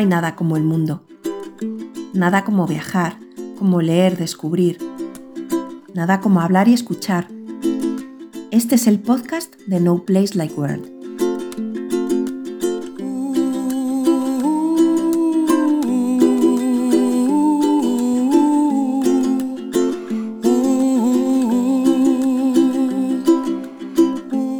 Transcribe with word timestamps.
Hay 0.00 0.06
nada 0.06 0.34
como 0.34 0.56
el 0.56 0.64
mundo. 0.64 1.02
Nada 2.14 2.42
como 2.42 2.66
viajar, 2.66 3.18
como 3.58 3.82
leer, 3.82 4.16
descubrir. 4.16 4.78
Nada 5.92 6.22
como 6.22 6.40
hablar 6.40 6.68
y 6.68 6.72
escuchar. 6.72 7.28
Este 8.50 8.76
es 8.76 8.86
el 8.86 8.98
podcast 8.98 9.54
de 9.66 9.78
No 9.78 10.02
Place 10.06 10.38
Like 10.38 10.54
World. 10.54 10.86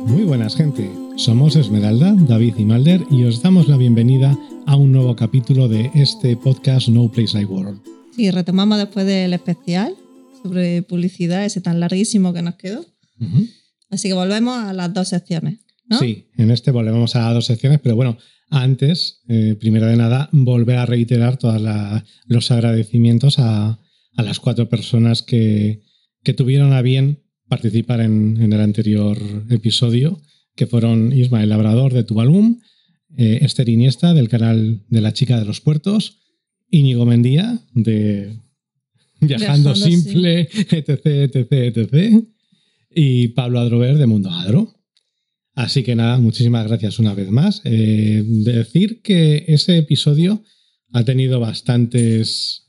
Muy 0.07 0.25
buenas 0.25 0.55
gente, 0.55 0.93
somos 1.17 1.57
Esmeralda, 1.57 2.15
David 2.15 2.57
y 2.59 2.67
Malder 2.67 3.07
y 3.09 3.25
os 3.25 3.41
damos 3.41 3.69
la 3.69 3.79
bienvenida 3.79 4.37
un 4.81 4.93
nuevo 4.93 5.15
capítulo 5.15 5.69
de 5.69 5.91
este 5.95 6.39
podcast 6.39 6.89
No 6.89 7.13
Place 7.13 7.35
Like 7.35 7.53
World. 7.53 7.83
Sí, 8.17 8.31
retomamos 8.31 8.79
después 8.79 9.05
del 9.05 9.35
especial 9.35 9.95
sobre 10.43 10.81
publicidad, 10.81 11.45
ese 11.45 11.61
tan 11.61 11.81
larguísimo 11.81 12.33
que 12.33 12.41
nos 12.41 12.55
quedó. 12.55 12.81
Ujú. 13.21 13.47
Así 13.91 14.09
que 14.09 14.15
volvemos 14.15 14.57
a 14.57 14.73
las 14.73 14.95
dos 14.95 15.09
secciones. 15.09 15.59
¿no? 15.87 15.99
Sí, 15.99 16.29
en 16.39 16.51
este 16.51 16.71
volvemos 16.71 17.15
a 17.15 17.31
dos 17.35 17.45
secciones, 17.45 17.79
pero 17.83 17.95
bueno, 17.95 18.17
antes, 18.49 19.21
eh, 19.29 19.55
primero 19.61 19.85
de 19.85 19.97
nada, 19.97 20.31
volver 20.33 20.79
a 20.79 20.87
reiterar 20.87 21.37
todos 21.37 21.61
los 22.25 22.51
agradecimientos 22.51 23.39
a, 23.39 23.79
a 24.17 24.23
las 24.23 24.41
cuatro 24.41 24.71
personas 24.71 25.21
que, 25.21 25.83
que 26.23 26.33
tuvieron 26.33 26.73
a 26.73 26.81
bien 26.81 27.23
participar 27.49 28.01
en, 28.01 28.39
en 28.41 28.51
el 28.51 28.61
anterior 28.63 29.19
episodio, 29.51 30.23
que 30.57 30.67
fueron 30.67 31.13
Ismael 31.13 31.51
Labrador 31.51 31.93
de 31.93 32.03
Tubalum, 32.03 32.61
eh, 33.17 33.41
Esther 33.43 33.69
Iniesta 33.69 34.15
del 34.15 34.29
canal 34.29 34.83
de 34.89 35.01
la 35.01 35.13
chica 35.13 35.39
de 35.39 35.45
los 35.45 35.61
puertos, 35.61 36.19
Íñigo 36.71 37.07
Mendía 37.07 37.61
de 37.75 38.39
Viajando, 39.21 39.73
Viajando 39.73 39.75
Simple, 39.75 40.49
etc, 40.53 41.07
etc, 41.07 41.53
etc, 41.53 42.25
y 42.95 43.29
Pablo 43.29 43.61
Adrover 43.61 43.99
de 43.99 44.07
Mundo 44.07 44.31
Adro. 44.31 44.77
Así 45.55 45.83
que 45.83 45.95
nada, 45.95 46.19
muchísimas 46.19 46.67
gracias 46.67 46.99
una 46.99 47.15
vez 47.15 47.31
más. 47.31 47.61
Eh, 47.65 48.23
decir 48.25 49.03
que 49.03 49.45
ese 49.49 49.77
episodio 49.79 50.43
ha 50.93 51.05
tenido 51.05 51.41
bastantes 51.41 52.69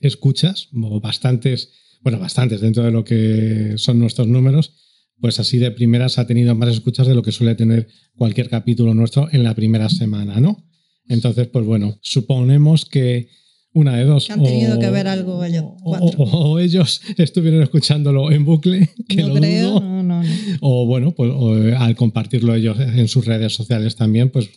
escuchas, 0.00 0.68
o 0.74 1.00
bastantes, 1.00 1.70
bueno, 2.00 2.18
bastantes 2.18 2.60
dentro 2.60 2.82
de 2.82 2.90
lo 2.90 3.04
que 3.04 3.74
son 3.76 3.98
nuestros 3.98 4.26
números, 4.26 4.74
pues 5.20 5.38
así 5.38 5.58
de 5.58 5.70
primeras 5.70 6.18
ha 6.18 6.26
tenido 6.26 6.54
más 6.54 6.70
escuchas 6.70 7.06
de 7.06 7.14
lo 7.14 7.22
que 7.22 7.32
suele 7.32 7.54
tener 7.54 7.86
cualquier 8.16 8.48
capítulo 8.48 8.94
nuestro 8.94 9.28
en 9.32 9.42
la 9.44 9.54
primera 9.54 9.88
semana, 9.88 10.40
¿no? 10.40 10.64
Entonces, 11.08 11.48
pues 11.48 11.64
bueno, 11.66 11.98
suponemos 12.02 12.84
que 12.84 13.28
una 13.74 13.96
de 13.96 14.04
dos. 14.04 14.26
Que 14.26 14.32
han 14.34 14.42
tenido 14.42 14.76
o- 14.76 14.78
que 14.80 14.90
ver 14.90 15.08
algo 15.08 15.42
ellos, 15.44 15.64
o- 15.64 15.76
cuatro. 15.82 16.22
O, 16.24 16.50
o 16.52 16.58
ellos 16.58 17.00
estuvieron 17.16 17.62
escuchándolo 17.62 18.30
en 18.30 18.44
bucle, 18.44 18.88
que 19.08 19.16
no 19.22 19.28
lo 19.28 19.34
creo, 19.36 19.70
dudo. 19.72 19.80
no, 19.80 20.02
no, 20.02 20.22
no. 20.22 20.28
O 20.60 20.86
bueno, 20.86 21.12
pues 21.12 21.30
eh, 21.32 21.74
al 21.76 21.96
compartirlo 21.96 22.54
ellos 22.54 22.78
en 22.78 23.08
sus 23.08 23.24
redes 23.26 23.54
sociales 23.54 23.96
también, 23.96 24.30
pues 24.30 24.48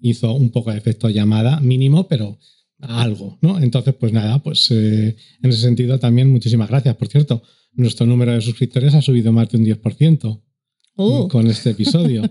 hizo 0.00 0.32
un 0.32 0.50
poco 0.50 0.70
de 0.70 0.78
efecto 0.78 1.08
llamada, 1.10 1.60
mínimo, 1.60 2.06
pero 2.08 2.38
algo, 2.78 3.38
¿no? 3.42 3.58
Entonces, 3.60 3.94
pues 3.98 4.12
nada, 4.12 4.38
pues 4.42 4.70
eh, 4.70 5.16
en 5.42 5.50
ese 5.50 5.60
sentido 5.60 5.98
también 5.98 6.30
muchísimas 6.30 6.68
gracias. 6.70 6.96
Por 6.96 7.08
cierto, 7.08 7.42
nuestro 7.74 8.06
número 8.06 8.32
de 8.32 8.40
suscriptores 8.40 8.94
ha 8.94 9.02
subido 9.02 9.32
más 9.32 9.50
de 9.50 9.58
un 9.58 9.64
10% 9.66 10.40
Uh, 10.96 11.28
con 11.28 11.46
este 11.46 11.70
episodio. 11.70 12.22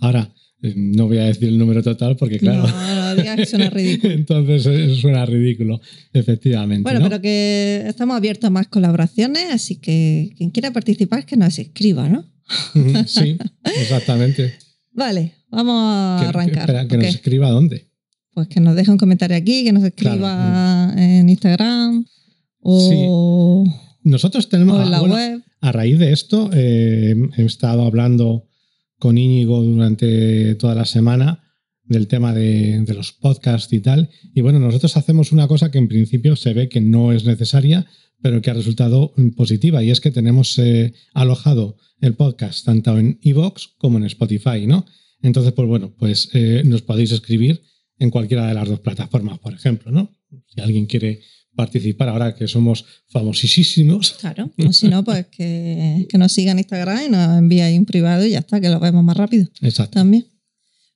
Ahora, 0.00 0.32
eh, 0.62 0.72
no 0.76 1.06
voy 1.08 1.18
a 1.18 1.24
decir 1.24 1.48
el 1.48 1.58
número 1.58 1.82
total 1.82 2.16
porque, 2.16 2.38
claro, 2.38 2.66
No, 2.66 3.04
no 3.04 3.16
digas 3.16 3.36
que 3.36 3.46
suena 3.46 3.68
ridículo. 3.70 4.12
entonces 4.14 4.64
eh, 4.66 4.94
suena 5.00 5.26
ridículo, 5.26 5.80
efectivamente. 6.12 6.82
Bueno, 6.84 7.00
¿no? 7.00 7.08
pero 7.08 7.20
que 7.20 7.82
estamos 7.86 8.16
abiertos 8.16 8.48
a 8.48 8.50
más 8.50 8.68
colaboraciones, 8.68 9.44
así 9.52 9.76
que 9.76 10.32
quien 10.36 10.50
quiera 10.50 10.72
participar 10.72 11.26
que 11.26 11.36
nos 11.36 11.58
escriba, 11.58 12.08
¿no? 12.08 12.24
Sí, 13.06 13.36
exactamente. 13.80 14.54
Vale, 14.92 15.34
vamos 15.50 15.74
a 15.78 16.18
Que- 16.22 16.28
arrancar. 16.28 16.60
espera, 16.70 16.88
que 16.88 16.96
nos 16.96 17.06
escriba 17.06 17.50
dónde. 17.50 17.88
Pues 18.32 18.48
que 18.48 18.60
nos 18.60 18.74
deje 18.74 18.90
un 18.90 18.98
comentario 18.98 19.36
aquí, 19.36 19.64
que 19.64 19.72
nos 19.72 19.84
escriba 19.84 20.92
en 20.96 21.28
Instagram 21.28 22.04
o, 22.60 23.64
Nosotros 24.02 24.48
tenemos. 24.48 24.78
o 24.78 24.82
en 24.82 24.90
la 24.90 25.00
bueno, 25.00 25.14
web. 25.14 25.42
A 25.64 25.72
raíz 25.72 25.98
de 25.98 26.12
esto, 26.12 26.50
eh, 26.52 27.16
he 27.38 27.42
estado 27.42 27.86
hablando 27.86 28.46
con 28.98 29.16
Íñigo 29.16 29.62
durante 29.62 30.56
toda 30.56 30.74
la 30.74 30.84
semana 30.84 31.42
del 31.84 32.06
tema 32.06 32.34
de, 32.34 32.84
los 32.94 33.12
podcasts 33.12 33.72
y 33.72 33.80
tal. 33.80 34.10
Y 34.34 34.42
bueno, 34.42 34.58
nosotros 34.58 34.94
hacemos 34.98 35.32
una 35.32 35.48
cosa 35.48 35.70
que 35.70 35.78
en 35.78 35.88
principio 35.88 36.36
se 36.36 36.52
ve 36.52 36.68
que 36.68 36.82
no 36.82 37.12
es 37.12 37.24
necesaria, 37.24 37.86
pero 38.20 38.42
que 38.42 38.50
ha 38.50 38.54
resultado 38.54 39.14
positiva, 39.38 39.82
y 39.82 39.88
es 39.90 40.02
que 40.02 40.10
tenemos 40.10 40.58
eh, 40.58 40.92
alojado 41.14 41.78
el 42.02 42.12
podcast 42.12 42.66
tanto 42.66 42.98
en 42.98 43.18
iVoox 43.22 43.68
como 43.78 43.96
en 43.96 44.04
Spotify, 44.04 44.66
¿no? 44.66 44.84
Entonces, 45.22 45.54
pues 45.54 45.66
bueno, 45.66 45.94
pues 45.96 46.28
eh, 46.34 46.60
nos 46.66 46.82
podéis 46.82 47.10
escribir 47.12 47.62
en 47.98 48.10
cualquiera 48.10 48.46
de 48.46 48.52
las 48.52 48.68
dos 48.68 48.80
plataformas, 48.80 49.38
por 49.38 49.54
ejemplo, 49.54 49.90
¿no? 49.90 50.10
Si 50.46 50.60
alguien 50.60 50.84
quiere 50.84 51.22
participar 51.54 52.08
ahora 52.08 52.34
que 52.34 52.46
somos 52.48 52.84
famosísimos, 53.08 54.12
Claro, 54.20 54.50
o 54.66 54.72
si 54.72 54.88
no, 54.88 55.04
pues 55.04 55.26
que, 55.26 56.06
que 56.08 56.18
nos 56.18 56.32
siga 56.32 56.52
en 56.52 56.58
Instagram 56.58 57.06
y 57.06 57.10
nos 57.10 57.38
envíe 57.38 57.60
ahí 57.60 57.78
un 57.78 57.84
privado 57.86 58.24
y 58.26 58.30
ya 58.30 58.38
está, 58.40 58.60
que 58.60 58.68
lo 58.68 58.80
vemos 58.80 59.02
más 59.04 59.16
rápido 59.16 59.48
exacto. 59.62 59.94
también. 60.00 60.26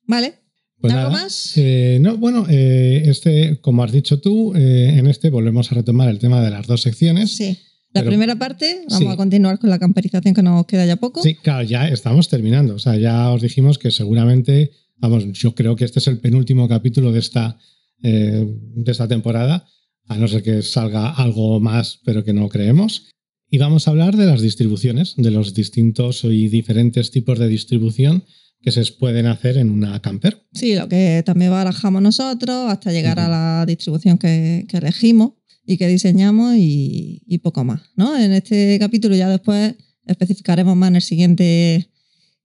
Vale, 0.07 0.35
Pues 0.81 0.93
¿Algo 0.95 1.11
nada, 1.11 1.23
más? 1.25 1.53
eh, 1.57 1.99
no, 2.01 2.17
bueno, 2.17 2.47
eh, 2.49 3.03
este, 3.07 3.61
como 3.61 3.83
has 3.83 3.93
dicho 3.93 4.21
tú, 4.21 4.55
eh, 4.55 4.95
en 4.97 5.07
este 5.07 5.29
volvemos 5.31 5.71
a 5.73 5.75
retomar 5.75 6.09
el 6.09 6.19
tema 6.19 6.41
de 6.43 6.51
las 6.51 6.67
dos 6.67 6.83
secciones. 6.83 7.37
sí. 7.37 7.59
La 7.95 8.03
Pero- 8.03 8.11
primera 8.11 8.37
parte, 8.37 8.83
vamos 8.91 8.99
Sí. 8.99 9.07
a 9.09 9.17
continuar 9.17 9.59
con 9.59 9.71
la 9.71 9.79
camperización 9.79 10.35
que 10.35 10.43
nos 10.43 10.67
queda 10.67 10.85
ya 10.85 10.97
poco. 10.97 11.23
Sí, 11.23 11.35
claro, 11.37 11.63
ya 11.67 11.89
estamos 11.89 12.29
terminando. 12.29 12.75
O 12.75 12.79
sea, 12.79 12.97
ya 12.99 13.31
os 13.31 13.41
dijimos 13.41 13.79
que 13.79 13.91
seguramente, 13.91 14.73
vamos, 14.99 15.25
yo 15.33 15.55
creo 15.55 15.75
que 15.75 15.87
este 15.87 15.99
es 16.01 16.07
el 16.07 16.19
penúltimo 16.19 16.69
capítulo 16.69 17.13
de 17.13 17.19
esta, 17.21 17.59
eh, 18.03 18.45
de 18.47 18.93
esta 18.93 19.09
temporada, 19.09 19.67
a 20.09 20.17
no 20.17 20.27
ser 20.29 20.43
que 20.43 20.63
salga 20.63 21.11
algo 21.11 21.61
más, 21.61 22.01
pero 22.05 22.25
que 22.25 22.33
no 22.33 22.49
creemos. 22.49 23.11
Y 23.51 23.59
vamos 23.59 23.87
a 23.87 23.93
hablar 23.93 24.17
de 24.17 24.27
las 24.27 24.43
distribuciones, 24.43 25.15
de 25.17 25.31
los 25.31 25.55
distintos 25.55 26.25
y 26.25 26.49
diferentes 26.49 27.11
tipos 27.11 27.39
de 27.39 27.49
distribución 27.49 28.25
que 28.61 28.73
se 28.73 28.85
pueden 28.93 29.27
hacer 29.27 29.57
en 29.57 29.71
una 29.71 30.01
camper. 30.03 30.47
Sí, 30.53 30.75
lo 30.75 30.89
que 30.89 31.23
también 31.25 31.51
barajamos 31.53 32.03
nosotros 32.03 32.71
hasta 32.71 32.93
llegar 32.93 33.19
a 33.21 33.25
Ujú. 33.25 33.31
la 33.31 33.65
distribución 33.67 34.19
que, 34.19 34.67
que 34.69 34.79
elegimos 34.79 35.33
y 35.65 35.77
que 35.77 35.87
diseñamos 35.87 36.57
y, 36.57 37.23
y 37.27 37.39
poco 37.39 37.65
más. 37.65 37.83
¿no? 37.97 38.17
En 38.19 38.33
este 38.33 38.77
capítulo 38.81 39.15
ya 39.15 39.29
después 39.29 39.75
especificaremos 40.07 40.77
más 40.77 40.89
en 40.89 40.97
el 40.97 41.03
siguiente 41.03 41.88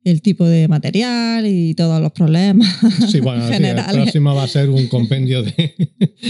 el 0.04 0.22
tipo 0.22 0.46
de 0.46 0.68
material 0.68 1.46
y 1.48 1.74
todos 1.76 2.02
los 2.02 2.12
problemas 2.12 2.68
Sí, 3.10 3.20
bueno, 3.22 3.48
sí, 3.48 3.54
el 3.64 3.76
próximo 3.94 4.36
va 4.36 4.44
a 4.44 4.48
ser 4.48 4.70
un 4.70 4.88
compendio 4.88 5.44
de 5.44 5.76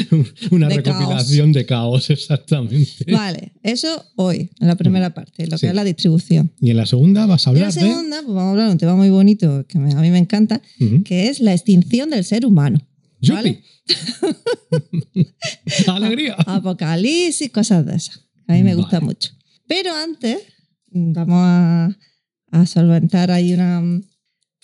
una 0.51 0.67
De 0.67 0.75
recopilación 0.75 1.51
de 1.51 1.65
caos, 1.65 2.09
exactamente. 2.09 3.11
Vale, 3.11 3.53
eso 3.63 4.05
hoy, 4.15 4.51
en 4.59 4.67
la 4.67 4.75
primera 4.75 5.13
parte, 5.13 5.47
lo 5.47 5.57
Sí. 5.57 5.61
que 5.61 5.69
es 5.69 5.75
la 5.75 5.83
distribución. 5.83 6.51
Y 6.61 6.69
en 6.71 6.77
la 6.77 6.85
segunda 6.85 7.25
vas 7.25 7.47
a 7.47 7.51
Y 7.51 7.55
en 7.55 7.61
la 7.61 7.67
hablar 7.67 7.83
de. 7.83 7.89
segunda, 7.89 8.17
pues 8.21 8.35
vamos 8.35 8.43
a 8.43 8.49
hablar 8.51 8.65
de 8.67 8.71
un 8.73 8.77
tema 8.77 8.95
muy 8.95 9.09
bonito 9.09 9.65
que 9.67 9.77
a 9.77 9.81
mí 9.81 10.09
me 10.11 10.17
encanta, 10.19 10.61
que 11.05 11.27
es 11.29 11.39
la 11.39 11.53
extinción 11.53 12.09
del 12.11 12.23
ser 12.23 12.45
humano. 12.45 12.79
¿vale? 13.27 13.61
¡Alegría! 15.87 16.35
Apocalipsis, 16.45 17.49
cosas 17.51 17.85
de 17.85 17.95
esas. 17.95 18.21
A 18.47 18.53
mí 18.53 18.63
me 18.63 18.75
gusta 18.75 18.97
Vale. 18.99 19.05
mucho. 19.05 19.31
Pero 19.67 19.93
antes, 19.95 20.39
vamos 20.91 21.39
a, 21.39 21.97
a 22.53 22.65
solventar 22.65 23.31
ahí 23.31 23.53
una, 23.53 23.81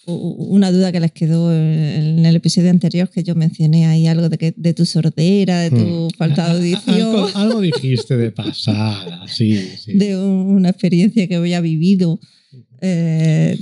una 0.06 0.72
duda 0.72 0.92
que 0.92 1.00
les 1.00 1.12
quedó 1.12 1.54
en 1.54 2.26
el 2.26 2.36
episodio 2.36 2.70
anterior, 2.70 3.10
que 3.10 3.24
yo 3.24 3.36
mencioné 3.36 3.86
ahí 3.86 4.08
algo 4.08 4.30
de, 4.30 4.38
que, 4.38 4.54
de 4.56 4.74
tu 4.74 4.86
sordera, 4.86 5.60
de 5.62 5.70
tu 5.72 5.76
Mm. 6.08 6.10
falta 6.18 6.46
de 6.46 6.52
Algo, 6.76 7.18
audición, 7.18 7.26
algo 7.36 7.62
dijiste 7.62 8.16
de 8.18 8.32
pasada, 8.32 9.28
sí, 9.28 9.60
sí. 9.84 9.94
de 9.94 10.18
un- 10.18 10.48
una 10.56 10.70
experiencia 10.70 11.28
que 11.28 11.36
había 11.36 11.62
vivido. 11.62 12.20
eh, 12.82 13.58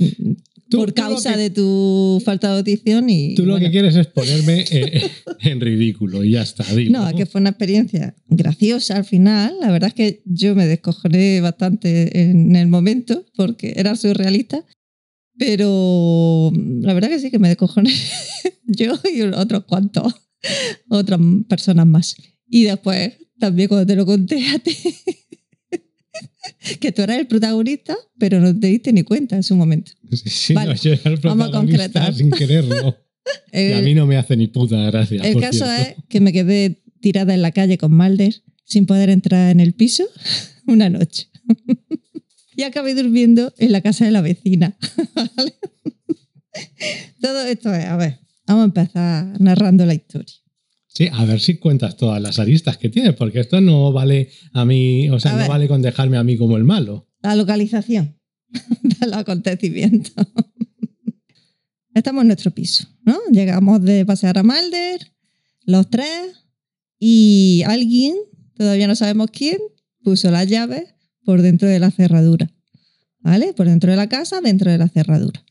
Tú- 0.70 0.78
por 0.78 0.92
causa 0.92 1.32
que- 1.32 1.38
de 1.38 1.50
tu 1.50 2.20
falta 2.24 2.50
de 2.52 2.58
audición 2.58 3.08
y 3.08 3.34
Tú 3.34 3.46
lo 3.46 3.52
bueno, 3.52 3.66
que 3.66 3.70
quieres 3.72 3.96
es 3.96 4.06
ponerme 4.08 4.64
eh, 4.70 5.10
en 5.40 5.60
ridículo 5.60 6.22
y 6.24 6.32
ya 6.32 6.42
está. 6.42 6.64
dilo. 6.74 7.00
No, 7.00 7.16
que 7.16 7.24
fue 7.26 7.40
una 7.40 7.50
experiencia 7.50 8.14
graciosa 8.28 8.96
al 8.96 9.04
final. 9.04 9.54
La 9.60 9.70
verdad 9.70 9.88
es 9.88 9.94
que 9.94 10.22
yo 10.26 10.54
me 10.54 10.66
descojoné 10.66 11.40
bastante 11.40 12.20
en 12.30 12.54
el 12.56 12.68
momento 12.68 13.24
porque 13.36 13.72
era 13.76 13.96
surrealista. 13.96 14.64
Pero 15.38 16.52
la 16.80 16.94
verdad 16.94 17.08
que 17.10 17.20
sí 17.20 17.30
que 17.30 17.38
me 17.38 17.48
descojoné 17.48 17.92
yo 18.66 18.94
y 19.14 19.22
otros 19.22 19.64
cuantos, 19.64 20.12
otras 20.88 21.20
personas 21.48 21.86
más. 21.86 22.16
Y 22.48 22.64
después, 22.64 23.12
también 23.38 23.68
cuando 23.68 23.86
te 23.86 23.94
lo 23.96 24.04
conté 24.04 24.44
a 24.48 24.58
ti, 24.58 24.76
que 26.80 26.92
tú 26.92 27.02
eras 27.02 27.18
el 27.18 27.26
protagonista, 27.26 27.96
pero 28.18 28.40
no 28.40 28.58
te 28.58 28.66
diste 28.68 28.92
ni 28.92 29.02
cuenta 29.02 29.36
en 29.36 29.42
su 29.42 29.54
momento. 29.56 29.92
Sí, 30.12 30.30
sí, 30.30 30.54
Vale, 30.54 30.74
no, 30.74 30.80
yo 30.80 30.92
era 30.92 31.10
el 31.10 31.16
vamos 31.18 31.48
a 31.48 31.50
protagonista 31.50 31.58
concretar. 31.84 32.14
sin 32.14 32.30
quererlo. 32.30 32.96
Y 33.52 33.56
a 33.58 33.78
El, 33.80 33.84
mí 33.84 33.94
no 33.94 34.06
me 34.06 34.16
hace 34.16 34.36
ni 34.38 34.46
puta 34.46 34.76
gracia. 34.90 35.20
el 35.22 35.34
por 35.34 35.42
caso 35.42 35.66
cierto. 35.66 36.00
es 36.00 36.04
que 36.08 36.20
me 36.20 36.32
quedé 36.32 36.82
tirada 37.00 37.34
en 37.34 37.42
la 37.42 37.52
calle 37.52 37.76
con 37.76 37.92
Malder 37.92 38.34
sin 38.64 38.86
poder 38.86 39.10
entrar 39.10 39.50
en 39.50 39.60
el 39.60 39.74
piso 39.74 40.04
una 40.66 40.88
noche. 40.88 41.28
y 42.56 42.62
acabé 42.62 42.94
durmiendo 42.94 43.52
en 43.58 43.72
la 43.72 43.82
casa 43.82 44.06
de 44.06 44.12
la 44.12 44.22
vecina. 44.22 44.78
¿vale? 45.36 45.52
Todo 47.20 47.44
esto 47.44 47.74
es, 47.74 47.84
a 47.84 47.96
ver, 47.98 48.18
vamos 48.46 48.62
a 48.62 48.64
empezar 48.64 49.40
narrando 49.40 49.84
la 49.84 49.94
historia. 49.94 50.34
Sí, 50.98 51.08
a 51.12 51.24
ver 51.24 51.38
si 51.38 51.58
cuentas 51.58 51.96
todas 51.96 52.20
las 52.20 52.40
aristas 52.40 52.76
que 52.76 52.88
tienes, 52.88 53.14
porque 53.14 53.38
esto 53.38 53.60
no 53.60 53.92
vale 53.92 54.30
a 54.52 54.64
mí, 54.64 55.08
o 55.10 55.20
sea, 55.20 55.30
A 55.30 55.34
no 55.34 55.38
ver. 55.42 55.48
vale 55.48 55.68
con 55.68 55.80
dejarme 55.80 56.16
a 56.16 56.24
mí 56.24 56.36
como 56.36 56.56
el 56.56 56.64
malo. 56.64 57.08
La 57.22 57.36
localización 57.36 58.18
del 58.82 59.14
acontecimiento. 59.14 60.10
Estamos 61.94 62.22
en 62.22 62.26
nuestro 62.26 62.50
piso, 62.50 62.88
¿no? 63.04 63.16
Llegamos 63.30 63.80
de 63.84 64.04
pasear 64.04 64.38
a 64.38 64.42
Malder, 64.42 65.12
los 65.66 65.88
tres, 65.88 66.32
y 66.98 67.62
alguien, 67.64 68.16
todavía 68.56 68.88
no 68.88 68.96
sabemos 68.96 69.30
quién, 69.30 69.58
puso 70.02 70.32
las 70.32 70.48
llaves 70.48 70.96
por 71.22 71.42
dentro 71.42 71.68
de 71.68 71.78
la 71.78 71.92
cerradura. 71.92 72.50
¿Vale? 73.20 73.52
Por 73.52 73.68
dentro 73.68 73.92
de 73.92 73.96
la 73.96 74.08
casa, 74.08 74.40
dentro 74.40 74.68
de 74.68 74.78
la 74.78 74.88
cerradura. 74.88 75.44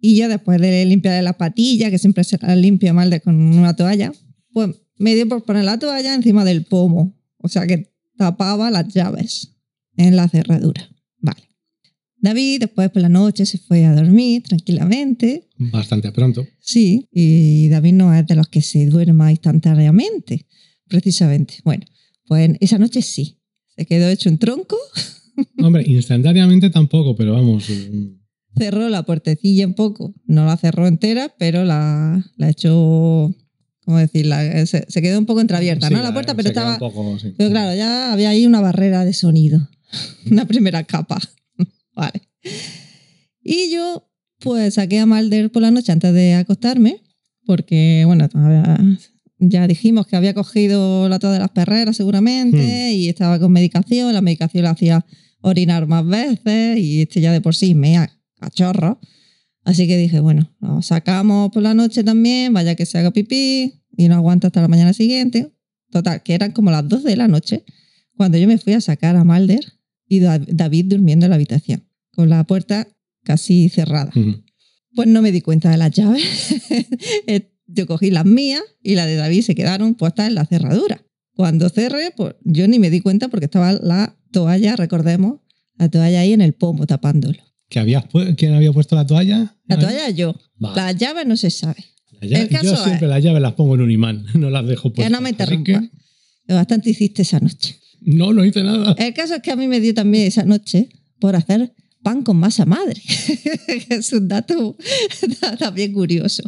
Y 0.00 0.18
yo 0.18 0.28
después 0.28 0.60
de 0.60 0.84
limpiar 0.84 1.24
las 1.24 1.34
patillas, 1.34 1.90
que 1.90 1.98
siempre 1.98 2.22
se 2.22 2.38
limpia 2.54 2.92
Malder 2.92 3.22
con 3.22 3.34
una 3.34 3.74
toalla, 3.74 4.12
pues 4.52 4.70
me 4.98 5.14
dio 5.14 5.28
por 5.28 5.44
poner 5.44 5.64
la 5.64 5.78
toalla 5.78 6.14
encima 6.14 6.44
del 6.44 6.64
pomo. 6.64 7.18
O 7.38 7.48
sea 7.48 7.66
que 7.66 7.92
tapaba 8.16 8.70
las 8.70 8.92
llaves 8.92 9.56
en 9.96 10.16
la 10.16 10.28
cerradura. 10.28 10.88
Vale. 11.18 11.42
David 12.18 12.60
después 12.60 12.90
por 12.90 13.02
la 13.02 13.08
noche 13.08 13.46
se 13.46 13.58
fue 13.58 13.84
a 13.84 13.94
dormir 13.94 14.42
tranquilamente. 14.42 15.48
Bastante 15.58 16.12
pronto. 16.12 16.46
Sí, 16.60 17.08
y 17.12 17.68
David 17.68 17.94
no 17.94 18.14
es 18.14 18.26
de 18.26 18.36
los 18.36 18.48
que 18.48 18.62
se 18.62 18.86
duerma 18.86 19.30
instantáneamente, 19.30 20.46
precisamente. 20.88 21.54
Bueno, 21.64 21.84
pues 22.26 22.50
esa 22.60 22.78
noche 22.78 23.02
sí. 23.02 23.38
Se 23.76 23.86
quedó 23.86 24.08
hecho 24.08 24.28
un 24.28 24.38
tronco, 24.38 24.76
Hombre, 25.58 25.84
instantáneamente 25.86 26.70
tampoco, 26.70 27.16
pero 27.16 27.32
vamos. 27.32 27.68
mm, 27.68 28.58
cerró 28.58 28.88
la 28.88 29.02
puertecilla 29.04 29.66
un 29.66 29.74
poco. 29.74 30.14
No 30.26 30.44
la 30.44 30.56
cerró 30.56 30.86
entera, 30.86 31.34
pero 31.38 31.64
la, 31.64 32.22
la 32.36 32.50
echó, 32.50 33.34
¿cómo 33.84 33.98
decirla? 33.98 34.66
Se, 34.66 34.84
se 34.88 35.02
quedó 35.02 35.18
un 35.18 35.26
poco 35.26 35.40
entreabierta, 35.40 35.88
sí, 35.88 35.94
¿no? 35.94 36.02
La 36.02 36.12
puerta, 36.12 36.34
pero 36.34 36.48
estaba... 36.48 36.74
un 36.74 36.78
poco, 36.78 37.18
sí. 37.18 37.34
Pero 37.36 37.50
claro, 37.50 37.74
ya 37.74 38.12
había 38.12 38.30
ahí 38.30 38.46
una 38.46 38.60
barrera 38.60 39.04
de 39.04 39.12
sonido, 39.12 39.68
una 40.30 40.44
primera 40.46 40.84
capa. 40.84 41.18
vale. 41.94 42.22
Y 43.42 43.72
yo, 43.72 44.08
pues 44.40 44.74
saqué 44.74 44.98
a 45.00 45.06
Malder 45.06 45.50
por 45.50 45.62
la 45.62 45.70
noche 45.70 45.92
antes 45.92 46.12
de 46.14 46.34
acostarme, 46.34 47.02
porque, 47.44 48.04
bueno, 48.06 48.28
todavía- 48.28 48.78
ya 49.44 49.66
dijimos 49.66 50.06
que 50.06 50.14
había 50.14 50.34
cogido 50.34 51.08
la 51.08 51.18
toda 51.18 51.32
de 51.32 51.40
las 51.40 51.50
perreras 51.50 51.96
seguramente 51.96 52.92
y 52.92 53.08
estaba 53.08 53.40
con 53.40 53.50
medicación. 53.50 54.12
La 54.14 54.20
medicación 54.20 54.62
le 54.62 54.70
hacía 54.70 55.04
orinar 55.40 55.88
más 55.88 56.06
veces 56.06 56.78
y 56.78 57.02
este 57.02 57.20
ya 57.20 57.32
de 57.32 57.40
por 57.40 57.56
sí 57.56 57.74
mea 57.74 58.08
cachorro. 58.38 59.00
Así 59.64 59.86
que 59.86 59.96
dije, 59.96 60.20
bueno, 60.20 60.50
lo 60.60 60.82
sacamos 60.82 61.50
por 61.52 61.62
la 61.62 61.74
noche 61.74 62.02
también, 62.02 62.52
vaya 62.52 62.74
que 62.74 62.84
se 62.86 62.98
haga 62.98 63.10
pipí 63.12 63.80
y 63.96 64.08
no 64.08 64.14
aguanta 64.16 64.48
hasta 64.48 64.60
la 64.60 64.68
mañana 64.68 64.92
siguiente. 64.92 65.52
Total, 65.90 66.22
que 66.22 66.34
eran 66.34 66.52
como 66.52 66.70
las 66.70 66.88
2 66.88 67.04
de 67.04 67.16
la 67.16 67.28
noche 67.28 67.64
cuando 68.16 68.38
yo 68.38 68.46
me 68.48 68.58
fui 68.58 68.72
a 68.72 68.80
sacar 68.80 69.14
a 69.16 69.24
Malder 69.24 69.64
y 70.08 70.20
Da- 70.20 70.38
David 70.38 70.86
durmiendo 70.88 71.26
en 71.26 71.30
la 71.30 71.36
habitación, 71.36 71.84
con 72.12 72.28
la 72.28 72.44
puerta 72.44 72.88
casi 73.24 73.68
cerrada. 73.68 74.10
Ujú. 74.16 74.42
Pues 74.94 75.08
no 75.08 75.22
me 75.22 75.32
di 75.32 75.40
cuenta 75.42 75.70
de 75.70 75.76
las 75.76 75.90
llaves. 75.90 76.22
Eh, 77.26 77.52
yo 77.66 77.86
cogí 77.86 78.10
las 78.10 78.24
mías 78.26 78.62
y 78.82 78.94
las 78.96 79.06
de 79.06 79.16
David 79.16 79.42
se 79.42 79.54
quedaron 79.54 79.94
puestas 79.94 80.28
en 80.28 80.34
la 80.34 80.44
cerradura. 80.44 81.02
Cuando 81.34 81.68
cerré, 81.70 82.10
pues 82.16 82.34
yo 82.44 82.66
ni 82.68 82.78
me 82.78 82.90
di 82.90 83.00
cuenta 83.00 83.28
porque 83.28 83.46
estaba 83.46 83.72
la 83.72 84.16
toalla, 84.32 84.76
recordemos, 84.76 85.40
la 85.78 85.88
toalla 85.88 86.20
ahí 86.20 86.32
en 86.34 86.40
el 86.42 86.52
pomo 86.52 86.86
tapándolo. 86.86 87.38
¿Que 87.72 87.78
habías 87.80 88.04
¿Quién 88.36 88.52
había 88.52 88.70
puesto 88.70 88.94
la 88.96 89.06
toalla? 89.06 89.56
La 89.66 89.78
toalla 89.78 90.10
yo, 90.10 90.38
Vale. 90.58 90.76
las 90.76 90.94
llaves 90.96 91.24
no 91.26 91.38
se 91.38 91.48
sabe. 91.50 91.82
La 92.20 92.28
llave- 92.28 92.42
el 92.42 92.48
caso 92.50 92.64
yo 92.66 92.74
es- 92.74 92.80
siempre 92.82 93.08
las 93.08 93.24
llaves 93.24 93.40
las 93.40 93.54
pongo 93.54 93.74
en 93.76 93.80
un 93.80 93.90
imán, 93.90 94.26
no 94.34 94.50
las 94.50 94.66
dejo 94.66 94.92
puestas. 94.92 95.06
que 95.06 95.10
no 95.10 95.22
me 95.22 95.30
interrumpa. 95.30 95.80
que, 96.46 96.52
Bastante 96.52 96.90
hiciste 96.90 97.22
esa 97.22 97.40
noche. 97.40 97.78
no, 98.02 98.34
no 98.34 98.44
hice 98.44 98.62
nada. 98.62 98.94
El 98.98 99.14
caso 99.14 99.36
es 99.36 99.42
que 99.42 99.50
a 99.52 99.56
mí 99.56 99.68
me 99.68 99.80
dio 99.80 99.94
también 99.94 100.26
esa 100.26 100.44
noche 100.44 100.90
por 101.18 101.34
hacer 101.34 101.72
pan 102.02 102.22
con 102.22 102.36
masa 102.36 102.66
madre. 102.66 103.00
es 103.88 104.12
un 104.12 104.28
dato 104.28 104.76
también 105.58 105.92
curioso. 105.94 106.42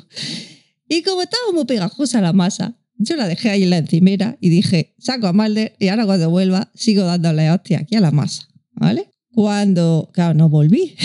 Y 0.90 1.02
como 1.02 1.22
estaba 1.22 1.52
muy 1.54 1.64
pegajosa 1.64 2.20
la 2.20 2.34
masa, 2.34 2.76
yo 2.98 3.16
la 3.16 3.26
dejé 3.26 3.48
ahí 3.48 3.62
en 3.62 3.70
la 3.70 3.78
encimera 3.78 4.36
y 4.42 4.50
dije, 4.50 4.94
saco 4.98 5.26
a 5.26 5.32
Malder 5.32 5.74
y 5.78 5.88
ahora 5.88 6.04
cuando 6.04 6.28
vuelva 6.28 6.70
sigo 6.74 7.04
dándole 7.04 7.50
hostia 7.50 7.78
aquí 7.78 7.94
a 7.96 8.00
la 8.00 8.10
masa. 8.10 8.42
¿Vale? 8.74 9.10
Cuando, 9.34 10.10
claro, 10.12 10.34
no 10.34 10.48
volví. 10.48 10.96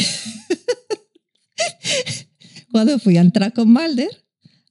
cuando 2.72 3.00
fui 3.00 3.18
a 3.18 3.22
entrar 3.22 3.54
con 3.54 3.72
Malder, 3.72 4.10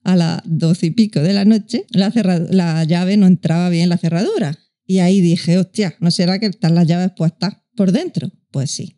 a 0.03 0.15
las 0.15 0.41
doce 0.45 0.87
y 0.87 0.91
pico 0.91 1.19
de 1.19 1.33
la 1.33 1.43
noche, 1.43 1.85
la, 1.91 2.11
la 2.49 2.83
llave 2.85 3.17
no 3.17 3.27
entraba 3.27 3.69
bien 3.69 3.83
en 3.83 3.89
la 3.89 3.97
cerradura. 3.97 4.57
Y 4.85 4.99
ahí 4.99 5.19
dije, 5.19 5.57
hostia, 5.57 5.95
¿no 5.99 6.09
será 6.09 6.39
que 6.39 6.45
están 6.45 6.73
las 6.73 6.87
llaves 6.87 7.11
puestas 7.17 7.57
por 7.75 7.91
dentro? 7.91 8.31
Pues 8.49 8.71
sí, 8.71 8.97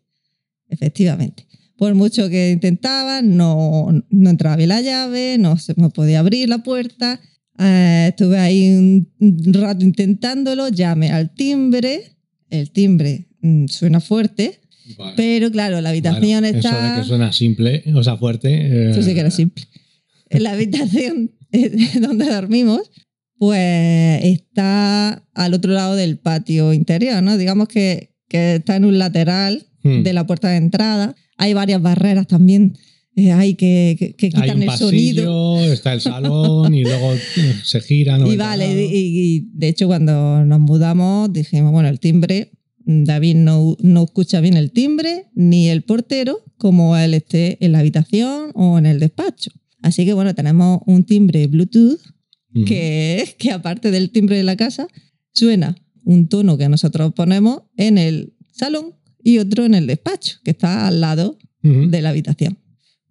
efectivamente. 0.68 1.46
Por 1.76 1.94
mucho 1.96 2.28
que 2.28 2.52
intentaba, 2.52 3.20
no, 3.20 3.88
no 4.08 4.30
entraba 4.30 4.54
bien 4.56 4.68
la 4.68 4.80
llave, 4.80 5.38
no 5.38 5.58
se 5.58 5.74
me 5.76 5.90
podía 5.90 6.20
abrir 6.20 6.48
la 6.48 6.62
puerta. 6.62 7.20
Eh, 7.58 8.06
estuve 8.10 8.38
ahí 8.38 8.70
un 9.18 9.52
rato 9.52 9.84
intentándolo, 9.84 10.68
llamé 10.68 11.10
al 11.10 11.34
timbre. 11.34 12.16
El 12.48 12.70
timbre 12.70 13.31
mm, 13.42 13.66
suena 13.68 14.00
fuerte, 14.00 14.60
Vale. 14.98 15.12
pero 15.16 15.50
claro, 15.50 15.80
la 15.80 15.90
habitación 15.90 16.42
Bueno, 16.42 16.56
está... 16.58 16.70
Eso 16.70 16.94
de 16.94 17.00
que 17.02 17.06
suena 17.08 17.32
simple, 17.32 17.84
o 17.94 18.02
sea, 18.02 18.16
fuerte. 18.16 18.48
eh, 18.52 18.90
Eso 18.90 19.02
sí 19.02 19.12
que 19.14 19.20
era 19.20 19.30
simple. 19.30 19.64
En 20.30 20.42
la 20.44 20.52
habitación 20.52 21.32
eh, 21.52 21.70
donde 22.00 22.26
dormimos, 22.26 22.90
pues 23.38 24.24
está 24.24 25.24
al 25.34 25.54
otro 25.54 25.72
lado 25.72 25.96
del 25.96 26.18
patio 26.18 26.72
interior, 26.72 27.22
¿no? 27.22 27.36
Digamos 27.36 27.68
que, 27.68 28.14
que 28.28 28.56
está 28.56 28.76
en 28.76 28.84
un 28.84 28.98
lateral 28.98 29.66
hmm. 29.82 30.02
de 30.02 30.12
la 30.12 30.26
puerta 30.26 30.48
de 30.48 30.56
entrada. 30.56 31.14
Hay 31.38 31.52
varias 31.54 31.82
barreras 31.82 32.26
también. 32.28 32.78
eh, 33.16 33.32
hay 33.32 33.54
que, 33.54 33.96
que, 33.98 34.14
que 34.14 34.26
Hay 34.26 34.32
quitan 34.32 34.56
un 34.56 34.62
el 34.62 34.66
pasillo, 34.68 34.86
sonido. 35.24 35.72
está 35.72 35.92
el 35.92 36.00
salón 36.00 36.72
y 36.72 36.84
luego 36.84 37.12
eh, 37.14 37.54
se 37.64 37.80
gira. 37.80 38.18
Y 38.26 38.36
vale, 38.36 38.72
y, 38.86 39.36
y 39.36 39.48
de 39.52 39.68
hecho 39.68 39.86
cuando 39.88 40.44
nos 40.46 40.60
mudamos 40.60 41.32
dijimos, 41.32 41.72
bueno, 41.72 41.88
el 41.88 41.98
timbre, 42.00 42.52
David 42.84 43.36
no, 43.36 43.76
no 43.80 44.04
escucha 44.04 44.40
bien 44.40 44.56
el 44.56 44.70
timbre, 44.72 45.26
ni 45.34 45.68
el 45.68 45.82
portero, 45.82 46.40
como 46.58 46.96
él 46.96 47.14
esté 47.14 47.64
en 47.64 47.72
la 47.72 47.78
habitación 47.80 48.50
o 48.54 48.78
en 48.78 48.86
el 48.86 48.98
despacho. 49.00 49.50
Así 49.82 50.04
que 50.04 50.12
bueno, 50.12 50.34
tenemos 50.34 50.80
un 50.86 51.04
timbre 51.04 51.46
Bluetooth 51.46 51.98
que, 52.66 53.24
que 53.38 53.50
aparte 53.50 53.90
del 53.90 54.10
timbre 54.10 54.36
de 54.36 54.42
la 54.44 54.56
casa, 54.56 54.86
suena 55.32 55.74
un 56.04 56.28
tono 56.28 56.58
que 56.58 56.68
nosotros 56.68 57.12
ponemos 57.14 57.62
en 57.76 57.96
el 57.98 58.34
salón 58.52 58.94
y 59.24 59.38
otro 59.38 59.64
en 59.64 59.74
el 59.74 59.86
despacho, 59.86 60.36
que 60.44 60.50
está 60.50 60.86
al 60.86 61.00
lado 61.00 61.38
de 61.90 62.02
la 62.02 62.08
habitación. 62.10 62.58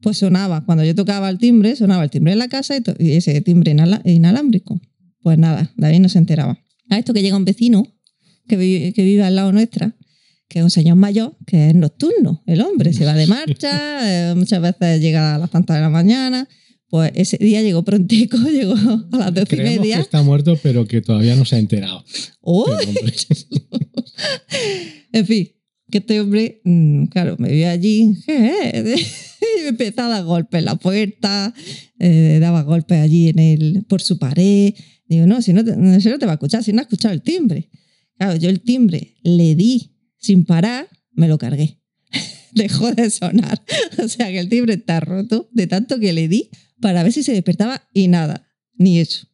Pues 0.01 0.17
sonaba, 0.17 0.65
cuando 0.65 0.83
yo 0.83 0.93
tocaba 0.93 1.29
el 1.29 1.37
timbre, 1.37 1.75
sonaba 1.75 2.03
el 2.03 2.09
timbre 2.09 2.33
en 2.33 2.39
la 2.39 2.49
casa 2.49 2.75
y, 2.99 3.11
ese 3.11 3.39
timbre 3.41 3.71
inala- 3.71 4.01
inalámbrico. 4.03 4.79
Pues 5.21 5.37
nada, 5.37 5.71
David 5.77 5.99
no 5.99 6.09
se 6.09 6.17
enteraba. 6.17 6.59
A 6.89 6.97
esto 6.99 7.13
que 7.13 7.21
llega 7.21 7.37
un 7.37 7.45
vecino 7.45 7.83
que 8.47 8.57
vive, 8.57 8.93
que 8.93 9.03
vive 9.03 9.23
al 9.23 9.35
lado 9.35 9.51
nuestra, 9.51 9.95
que 10.47 10.59
es 10.59 10.63
un 10.63 10.69
señor 10.69 10.97
mayor, 10.97 11.37
que 11.45 11.69
es 11.69 11.75
nocturno, 11.75 12.43
el 12.45 12.61
hombre, 12.61 12.91
se 12.91 13.05
va 13.05 13.13
de 13.13 13.25
marcha, 13.27 13.71
eh, 14.31 14.35
muchas 14.35 14.61
veces 14.61 14.99
llega 14.99 15.35
a 15.35 15.37
las 15.37 15.49
tantas 15.49 15.77
de 15.77 15.81
la 15.81 15.89
mañana. 15.89 16.47
Pues 16.89 17.09
ese 17.15 17.37
día 17.37 17.61
llegó 17.61 17.83
prontico, 17.83 18.37
llegó 18.51 18.73
a 18.73 19.17
las 19.17 19.33
doce 19.33 19.55
y 19.55 19.59
media. 19.59 19.95
que 19.95 20.01
está 20.01 20.23
muerto, 20.23 20.59
pero 20.61 20.85
que 20.85 21.01
todavía 21.01 21.37
no 21.37 21.45
se 21.45 21.55
ha 21.55 21.59
enterado. 21.59 22.03
¡Oh! 22.41 22.67
En 25.13 25.25
fin, 25.25 25.49
que 25.89 25.97
este 25.97 26.21
hombre, 26.21 26.61
mm, 26.63 27.05
claro, 27.05 27.35
me 27.39 27.51
vio 27.51 27.69
allí, 27.69 28.13
empezó 29.67 30.01
a 30.03 30.07
dar 30.09 30.23
golpes 30.23 30.59
en 30.59 30.65
la 30.65 30.75
puerta, 30.75 31.53
eh, 31.99 32.37
daba 32.39 32.63
golpes 32.63 32.99
allí 32.99 33.29
en 33.29 33.39
el, 33.39 33.85
por 33.87 34.01
su 34.01 34.19
pared. 34.19 34.73
Digo, 35.07 35.25
no, 35.27 35.41
si 35.41 35.53
no, 35.53 35.65
te, 35.65 35.73
si 36.01 36.09
no 36.09 36.19
te 36.19 36.25
va 36.25 36.33
a 36.33 36.35
escuchar, 36.35 36.63
si 36.63 36.71
no 36.71 36.79
ha 36.79 36.83
escuchado 36.83 37.13
el 37.13 37.21
timbre. 37.21 37.69
Claro, 38.21 38.35
yo 38.35 38.51
el 38.51 38.61
timbre 38.61 39.15
le 39.23 39.55
di 39.55 39.95
sin 40.19 40.45
parar, 40.45 40.87
me 41.11 41.27
lo 41.27 41.39
cargué. 41.39 41.79
Dejó 42.53 42.91
de 42.91 43.09
sonar. 43.09 43.59
O 43.97 44.07
sea 44.07 44.27
que 44.27 44.37
el 44.37 44.47
timbre 44.47 44.75
está 44.75 44.99
roto 44.99 45.49
de 45.51 45.65
tanto 45.65 45.99
que 45.99 46.13
le 46.13 46.27
di 46.27 46.51
para 46.79 47.01
ver 47.01 47.11
si 47.13 47.23
se 47.23 47.31
despertaba 47.31 47.81
y 47.95 48.09
nada, 48.09 48.47
ni 48.75 48.99
eso. 48.99 49.25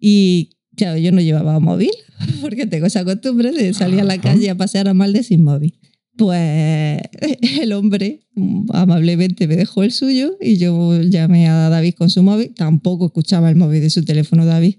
Y 0.00 0.50
claro, 0.76 0.98
yo 0.98 1.12
no 1.12 1.20
llevaba 1.20 1.60
móvil 1.60 1.92
porque 2.40 2.66
tengo 2.66 2.86
esa 2.86 3.04
costumbre 3.04 3.52
de 3.52 3.72
salir 3.72 4.00
a 4.00 4.04
la 4.04 4.20
calle 4.20 4.50
a 4.50 4.56
pasear 4.56 4.88
a 4.88 4.94
Malde 4.94 5.22
sin 5.22 5.44
móvil. 5.44 5.78
Pues 6.16 7.02
el 7.60 7.72
hombre 7.72 8.26
amablemente 8.70 9.46
me 9.46 9.54
dejó 9.54 9.84
el 9.84 9.92
suyo 9.92 10.36
y 10.40 10.56
yo 10.56 11.00
llamé 11.02 11.46
a 11.46 11.68
David 11.68 11.94
con 11.94 12.10
su 12.10 12.24
móvil. 12.24 12.52
Tampoco 12.52 13.06
escuchaba 13.06 13.48
el 13.48 13.54
móvil 13.54 13.80
de 13.80 13.90
su 13.90 14.04
teléfono 14.04 14.44
David. 14.44 14.74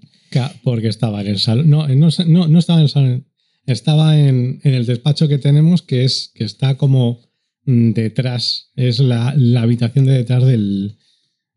Porque 0.62 0.88
estaba 0.88 1.22
en 1.22 1.28
el 1.28 1.38
salón. 1.38 1.70
No, 1.70 1.88
no, 1.88 2.10
no, 2.26 2.48
no 2.48 2.58
estaba 2.58 2.80
en 2.80 2.82
el 2.82 2.90
salón. 2.90 3.26
Estaba 3.66 4.18
en, 4.18 4.60
en, 4.62 4.74
el 4.74 4.86
despacho 4.86 5.28
que 5.28 5.38
tenemos, 5.38 5.82
que 5.82 6.04
es 6.04 6.30
que 6.34 6.44
está 6.44 6.76
como 6.76 7.20
mm, 7.64 7.92
detrás. 7.92 8.70
Es 8.76 9.00
la, 9.00 9.34
la 9.36 9.62
habitación 9.62 10.04
de 10.04 10.12
detrás 10.12 10.46
del, 10.46 10.96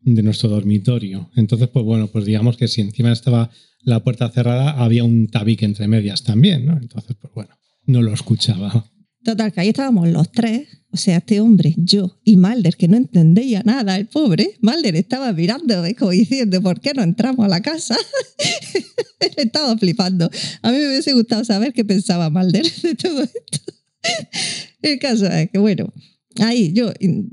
de 0.00 0.22
nuestro 0.22 0.48
dormitorio. 0.48 1.30
Entonces, 1.36 1.68
pues 1.68 1.84
bueno, 1.84 2.08
pues 2.08 2.24
digamos 2.24 2.56
que 2.56 2.68
si 2.68 2.80
encima 2.80 3.12
estaba 3.12 3.50
la 3.82 4.02
puerta 4.02 4.28
cerrada, 4.30 4.72
había 4.72 5.04
un 5.04 5.28
tabique 5.28 5.64
entre 5.64 5.88
medias 5.88 6.22
también, 6.22 6.66
¿no? 6.66 6.76
Entonces, 6.76 7.16
pues 7.20 7.32
bueno, 7.34 7.56
no 7.86 8.02
lo 8.02 8.12
escuchaba. 8.12 8.90
Total, 9.22 9.52
que 9.52 9.60
ahí 9.60 9.68
estábamos 9.68 10.08
los 10.08 10.32
tres, 10.32 10.66
o 10.92 10.96
sea, 10.96 11.18
este 11.18 11.40
hombre, 11.40 11.74
yo 11.76 12.18
y 12.24 12.36
Malder, 12.36 12.76
que 12.76 12.88
no 12.88 12.96
entendía 12.96 13.62
nada, 13.64 13.96
el 13.96 14.06
pobre. 14.06 14.56
Malder 14.60 14.96
estaba 14.96 15.32
mirándome 15.32 15.94
como 15.94 16.10
diciendo, 16.10 16.60
¿por 16.62 16.80
qué 16.80 16.94
no 16.94 17.02
entramos 17.02 17.44
a 17.44 17.48
la 17.48 17.60
casa? 17.60 17.96
estaba 19.36 19.76
flipando. 19.76 20.30
A 20.62 20.72
mí 20.72 20.78
me 20.78 20.88
hubiese 20.88 21.12
gustado 21.12 21.44
saber 21.44 21.72
qué 21.72 21.84
pensaba 21.84 22.30
Malder 22.30 22.66
de 22.82 22.94
todo 22.94 23.22
esto. 23.22 23.72
el 24.82 24.98
caso 24.98 25.26
es 25.26 25.50
que, 25.50 25.58
bueno, 25.58 25.92
ahí 26.38 26.72
yo 26.72 26.92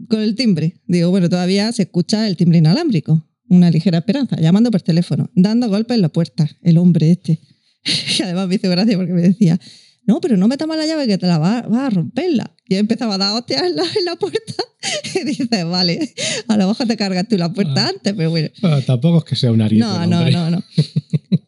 con 0.10 0.20
el 0.20 0.36
timbre, 0.36 0.82
digo, 0.86 1.10
bueno, 1.10 1.30
todavía 1.30 1.72
se 1.72 1.84
escucha 1.84 2.28
el 2.28 2.36
timbre 2.36 2.58
inalámbrico. 2.58 3.26
Una 3.50 3.72
ligera 3.72 4.00
esperanza, 4.00 4.36
llamando 4.42 4.72
por 4.72 4.82
teléfono, 4.82 5.32
dando 5.34 5.70
golpes 5.70 5.96
en 5.96 6.02
la 6.02 6.10
puerta, 6.10 6.50
el 6.62 6.78
hombre 6.78 7.12
este. 7.12 7.40
Y 8.20 8.22
además 8.24 8.50
me 8.50 8.56
hizo 8.56 8.70
gracia 8.70 8.98
porque 8.98 9.14
me 9.14 9.22
decía, 9.22 9.58
no, 10.08 10.22
pero 10.22 10.38
no 10.38 10.48
metas 10.48 10.68
más 10.70 10.78
la 10.78 10.86
llave 10.86 11.06
que 11.06 11.18
te 11.18 11.28
la 11.28 11.38
vas 11.38 11.64
va 11.72 11.88
a 11.88 11.90
romperla. 11.90 12.56
Y 12.66 12.76
empezaba 12.76 13.16
a 13.16 13.18
dar 13.18 13.36
hostias 13.36 13.62
en 13.64 13.76
la, 13.76 13.84
en 13.84 14.06
la 14.06 14.16
puerta 14.16 14.54
y 15.16 15.26
dices, 15.26 15.66
vale, 15.66 16.14
a 16.48 16.58
lo 16.58 16.70
mejor 16.70 16.88
te 16.88 16.96
cargas 16.96 17.28
tú 17.28 17.38
la 17.38 17.52
puerta 17.52 17.86
ah. 17.86 17.90
antes, 17.90 18.14
pero 18.14 18.30
bueno. 18.30 18.50
tampoco 18.86 19.20
es 19.20 19.24
que 19.26 19.36
sea 19.36 19.52
un 19.52 19.62
ariete. 19.62 19.86
No, 19.86 20.08
no, 20.08 20.30
no, 20.32 20.50
no. 20.50 20.64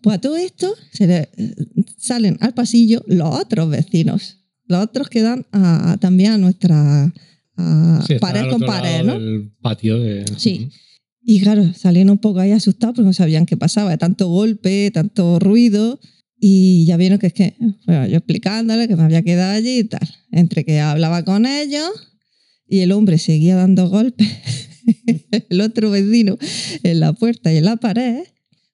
Pues 0.01 0.15
a 0.15 0.21
todo 0.21 0.37
esto 0.37 0.73
se 0.93 1.07
le, 1.07 1.29
salen 1.97 2.37
al 2.39 2.53
pasillo 2.53 3.03
los 3.07 3.37
otros 3.37 3.69
vecinos, 3.69 4.37
los 4.65 4.81
otros 4.81 5.09
que 5.09 5.21
dan 5.21 5.45
a, 5.51 5.97
también 5.99 6.31
a 6.31 6.37
nuestra 6.37 7.13
pared 8.21 8.49
con 8.49 8.61
pared, 8.61 9.03
¿no? 9.03 9.15
El 9.15 9.51
patio 9.61 9.99
de... 9.99 10.25
Sí. 10.37 10.71
Y 11.21 11.41
claro, 11.41 11.73
salían 11.73 12.09
un 12.09 12.17
poco 12.17 12.39
ahí 12.39 12.53
asustados 12.53 12.95
porque 12.95 13.07
no 13.07 13.13
sabían 13.13 13.45
qué 13.45 13.57
pasaba, 13.57 13.91
de 13.91 13.97
tanto 13.97 14.29
golpe, 14.29 14.89
tanto 14.91 15.37
ruido. 15.39 15.99
Y 16.39 16.85
ya 16.85 16.95
vieron 16.97 17.19
que 17.19 17.27
es 17.27 17.33
que, 17.33 17.55
bueno, 17.85 18.07
yo 18.07 18.17
explicándole 18.17 18.87
que 18.87 18.95
me 18.95 19.03
había 19.03 19.21
quedado 19.21 19.53
allí 19.53 19.79
y 19.79 19.83
tal. 19.83 20.07
Entre 20.31 20.63
que 20.63 20.79
hablaba 20.79 21.23
con 21.25 21.45
ellos 21.45 21.89
y 22.67 22.79
el 22.79 22.91
hombre 22.91 23.17
seguía 23.17 23.55
dando 23.55 23.89
golpes, 23.89 24.27
el 25.49 25.61
otro 25.61 25.89
vecino 25.91 26.37
en 26.83 26.99
la 26.99 27.13
puerta 27.13 27.51
y 27.51 27.57
en 27.57 27.65
la 27.65 27.77
pared, 27.77 28.23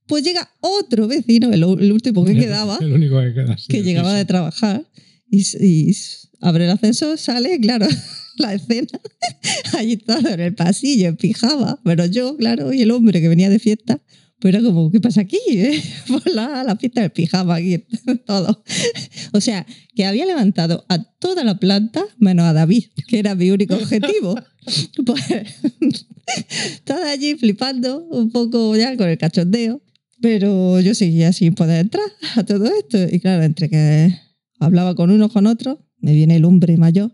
pues 0.08 0.24
llega 0.24 0.50
otro 0.60 1.08
vecino, 1.08 1.52
el, 1.52 1.64
último 1.64 2.26
que 2.26 2.36
quedaba, 2.36 2.78
el 2.82 2.94
único 2.94 3.20
que, 3.22 3.34
queda, 3.34 3.58
que 3.68 3.84
llegaba 3.84 4.14
de 4.14 4.26
trabajar 4.26 4.86
y, 5.30 5.42
y 5.66 5.96
abre 6.42 6.66
el 6.66 6.72
ascensor, 6.72 7.18
sale, 7.18 7.60
claro, 7.60 7.88
la 8.38 8.54
escena, 8.54 9.00
allí 9.78 9.98
todo 9.98 10.28
en 10.28 10.40
el 10.40 10.54
pasillo, 10.54 11.08
en 11.08 11.18
pijama, 11.18 11.80
pero 11.84 12.06
yo, 12.06 12.38
claro, 12.38 12.74
y 12.74 12.82
el 12.82 12.92
hombre 12.92 13.22
que 13.22 13.30
venía 13.30 13.50
de 13.50 13.60
fiesta, 13.60 14.02
era 14.50 14.62
como, 14.62 14.92
¿qué 14.92 15.00
pasa 15.00 15.22
aquí? 15.22 15.40
Eh? 15.48 15.82
La, 16.34 16.64
la 16.64 16.76
fiesta 16.76 17.02
del 17.02 17.12
pijama 17.12 17.56
aquí, 17.56 17.84
todo. 18.26 18.64
O 19.34 19.42
sea, 19.42 19.66
que 19.96 20.06
había 20.06 20.26
levantado 20.26 20.86
a 20.90 21.04
toda 21.04 21.44
la 21.44 21.58
planta, 21.58 22.04
menos 22.18 22.46
a 22.46 22.54
David, 22.54 22.86
que 23.08 23.20
era 23.20 23.36
mi 23.36 23.52
único 23.52 23.76
objetivo. 23.76 24.36
Pues, 25.06 25.22
estaba 26.72 27.12
allí 27.12 27.36
flipando 27.36 28.04
un 28.06 28.32
poco 28.32 28.76
ya 28.76 28.98
con 28.98 29.08
el 29.08 29.20
cachondeo, 29.20 29.80
pero 30.22 30.80
yo 30.80 30.96
seguía 30.96 31.32
sin 31.34 31.54
poder 31.54 31.82
entrar 31.82 32.08
a 32.36 32.44
todo 32.44 32.66
esto. 32.66 32.98
Y 33.16 33.20
claro, 33.20 33.44
entre 33.44 33.70
que 33.70 34.12
hablaba 34.60 34.96
con 34.96 35.12
uno 35.12 35.30
con 35.30 35.46
otro, 35.46 35.86
me 36.00 36.14
viene 36.14 36.38
el 36.38 36.46
hombre 36.46 36.78
mayor 36.78 37.12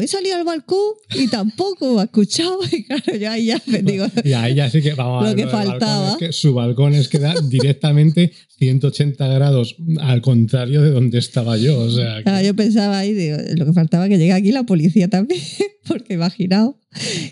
he 0.00 0.06
salido 0.06 0.36
al 0.36 0.44
balcón 0.44 0.78
y 1.14 1.28
tampoco 1.28 1.98
ha 2.00 2.04
escuchado. 2.04 2.58
Y 2.74 2.84
claro, 2.84 3.16
yo 3.16 3.30
ahí 3.30 3.46
ya 3.46 3.62
me 3.66 3.82
digo. 3.82 4.06
Y 4.24 4.32
ahí 4.32 4.54
ya 4.54 4.68
sí 4.68 4.82
que 4.82 4.94
vamos 4.94 5.28
lo 5.28 5.36
que 5.36 5.46
faltaba. 5.46 6.16
que 6.18 6.32
su 6.32 6.54
balcón 6.54 6.94
es 6.94 7.08
que 7.08 7.18
da 7.18 7.34
directamente 7.48 8.32
180 8.58 9.28
grados 9.28 9.76
al 10.00 10.20
contrario 10.22 10.82
de 10.82 10.90
donde 10.90 11.18
estaba 11.18 11.56
yo. 11.56 11.78
O 11.78 11.90
sea, 11.90 12.42
yo 12.42 12.54
pensaba 12.54 12.98
ahí, 12.98 13.12
digo, 13.12 13.36
lo 13.56 13.66
que 13.66 13.72
faltaba 13.72 14.08
que 14.08 14.18
llegue 14.18 14.32
aquí 14.32 14.52
la 14.52 14.64
policía 14.64 15.08
también, 15.08 15.40
porque 15.88 16.14
imaginaos 16.14 16.74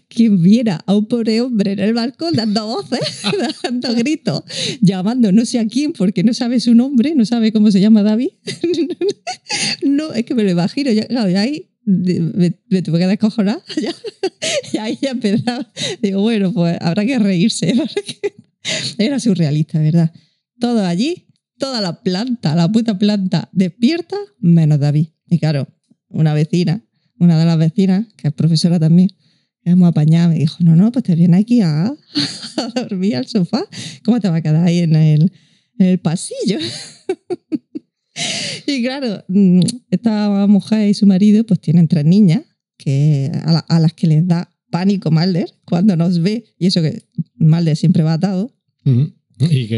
quien 0.08 0.42
viera 0.42 0.82
a 0.86 0.96
un 0.96 1.06
pobre 1.06 1.40
hombre 1.40 1.72
en 1.72 1.78
el 1.78 1.94
balcón 1.94 2.34
dando 2.34 2.66
voces, 2.66 3.22
dando 3.62 3.94
gritos, 3.94 4.42
llamando 4.80 5.30
no 5.32 5.46
sé 5.46 5.58
a 5.58 5.66
quién 5.66 5.92
porque 5.92 6.24
no 6.24 6.34
sabe 6.34 6.60
su 6.60 6.74
nombre, 6.74 7.14
no 7.14 7.24
sabe 7.24 7.52
cómo 7.52 7.70
se 7.70 7.80
llama 7.80 8.02
David. 8.02 8.30
no, 9.82 10.12
es 10.12 10.24
que 10.24 10.34
me 10.34 10.42
lo 10.42 10.50
imagino. 10.50 10.90
Ya, 10.90 11.06
claro, 11.06 11.30
y 11.30 11.34
ahí 11.34 11.71
me, 11.84 12.54
me, 12.68 12.82
tuve 12.82 12.98
que 12.98 13.06
descojonar 13.06 13.60
y 14.72 14.76
ahí 14.78 14.98
ya 15.00 15.10
empezaba. 15.10 15.70
Digo, 16.00 16.20
bueno, 16.20 16.52
pues 16.52 16.76
habrá 16.80 17.04
que 17.04 17.18
reírse. 17.18 17.74
Era 18.98 19.18
surrealista, 19.18 19.80
¿verdad? 19.80 20.12
Todo 20.58 20.84
allí, 20.84 21.26
toda 21.58 21.80
la 21.80 22.02
planta, 22.02 22.54
la 22.54 22.70
puta 22.70 22.98
planta 22.98 23.48
despierta, 23.52 24.16
menos 24.38 24.78
David. 24.78 25.08
Y 25.28 25.38
claro, 25.38 25.68
una 26.08 26.34
vecina, 26.34 26.84
una 27.18 27.38
de 27.38 27.44
las 27.44 27.58
vecinas, 27.58 28.06
que 28.16 28.28
es 28.28 28.34
profesora 28.34 28.78
también, 28.78 29.10
hemos 29.64 29.88
apañado, 29.88 30.30
me 30.30 30.38
dijo, 30.38 30.56
no, 30.60 30.76
no, 30.76 30.92
pues 30.92 31.04
te 31.04 31.14
viene 31.14 31.38
aquí 31.38 31.60
a, 31.60 31.86
a 32.56 32.68
dormir 32.74 33.16
al 33.16 33.26
sofá. 33.26 33.64
¿Cómo 34.04 34.20
te 34.20 34.28
va 34.28 34.36
a 34.36 34.42
quedar 34.42 34.64
ahí 34.64 34.80
en 34.80 34.94
el, 34.94 35.32
en 35.78 35.86
el 35.86 35.98
pasillo? 35.98 36.58
y 38.66 38.82
claro, 38.82 39.24
mm, 39.28 39.60
esta 39.90 40.46
mujer 40.46 40.88
y 40.88 40.94
su 40.94 41.06
marido 41.06 41.44
pues 41.44 41.60
tienen 41.60 41.88
tres 41.88 42.04
niñas 42.04 42.42
que, 42.76 43.30
a, 43.44 43.80
las 43.80 43.92
que 43.92 44.06
les 44.06 44.26
da 44.26 44.50
pánico 44.70 45.10
Malder 45.10 45.52
cuando 45.64 45.96
nos 45.96 46.20
ve, 46.20 46.44
y 46.58 46.66
eso 46.66 46.82
que 46.82 47.02
Malder 47.36 47.76
siempre 47.76 48.02
va 48.02 48.14
atado, 48.14 48.54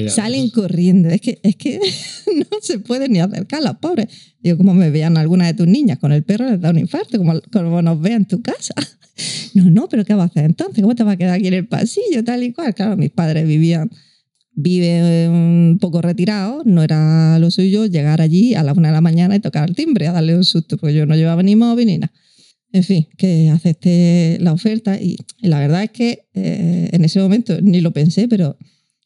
salen 0.08 0.50
corriendo. 0.50 1.08
Es 1.08 1.20
que, 1.20 1.38
es 1.42 1.56
que 1.56 1.78
no 2.36 2.58
se 2.60 2.78
pueden 2.78 3.12
ni 3.12 3.20
acercar 3.20 3.62
las 3.62 3.76
pobres. 3.76 4.08
Digo, 4.40 4.56
como 4.56 4.74
me 4.74 4.90
vean 4.90 5.16
alguna 5.16 5.46
de 5.46 5.54
tus 5.54 5.66
niñas 5.66 5.98
con 5.98 6.12
el 6.12 6.22
perro, 6.22 6.50
les 6.50 6.60
da 6.60 6.70
un 6.70 6.78
infarto, 6.78 7.18
como, 7.18 7.40
como 7.52 7.82
nos 7.82 8.00
vean 8.00 8.22
en 8.22 8.28
tu 8.28 8.42
casa. 8.42 8.74
No, 9.54 9.70
no, 9.70 9.88
pero 9.88 10.04
¿qué 10.04 10.12
vas 10.14 10.24
a 10.24 10.26
hacer 10.26 10.44
entonces? 10.46 10.82
¿Cómo 10.82 10.96
te 10.96 11.04
vas 11.04 11.14
a 11.14 11.16
quedar 11.16 11.34
aquí 11.38 11.46
en 11.46 11.54
el 11.54 11.68
pasillo, 11.68 12.24
tal 12.24 12.42
y 12.42 12.52
cual? 12.52 12.74
Claro, 12.74 12.96
mis 12.96 13.10
padres 13.12 13.46
vivían 13.46 13.88
vive 14.54 15.28
un 15.28 15.78
poco 15.80 16.00
retirado, 16.00 16.62
no 16.64 16.82
era 16.82 17.38
lo 17.38 17.50
suyo 17.50 17.86
llegar 17.86 18.20
allí 18.20 18.54
a 18.54 18.62
las 18.62 18.76
una 18.76 18.88
de 18.88 18.94
la 18.94 19.00
mañana 19.00 19.36
y 19.36 19.40
tocar 19.40 19.68
el 19.68 19.74
timbre, 19.74 20.06
a 20.06 20.12
darle 20.12 20.36
un 20.36 20.44
susto, 20.44 20.76
porque 20.76 20.94
yo 20.94 21.06
no 21.06 21.16
llevaba 21.16 21.42
ni 21.42 21.56
móvil 21.56 21.86
ni 21.86 21.98
nada. 21.98 22.12
En 22.72 22.82
fin, 22.82 23.06
que 23.16 23.50
acepté 23.50 24.36
la 24.40 24.52
oferta 24.52 25.00
y, 25.00 25.16
la 25.40 25.60
verdad 25.60 25.84
es 25.84 25.90
que 25.90 26.26
eh, 26.34 26.88
en 26.92 27.04
ese 27.04 27.20
momento 27.20 27.60
ni 27.60 27.80
lo 27.80 27.92
pensé, 27.92 28.26
pero 28.26 28.56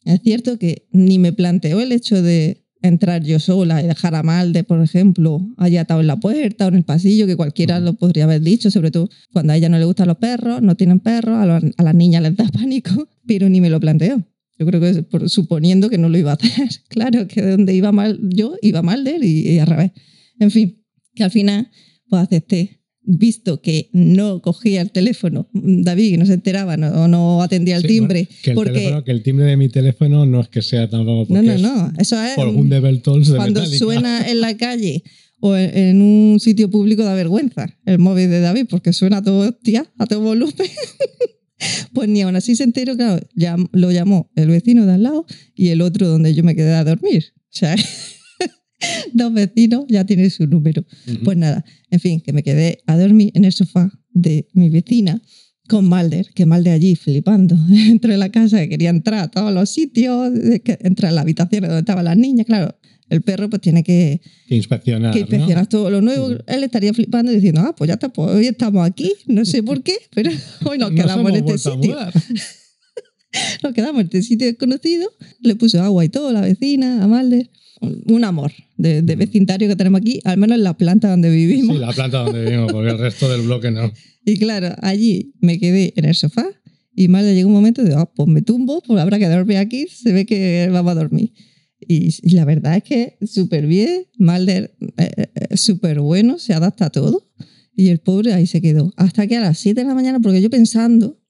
es 0.04 0.20
cierto 0.22 0.58
que 0.58 0.86
ni 0.90 1.18
me 1.18 1.34
planteó 1.34 1.80
el 1.80 1.92
hecho 1.92 2.22
de 2.22 2.64
entrar 2.80 3.22
yo 3.24 3.38
sola 3.40 3.82
y 3.82 3.86
dejar 3.86 4.14
a 4.14 4.22
Malde, 4.22 4.64
por 4.64 4.82
ejemplo, 4.82 5.46
allá 5.56 5.82
atado 5.82 6.00
en 6.00 6.06
la 6.06 6.16
puerta 6.16 6.64
o 6.64 6.68
en 6.68 6.76
el 6.76 6.84
pasillo, 6.84 7.26
que 7.26 7.36
cualquiera 7.36 7.80
lo 7.80 7.94
podría 7.94 8.24
haber 8.24 8.40
dicho, 8.40 8.70
sobre 8.70 8.90
todo 8.90 9.10
cuando 9.32 9.52
a 9.52 9.56
ella 9.56 9.68
no 9.68 9.78
le 9.78 9.84
gustan 9.84 10.08
los 10.08 10.16
perros, 10.16 10.62
no 10.62 10.74
tienen 10.76 11.00
perros, 11.00 11.36
a, 11.36 11.56
a 11.56 11.82
las 11.82 11.94
niñas 11.94 12.22
les 12.22 12.36
da 12.36 12.48
pánico, 12.52 13.08
pero 13.26 13.48
ni 13.48 13.60
me 13.60 13.68
lo 13.68 13.80
planteó. 13.80 14.24
Yo 14.58 14.66
creo 14.66 14.80
que 14.80 15.02
por, 15.02 15.30
suponiendo 15.30 15.88
que 15.88 15.98
no 15.98 16.08
lo 16.08 16.18
iba 16.18 16.32
a 16.32 16.34
hacer. 16.34 16.68
Claro, 16.88 17.28
que 17.28 17.42
donde 17.42 17.74
iba 17.74 17.92
mal 17.92 18.18
yo, 18.22 18.56
iba 18.62 18.82
mal 18.82 19.04
de 19.04 19.16
él 19.16 19.24
y, 19.24 19.48
y 19.48 19.58
al 19.58 19.66
revés. 19.66 19.92
En 20.40 20.50
fin, 20.50 20.82
que 21.14 21.24
al 21.24 21.30
final 21.30 21.70
pues 22.08 22.22
acepté 22.22 22.78
visto 23.08 23.62
que 23.62 23.88
no 23.92 24.42
cogía 24.42 24.82
el 24.82 24.90
teléfono, 24.90 25.48
David, 25.52 26.18
no 26.18 26.26
se 26.26 26.34
enteraba 26.34 26.74
o 26.74 27.08
no, 27.08 27.42
atendía 27.42 27.76
el 27.76 27.84
timbre. 27.84 28.28
que, 28.42 28.50
el 28.50 28.54
porque... 28.54 29.02
que 29.04 29.10
el 29.10 29.22
timbre 29.22 29.46
de 29.46 29.56
mi 29.56 29.68
teléfono 29.70 30.26
no 30.26 30.40
es 30.40 30.48
que 30.48 30.60
sea 30.60 30.88
tampoco. 30.88 31.32
No, 31.32 31.42
no, 31.42 31.56
no. 31.56 31.92
Eso 31.98 32.22
es. 32.22 32.34
Por 32.34 32.48
un 32.48 32.68
de 32.68 33.00
Cuando 33.34 33.64
suena 33.66 34.28
en 34.28 34.40
la 34.42 34.56
calle 34.56 35.02
o 35.40 35.56
en 35.56 36.02
un 36.02 36.38
sitio 36.38 36.70
público 36.70 37.02
da 37.02 37.14
vergüenza 37.14 37.74
el 37.86 37.98
móvil 37.98 38.28
de 38.28 38.40
David, 38.40 38.66
porque 38.68 38.92
suena 38.92 39.22
todo 39.22 39.48
hostia, 39.48 39.86
a 39.98 40.06
todo 40.06 40.20
volumen. 40.20 40.54
Pues 41.92 42.08
ni 42.08 42.22
aún 42.22 42.36
así 42.36 42.54
se 42.54 42.64
enteró, 42.64 42.96
claro, 42.96 43.20
ya 43.34 43.56
lo 43.72 43.90
llamó 43.90 44.30
el 44.36 44.48
vecino 44.48 44.86
de 44.86 44.92
al 44.92 45.02
lado 45.02 45.26
y 45.54 45.68
el 45.68 45.80
otro 45.80 46.06
donde 46.08 46.34
yo 46.34 46.44
me 46.44 46.54
quedé 46.54 46.74
a 46.74 46.84
dormir. 46.84 47.24
O 47.36 47.56
sea, 47.58 47.74
dos 49.12 49.32
vecinos 49.32 49.84
ya 49.88 50.04
tienen 50.04 50.30
su 50.30 50.46
número. 50.46 50.84
Pues 51.24 51.36
nada, 51.36 51.64
en 51.90 52.00
fin, 52.00 52.20
que 52.20 52.32
me 52.32 52.42
quedé 52.42 52.78
a 52.86 52.96
dormir 52.96 53.32
en 53.34 53.44
el 53.44 53.52
sofá 53.52 53.90
de 54.12 54.46
mi 54.52 54.68
vecina 54.68 55.20
con 55.68 55.88
Malder, 55.88 56.30
que 56.34 56.46
Malder 56.46 56.74
allí 56.74 56.94
flipando 56.96 57.56
dentro 57.68 58.10
de 58.12 58.18
la 58.18 58.30
casa, 58.30 58.58
que 58.60 58.68
quería 58.68 58.90
entrar 58.90 59.20
a 59.24 59.28
todos 59.28 59.52
los 59.52 59.68
sitios, 59.70 60.32
de 60.32 60.60
que- 60.60 60.78
entrar 60.82 61.10
a 61.10 61.14
la 61.14 61.20
habitación 61.22 61.62
donde 61.62 61.80
estaban 61.80 62.04
las 62.04 62.16
niñas, 62.16 62.46
claro. 62.46 62.74
El 63.08 63.22
perro 63.22 63.48
pues 63.48 63.62
tiene 63.62 63.82
que, 63.82 64.20
Que 64.48 64.56
inspeccionar. 64.56 65.12
que 65.12 65.20
¿no? 65.20 65.24
inspeccionar 65.24 65.66
todo 65.66 65.90
lo 65.90 66.00
nuevo. 66.00 66.30
Él 66.46 66.64
estaría 66.64 66.92
flipando 66.92 67.32
y 67.32 67.36
diciendo, 67.36 67.62
ah, 67.62 67.74
pues 67.76 67.88
ya 67.88 67.94
está, 67.94 68.10
pues 68.10 68.30
hoy 68.30 68.46
estamos 68.46 68.86
aquí, 68.86 69.12
no 69.26 69.44
sé 69.44 69.62
por 69.62 69.82
qué, 69.82 69.96
pero 70.14 70.30
hoy 70.64 70.78
nos 70.78 70.92
Nos 70.92 71.00
quedamos 71.02 71.30
en 71.30 71.36
este 71.36 71.58
sitio. 71.58 71.96
Nos 73.62 73.74
quedamos 73.74 74.00
en 74.00 74.06
este 74.06 74.22
sitio 74.22 74.46
desconocido. 74.46 75.10
Le 75.40 75.54
puso 75.54 75.82
agua 75.82 76.04
y 76.04 76.08
todo, 76.08 76.32
la 76.32 76.40
vecina, 76.40 77.04
a 77.04 77.06
Malder. 77.06 77.50
Un 77.80 78.24
amor 78.24 78.52
de, 78.76 79.02
de 79.02 79.16
vecindario 79.16 79.68
que 79.68 79.76
tenemos 79.76 80.00
aquí, 80.00 80.20
al 80.24 80.36
menos 80.38 80.56
en 80.56 80.64
la 80.64 80.76
planta 80.76 81.10
donde 81.10 81.30
vivimos. 81.30 81.76
Sí, 81.76 81.80
la 81.80 81.92
planta 81.92 82.18
donde 82.24 82.42
vivimos, 82.42 82.72
porque 82.72 82.90
el 82.90 82.98
resto 82.98 83.28
del 83.30 83.42
bloque 83.42 83.70
no. 83.70 83.92
Y 84.24 84.36
claro, 84.36 84.74
allí 84.82 85.32
me 85.40 85.58
quedé 85.58 85.94
en 85.96 86.04
el 86.04 86.14
sofá 86.14 86.46
y 86.94 87.06
Malder 87.06 87.34
llegó 87.34 87.48
un 87.48 87.54
momento 87.54 87.84
de, 87.84 87.94
ah, 87.94 88.10
pues 88.12 88.28
me 88.28 88.42
tumbo, 88.42 88.82
pues 88.82 89.00
habrá 89.00 89.18
que 89.20 89.28
dormir 89.28 89.58
aquí, 89.58 89.86
se 89.86 90.12
ve 90.12 90.26
que 90.26 90.68
vamos 90.72 90.90
a 90.90 90.94
dormir. 90.96 91.32
Y, 91.80 92.14
y 92.23 92.30
la 92.30 92.44
verdad 92.44 92.76
es 92.76 92.82
que 92.85 93.16
súper 93.26 93.66
bien, 93.66 94.06
Malder 94.18 94.75
eh, 94.97 95.11
eh, 95.35 95.56
súper 95.56 96.00
bueno, 96.00 96.38
se 96.38 96.52
adapta 96.54 96.87
a 96.87 96.90
todo. 96.90 97.28
Y 97.75 97.88
el 97.90 98.00
pobre 98.00 98.32
ahí 98.35 98.47
se 98.47 98.61
quedó. 98.61 98.92
Hasta 98.97 99.26
que 99.28 99.37
a 99.37 99.40
las 99.40 99.58
7 99.58 99.80
de 99.82 99.87
la 99.87 99.94
mañana, 99.94 100.18
porque 100.18 100.42
yo 100.42 100.50
pensando, 100.50 101.20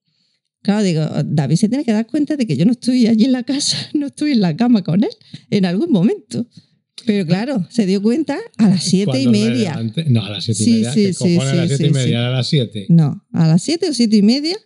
claro, 0.63 0.83
digo, 0.83 1.03
David 1.27 1.57
se 1.57 1.69
tiene 1.69 1.85
que 1.85 1.93
dar 1.93 2.07
cuenta 2.07 2.37
de 2.37 2.47
que 2.47 2.57
yo 2.57 2.65
no 2.65 2.73
estoy 2.73 3.07
allí 3.07 3.25
en 3.27 3.33
la 3.33 3.43
casa, 3.43 3.77
no 3.95 4.07
estoy 4.07 4.33
en 4.33 4.41
la 4.41 4.57
cama 4.57 4.83
con 4.83 5.05
él 5.05 5.11
en 5.51 5.65
algún 5.67 5.91
momento. 5.93 6.47
Pero 7.07 7.25
claro, 7.27 7.67
se 7.71 7.87
dio 7.87 8.03
cuenta 8.03 8.39
a 8.57 8.69
las 8.69 8.83
siete 8.83 9.21
y 9.21 9.25
Cuando 9.27 9.31
media. 9.33 9.75
levanté- 9.77 10.07
No, 10.09 10.25
a 10.25 10.31
las 10.31 10.45
siete 10.45 10.65
Sí, 10.65 10.71
y 10.71 10.75
media. 10.75 10.93
sí, 10.93 11.03
¿Qué 11.07 11.13
sí, 11.15 11.37
a 11.39 11.45
las 11.55 11.69
sí, 11.69 11.77
siete 11.77 11.87
y 11.87 11.91
media? 11.93 12.27
a 12.27 12.31
las 12.31 12.47
siete. 12.49 12.87
No, 12.89 13.25
a 13.33 13.47
las 13.47 13.63
7 13.63 13.89
o 13.91 13.95
siete 13.95 14.17
y 14.17 14.23
media, 14.23 14.57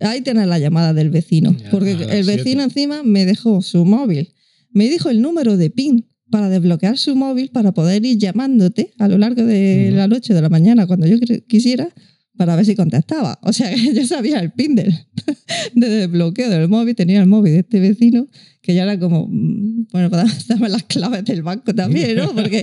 ahí 0.00 0.20
tenés 0.20 0.46
la 0.46 0.58
llamada 0.58 0.94
del 0.94 1.10
vecino. 1.10 1.56
Ya, 1.58 1.70
porque 1.70 1.92
el 1.92 2.24
vecino 2.24 2.42
siete. 2.42 2.62
encima 2.62 3.02
me 3.02 3.24
dejó 3.26 3.60
su 3.62 3.84
móvil. 3.84 4.34
Me 4.72 4.88
dijo 4.88 5.10
el 5.10 5.20
número 5.20 5.56
de 5.56 5.70
PIN 5.70 6.06
para 6.30 6.48
desbloquear 6.48 6.96
su 6.96 7.16
móvil 7.16 7.50
para 7.50 7.72
poder 7.72 8.04
ir 8.04 8.18
llamándote 8.18 8.92
a 8.98 9.08
lo 9.08 9.18
largo 9.18 9.44
de 9.44 9.90
la 9.92 10.06
noche, 10.06 10.32
de 10.32 10.40
la 10.40 10.48
mañana, 10.48 10.86
cuando 10.86 11.06
yo 11.06 11.16
quisiera, 11.48 11.92
para 12.36 12.56
ver 12.56 12.64
si 12.64 12.74
contestaba. 12.74 13.38
O 13.42 13.52
sea, 13.52 13.74
que 13.74 13.92
yo 13.94 14.06
sabía 14.06 14.38
el 14.40 14.52
PIN 14.52 14.74
del, 14.76 14.94
de 15.74 15.88
desbloqueo 15.88 16.48
del 16.48 16.68
móvil, 16.68 16.94
tenía 16.94 17.20
el 17.20 17.26
móvil 17.26 17.52
de 17.52 17.58
este 17.58 17.80
vecino, 17.80 18.28
que 18.62 18.74
ya 18.74 18.84
era 18.84 18.98
como, 18.98 19.26
mm, 19.28 19.88
bueno, 19.92 20.08
para 20.08 20.24
darme 20.48 20.68
las 20.68 20.84
claves 20.84 21.24
del 21.24 21.42
banco 21.42 21.74
también, 21.74 22.16
¿no? 22.16 22.34
Porque 22.34 22.62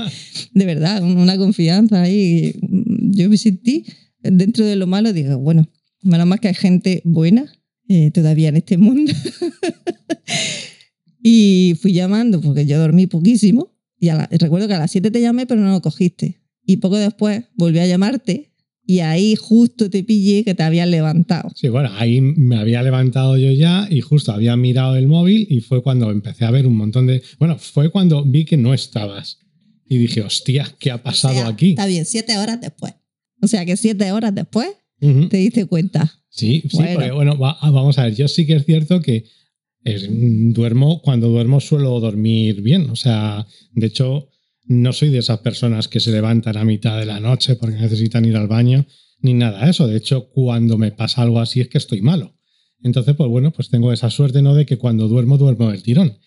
de 0.53 0.65
verdad, 0.65 1.03
una 1.03 1.37
confianza 1.37 2.01
ahí. 2.01 2.55
mm, 2.61 3.11
Yo 3.11 3.29
me 3.29 3.37
sentí 3.37 3.85
dentro 4.21 4.65
de 4.65 4.75
lo 4.77 4.87
malo, 4.87 5.13
digo, 5.13 5.37
bueno, 5.37 5.69
menos 6.01 6.25
mal 6.25 6.39
que 6.39 6.47
hay 6.47 6.53
gente 6.55 7.01
buena 7.03 7.45
eh, 7.87 8.11
todavía 8.11 8.49
en 8.49 8.57
este 8.57 8.77
mundo. 8.77 9.11
Y 11.29 11.75
fui 11.81 11.91
llamando 11.93 12.39
porque 12.41 12.65
yo 12.65 12.79
dormí 12.79 13.07
poquísimo. 13.07 13.74
Y 14.00 14.10
a 14.10 14.15
la- 14.15 14.29
recuerdo 14.31 14.67
que 14.67 14.75
a 14.75 14.79
las 14.79 14.91
7 14.91 15.12
te 15.12 15.19
llamé, 15.22 15.46
pero 15.46 15.60
no 15.62 15.72
lo 15.72 15.81
cogiste. 15.81 16.41
Y 16.65 16.77
poco 16.77 16.98
después 16.98 17.46
volví 17.55 17.79
a 17.79 17.88
llamarte 17.88 18.53
y 18.86 19.00
ahí 19.00 19.36
justo 19.36 19.89
te 19.89 20.03
pillé 20.03 20.43
que 20.46 20.53
te 20.53 20.63
habías 20.63 20.88
levantado. 20.88 21.50
Sí, 21.55 21.67
bueno, 21.69 21.89
ahí 21.98 22.22
me 22.22 22.57
había 22.57 22.81
levantado 22.84 23.36
yo 23.38 23.51
ya 23.51 23.88
y 23.89 24.00
justo 24.01 24.31
había 24.31 24.55
mirado 24.55 24.96
el 24.96 25.07
móvil 25.07 25.48
y 25.50 25.60
fue 25.62 25.81
cuando 25.84 26.12
empecé 26.12 26.46
a 26.46 26.51
ver 26.51 26.67
un 26.67 26.77
montón 26.77 27.07
de... 27.07 27.22
Bueno, 27.39 27.57
fue 27.57 27.89
cuando 27.89 28.24
vi 28.24 28.46
que 28.46 28.55
no 28.57 28.74
estabas. 28.74 29.39
Y 29.89 29.98
dije, 29.98 30.22
hostia, 30.22 30.74
¿qué 30.79 30.91
ha 30.91 31.01
pasado 31.03 31.34
O 31.34 31.38
sea, 31.38 31.48
aquí? 31.48 31.69
Está 31.72 31.86
bien, 31.88 32.05
7 32.05 32.38
horas 32.38 32.62
después. 32.62 32.93
O 33.41 33.48
sea 33.48 33.65
que 33.65 33.75
7 33.77 34.12
horas 34.12 34.34
después 34.36 34.67
Ujú. 35.01 35.27
te 35.29 35.38
diste 35.38 35.65
cuenta. 35.65 36.13
Sí, 36.29 36.62
sí, 36.69 36.77
Bueno. 36.77 36.93
porque 36.96 37.12
bueno, 37.12 37.38
va- 37.38 37.57
ah, 37.62 37.72
vamos 37.72 37.98
a 37.98 38.03
ver, 38.03 38.15
yo 38.15 38.27
sí 38.27 38.46
que 38.46 38.55
es 38.57 38.65
cierto 38.65 39.01
que 39.01 39.24
es- 39.94 40.10
mm, 40.10 40.53
duermo, 40.53 41.01
cuando 41.01 41.29
duermo 41.29 41.60
suelo 41.60 42.00
dormir 42.00 42.62
bien, 42.62 42.89
o 42.89 42.96
sea, 42.96 43.46
de 43.74 43.88
hecho 43.88 44.29
no 44.65 44.91
soy 44.94 45.10
de 45.10 45.20
esas 45.20 45.39
personas 45.39 45.88
que 45.88 46.00
se 46.00 46.12
levantan 46.12 46.58
a 46.58 46.65
mitad 46.65 47.00
de 47.00 47.06
la 47.06 47.20
noche 47.20 47.56
porque 47.56 47.78
necesitan 47.78 48.26
ir 48.26 48.36
al 48.36 48.47
baño, 48.47 48.86
ni 49.21 49.34
nada 49.34 49.63
de 49.65 49.71
eso, 49.71 49.88
de 49.88 49.97
hecho 49.97 50.30
cuando 50.30 50.78
me 50.78 50.91
pasa 50.91 51.21
algo 51.21 51.39
así 51.39 51.62
es 51.62 51.69
que 51.69 51.78
estoy 51.78 52.02
malo. 52.02 52.36
Entonces, 52.84 53.15
pues 53.15 53.30
bueno, 53.30 53.52
pues 53.52 53.69
tengo 53.69 53.91
esa 53.91 54.10
suerte, 54.12 54.41
¿no? 54.43 54.54
De 54.54 54.65
que 54.65 54.78
cuando 54.78 55.08
duermo, 55.08 55.38
duermo 55.38 55.71
del 55.71 55.82
tirón. 55.82 56.17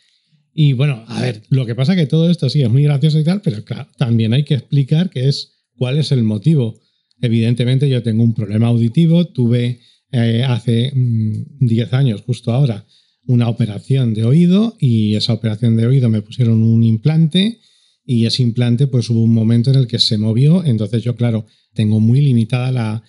Y 0.53 0.73
bueno, 0.73 1.05
a 1.07 1.20
ver, 1.23 1.42
lo 1.49 1.64
que 1.64 1.77
pasa 1.77 1.94
que 1.94 2.07
todo 2.07 2.29
esto 2.29 2.49
sí 2.51 2.61
es 2.62 2.68
muy 2.68 2.83
gracioso 2.83 3.20
y 3.20 3.25
tal, 3.25 3.40
pero 3.40 3.62
claro, 3.64 3.88
también 3.99 4.33
hay 4.33 4.42
que 4.44 4.55
explicar 4.55 5.11
que 5.11 5.29
es 5.29 5.53
cuál 5.77 5.96
es 5.99 6.11
el 6.11 6.25
motivo. 6.25 6.81
Evidentemente 7.20 7.88
yo 7.88 8.03
tengo 8.03 8.25
un 8.25 8.35
problema 8.35 8.66
auditivo, 8.66 9.27
tuve 9.27 9.79
eh, 10.12 10.42
hace 10.46 10.90
mm, 10.92 11.66
10 11.66 11.92
años, 11.92 12.23
justo 12.23 12.53
ahora, 12.53 12.85
una 13.31 13.49
operación 13.49 14.12
de 14.12 14.25
oído 14.25 14.77
y 14.81 15.14
esa 15.14 15.33
operación 15.33 15.77
de 15.77 15.87
oído 15.87 16.09
me 16.09 16.21
pusieron 16.21 16.62
un 16.62 16.83
implante 16.83 17.61
y 18.05 18.27
ese 18.27 18.43
implante 18.43 18.88
pues 18.88 19.09
hubo 19.09 19.23
un 19.23 19.33
momento 19.33 19.71
en 19.71 19.77
el 19.77 19.87
que 19.87 20.01
se 20.01 20.19
movió, 20.19 20.64
entonces 20.64 21.03
yo 21.05 21.14
claro, 21.14 21.47
tengo 21.73 22.01
muy 22.01 22.21
limitada 22.21 22.73
la, 22.73 23.05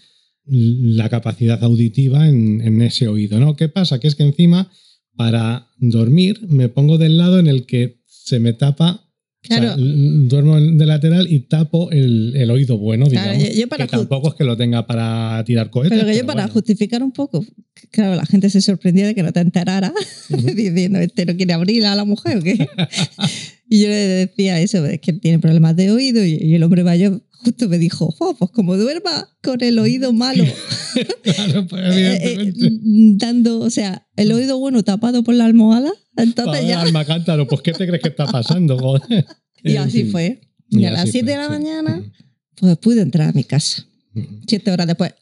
la 0.45 1.09
capacidad 1.09 1.63
auditiva 1.63 2.27
en, 2.27 2.61
en 2.61 2.81
ese 2.83 3.07
oído, 3.07 3.39
¿no? 3.39 3.55
¿Qué 3.55 3.67
pasa? 3.67 3.99
Que 3.99 4.07
es 4.07 4.15
que 4.15 4.23
encima 4.23 4.71
para 5.15 5.69
dormir 5.77 6.39
me 6.47 6.69
pongo 6.69 6.99
del 6.99 7.17
lado 7.17 7.39
en 7.39 7.47
el 7.47 7.65
que 7.65 8.01
se 8.05 8.39
me 8.39 8.53
tapa 8.53 9.10
Claro. 9.43 9.73
o 9.73 9.75
sea, 9.75 9.85
duermo 9.85 10.59
de 10.61 10.85
lateral 10.85 11.27
y 11.27 11.39
tapo 11.39 11.89
el, 11.91 12.33
el 12.35 12.51
oído 12.51 12.77
bueno, 12.77 13.07
Claro, 13.07 13.31
digamos. 13.31 13.55
yo- 13.55 13.61
yo 13.61 13.67
para 13.67 13.87
que 13.87 13.91
tampoco 13.97 14.29
es 14.29 14.35
que 14.35 14.43
lo 14.43 14.55
tenga 14.55 14.85
para 14.85 15.43
tirar 15.45 15.69
cohetes. 15.71 15.97
Pero 15.97 16.07
que 16.11 16.15
yo 16.17 16.25
para 16.27 16.43
bueno. 16.43 16.53
justificar 16.53 17.01
un 17.01 17.11
poco, 17.11 17.43
claro, 17.89 18.15
la 18.15 18.25
gente 18.25 18.49
se 18.51 18.61
sorprendía 18.61 19.07
de 19.07 19.15
que 19.15 19.23
no 19.23 19.31
te 19.33 19.39
enterara 19.39 19.91
diciendo, 20.29 20.99
¿este 20.99 21.25
no 21.25 21.35
quiere 21.35 21.53
abrir 21.53 21.85
a 21.87 21.95
la 21.95 22.05
mujer 22.05 22.37
o 22.37 22.41
qué? 22.43 22.67
y 23.71 23.79
yo 23.83 23.87
le 23.87 23.95
decía 23.95 24.59
eso, 24.59 24.85
es 24.85 24.99
que 24.99 25.13
tiene 25.13 25.39
problemas 25.39 25.77
de 25.77 25.91
oído 25.91 26.25
y, 26.25 26.53
el 26.53 26.61
hombre 26.63 26.83
mayor 26.83 27.21
justo 27.31 27.69
me 27.69 27.77
dijo, 27.77 28.11
"Jo, 28.11 28.35
pues 28.37 28.51
como 28.51 28.75
duerma 28.75 29.29
con 29.41 29.63
el 29.63 29.79
oído 29.79 30.11
malo, 30.11 30.43
Claro, 31.23 31.65
pues, 31.67 31.81
eh, 31.95 32.15
eh, 32.15 32.33
evidentemente. 32.33 33.25
dando, 33.25 33.59
o 33.61 33.69
sea, 33.69 34.05
el 34.17 34.33
oído 34.33 34.59
bueno 34.59 34.83
tapado 34.83 35.23
por 35.23 35.35
la 35.35 35.45
almohada, 35.45 35.89
entonces 36.17 36.61
Joder, 36.63 36.67
ya... 36.67 36.81
alma 36.81 37.05
cántaro, 37.05 37.47
pues 37.47 37.61
¿qué 37.61 37.71
te 37.71 37.87
crees 37.87 38.01
que 38.03 38.09
está 38.09 38.27
pasando? 38.27 38.77
Joder. 38.77 39.25
Y 39.63 39.77
así 39.77 40.05
fue. 40.05 40.41
Y, 40.69 40.79
Y 40.79 40.85
a 40.85 40.91
las 40.91 41.03
así 41.03 41.11
7 41.11 41.25
fue, 41.25 41.31
de 41.31 41.37
la 41.37 41.45
sí. 41.45 41.51
mañana, 41.51 42.11
pues 42.55 42.77
pude 42.77 43.01
entrar 43.01 43.29
a 43.29 43.31
mi 43.31 43.43
casa. 43.45 43.85
Ujú. 44.15 44.27
Siete 44.47 44.71
horas 44.71 44.87
después. 44.87 45.13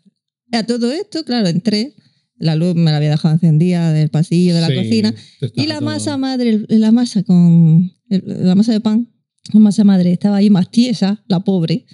A 0.54 0.64
todo 0.64 0.92
esto, 0.92 1.24
claro, 1.26 1.48
entré. 1.50 1.94
La 2.39 2.56
luz 2.56 2.73
me 2.75 2.89
la 2.91 2.97
había 2.97 3.10
dejado 3.12 3.34
encendida 3.34 3.91
del 3.93 4.10
pasillo 4.10 4.56
de 4.56 4.62
la 4.62 4.67
Sí, 4.67 4.75
cocina. 4.75 5.13
Y 5.56 5.67
la 5.67 5.75
todo- 5.80 5.86
masa 5.86 6.17
madre, 6.17 6.62
la 6.69 6.91
masa 6.91 7.23
con. 7.23 7.91
La 8.10 8.56
masa 8.56 8.71
de 8.73 8.80
pan 8.80 9.10
con 9.52 9.62
masa 9.62 9.84
madre 9.84 10.12
estaba 10.12 10.38
ahí 10.38 10.49
más 10.49 10.71
tiesa, 10.71 11.23
la 11.28 11.41
pobre. 11.41 11.86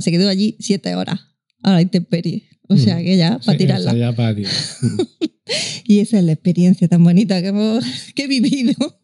Se 0.00 0.10
quedó 0.10 0.28
allí 0.28 0.56
siete 0.60 0.94
horas 0.94 1.20
a 1.62 1.72
la 1.72 1.82
intemperie. 1.82 2.44
O 2.68 2.76
sea 2.76 2.98
Mm. 3.00 3.04
que 3.04 3.16
ya, 3.16 3.38
para 3.44 3.52
Sí, 3.58 3.64
tirarla. 3.64 3.94
ya 3.96 4.12
para 4.14 4.34
tirar. 4.36 4.52
Y 5.86 5.98
esa 5.98 6.18
es 6.18 6.24
la 6.24 6.32
experiencia 6.32 6.86
tan 6.86 7.02
bonita 7.02 7.42
que, 7.42 7.48
hemos, 7.48 7.84
que 8.14 8.24
he 8.24 8.28
vivido. 8.28 8.74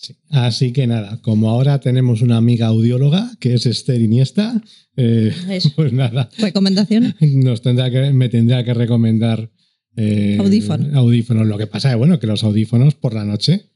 Sí. 0.00 0.14
Así 0.30 0.72
que 0.72 0.86
nada, 0.86 1.20
como 1.22 1.50
ahora 1.50 1.80
tenemos 1.80 2.22
una 2.22 2.36
amiga 2.36 2.68
audióloga 2.68 3.32
que 3.40 3.54
es 3.54 3.66
Esther 3.66 4.00
Iniesta, 4.00 4.62
eh, 4.96 5.32
pues 5.76 5.92
nada, 5.92 6.30
Recomendaciones. 6.38 7.16
nos 7.20 7.62
tendrá 7.62 7.90
que, 7.90 8.12
me 8.12 8.28
tendrá 8.28 8.62
que 8.62 8.74
recomendar 8.74 9.50
eh, 9.98 10.36
Audífonos. 10.38 10.94
audífonos. 10.94 11.46
Lo 11.46 11.58
que 11.58 11.66
pasa 11.66 11.90
es 11.90 11.96
bueno, 11.98 12.18
que 12.20 12.26
los 12.26 12.44
audífonos 12.44 12.94
por 12.94 13.14
la 13.14 13.24
noche 13.24 13.66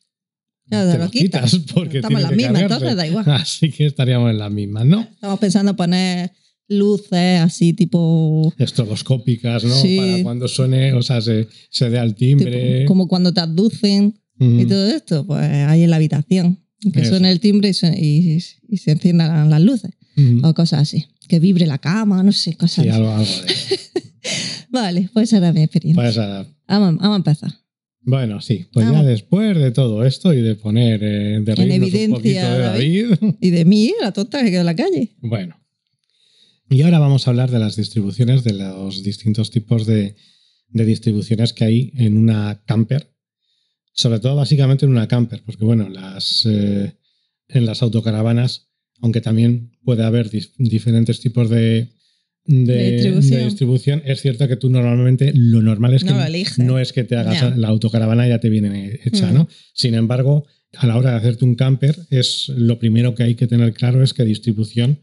Ya 0.71 0.87
te 0.87 0.93
lo 0.99 1.05
los 1.05 1.11
quitas. 1.11 1.51
quitas 1.51 1.67
porque 1.75 1.99
Estamos 1.99 2.19
en 2.21 2.23
las 2.29 2.37
mismas, 2.37 2.63
entonces 2.63 2.97
da 2.97 3.07
igual. 3.07 3.25
Así 3.31 3.71
que 3.71 3.87
estaríamos 3.87 4.31
en 4.31 4.39
las 4.39 4.51
mismas, 4.53 4.87
¿no? 4.87 5.01
Estamos 5.01 5.39
pensando 5.41 5.75
poner 5.77 6.31
luces 6.69 7.41
así 7.41 7.73
tipo 7.75 8.53
Estroboscópicas, 8.59 9.65
¿no? 9.65 9.75
Sí. 9.75 9.97
Para 9.99 10.23
cuando 10.23 10.49
suene, 10.49 10.93
o 10.95 11.03
sea, 11.03 11.21
se, 11.21 11.49
se 11.71 11.91
dé 11.91 11.99
al 11.99 12.15
timbre. 12.15 12.79
tipo- 12.81 12.89
como 12.89 13.09
cuando 13.09 13.33
te 13.35 13.41
abducen 13.41 14.15
Ujú. 14.39 14.61
y 14.61 14.67
todo 14.67 14.89
esto, 14.89 15.27
pues 15.27 15.43
ahí 15.43 15.83
en 15.83 15.91
la 15.91 15.97
habitación. 15.97 16.59
Que 16.93 17.01
Eso. 17.03 17.11
suene 17.11 17.31
el 17.31 17.39
timbre 17.41 17.69
y, 17.69 17.75
suene- 17.75 18.01
y- 18.01 18.39
y 18.69 18.77
se 18.79 18.91
enciendan 18.93 19.49
las 19.51 19.61
luces 19.61 19.93
Ujú. 20.17 20.47
o 20.47 20.55
cosas 20.55 20.81
así. 20.81 21.07
Que 21.29 21.39
vibre 21.41 21.67
la 21.67 21.79
cama, 21.79 22.23
no 22.23 22.33
sé, 22.33 22.55
cosas 22.57 22.85
Sí, 22.85 22.89
así. 22.91 22.99
algo, 22.99 23.11
algo 23.13 23.25
de. 23.25 23.53
Vale, 24.73 25.09
pues 25.13 25.33
era 25.33 25.53
mi 25.53 25.63
experiencia. 25.63 26.03
Pues, 26.03 26.19
ah, 26.19 26.47
Vamos, 26.67 26.97
vamos 26.99 27.15
a 27.15 27.17
empezar. 27.17 27.53
bueno, 28.01 28.41
sí, 28.41 28.67
pues 28.73 28.87
Vamos. 28.87 29.03
ya 29.03 29.09
después 29.09 29.57
de 29.57 29.71
todo 29.71 30.05
esto 30.05 30.33
y 30.33 30.41
de 30.41 30.55
poner, 30.57 31.05
eh, 31.05 31.41
de 31.41 31.53
un 31.53 31.71
evidencia, 31.71 32.09
poquito 32.17 32.41
de 32.41 32.59
David. 32.59 33.07
David, 33.11 33.35
Y 33.41 33.51
de 33.51 33.65
mí, 33.67 33.93
la 34.01 34.13
tonta 34.13 34.43
que 34.43 34.51
quedó 34.51 34.61
en 34.61 34.67
la 34.67 34.75
calle. 34.75 35.15
Bueno. 35.21 35.57
Y 36.71 36.81
ahora 36.83 36.99
vamos 36.99 37.27
a 37.27 37.31
hablar 37.31 37.51
de 37.51 37.59
las 37.59 37.77
distribuciones, 37.77 38.45
de 38.45 38.55
los 38.55 39.03
distintos 39.03 39.51
tipos 39.51 39.85
de, 39.85 40.17
de 40.71 40.85
distribuciones 40.87 41.53
que 41.53 41.65
hay 41.65 41.93
en 41.97 42.17
una 42.17 42.63
camper. 42.65 43.13
Sobre 43.93 44.21
todo, 44.21 44.37
básicamente, 44.37 44.87
en 44.87 44.91
una 44.93 45.07
camper, 45.07 45.43
porque 45.45 45.67
bueno, 45.67 45.91
las, 45.91 46.47
eh, 46.49 46.97
en 47.49 47.67
las 47.67 47.83
autocaravanas, 47.83 48.71
aunque 49.03 49.21
también 49.21 49.77
puede 49.85 50.03
haber 50.03 50.31
diferentes 50.57 51.21
tipos 51.21 51.51
de, 51.51 51.93
de, 52.44 52.64
De 52.74 52.92
distribución. 52.92 53.38
de 53.38 53.44
distribución, 53.44 54.02
es 54.05 54.20
cierto 54.20 54.48
que 54.48 54.57
tú 54.57 54.68
normalmente 54.70 55.33
lo 55.35 55.62
normal 55.62 55.94
es 55.94 56.02
que 56.05 56.11
No 56.59 56.78
es 56.78 56.92
que 56.92 57.05
te 57.05 57.16
hagas 57.16 57.57
la 57.57 57.68
autocaravana 57.68 58.26
ya 58.26 58.38
te 58.40 58.48
viene 58.50 58.98
hecha, 59.05 59.31
Mm. 59.31 59.35
¿no? 59.35 59.48
Sin 59.74 59.94
embargo, 59.94 60.46
a 60.76 60.87
la 60.87 60.96
hora 60.96 61.11
de 61.12 61.16
hacerte 61.18 61.44
un 61.44 61.55
camper, 61.55 61.96
es 62.11 62.48
lo 62.57 62.78
primero 62.78 63.14
que 63.14 63.22
hay 63.24 63.35
que 63.35 63.46
tener 63.46 63.72
claro 63.74 64.02
es 64.02 64.12
que 64.14 64.24
distribución 64.24 64.98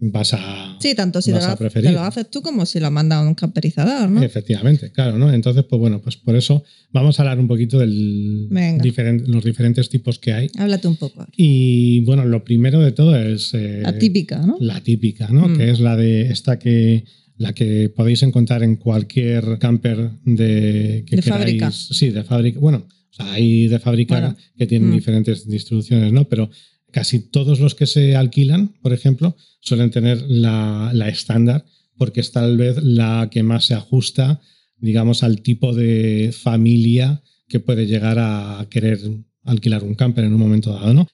vas 0.00 0.34
a 0.34 0.76
Sí, 0.80 0.94
tanto 0.94 1.22
si 1.22 1.32
te 1.32 1.38
lo, 1.40 1.56
te 1.70 1.88
haces 1.98 2.28
tú 2.30 2.42
como 2.42 2.66
si 2.66 2.80
lo 2.80 2.90
manda 2.90 3.20
un 3.22 3.34
camperizador, 3.34 4.10
¿no? 4.10 4.22
Efectivamente, 4.22 4.90
claro, 4.92 5.16
¿no? 5.18 5.32
Entonces, 5.32 5.64
pues 5.68 5.80
bueno, 5.80 6.00
pues 6.02 6.16
por 6.16 6.36
eso 6.36 6.62
vamos 6.92 7.18
a 7.18 7.22
hablar 7.22 7.38
un 7.38 7.48
poquito 7.48 7.78
de 7.78 7.86
los 7.86 9.44
diferentes 9.44 9.88
tipos 9.88 10.18
que 10.18 10.32
hay. 10.32 10.50
Háblate 10.58 10.88
un 10.88 10.96
poco. 10.96 11.26
Y 11.36 12.00
bueno, 12.00 12.24
lo 12.24 12.44
primero 12.44 12.80
de 12.80 12.92
todo 12.92 13.16
es 13.16 13.52
eh, 13.54 13.80
La 13.82 13.96
típica, 13.98 14.44
¿no? 14.44 14.56
la 14.60 14.80
típica, 14.82 15.28
¿no? 15.28 15.48
Mm. 15.48 15.56
Que 15.56 15.70
es 15.70 15.80
la 15.80 15.96
de 15.96 16.22
esta 16.30 16.58
que 16.58 17.04
la 17.36 17.52
que 17.52 17.88
podéis 17.88 18.22
encontrar 18.22 18.62
en 18.62 18.76
cualquier 18.76 19.58
camper 19.58 20.10
de 20.24 21.04
que 21.06 21.16
De 21.16 21.22
queráis- 21.22 21.28
fábrica. 21.28 21.70
Sí, 21.72 22.10
de 22.10 22.22
fábrica. 22.22 22.60
Bueno, 22.60 22.86
o 23.10 23.12
sea, 23.14 23.32
hay 23.32 23.66
de 23.68 23.78
fábrica 23.80 24.20
Bueno. 24.20 24.36
que 24.56 24.66
tienen 24.66 24.90
Mm. 24.90 24.94
diferentes 24.94 25.48
distribuciones, 25.48 26.12
¿no? 26.12 26.28
Pero 26.28 26.48
casi 26.94 27.18
todos 27.18 27.58
los 27.60 27.74
que 27.74 27.86
se 27.86 28.14
alquilan, 28.16 28.68
por 28.80 28.92
ejemplo, 28.92 29.36
suelen 29.60 29.90
tener 29.90 30.22
la, 30.28 30.90
la 30.94 31.08
estándar, 31.08 31.64
porque 31.98 32.20
es 32.20 32.30
tal 32.32 32.56
vez 32.56 32.76
la 32.82 33.28
que 33.30 33.42
más 33.42 33.66
se 33.66 33.74
ajusta, 33.74 34.40
digamos, 34.78 35.22
al 35.22 35.42
tipo 35.42 35.74
de 35.74 36.32
familia 36.32 37.22
que 37.48 37.60
puede 37.60 37.86
llegar 37.86 38.18
a 38.18 38.66
querer 38.70 38.98
alquilar 39.42 39.82
un 39.84 39.94
camper 39.94 40.24
en 40.24 40.32
un 40.34 40.40
momento 40.40 40.72
dado, 40.72 40.94
¿no? 40.94 41.06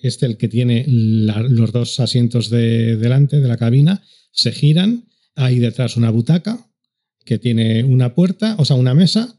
Este, 0.00 0.26
el 0.26 0.36
que 0.36 0.48
tiene 0.48 0.84
la- 0.88 1.42
los 1.42 1.70
dos 1.72 2.00
asientos 2.00 2.50
de 2.50 2.96
delante 2.96 3.40
de 3.40 3.48
la 3.48 3.56
cabina, 3.56 4.02
se 4.32 4.52
giran, 4.52 5.04
hay 5.34 5.58
detrás 5.58 5.96
una 5.96 6.10
butaca 6.10 6.58
que 7.24 7.38
tiene 7.38 7.82
una 7.84 8.14
puerta, 8.14 8.54
o 8.58 8.64
sea, 8.64 8.76
una 8.76 8.94
mesa. 8.94 9.36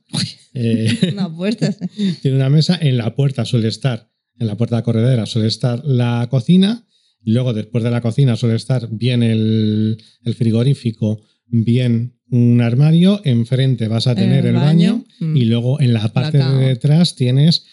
eh, 0.53 0.88
Una 1.13 1.33
puerta. 1.33 1.75
tiene 2.21 2.38
una 2.38 2.49
mesa, 2.49 2.77
en 2.81 2.97
la 2.97 3.15
puerta 3.15 3.45
suele 3.45 3.67
estar, 3.69 4.10
en 4.39 4.47
la 4.47 4.56
puerta 4.58 4.82
corredera 4.84 5.26
suele 5.26 5.47
estar 5.47 5.84
la 5.86 6.28
cocina, 6.30 6.86
luego 7.23 7.54
después 7.54 7.84
de 7.84 7.91
la 7.91 8.02
cocina 8.02 8.36
suele 8.36 8.56
estar 8.56 8.88
bien 8.91 9.23
el, 9.23 9.97
el 10.23 10.36
frigorífico, 10.36 11.21
bien 11.47 12.13
un 12.30 12.62
armario, 12.62 13.21
enfrente 13.23 13.88
vas 13.88 14.08
a 14.08 14.15
tener 14.15 14.45
el, 14.45 14.56
baño, 14.56 15.06
Mm. 15.19 15.38
y 15.38 15.45
luego 15.45 15.80
en 15.80 15.93
la 15.93 16.08
parte 16.13 16.38
de 16.39 16.67
detrás 16.67 17.15
tienes 17.15 17.65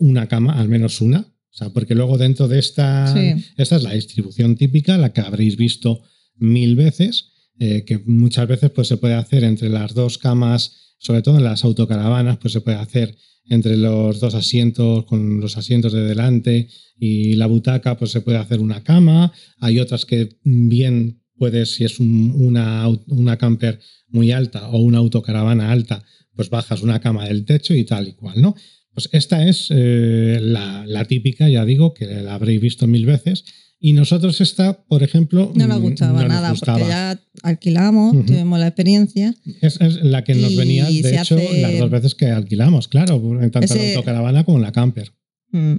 una 0.00 0.26
cama, 0.28 0.58
al 0.58 0.68
menos 0.68 1.00
una. 1.00 1.20
O 1.20 1.54
sea, 1.54 1.68
porque 1.68 1.94
luego 1.94 2.16
dentro 2.16 2.48
de 2.48 2.58
esta, 2.58 3.12
Sí. 3.12 3.44
esta 3.58 3.76
es 3.76 3.82
la 3.82 3.92
distribución 3.92 4.56
típica, 4.56 4.96
la 4.96 5.12
que 5.12 5.20
habréis 5.20 5.56
visto 5.56 6.02
mil 6.36 6.74
veces, 6.76 7.28
eh, 7.58 7.84
que 7.84 7.98
muchas 8.06 8.48
veces 8.48 8.70
pues, 8.70 8.88
se 8.88 8.96
puede 8.96 9.14
hacer 9.14 9.44
entre 9.44 9.68
las 9.68 9.92
dos 9.92 10.16
camas, 10.16 10.94
sobre 10.98 11.20
todo 11.20 11.36
en 11.36 11.44
las 11.44 11.62
autocaravanas, 11.64 12.38
pues 12.38 12.54
se 12.54 12.62
puede 12.62 12.78
hacer 12.78 13.14
entre 13.48 13.76
los 13.76 14.20
dos 14.20 14.34
asientos, 14.34 15.04
con 15.06 15.40
los 15.40 15.56
asientos 15.56 15.92
de 15.92 16.02
delante 16.04 16.68
y 16.98 17.34
la 17.34 17.46
butaca, 17.46 17.96
pues 17.98 18.10
se 18.12 18.20
puede 18.20 18.38
hacer 18.38 18.60
una 18.60 18.82
cama. 18.82 19.32
Hay 19.58 19.78
otras 19.80 20.04
que 20.06 20.36
bien 20.44 21.22
puedes, 21.36 21.74
si 21.74 21.84
es 21.84 21.98
un- 21.98 22.32
una, 22.36 22.86
una 23.08 23.36
camper 23.36 23.80
muy 24.08 24.30
alta 24.30 24.68
o 24.70 24.78
una 24.78 24.98
autocaravana 24.98 25.72
alta, 25.72 26.04
pues 26.34 26.50
bajas 26.50 26.82
una 26.82 27.00
cama 27.00 27.26
del 27.26 27.44
techo 27.44 27.74
y 27.74 27.84
tal 27.84 28.08
y 28.08 28.12
cual, 28.14 28.40
¿no? 28.40 28.54
Pues 28.94 29.08
esta 29.12 29.48
es 29.48 29.68
eh, 29.70 30.38
la, 30.40 30.84
la 30.86 31.04
típica, 31.06 31.48
ya 31.48 31.64
digo, 31.64 31.94
que 31.94 32.06
la 32.06 32.34
habréis 32.34 32.60
visto 32.60 32.86
mil 32.86 33.06
veces. 33.06 33.44
Y 33.84 33.94
nosotros 33.94 34.40
esta, 34.40 34.80
por 34.84 35.02
ejemplo, 35.02 35.50
No 35.56 35.66
nos 35.66 35.80
gustaba 35.80 36.12
no 36.12 36.18
nos 36.20 36.28
nada 36.28 36.50
gustaba. 36.50 36.78
porque 36.78 36.88
ya 36.92 37.20
alquilamos, 37.42 38.14
Ujú. 38.14 38.24
tuvimos 38.26 38.60
la 38.60 38.68
experiencia. 38.68 39.34
Es, 39.60 39.80
es 39.80 39.96
la 40.04 40.22
que 40.22 40.36
nos 40.36 40.54
venía, 40.54 40.84
de 40.84 41.00
hecho, 41.16 41.34
hace- 41.34 41.60
las 41.60 41.78
dos 41.80 41.90
veces 41.90 42.14
que 42.14 42.26
alquilamos, 42.26 42.86
claro, 42.86 43.20
tanto 43.20 43.58
en 43.58 43.68
la 43.68 43.74
Ese- 43.74 43.94
autocaravana 43.96 44.44
como 44.44 44.58
en 44.58 44.62
la 44.62 44.70
camper. 44.72 45.12
Mm, 45.50 45.74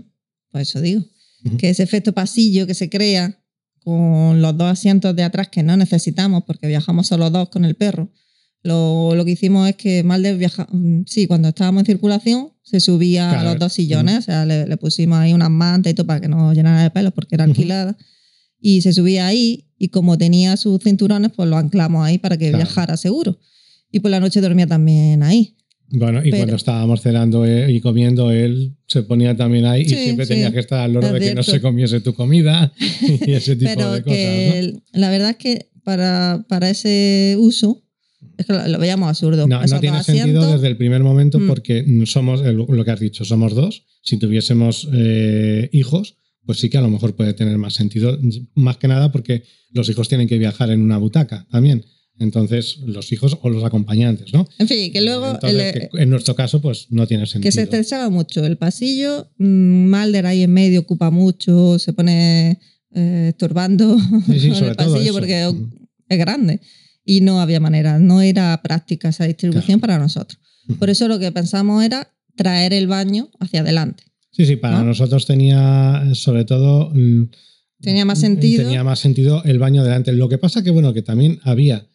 Pues 0.51 0.67
eso 0.69 0.81
digo. 0.81 1.01
Ujú. 1.45 1.57
Que 1.57 1.69
ese 1.69 1.81
efecto 1.83 2.11
pasillo 2.13 2.67
que 2.67 2.73
se 2.73 2.89
crea 2.89 3.39
con 3.79 4.41
los 4.41 4.57
dos 4.57 4.69
asientos 4.71 5.15
de 5.15 5.23
atrás 5.23 5.47
que 5.49 5.63
no 5.63 5.75
necesitamos 5.77 6.43
porque 6.45 6.67
viajamos 6.67 7.07
solo 7.07 7.29
dos 7.29 7.49
con 7.49 7.63
el 7.65 7.75
perro. 7.75 8.11
Lo, 8.63 9.13
lo 9.15 9.26
que 9.26 9.32
hicimos 9.32 9.67
es 9.69 9.76
que 9.76 10.04
Malder 10.04 10.38
viaja, 10.38 10.67
mm, 10.71 11.02
sí, 11.06 11.28
cuando 11.28 11.49
estábamos 11.49 11.82
en 11.82 11.86
circulación 11.86 12.49
se 12.62 12.80
subía 12.80 13.30
Claro. 13.30 13.49
a 13.49 13.52
los 13.52 13.60
dos 13.60 13.73
sillones, 13.73 14.19
o 14.19 14.21
sea, 14.21 14.45
le, 14.45 14.65
le 14.67 14.78
pusimos 14.78 15.19
ahí 15.19 15.34
unas 15.34 15.49
mantas 15.49 15.91
y 15.91 15.95
todo 15.95 16.08
para 16.08 16.21
que 16.21 16.30
no 16.30 16.54
llenara 16.54 16.82
de 16.84 16.89
pelos 16.89 17.12
porque 17.13 17.36
era 17.36 17.43
alquilada. 17.43 17.97
Y 18.62 18.82
se 18.82 18.93
subía 18.93 19.28
ahí 19.28 19.65
y 19.78 19.89
como 19.89 20.17
tenía 20.17 20.56
sus 20.56 20.82
cinturones, 20.82 21.32
pues 21.36 21.49
lo 21.49 21.58
anclamos 21.58 22.06
ahí 22.06 22.17
para 22.17 22.38
que 22.38 22.49
Claro. 22.49 22.63
viajara 22.63 22.95
seguro. 22.95 23.38
Y 23.91 23.99
por 23.99 24.10
la 24.12 24.21
noche 24.21 24.39
dormía 24.39 24.65
también 24.65 25.21
ahí. 25.23 25.58
Bueno, 25.89 26.19
y 26.21 26.32
Pero- 26.32 26.38
cuando 26.38 26.56
estábamos 26.56 27.02
cenando 27.02 27.45
eh, 27.45 27.69
y 27.71 27.82
comiendo, 27.82 28.32
él 28.32 28.78
se 28.88 29.04
ponía 29.04 29.36
también 29.36 29.65
ahí 29.65 29.84
Sí, 29.86 29.93
y 29.95 29.97
siempre 30.06 30.26
sí. 30.26 30.34
tenía 30.34 30.52
que 30.54 30.60
estar 30.60 30.80
al 30.80 30.93
loro 30.93 31.08
Es 31.08 31.13
de 31.13 31.19
que 31.19 31.36
no 31.36 31.43
se 31.43 31.60
comiese 31.60 31.99
tu 31.99 32.13
comida 32.13 32.71
y 33.28 33.34
ese 33.34 33.56
tipo 33.58 33.69
Pero 33.76 33.91
de 33.91 34.02
cosas. 34.04 34.15
que 34.17 34.80
la 34.93 35.10
verdad 35.12 35.32
es 35.32 35.36
que 35.38 35.69
para, 35.84 36.45
para 36.47 36.69
ese 36.69 37.36
uso 37.38 37.82
es 38.37 38.45
que 38.45 38.53
lo, 38.53 38.67
lo 38.67 38.79
veíamos 38.79 39.09
absurdo. 39.09 39.47
¿no? 39.47 39.61
No, 39.65 39.79
tiene 39.79 40.03
sentido 40.03 40.51
desde 40.51 40.67
el 40.67 40.77
primer 40.77 41.01
momento 41.03 41.39
Mm. 41.39 41.47
porque 41.47 41.85
somos, 42.05 42.41
lo 42.41 42.85
que 42.85 42.91
has 42.91 42.99
dicho, 42.99 43.25
somos 43.25 43.53
dos. 43.55 43.85
Si 44.01 44.17
tuviésemos 44.17 44.87
eh, 44.93 45.69
hijos, 45.71 46.15
pues 46.45 46.59
sí 46.59 46.69
que 46.69 46.77
a 46.77 46.81
lo 46.81 46.89
mejor 46.89 47.15
puede 47.15 47.33
tener 47.33 47.57
más 47.57 47.73
sentido. 47.73 48.19
Más 48.55 48.77
que 48.77 48.87
nada 48.87 49.11
porque 49.11 49.43
los 49.71 49.87
hijos 49.89 50.07
tienen 50.09 50.27
que 50.27 50.37
viajar 50.37 50.69
en 50.71 50.81
una 50.81 50.97
butaca 50.97 51.47
también. 51.51 51.85
Entonces, 52.19 52.77
los 52.85 53.11
hijos 53.11 53.37
o 53.41 53.49
los 53.49 53.63
acompañantes, 53.63 54.31
¿no? 54.33 54.47
En 54.59 54.67
fin, 54.67 54.91
que 54.93 55.01
luego 55.01 55.31
Entonces, 55.31 55.75
el- 55.75 55.89
que 55.89 56.01
en 56.03 56.09
nuestro 56.11 56.35
caso, 56.35 56.61
pues 56.61 56.87
no 56.91 57.07
tiene 57.07 57.25
sentido. 57.25 57.47
que 57.49 57.51
se 57.51 57.63
estrechaba 57.63 58.09
mucho. 58.11 58.45
El 58.45 58.57
pasillo, 58.57 59.31
mm, 59.39 59.45
Malder 59.87 60.27
ahí 60.27 60.43
en 60.43 60.53
medio 60.53 60.81
ocupa 60.81 61.09
mucho, 61.09 61.79
se 61.79 61.91
pone 61.93 62.59
eh, 62.95 63.29
estorbando 63.29 63.97
Sí, 64.27 64.39
sí, 64.39 64.47
en 64.49 64.55
sobre 64.55 64.69
el 64.71 64.77
todo 64.77 64.91
pasillo 64.93 65.09
eso. 65.09 65.19
porque 65.19 65.47
Mm. 65.51 65.71
es 66.09 66.17
grande. 66.19 66.61
Y 67.05 67.21
no 67.21 67.41
había 67.41 67.59
manera, 67.59 67.99
no 67.99 68.21
era 68.21 68.61
práctica 68.61 69.09
esa 69.09 69.25
distribución 69.25 69.79
para 69.79 69.99
nosotros. 69.99 70.39
Por 70.79 70.89
eso 70.89 71.07
lo 71.07 71.19
que 71.19 71.31
pensamos 71.31 71.83
era 71.83 72.13
traer 72.35 72.73
el 72.73 72.87
baño 72.87 73.29
hacia 73.39 73.61
adelante. 73.61 74.03
Sí, 74.31 74.45
sí, 74.45 74.55
para 74.55 74.79
¿no? 74.79 74.85
nosotros 74.85 75.25
tenía, 75.25 76.03
eh, 76.09 76.15
sobre 76.15 76.45
todo, 76.45 76.91
mm, 76.93 77.25
Tenía 77.83 78.05
más 78.05 78.19
sentido. 78.19 78.63
Tenía 78.63 78.83
más 78.83 78.99
sentido 78.99 79.43
el 79.43 79.59
baño 79.59 79.83
delante. 79.83 80.13
Lo 80.13 80.29
que 80.29 80.37
pasa 80.37 80.63
que, 80.63 80.71
bueno, 80.71 80.93
que 80.93 81.01
también 81.01 81.39
había 81.43 81.85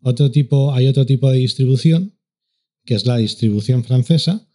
otro 0.00 0.30
tipo, 0.30 0.72
hay 0.72 0.86
otro 0.86 1.04
tipo 1.04 1.30
de 1.30 1.36
distribución, 1.36 2.14
que 2.86 2.94
es 2.94 3.04
la 3.04 3.18
distribución 3.18 3.84
francesa, 3.84 4.48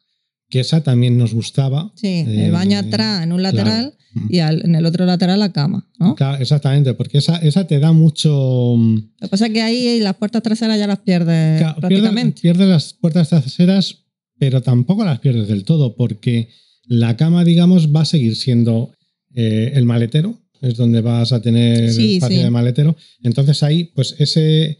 que 0.49 0.61
esa 0.61 0.81
también 0.81 1.15
nos 1.17 1.33
gustaba. 1.35 1.93
Sí, 1.95 2.07
Eh, 2.07 2.45
el 2.45 2.51
baño 2.51 2.79
atrás 2.79 3.23
en 3.23 3.33
un 3.33 3.43
lateral 3.43 3.91
claro. 3.91 3.97
Y 4.29 4.39
al- 4.39 4.63
en 4.65 4.75
el 4.75 4.85
otro 4.85 5.05
lateral 5.05 5.39
la 5.39 5.51
cama, 5.51 5.87
¿no? 5.99 6.15
Claro, 6.15 6.41
exactamente, 6.41 6.93
porque 6.93 7.19
esa, 7.19 7.37
esa 7.37 7.65
te 7.67 7.79
da 7.79 7.91
mucho... 7.91 8.75
mm, 8.77 8.95
Lo 8.95 9.27
que 9.27 9.27
pasa 9.27 9.47
es 9.47 9.53
que 9.53 9.61
ahí 9.61 9.99
las 9.99 10.15
puertas 10.15 10.41
traseras 10.43 10.77
ya 10.79 10.87
las 10.87 10.99
pierdes 10.99 11.59
claro, 11.61 11.79
prácticamente. 11.79 12.41
Pierdes, 12.41 12.57
pierdes 12.57 12.67
las 12.69 12.93
puertas 12.93 13.29
traseras, 13.29 14.05
pero 14.37 14.61
tampoco 14.61 15.03
las 15.05 15.19
pierdes 15.19 15.47
del 15.47 15.63
todo, 15.63 15.95
porque 15.95 16.49
la 16.85 17.15
cama, 17.17 17.43
digamos, 17.43 17.93
va 17.95 18.01
a 18.01 18.05
seguir 18.05 18.35
siendo 18.35 18.91
eh, 19.35 19.71
el 19.75 19.85
maletero, 19.85 20.39
es 20.61 20.75
donde 20.75 21.01
vas 21.01 21.31
a 21.31 21.41
tener 21.41 21.93
Sí, 21.93 22.15
espacio 22.15 22.37
sí. 22.37 22.43
de 22.43 22.49
maletero. 22.49 22.95
Entonces 23.23 23.61
ahí, 23.63 23.85
pues 23.95 24.15
ese, 24.17 24.77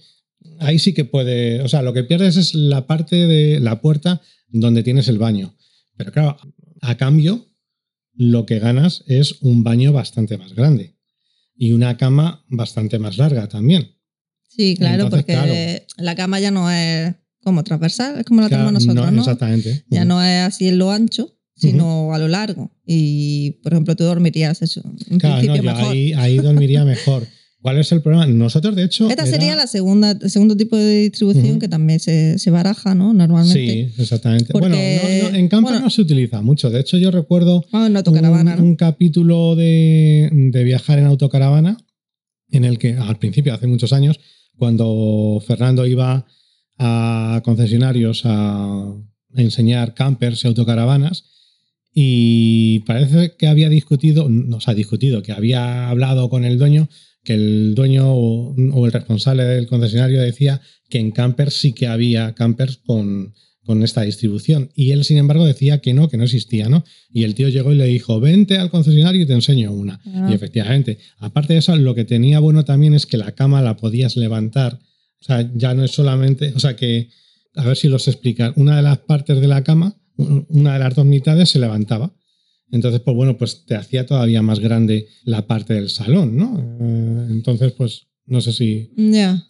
ahí 0.59 0.79
sí 0.79 0.93
que 0.93 1.05
puede, 1.05 1.61
o 1.61 1.69
sea, 1.69 1.81
lo 1.83 1.93
que 1.93 2.03
pierdes 2.03 2.35
es 2.35 2.53
la 2.55 2.87
parte 2.87 3.15
de 3.27 3.59
la 3.59 3.79
puerta 3.79 4.21
donde 4.49 4.81
tienes 4.83 5.07
el 5.07 5.19
baño. 5.19 5.53
Pero 5.95 6.11
claro, 6.11 6.37
a 6.81 6.95
cambio, 6.97 7.45
lo 8.19 8.45
que 8.45 8.59
ganas 8.59 9.05
es 9.07 9.37
un 9.41 9.63
baño 9.63 9.93
bastante 9.93 10.37
más 10.37 10.53
grande 10.53 10.93
y 11.55 11.71
una 11.71 11.95
cama 11.95 12.43
bastante 12.49 12.99
más 12.99 13.17
larga 13.17 13.47
también. 13.47 13.95
Sí, 14.49 14.75
claro, 14.75 15.03
Entonces, 15.05 15.19
porque 15.25 15.33
claro. 15.33 16.03
la 16.05 16.15
cama 16.15 16.37
ya 16.41 16.51
no 16.51 16.69
es 16.69 17.15
como 17.41 17.63
transversal, 17.63 18.19
es 18.19 18.25
como 18.25 18.41
la 18.41 18.49
tenemos 18.49 18.73
nosotros, 18.73 19.09
¿no? 19.13 19.21
Exactamente. 19.21 19.85
Ya 19.89 20.03
no 20.03 20.21
es 20.21 20.41
así 20.47 20.67
en 20.67 20.79
lo 20.79 20.91
ancho, 20.91 21.33
sino 21.55 22.13
a 22.13 22.19
lo 22.19 22.27
largo. 22.27 22.69
Y, 22.85 23.51
por 23.63 23.71
ejemplo, 23.71 23.95
tú 23.95 24.03
dormirías 24.03 24.61
eso, 24.61 24.81
en 25.09 25.17
Claro, 25.19 25.35
no, 25.35 25.39
principio 25.41 25.63
yo 25.71 25.77
mejor. 25.77 25.93
ahí, 25.93 26.13
ahí 26.13 26.37
dormiría 26.39 26.83
mejor. 26.83 27.25
¿Cuál 27.61 27.77
es 27.77 27.91
el 27.91 28.01
problema? 28.01 28.25
Nosotros, 28.25 28.73
de 28.75 28.83
hecho. 28.85 29.09
Esta 29.09 29.23
era- 29.23 29.31
sería 29.31 29.55
la 29.55 29.67
segunda, 29.67 30.11
el 30.11 30.29
segundo 30.29 30.55
tipo 30.55 30.77
de 30.77 31.01
distribución 31.01 31.59
que 31.59 31.67
también 31.67 31.99
se, 31.99 32.39
se 32.39 32.51
baraja, 32.51 32.95
¿no? 32.95 33.13
Normalmente. 33.13 33.91
Sí, 33.95 34.01
exactamente. 34.01 34.53
Porque- 34.53 34.67
bueno, 34.69 35.23
no- 35.23 35.29
no, 35.31 35.37
en 35.37 35.47
campo 35.49 35.69
bueno. 35.69 35.83
no 35.83 35.89
se 35.89 36.01
utiliza 36.01 36.41
mucho. 36.41 36.69
De 36.69 36.79
hecho, 36.79 36.97
yo 36.97 37.11
recuerdo 37.11 37.65
en 37.73 37.97
autocaravana, 37.97 38.55
un 38.55 38.75
capítulo 38.77 39.55
de, 39.57 40.29
de 40.31 40.63
viajar 40.63 40.99
en 40.99 41.05
autocaravana 41.05 41.77
en 42.51 42.63
el 42.63 42.79
que, 42.79 42.93
al 42.93 43.17
principio, 43.19 43.53
hace 43.53 43.67
muchos 43.67 43.91
años, 43.91 44.19
cuando 44.57 45.43
Fernando 45.45 45.85
iba 45.85 46.25
a 46.77 47.41
concesionarios 47.43 48.21
a 48.23 48.93
enseñar 49.35 49.93
campers 49.93 50.43
y 50.43 50.47
autocaravanas, 50.47 51.25
y 51.93 52.79
parece 52.81 53.33
que 53.37 53.47
había 53.47 53.67
discutido, 53.69 54.29
no 54.29 54.61
se 54.61 54.71
ha 54.71 54.73
discutido, 54.73 55.21
que 55.23 55.31
había 55.33 55.89
hablado 55.89 56.29
con 56.29 56.45
el 56.45 56.57
dueño 56.57 56.87
que 57.29 57.35
el 57.35 57.75
dueño 57.75 58.11
o, 58.11 58.55
o 58.73 58.85
el 58.87 58.91
responsable 58.91 59.43
del 59.43 59.67
concesionario 59.67 60.19
decía 60.19 60.61
que 60.89 60.97
en 60.97 61.11
campers 61.11 61.53
sí 61.53 61.73
que 61.73 61.85
había 61.85 62.33
campers 62.33 62.77
con, 62.77 63.35
con 63.63 63.83
esta 63.83 64.01
distribución. 64.01 64.71
Y 64.73 64.93
él, 64.93 65.03
sin 65.03 65.19
embargo, 65.19 65.45
decía 65.45 65.77
que 65.77 65.93
no, 65.93 66.09
que 66.09 66.17
no 66.17 66.23
existía, 66.23 66.69
¿no? 66.69 66.83
Y 67.13 67.25
el 67.25 67.35
tío 67.35 67.49
llegó 67.49 67.71
y 67.71 67.75
le 67.75 67.85
dijo, 67.85 68.19
vente 68.19 68.57
al 68.57 68.71
concesionario 68.71 69.21
y 69.21 69.27
te 69.27 69.33
enseño 69.33 69.71
una. 69.71 70.01
Ah. 70.07 70.27
Y 70.31 70.33
efectivamente, 70.33 70.97
aparte 71.19 71.53
de 71.53 71.59
eso, 71.59 71.75
lo 71.75 71.93
que 71.93 72.03
tenía 72.03 72.39
bueno 72.39 72.65
también 72.65 72.95
es 72.95 73.05
que 73.05 73.17
la 73.17 73.33
cama 73.33 73.61
la 73.61 73.77
podías 73.77 74.17
levantar. 74.17 74.79
O 75.21 75.23
sea, 75.23 75.47
ya 75.53 75.75
no 75.75 75.83
es 75.83 75.91
solamente, 75.91 76.53
o 76.55 76.59
sea 76.59 76.75
que, 76.75 77.09
a 77.53 77.63
ver 77.63 77.77
si 77.77 77.89
los 77.89 78.07
explicar, 78.07 78.53
una 78.55 78.75
de 78.75 78.81
las 78.81 78.97
partes 78.97 79.39
de 79.39 79.47
la 79.47 79.63
cama, 79.63 80.01
una 80.17 80.73
de 80.73 80.79
las 80.79 80.95
dos 80.95 81.05
mitades 81.05 81.51
se 81.51 81.59
levantaba. 81.59 82.11
Entonces, 82.71 83.01
pues 83.01 83.15
bueno, 83.15 83.37
pues 83.37 83.65
te 83.65 83.75
hacía 83.75 84.05
todavía 84.05 84.41
más 84.41 84.59
grande 84.59 85.07
la 85.23 85.47
parte 85.47 85.73
del 85.73 85.89
salón, 85.89 86.37
¿no? 86.37 86.57
Eh, 86.81 87.27
Entonces, 87.31 87.71
pues 87.73 88.07
no 88.25 88.41
sé 88.41 88.53
si 88.53 88.91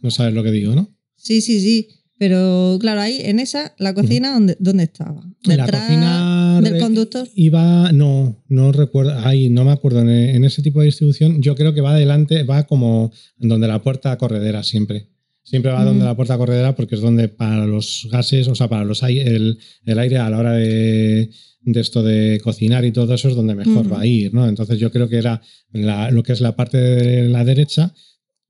no 0.01 0.11
sabes 0.11 0.33
lo 0.33 0.43
que 0.43 0.51
digo, 0.51 0.73
¿no? 0.75 0.89
Sí, 1.15 1.41
sí, 1.41 1.59
sí. 1.59 1.89
Pero 2.17 2.77
claro, 2.81 2.99
ahí 2.99 3.19
en 3.21 3.39
esa, 3.39 3.73
la 3.79 3.93
cocina, 3.93 4.33
¿dónde, 4.33 4.57
dónde 4.59 4.83
estaba? 4.83 5.23
la 5.45 5.65
cocina 5.65 6.59
del 6.61 6.77
conductor. 6.79 7.25
iba 7.33 7.93
no 7.93 8.43
no 8.49 8.73
recuerdo 8.73 9.13
ay 9.23 9.49
no 9.49 9.63
me 9.63 9.71
acuerdo 9.71 10.01
en, 10.01 10.09
en 10.09 10.43
ese 10.43 10.61
tipo 10.61 10.81
de 10.81 10.87
distribución 10.87 11.41
yo 11.41 11.55
creo 11.55 11.73
que 11.73 11.79
va 11.79 11.91
adelante 11.93 12.43
va 12.43 12.67
como 12.67 13.13
donde 13.37 13.69
la 13.69 13.81
puerta 13.81 14.17
corredera 14.17 14.63
siempre 14.63 15.07
siempre 15.43 15.71
va 15.71 15.81
Mm. 15.83 15.85
donde 15.85 16.03
la 16.03 16.17
puerta 16.17 16.37
corredera 16.37 16.75
porque 16.75 16.95
es 16.95 17.01
donde 17.01 17.29
para 17.29 17.65
los 17.65 18.09
gases 18.11 18.49
o 18.49 18.55
sea 18.55 18.67
para 18.67 18.83
los 18.83 19.01
el, 19.03 19.57
el 19.85 19.99
aire 19.99 20.17
a 20.17 20.29
la 20.29 20.37
hora 20.39 20.51
de, 20.51 21.29
de 21.61 21.79
esto 21.81 22.03
de 22.03 22.39
cocinar 22.43 22.85
y 22.85 22.91
todo 22.91 23.13
eso 23.13 23.29
es 23.29 23.35
donde 23.35 23.55
mejor 23.55 23.91
va 23.91 24.01
a 24.01 24.05
ir 24.05 24.33
no 24.33 24.47
entonces 24.47 24.79
yo 24.79 24.91
creo 24.91 25.09
que 25.09 25.17
era 25.17 25.41
la- 25.71 26.09
lo 26.11 26.23
que 26.23 26.33
es 26.33 26.41
la 26.41 26.55
parte 26.55 26.77
de 26.77 27.27
la 27.29 27.43
derecha 27.43 27.93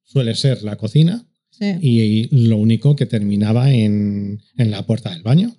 suele 0.03 0.35
ser 0.35 0.63
la 0.63 0.75
cocina 0.75 1.25
Sí. 1.51 1.65
y, 1.81 2.47
lo 2.47 2.55
único 2.55 2.95
que 2.95 3.05
terminaba 3.05 3.73
en, 3.73 4.39
en 4.57 4.71
la 4.71 4.85
puerta 4.85 5.09
del 5.09 5.23
baño 5.23 5.57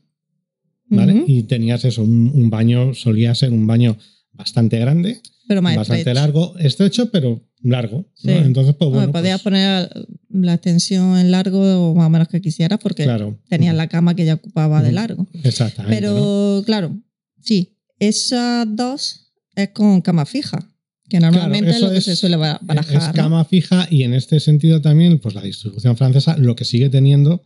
¿vale? 0.90 1.24
Y 1.26 1.42
tenías 1.44 1.84
eso, 1.84 2.02
un, 2.02 2.30
un 2.34 2.50
baño, 2.50 2.94
solía 2.94 3.34
ser 3.34 3.52
un 3.52 3.66
baño 3.66 3.96
bastante 4.32 4.78
grande, 4.78 5.20
Pero 5.46 5.62
más 5.62 5.76
bastante 5.76 6.00
estrecho. 6.00 6.20
largo, 6.20 6.58
estrecho, 6.58 7.10
pero 7.10 7.42
largo. 7.62 8.06
Entonces, 8.24 8.74
pues 8.78 8.90
bueno. 8.90 9.12
podías 9.12 9.42
pues, 9.42 9.52
poner 9.52 9.90
la 10.30 10.54
extensión 10.54 11.18
en 11.18 11.30
largo 11.30 11.90
o 11.90 11.94
más 11.94 12.06
o 12.06 12.10
menos 12.10 12.28
que 12.28 12.40
quisieras 12.40 12.78
porque 12.82 13.04
claro. 13.04 13.38
tenías 13.48 13.74
la 13.74 13.88
cama 13.88 14.14
que 14.14 14.24
ya 14.24 14.34
ocupaba 14.34 14.82
de 14.82 14.92
largo. 14.92 15.26
Exactamente. 15.44 15.94
Pero 15.96 16.56
¿no? 16.58 16.62
claro, 16.64 16.98
sí, 17.42 17.76
esas 17.98 18.66
dos 18.76 19.32
es 19.54 19.70
con 19.70 20.00
cama 20.00 20.24
fija, 20.26 20.70
que 21.08 21.20
normalmente 21.20 21.70
es 21.70 21.76
eso 21.76 21.86
lo 21.86 21.92
que 21.92 21.98
es- 21.98 22.04
se 22.04 22.16
suele 22.16 22.36
ba- 22.36 22.58
barajar. 22.62 22.96
Es 23.02 23.06
¿no? 23.08 23.12
cama 23.14 23.44
fija 23.44 23.86
y 23.90 24.02
en 24.04 24.14
este 24.14 24.40
sentido 24.40 24.80
también, 24.80 25.18
pues 25.18 25.34
la 25.34 25.42
distribución 25.42 25.96
francesa 25.96 26.36
lo 26.36 26.54
que 26.56 26.64
sigue 26.64 26.88
teniendo 26.88 27.42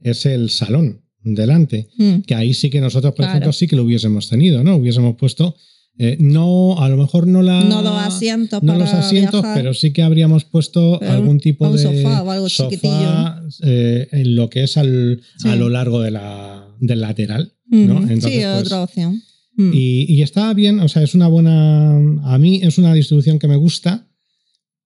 es 0.00 0.26
el 0.26 0.50
salón 0.50 1.02
delante. 1.22 1.88
Mm, 1.98 2.20
Que 2.20 2.34
ahí 2.34 2.54
sí 2.54 2.70
que 2.70 2.80
nosotros, 2.80 3.12
por 3.12 3.24
Claro. 3.24 3.32
ejemplo, 3.32 3.52
sí 3.52 3.66
que 3.66 3.74
lo 3.76 3.84
hubiésemos 3.84 4.28
tenido, 4.28 4.62
¿no? 4.62 4.76
Hubiésemos 4.76 5.16
puesto, 5.16 5.56
eh, 5.98 6.18
no, 6.20 6.78
a 6.78 6.88
lo 6.90 6.98
mejor 6.98 7.26
no 7.26 7.40
la. 7.42 7.64
No 7.64 7.82
dos 7.82 7.98
asientos 8.00 8.62
no 8.62 8.74
para 8.74 8.84
los 8.84 8.92
asientos, 8.94 9.40
viajar. 9.40 9.56
pero 9.56 9.72
sí 9.74 9.92
que 9.92 10.02
habríamos 10.02 10.44
puesto 10.44 11.00
algún 11.02 11.40
tipo 11.40 11.68
de 11.72 11.82
sofá 11.82 12.22
o 12.22 12.30
algo 12.30 12.48
sofá, 12.50 12.68
chiquitillo. 12.70 13.48
eh, 13.62 14.08
en 14.12 14.36
lo 14.36 14.50
que 14.50 14.62
es 14.64 14.76
al, 14.76 15.22
Sí. 15.38 15.48
a 15.48 15.56
lo 15.56 15.70
largo 15.70 16.02
de 16.02 16.10
la, 16.10 16.68
del 16.80 17.00
lateral. 17.00 17.54
Mm, 17.68 17.86
¿no? 17.86 18.06
sí, 18.06 18.12
Entonces, 18.12 18.38
es 18.44 18.46
pues, 18.52 18.62
otra 18.66 18.82
opción. 18.82 19.22
Mm. 19.56 19.70
Y, 19.72 20.04
y 20.14 20.22
está 20.22 20.52
bien, 20.54 20.80
o 20.80 20.88
sea, 20.88 21.02
es 21.02 21.14
una 21.14 21.28
buena. 21.28 21.96
A 22.24 22.38
mí 22.38 22.60
es 22.62 22.78
una 22.78 22.92
distribución 22.94 23.38
que 23.38 23.48
me 23.48 23.56
gusta, 23.56 24.08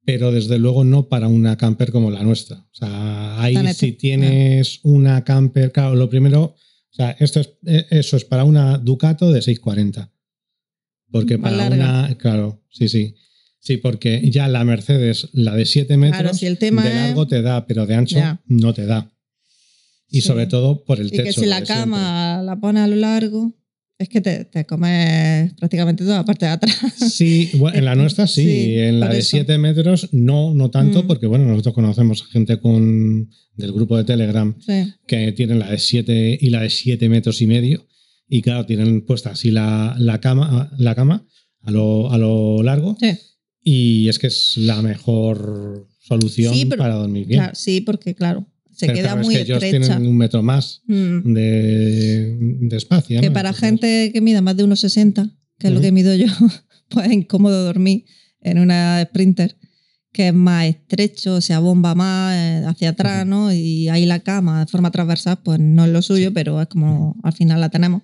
pero 0.04 0.30
desde 0.32 0.58
luego 0.58 0.84
no 0.84 1.08
para 1.08 1.28
una 1.28 1.56
camper 1.56 1.90
como 1.92 2.10
la 2.10 2.22
nuestra. 2.22 2.58
O 2.58 2.74
sea, 2.74 3.40
ahí 3.42 3.56
si 3.74 3.92
tienes 3.92 4.80
una 4.82 5.24
camper, 5.24 5.72
claro, 5.72 5.94
lo 5.96 6.08
primero, 6.08 6.42
o 6.44 6.56
sea, 6.92 7.10
esto 7.18 7.40
es, 7.40 7.50
eh, 7.66 7.86
eso 7.90 8.16
es 8.16 8.24
para 8.24 8.44
una 8.44 8.78
Ducato 8.78 9.30
de 9.32 9.42
640. 9.42 10.12
Porque 11.10 11.36
Más 11.38 11.52
para 11.52 11.68
larga. 11.68 11.84
una, 12.06 12.14
claro, 12.18 12.62
sí, 12.70 12.88
sí. 12.88 13.14
Sí, 13.62 13.76
porque 13.76 14.22
ya 14.30 14.48
la 14.48 14.64
Mercedes, 14.64 15.28
la 15.32 15.54
de 15.54 15.66
7 15.66 15.96
metros, 15.96 16.20
Claro, 16.22 16.34
si 16.36 16.46
el 16.46 16.56
tema 16.58 16.82
de 16.82 16.88
es- 16.90 16.94
largo 16.94 17.26
te 17.26 17.42
da, 17.42 17.66
pero 17.66 17.86
de 17.86 17.94
ancho 17.94 18.16
Ya. 18.16 18.40
no 18.46 18.72
te 18.72 18.86
da. 18.86 19.12
Y 20.08 20.22
Sí. 20.22 20.28
sobre 20.28 20.46
todo 20.46 20.82
por 20.84 20.98
el 21.00 21.08
Y 21.08 21.10
techo. 21.10 21.24
que 21.24 21.32
si 21.32 21.46
la 21.46 21.56
siempre. 21.56 21.74
cama 21.74 22.42
la 22.42 22.58
pones 22.58 22.82
a 22.82 22.86
lo 22.86 22.96
largo, 22.96 23.52
es 24.00 24.08
que 24.08 24.20
te, 24.20 24.44
te 24.46 24.64
comes 24.66 25.52
prácticamente 25.54 26.04
toda 26.04 26.16
la 26.18 26.24
parte 26.24 26.46
de 26.46 26.52
atrás. 26.52 26.74
Sí, 27.12 27.50
bueno, 27.54 27.76
en 27.78 27.84
la 27.84 27.94
nuestra 27.94 28.26
sí, 28.26 28.42
Sí, 28.44 28.74
en 28.78 28.98
la 29.00 29.08
de 29.08 29.18
eso. 29.18 29.30
7 29.36 29.58
metros 29.58 30.08
no, 30.12 30.54
no 30.54 30.70
tanto, 30.70 31.02
Mm. 31.02 31.06
porque 31.06 31.26
bueno, 31.26 31.44
nosotros 31.46 31.74
conocemos 31.74 32.26
gente 32.26 32.58
con, 32.60 33.30
del 33.56 33.72
grupo 33.72 33.96
de 33.96 34.04
Telegram 34.04 34.54
Sí. 34.58 34.92
que 35.06 35.32
tienen 35.32 35.58
la 35.58 35.70
de 35.70 35.78
7 35.78 36.38
y 36.40 36.50
la 36.50 36.62
de 36.62 36.70
7 36.70 37.08
metros 37.08 37.40
y 37.42 37.46
medio, 37.46 37.86
y 38.28 38.42
claro, 38.42 38.64
tienen 38.66 39.04
puesta 39.04 39.30
así 39.30 39.50
la, 39.50 39.94
la 39.98 40.20
cama, 40.20 40.70
la 40.78 40.94
cama 40.94 41.26
a, 41.62 41.70
lo, 41.70 42.10
a 42.10 42.16
lo 42.18 42.62
largo, 42.62 42.96
Sí. 43.00 43.10
y 43.62 44.08
es 44.08 44.18
que 44.18 44.28
es 44.28 44.56
la 44.56 44.80
mejor 44.82 45.86
solución 46.00 46.54
pero- 46.68 46.82
para 46.82 46.94
dormir 46.94 47.26
bien. 47.26 47.40
Claro, 47.40 47.54
sí, 47.54 47.80
porque 47.82 48.14
claro, 48.14 48.46
se 48.80 48.86
Pero 48.86 48.96
queda 48.96 49.08
claro, 49.08 49.20
es 49.20 49.26
muy 49.26 49.36
ellos 49.36 49.62
estrecha. 49.62 49.86
tienen 49.86 50.06
un 50.08 50.16
metro 50.16 50.42
más 50.42 50.82
Mm. 50.86 51.32
de, 51.34 52.36
de 52.68 52.76
espacio. 52.76 53.20
Que 53.20 53.28
¿no? 53.28 53.32
para 53.32 53.50
Entonces, 53.50 53.68
gente 53.68 54.10
que 54.12 54.20
mida 54.20 54.40
más 54.40 54.56
de 54.56 54.64
1,60, 54.64 55.30
que 55.58 55.68
es 55.68 55.72
lo 55.72 55.80
que 55.80 55.92
mido 55.92 56.14
yo, 56.14 56.26
pues 56.88 57.06
es 57.06 57.12
incómodo 57.12 57.64
dormir 57.64 58.04
en 58.40 58.58
una 58.58 59.02
Sprinter, 59.04 59.56
que 60.12 60.28
es 60.28 60.34
más 60.34 60.64
estrecho, 60.66 61.40
se 61.40 61.52
abomba 61.54 61.94
más 61.94 62.34
eh, 62.36 62.64
hacia 62.66 62.90
atrás. 62.90 63.26
¿no? 63.26 63.52
Y 63.52 63.88
ahí 63.88 64.06
la 64.06 64.20
cama 64.20 64.60
de 64.60 64.66
forma 64.66 64.90
transversal, 64.90 65.38
pues 65.44 65.60
no 65.60 65.84
es 65.84 65.90
lo 65.92 66.02
suyo, 66.02 66.32
pero 66.32 66.60
es 66.60 66.66
como 66.68 67.16
al 67.22 67.32
final 67.32 67.60
la 67.60 67.68
tenemos. 67.68 68.02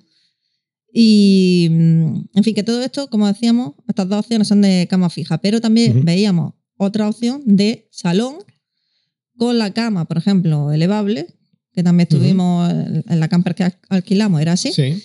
Y, 0.93 1.69
mm, 1.71 2.17
en 2.35 2.45
fin, 2.45 2.55
que 2.55 2.63
todo 2.63 2.83
esto, 2.83 3.09
como 3.11 3.27
decíamos, 3.27 3.73
estas 3.89 4.09
dos 4.09 4.21
opciones 4.21 4.49
son 4.49 4.63
de 4.63 4.87
cama 4.89 5.11
fija, 5.11 5.39
pero 5.39 5.61
también 5.61 6.05
veíamos 6.05 6.55
otra 6.79 7.09
opción 7.09 7.43
de 7.45 7.89
salón 7.91 8.37
con 9.37 9.59
la 9.59 9.73
cama, 9.73 10.05
por 10.07 10.19
ejemplo, 10.19 10.73
elevable, 10.73 11.27
que 11.73 11.83
también 11.83 12.09
Ujú. 12.11 12.17
estuvimos 12.17 12.71
en 12.71 13.05
en 13.09 13.21
la 13.21 13.29
camper 13.29 13.55
que 13.55 13.65
al- 13.65 13.79
alquilamos, 13.89 14.41
era 14.41 14.53
así. 14.53 14.73
Sí. 14.73 15.03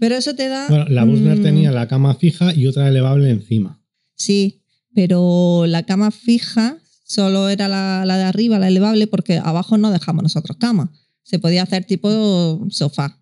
Pero 0.00 0.16
eso 0.16 0.34
te 0.34 0.48
da. 0.48 0.68
Bueno, 0.68 0.84
la 0.88 1.04
Busner 1.04 1.38
mm, 1.38 1.42
tenía 1.42 1.72
la 1.72 1.88
cama 1.88 2.14
fija 2.14 2.54
y 2.54 2.66
otra 2.66 2.88
elevable 2.88 3.30
encima. 3.30 3.80
Sí, 4.14 4.62
pero 4.94 5.64
la 5.66 5.82
cama 5.84 6.10
fija 6.10 6.78
solo 7.04 7.48
era 7.48 7.68
la, 7.68 8.04
la 8.06 8.16
de 8.16 8.24
arriba, 8.24 8.58
la 8.58 8.68
elevable, 8.68 9.06
porque 9.06 9.38
abajo 9.38 9.76
no 9.78 9.90
dejamos 9.90 10.22
nosotros 10.22 10.56
cama. 10.58 10.92
Se 11.24 11.38
podía 11.38 11.62
hacer 11.62 11.84
tipo 11.84 12.64
sofá. 12.70 13.17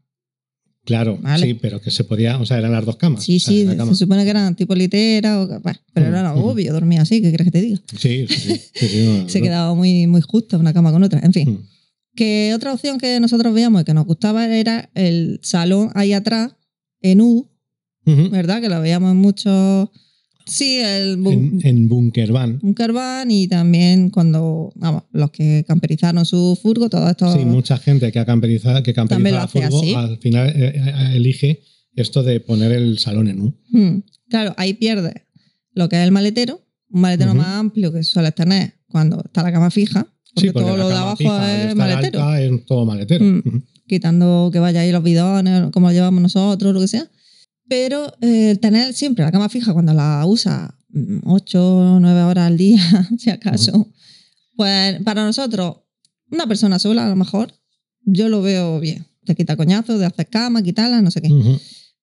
Claro, 0.87 1.19
Vale. 1.21 1.45
sí, 1.45 1.55
pero 1.55 1.81
que 1.81 1.91
se 1.91 2.05
podía, 2.05 2.39
o 2.39 2.47
sea, 2.47 2.59
eran 2.59 2.73
las 2.73 2.85
dos 2.87 2.97
camas. 2.97 3.23
Sí, 3.25 3.39
sí, 3.41 3.67
se 3.67 3.95
supone 3.95 4.25
que 4.25 4.31
eran 4.31 4.55
tipo 4.55 4.75
litera, 4.75 5.43
o, 5.43 5.61
pero 5.93 6.07
Mm, 6.07 6.15
era 6.15 6.35
ujú. 6.35 6.49
obvio, 6.51 6.73
dormía 6.73 7.03
así, 7.03 7.21
¿qué 7.21 7.33
crees 7.33 7.45
que 7.47 7.51
te 7.51 7.61
diga? 7.61 7.79
Sí, 7.99 8.27
sí, 8.29 8.41
sí, 8.73 8.89
sí, 8.89 9.03
no, 9.05 9.29
Se 9.29 9.43
quedaba 9.43 9.75
muy, 9.75 10.07
muy 10.07 10.21
justa 10.23 10.57
una 10.57 10.73
cama 10.73 10.93
con 10.93 11.03
otra. 11.03 11.21
En 11.25 11.33
fin, 11.33 11.51
Mm. 11.51 11.59
que 12.15 12.53
otra 12.55 12.73
opción 12.73 12.99
que 12.99 13.19
nosotros 13.21 13.53
veíamos 13.53 13.83
y 13.83 13.85
que 13.85 13.93
nos 13.95 14.07
gustaba 14.07 14.47
era 14.47 14.89
el 14.95 15.41
salón 15.43 15.91
ahí 15.95 16.13
atrás, 16.15 16.55
en 17.03 17.21
U. 17.21 17.47
¿verdad? 18.31 18.61
Que 18.61 18.69
lo 18.69 18.81
veíamos 18.81 19.11
en 19.11 19.17
muchos. 19.17 19.89
Sí, 20.47 20.79
el. 20.79 21.27
En, 21.27 21.61
en 21.65 21.89
Bunker 21.89 22.31
Van. 22.31 22.61
un 22.63 22.73
caravan 22.73 23.31
y 23.31 23.49
también 23.49 24.11
cuando 24.11 24.73
vamos, 24.77 25.03
los 25.13 25.31
que 25.33 25.65
camperizaron 25.67 26.25
su 26.25 26.57
furgo, 26.63 26.89
todo 26.89 27.11
esto 27.11 27.33
Sí, 27.37 27.45
mucha 27.45 27.77
gente 27.79 28.13
que 28.13 28.19
ha 28.21 28.25
camperizado, 28.25 28.81
que 28.83 28.95
camperiza 28.95 29.43
hace 29.43 29.63
furgo, 29.63 29.79
así. 29.79 29.95
al 29.95 30.19
final 30.19 30.49
eh, 30.51 30.73
eh, 30.77 31.17
elige 31.17 31.63
esto 31.97 32.23
de 32.23 32.39
poner 32.41 32.71
el 32.73 32.99
salón 32.99 33.27
en 33.29 33.41
U. 33.41 33.55
Hmm. 33.71 34.03
claro, 34.29 34.55
ahí 34.57 34.75
pierde 34.75 35.27
lo 35.73 35.89
que 35.89 35.97
es 35.97 36.03
el 36.05 36.13
maletero, 36.13 36.61
un 36.91 37.01
maletero 37.01 37.35
más 37.35 37.49
amplio 37.49 37.93
que 37.93 38.03
sueles 38.05 38.35
tener 38.35 38.75
cuando 38.89 39.21
está 39.25 39.43
la 39.43 39.51
cama 39.51 39.71
fija, 39.71 40.07
porque, 40.35 40.49
Sí, 40.49 40.53
porque 40.53 40.69
todo 40.69 40.77
la 40.77 40.83
lo 40.85 40.89
de 40.91 40.95
abajo 40.95 41.17
fija, 41.17 41.71
es 41.71 41.75
maletero, 41.75 42.23
alta, 42.23 42.41
es 42.41 42.67
todo 42.67 42.85
maletero. 42.87 43.25
Mm. 43.25 43.39
Ujú. 43.45 43.63
quitando 43.89 44.51
que 44.53 44.59
vaya 44.61 44.81
ahí 44.81 44.93
los 44.93 45.03
bidones, 45.03 45.71
como 45.73 45.89
lo 45.89 45.93
llevamos 45.93 46.23
nosotros, 46.23 46.73
lo 46.73 46.81
que 46.81 46.89
sea. 46.89 47.09
Pero 47.69 48.13
eh, 48.21 48.57
tener 48.61 48.95
siempre 48.95 49.25
la 49.25 49.33
cama 49.33 49.49
fija 49.49 49.73
cuando 49.73 49.93
la 49.93 50.25
usa 50.27 50.77
8 51.25 51.77
o 51.77 52.01
9 52.01 52.23
horas 52.23 52.47
al 52.47 52.57
día, 52.57 52.81
si 53.19 53.31
acaso, 53.31 53.93
pues 54.57 55.03
para 55.03 55.25
nosotros, 55.25 55.79
una 56.31 56.47
persona 56.47 56.79
sola 56.79 57.07
a 57.07 57.09
lo 57.09 57.17
mejor, 57.17 57.53
yo 58.03 58.29
lo 58.29 58.43
veo 58.43 58.81
bien. 58.81 59.07
Te 59.25 59.35
quita 59.35 59.57
coñazo 59.57 59.99
de 59.99 60.07
hacer 60.07 60.29
cama, 60.29 60.63
quitarla, 60.63 61.03
no 61.03 61.11
sé 61.11 61.21
qué. 61.21 61.29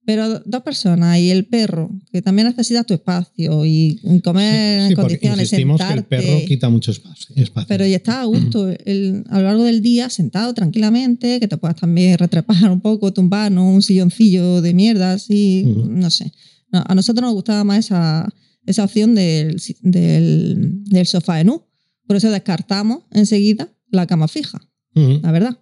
Pero 0.05 0.39
dos 0.41 0.63
personas 0.63 1.17
y 1.19 1.31
el 1.31 1.45
perro, 1.45 1.89
que 2.11 2.21
también 2.21 2.49
necesita 2.49 2.83
tu 2.83 2.93
espacio 2.93 3.65
y 3.65 3.99
comer 4.21 4.79
Sí, 4.81 4.83
en 4.83 4.89
sí, 4.89 4.95
porque 4.95 5.17
condiciones, 5.17 5.39
insistimos 5.45 5.77
que 5.79 5.87
sentarte. 5.87 6.15
el 6.17 6.23
perro 6.25 6.45
quita 6.45 6.69
mucho 6.69 6.91
espacio. 6.91 7.33
Pero 7.69 7.85
ya 7.87 7.95
está 7.95 8.21
a 8.21 8.25
gusto 8.25 8.67
el- 8.85 9.23
a 9.29 9.37
lo 9.39 9.45
largo 9.45 9.63
del 9.63 9.81
día, 9.81 10.09
sentado 10.09 10.53
tranquilamente, 10.53 11.39
que 11.39 11.47
te 11.47 11.55
puedas 11.55 11.77
también 11.77 12.17
retrepar 12.17 12.69
un 12.69 12.81
poco, 12.81 13.13
tumbar, 13.13 13.49
¿no? 13.51 13.69
Un 13.69 13.81
silloncillo 13.81 14.61
de 14.61 14.73
mierda, 14.73 15.13
así, 15.13 15.63
Ujú. 15.65 15.85
no 15.89 16.09
sé. 16.09 16.33
No, 16.71 16.83
a 16.85 16.95
nosotros 16.95 17.21
nos 17.23 17.33
gustaba 17.33 17.63
más 17.63 17.79
esa, 17.85 18.27
esa 18.65 18.83
opción 18.83 19.15
del, 19.15 19.55
del, 19.81 20.83
del 20.83 21.05
sofá 21.07 21.39
en 21.39 21.49
U, 21.49 21.63
Por 22.05 22.17
eso 22.17 22.29
descartamos 22.29 23.03
enseguida 23.11 23.69
la 23.89 24.05
cama 24.05 24.27
fija, 24.27 24.59
Ujú. 24.95 25.21
la 25.23 25.31
verdad. 25.31 25.57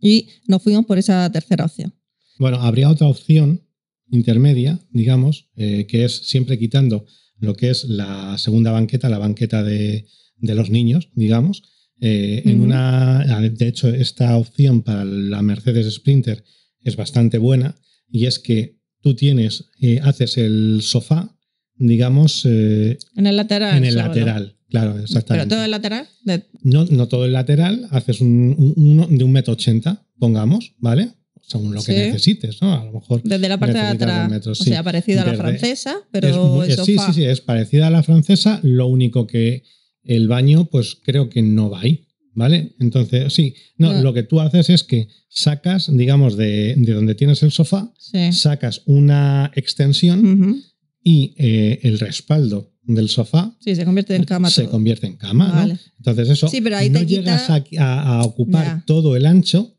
Y 0.00 0.26
nos 0.48 0.60
fuimos 0.62 0.86
por 0.86 0.98
esa 0.98 1.30
tercera 1.30 1.66
opción. 1.66 1.94
Bueno, 2.40 2.56
habría 2.62 2.88
otra 2.90 3.06
opción 3.06 3.62
intermedia, 4.10 4.80
digamos, 4.90 5.50
eh, 5.56 5.86
que 5.86 6.04
es 6.04 6.16
siempre 6.26 6.58
quitando 6.58 7.06
lo 7.38 7.54
que 7.54 7.70
es 7.70 7.84
la 7.84 8.36
segunda 8.38 8.72
banqueta, 8.72 9.08
la 9.08 9.18
banqueta 9.18 9.62
de, 9.62 10.06
de 10.38 10.54
los 10.54 10.70
niños, 10.70 11.10
digamos. 11.14 11.62
Eh, 12.00 12.42
en 12.46 12.60
una, 12.62 13.24
de 13.50 13.68
hecho, 13.68 13.88
esta 13.88 14.36
opción 14.38 14.82
para 14.82 15.04
la 15.04 15.42
Mercedes 15.42 15.94
Sprinter 15.94 16.42
es 16.82 16.96
bastante 16.96 17.36
buena 17.38 17.76
y 18.10 18.24
es 18.26 18.38
que 18.38 18.78
tú 19.02 19.14
tienes, 19.14 19.70
eh, 19.80 20.00
haces 20.02 20.38
el 20.38 20.80
sofá, 20.82 21.36
digamos, 21.76 22.44
En 22.46 22.96
el 23.26 23.36
lateral. 23.36 23.76
en 23.76 23.84
el 23.84 23.92
solo. 23.92 24.06
lateral. 24.08 24.56
Claro, 24.70 24.92
Pero 24.92 25.04
exactamente. 25.04 25.48
todo 25.54 25.64
el 25.64 25.70
lateral. 25.72 26.06
de- 26.24 26.44
No, 26.62 26.84
no 26.86 27.06
todo 27.08 27.24
el 27.26 27.32
lateral, 27.32 27.86
haces 27.90 28.20
un, 28.22 28.54
un- 28.56 28.74
uno 28.76 29.06
de 29.08 29.24
un 29.24 29.32
metro 29.32 29.52
ochenta, 29.52 30.06
pongamos, 30.18 30.74
¿vale? 30.78 31.10
Según 31.50 31.74
lo 31.74 31.82
que 31.82 31.92
Sí. 31.92 31.98
necesites, 31.98 32.62
¿no? 32.62 32.72
A 32.80 32.84
lo 32.84 32.92
mejor. 32.92 33.22
desde 33.24 33.48
la 33.48 33.58
parte 33.58 33.74
de 33.78 33.80
atrás. 33.84 34.30
metros, 34.30 34.60
o 34.60 34.64
sí. 34.64 34.70
sea, 34.70 34.84
parecida 34.84 35.22
a 35.22 35.26
la 35.26 35.34
francesa, 35.34 35.90
es 35.90 36.06
pero 36.12 36.62
es- 36.62 36.76
sí, 36.84 36.94
sofá. 36.94 37.06
sí, 37.08 37.12
sí, 37.20 37.24
es 37.24 37.40
parecida 37.40 37.88
a 37.88 37.90
la 37.90 38.02
francesa, 38.04 38.60
lo 38.62 38.86
único 38.86 39.26
que 39.26 39.64
el 40.04 40.28
baño, 40.28 40.66
pues 40.66 40.96
creo 41.04 41.28
que 41.28 41.42
no 41.42 41.68
va 41.68 41.80
ahí, 41.80 42.06
¿vale? 42.34 42.74
Entonces, 42.78 43.32
sí, 43.32 43.54
no, 43.76 43.92
No. 43.92 44.00
lo 44.02 44.14
que 44.14 44.22
tú 44.22 44.40
haces 44.40 44.70
es 44.70 44.84
que 44.84 45.08
sacas, 45.28 45.90
digamos, 45.92 46.36
de, 46.36 46.74
de 46.76 46.92
donde 46.92 47.14
tienes 47.16 47.42
el 47.42 47.50
sofá, 47.50 47.92
Sí. 47.98 48.32
sacas 48.32 48.82
una 48.86 49.50
extensión 49.56 50.62
y 51.02 51.34
eh, 51.36 51.80
el 51.82 51.98
respaldo 51.98 52.72
del 52.82 53.08
sofá 53.08 53.56
Sí, 53.60 53.74
se 53.74 53.84
convierte 53.84 54.14
en 54.16 54.24
cama 54.24 54.50
se 54.50 54.62
todo. 54.62 54.70
convierte 54.72 55.06
en 55.06 55.16
cama, 55.16 55.48
¿no? 55.48 55.54
Vale. 55.54 55.78
Entonces 55.98 56.28
eso, 56.28 56.48
Sí, 56.48 56.60
pero 56.60 56.76
ahí 56.76 56.90
no 56.90 57.00
te 57.00 57.06
quita- 57.06 57.20
llegas 57.20 57.50
a, 57.50 57.64
a- 57.78 58.20
a 58.20 58.22
ocupar 58.24 58.64
Ya. 58.64 58.84
todo 58.86 59.16
el 59.16 59.26
ancho, 59.26 59.74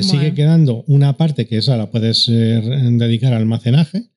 te 0.00 0.06
Bueno. 0.06 0.20
sigue 0.20 0.34
quedando 0.34 0.84
una 0.86 1.16
parte 1.16 1.46
que 1.46 1.58
esa 1.58 1.76
la 1.76 1.90
puedes 1.90 2.28
eh, 2.28 2.60
dedicar 2.92 3.32
a 3.32 3.36
almacenaje 3.36 4.10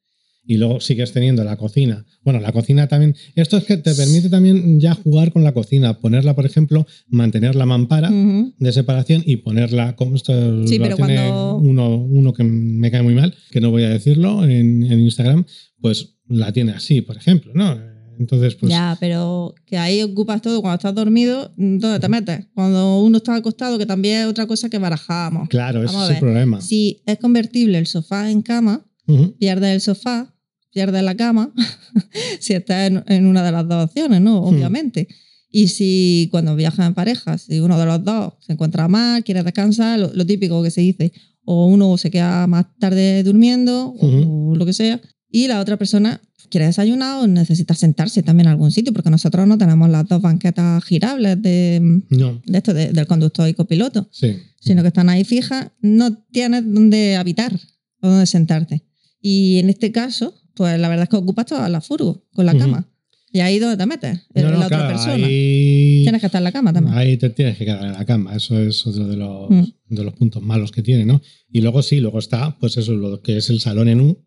y 0.46 0.58
luego 0.58 0.80
sigues 0.80 1.12
teniendo 1.13 1.44
la 1.44 1.58
cocina. 1.58 2.06
Bueno, 2.24 2.39
la 2.39 2.52
cocina 2.52 2.88
también, 2.88 3.15
esto 3.36 3.58
es 3.58 3.65
que 3.65 3.78
te 3.78 3.94
permite 3.94 4.30
también 4.30 4.80
ya 4.80 4.96
jugar 4.96 5.32
con 5.32 5.44
la 5.44 5.52
cocina, 5.54 6.00
ponerla, 6.00 6.36
por 6.36 6.46
ejemplo, 6.48 6.88
mantener 7.08 7.56
la 7.56 7.68
mampara 7.68 8.10
de 8.12 8.72
separación 8.72 9.22
y 9.26 9.38
ponerla 9.38 9.96
como 9.96 10.15
esto 10.15 10.65
Sí, 10.65 10.80
pero 10.80 10.96
tiene 10.96 11.15
cuando- 11.18 11.58
uno, 11.58 11.98
uno 11.98 12.34
que 12.34 12.44
me 12.44 12.89
cae 12.89 13.04
muy 13.04 13.13
mal, 13.13 13.36
que 13.52 13.62
no 13.62 13.70
voy 13.70 13.84
a 13.84 13.89
decirlo 13.89 14.44
en, 14.44 14.84
en 14.84 15.00
Instagram, 15.00 15.46
pues 15.82 16.15
la 16.28 16.52
tiene 16.52 16.72
así, 16.72 17.02
por 17.02 17.15
ejemplo, 17.18 17.52
¿no? 17.54 17.78
Entonces, 18.20 18.56
pues 18.56 18.70
ya, 18.70 18.98
pero 19.00 19.56
que 19.66 19.78
ahí 19.78 20.02
ocupas 20.04 20.42
todo 20.42 20.62
cuando 20.62 20.76
estás 20.76 20.94
dormido, 20.94 21.52
¿dónde 21.56 22.00
te 22.00 22.10
metes? 22.10 22.46
Cuando 22.54 23.00
uno 23.02 23.18
está 23.18 23.34
acostado, 23.36 23.78
que 23.78 23.86
también 23.86 24.22
es 24.22 24.28
otra 24.28 24.46
cosa 24.46 24.70
que 24.70 24.78
barajamos. 24.78 25.48
claro, 25.48 25.82
ese 25.84 25.94
Vamos 25.94 26.10
a 26.10 26.12
es 26.12 26.18
el 26.18 26.20
problema. 26.26 26.62
Si 26.62 27.02
es 27.06 27.18
convertible 27.18 27.78
el 27.78 27.88
sofá 27.88 28.30
en 28.30 28.42
cama, 28.42 28.86
Ujú. 29.08 29.36
pierdes 29.38 29.74
el 29.74 29.82
sofá, 29.82 30.36
pierdes 30.72 31.02
la 31.02 31.16
cama, 31.16 31.54
si 32.40 32.54
estás 32.54 32.92
en, 32.92 33.04
en 33.08 33.26
una 33.26 33.44
de 33.44 33.52
las 33.52 33.68
dos 33.68 33.86
opciones, 33.86 34.22
¿no? 34.22 34.42
Hmm. 34.42 34.54
Obviamente. 34.54 35.08
Y 35.52 35.70
si 35.70 36.28
cuando 36.30 36.56
viajas 36.56 36.86
en 36.86 36.94
pareja, 36.94 37.38
si 37.38 37.60
uno 37.60 37.80
de 37.80 37.86
los 37.86 38.04
dos 38.04 38.34
se 38.40 38.54
encuentra 38.54 38.88
mal, 38.88 39.24
quiere 39.24 39.42
descansar, 39.44 39.98
lo, 40.00 40.12
lo 40.14 40.26
típico 40.26 40.62
que 40.62 40.70
se 40.70 40.82
dice, 40.82 41.12
o 41.46 41.66
uno 41.68 41.98
se 41.98 42.12
queda 42.12 42.46
más 42.48 42.66
tarde 42.80 43.24
durmiendo, 43.24 43.88
o- 44.00 44.06
Ujú. 44.06 44.52
o 44.52 44.56
lo 44.56 44.66
que 44.66 44.74
sea, 44.74 45.02
y 45.32 45.48
la 45.48 45.60
otra 45.60 45.78
persona 45.78 46.22
quiere 46.49 46.65
desayunar 46.67 47.21
o 47.23 47.28
necesita 47.28 47.73
sentarse 47.73 48.23
también 48.23 48.47
en 48.47 48.52
algún 48.52 48.71
sitio, 48.71 48.93
porque 48.93 49.10
nosotros 49.10 49.47
no 49.47 49.58
tenemos 49.58 49.89
las 49.89 50.08
dos 50.08 50.21
banquetas 50.21 50.84
girables 50.84 51.41
de, 51.41 52.02
No, 52.10 52.41
de 52.45 52.58
esto, 52.58 52.73
de- 52.73 52.91
del 52.93 53.08
conductor 53.08 53.47
y 53.49 53.54
copiloto 53.54 54.08
sí. 54.12 54.38
sino 54.60 54.82
que 54.82 54.88
están 54.89 55.10
ahí 55.10 55.23
fijas, 55.23 55.67
no 55.82 56.15
tienes 56.32 56.63
dónde 56.65 57.15
habitar 57.17 57.54
o 58.02 58.08
dónde 58.10 58.25
sentarte. 58.25 58.84
Y 59.21 59.60
en 59.60 59.69
este 59.69 59.91
caso, 59.91 60.34
pues 60.56 60.80
la 60.80 60.88
verdad 60.89 61.04
es 61.04 61.10
que 61.10 61.17
ocupas 61.17 61.45
toda 61.45 61.67
la 61.69 61.82
furgo 61.82 62.25
con 62.34 62.45
la 62.45 62.58
cama. 62.58 62.86
Y 63.32 63.41
ahí 63.41 63.60
donde 63.60 63.78
te 63.78 63.86
metes, 63.86 64.21
en 64.34 64.43
No, 64.43 64.52
no, 64.52 64.58
la 64.60 64.65
otra 64.65 64.78
claro, 64.80 64.93
persona. 64.95 65.25
Ahí, 65.28 65.99
Tienes 66.04 66.19
que 66.19 66.25
estar 66.25 66.39
en 66.39 66.43
la 66.45 66.52
cama 66.52 66.73
también. 66.73 66.97
ahí 66.97 67.15
te 67.17 67.30
tienes 67.30 67.58
que 67.58 67.65
quedar 67.65 67.86
en 67.86 67.93
la 67.93 68.04
cama. 68.06 68.36
Eso 68.36 68.58
es 68.60 68.88
otro 68.88 69.08
de 69.08 69.15
los, 69.17 69.49
Mm. 69.52 69.63
de 69.89 70.04
los 70.04 70.13
puntos 70.15 70.41
malos 70.41 70.71
que 70.71 70.82
tiene, 70.82 71.06
¿no? 71.06 71.21
Y 71.52 71.62
luego 71.62 71.84
sí, 71.84 71.99
luego 71.99 72.17
está, 72.17 72.58
pues 72.60 72.78
eso, 72.78 72.93
lo 72.93 73.21
que 73.21 73.38
es 73.38 73.49
el 73.52 73.60
salón 73.60 73.88
en 73.88 74.02
U, 74.02 74.17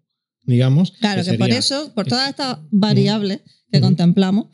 digamos. 0.45 0.93
claro, 1.01 1.23
que, 1.25 1.35
por 1.35 1.47
sería- 1.47 1.59
eso, 1.59 1.93
por 1.95 2.07
todas 2.07 2.29
estas 2.31 2.59
variables 2.71 3.41
que 3.71 3.79
Ujú. 3.79 3.87
contemplamos, 3.87 4.47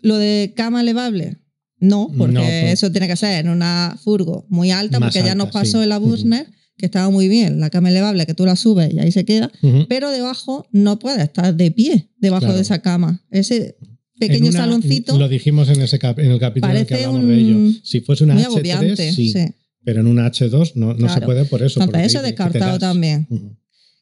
lo 0.00 0.16
de 0.18 0.52
cama 0.56 0.80
elevable, 0.80 1.38
no, 1.78 2.10
porque 2.16 2.34
No, 2.34 2.40
pues- 2.40 2.72
eso 2.72 2.90
tiene 2.92 3.08
que 3.08 3.16
ser 3.16 3.44
en 3.44 3.50
una 3.50 3.96
furgo 4.02 4.46
muy 4.48 4.70
alta, 4.70 4.98
Más 5.00 5.08
porque 5.08 5.20
ya 5.20 5.32
alta, 5.32 5.44
nos 5.44 5.52
pasó 5.52 5.78
sí. 5.78 5.82
en 5.84 5.88
la 5.88 5.98
Ujú. 5.98 6.08
Burner, 6.10 6.46
que 6.76 6.86
estaba 6.86 7.10
muy 7.10 7.28
bien, 7.28 7.60
la 7.60 7.70
cama 7.70 7.90
elevable, 7.90 8.26
que 8.26 8.34
tú 8.34 8.44
la 8.46 8.56
subes 8.56 8.92
y 8.92 8.98
ahí 8.98 9.12
se 9.12 9.24
queda, 9.24 9.50
pero 9.88 10.10
debajo 10.10 10.66
no 10.72 10.98
puedes 10.98 11.22
estar 11.22 11.54
de 11.54 11.70
pie 11.70 12.10
debajo 12.18 12.40
Claro. 12.40 12.54
de 12.56 12.62
esa 12.62 12.80
cama. 12.80 13.24
Ese 13.30 13.76
pequeño 14.18 14.48
una- 14.50 14.60
saloncito 14.60 15.18
Lo 15.18 15.28
dijimos 15.28 15.68
en 15.68 15.80
ese 15.82 15.98
cap- 15.98 16.18
en 16.18 16.30
el 16.32 16.38
capítulo 16.40 16.72
en 16.72 16.78
el 16.80 16.86
que 16.86 16.94
hablamos 16.94 17.20
un- 17.22 17.28
de 17.28 17.38
ello. 17.38 17.80
Si 17.84 18.00
fuese 18.00 18.24
una 18.24 18.34
muy 18.34 18.42
H3, 18.44 18.74
agobiante. 18.74 19.12
sí, 19.12 19.32
sí. 19.32 19.44
pero 19.84 20.00
en 20.00 20.06
una 20.06 20.26
H2 20.26 20.76
no, 20.76 20.94
no 20.94 20.94
se 20.94 21.06
Claro. 21.06 21.26
puede 21.26 21.44
por 21.44 21.60
eso. 21.62 21.80
por 21.80 21.88
Entonces, 21.88 22.02
que 22.02 22.06
eso 22.06 22.20
que 22.20 22.26
descartado 22.28 22.78
también. 22.78 23.26
Ujú, 23.28 23.56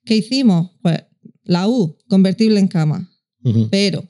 ¿Qué 0.05 0.17
hicimos? 0.17 0.73
Pues 0.83 0.99
la 1.43 1.69
U, 1.69 1.97
convertible 2.09 2.61
en 2.61 2.69
cama, 2.69 3.11
pero 3.71 4.05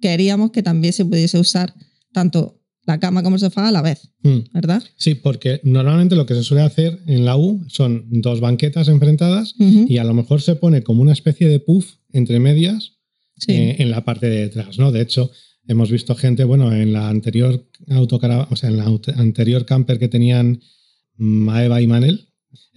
queríamos 0.00 0.50
que 0.50 0.62
también 0.62 0.92
se 0.92 1.04
pudiese 1.04 1.38
usar 1.38 1.74
tanto 2.12 2.56
la 2.86 2.98
cama 2.98 3.22
como 3.22 3.36
el 3.36 3.40
sofá 3.40 3.68
a 3.68 3.72
la 3.72 3.82
vez, 3.82 4.08
Mm. 4.22 4.38
¿verdad? 4.52 4.82
Sí, 4.96 5.14
porque 5.14 5.60
normalmente 5.64 6.14
lo 6.16 6.26
que 6.26 6.34
se 6.34 6.42
suele 6.42 6.62
hacer 6.62 6.98
en 7.06 7.24
la 7.24 7.36
U 7.36 7.64
son 7.68 8.06
dos 8.10 8.40
banquetas 8.40 8.88
enfrentadas 8.88 9.54
y 9.58 9.96
a 9.98 10.04
lo 10.04 10.12
mejor 10.14 10.40
se 10.42 10.56
pone 10.56 10.82
como 10.82 11.00
una 11.02 11.12
especie 11.12 11.48
de 11.48 11.60
puff 11.60 11.94
entre 12.12 12.38
medias 12.40 12.92
Sí. 13.38 13.52
eh, 13.52 13.76
en 13.78 13.90
la 13.90 14.04
parte 14.04 14.28
de 14.28 14.40
detrás, 14.40 14.78
¿no? 14.78 14.92
De 14.92 15.00
hecho, 15.00 15.30
hemos 15.68 15.90
visto 15.90 16.14
gente, 16.14 16.44
bueno, 16.44 16.74
en 16.74 16.92
la 16.92 17.08
anterior 17.08 17.66
autocaravana, 17.88 18.48
o 18.50 18.56
sea, 18.56 18.68
en 18.70 18.76
la 18.78 18.84
anterior 19.16 19.64
camper 19.64 19.98
que 19.98 20.08
tenían 20.08 20.60
Maeva 21.16 21.80
y 21.80 21.86
Manel, 21.86 22.28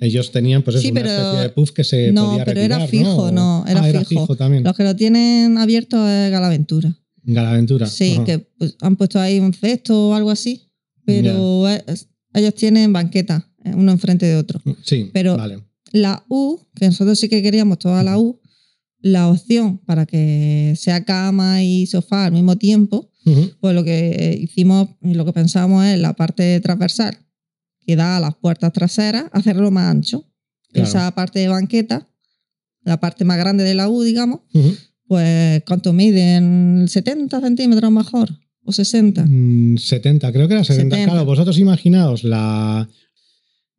ellos 0.06 0.32
tenían 0.32 0.62
pues 0.64 0.76
eso, 0.76 0.84
Sí, 0.84 0.92
una 0.92 1.02
pero- 1.02 1.14
especie 1.14 1.40
de 1.42 1.50
puff 1.50 1.72
que 1.72 1.84
se 1.84 2.12
No, 2.12 2.30
podía 2.32 2.46
pero 2.46 2.60
era 2.62 2.80
retirar, 2.80 2.90
fijo, 2.90 3.32
no, 3.32 3.66
era 3.68 3.82
Ah, 3.84 3.90
era 3.90 4.00
fijo. 4.04 4.22
fijo 4.22 4.36
también. 4.36 4.64
Los 4.64 4.76
que 4.76 4.84
lo 4.84 4.96
tienen 4.96 5.58
abierto 5.58 5.98
es 6.10 6.32
Galaventura. 6.32 6.98
Galaventura. 7.24 7.86
Sí, 7.88 8.14
Ajá. 8.16 8.26
que 8.26 8.40
pues, 8.40 8.76
han 8.82 8.96
puesto 8.98 9.20
ahí 9.20 9.40
un 9.40 9.54
cesto 9.54 10.10
o 10.10 10.14
algo 10.14 10.30
así, 10.30 10.70
pero 11.06 11.68
es- 11.70 12.10
ellos 12.34 12.54
tienen 12.56 12.92
banqueta, 12.94 13.50
eh, 13.64 13.72
uno 13.76 13.92
enfrente 13.92 14.26
de 14.26 14.36
otro. 14.36 14.62
Sí, 14.84 15.10
pero- 15.14 15.38
vale. 15.38 15.60
La 15.92 16.24
U, 16.28 16.60
que 16.76 16.88
nosotros 16.88 17.20
sí 17.20 17.30
que 17.30 17.42
queríamos 17.44 17.78
toda 17.80 18.02
la 18.04 18.18
U, 18.18 18.40
la 19.00 19.28
opción 19.30 19.78
para 19.80 20.06
que 20.06 20.74
sea 20.78 21.04
cama 21.06 21.62
y 21.64 21.86
sofá 21.86 22.26
al 22.26 22.32
mismo 22.32 22.56
tiempo, 22.58 23.12
Ujú. 23.26 23.52
pues 23.60 23.76
lo 23.76 23.84
que 23.84 24.38
hicimos 24.42 24.90
y 25.02 25.14
lo 25.14 25.24
que 25.26 25.34
pensamos 25.34 25.86
es 25.86 26.00
la 26.00 26.14
parte 26.14 26.60
transversal 26.62 27.18
que 27.86 27.96
da 27.96 28.18
a 28.18 28.20
las 28.20 28.36
puertas 28.36 28.72
traseras, 28.74 29.26
hacerlo 29.32 29.72
más 29.72 29.90
ancho. 29.92 30.26
Claro. 30.72 30.88
Esa 30.88 31.12
parte 31.14 31.40
de 31.40 31.48
banqueta, 31.50 32.08
la 32.84 33.00
parte 33.00 33.26
más 33.26 33.38
grande 33.38 33.64
de 33.64 33.76
la 33.76 33.88
U, 33.90 34.02
digamos, 34.04 34.42
Ujú. 34.54 34.76
pues 35.08 35.64
¿cuánto 35.68 35.94
miden? 35.94 36.88
¿70 36.88 37.40
centímetros 37.42 37.92
mejor? 37.92 38.30
¿O 38.66 38.72
60? 38.72 39.26
Mm, 39.28 39.78
70, 39.78 40.32
creo 40.32 40.48
que 40.48 40.54
era 40.56 40.64
70. 40.64 40.96
70. 40.96 41.12
Claro, 41.12 41.26
vosotros 41.26 41.58
imaginaos 41.60 42.24
la. 42.24 42.88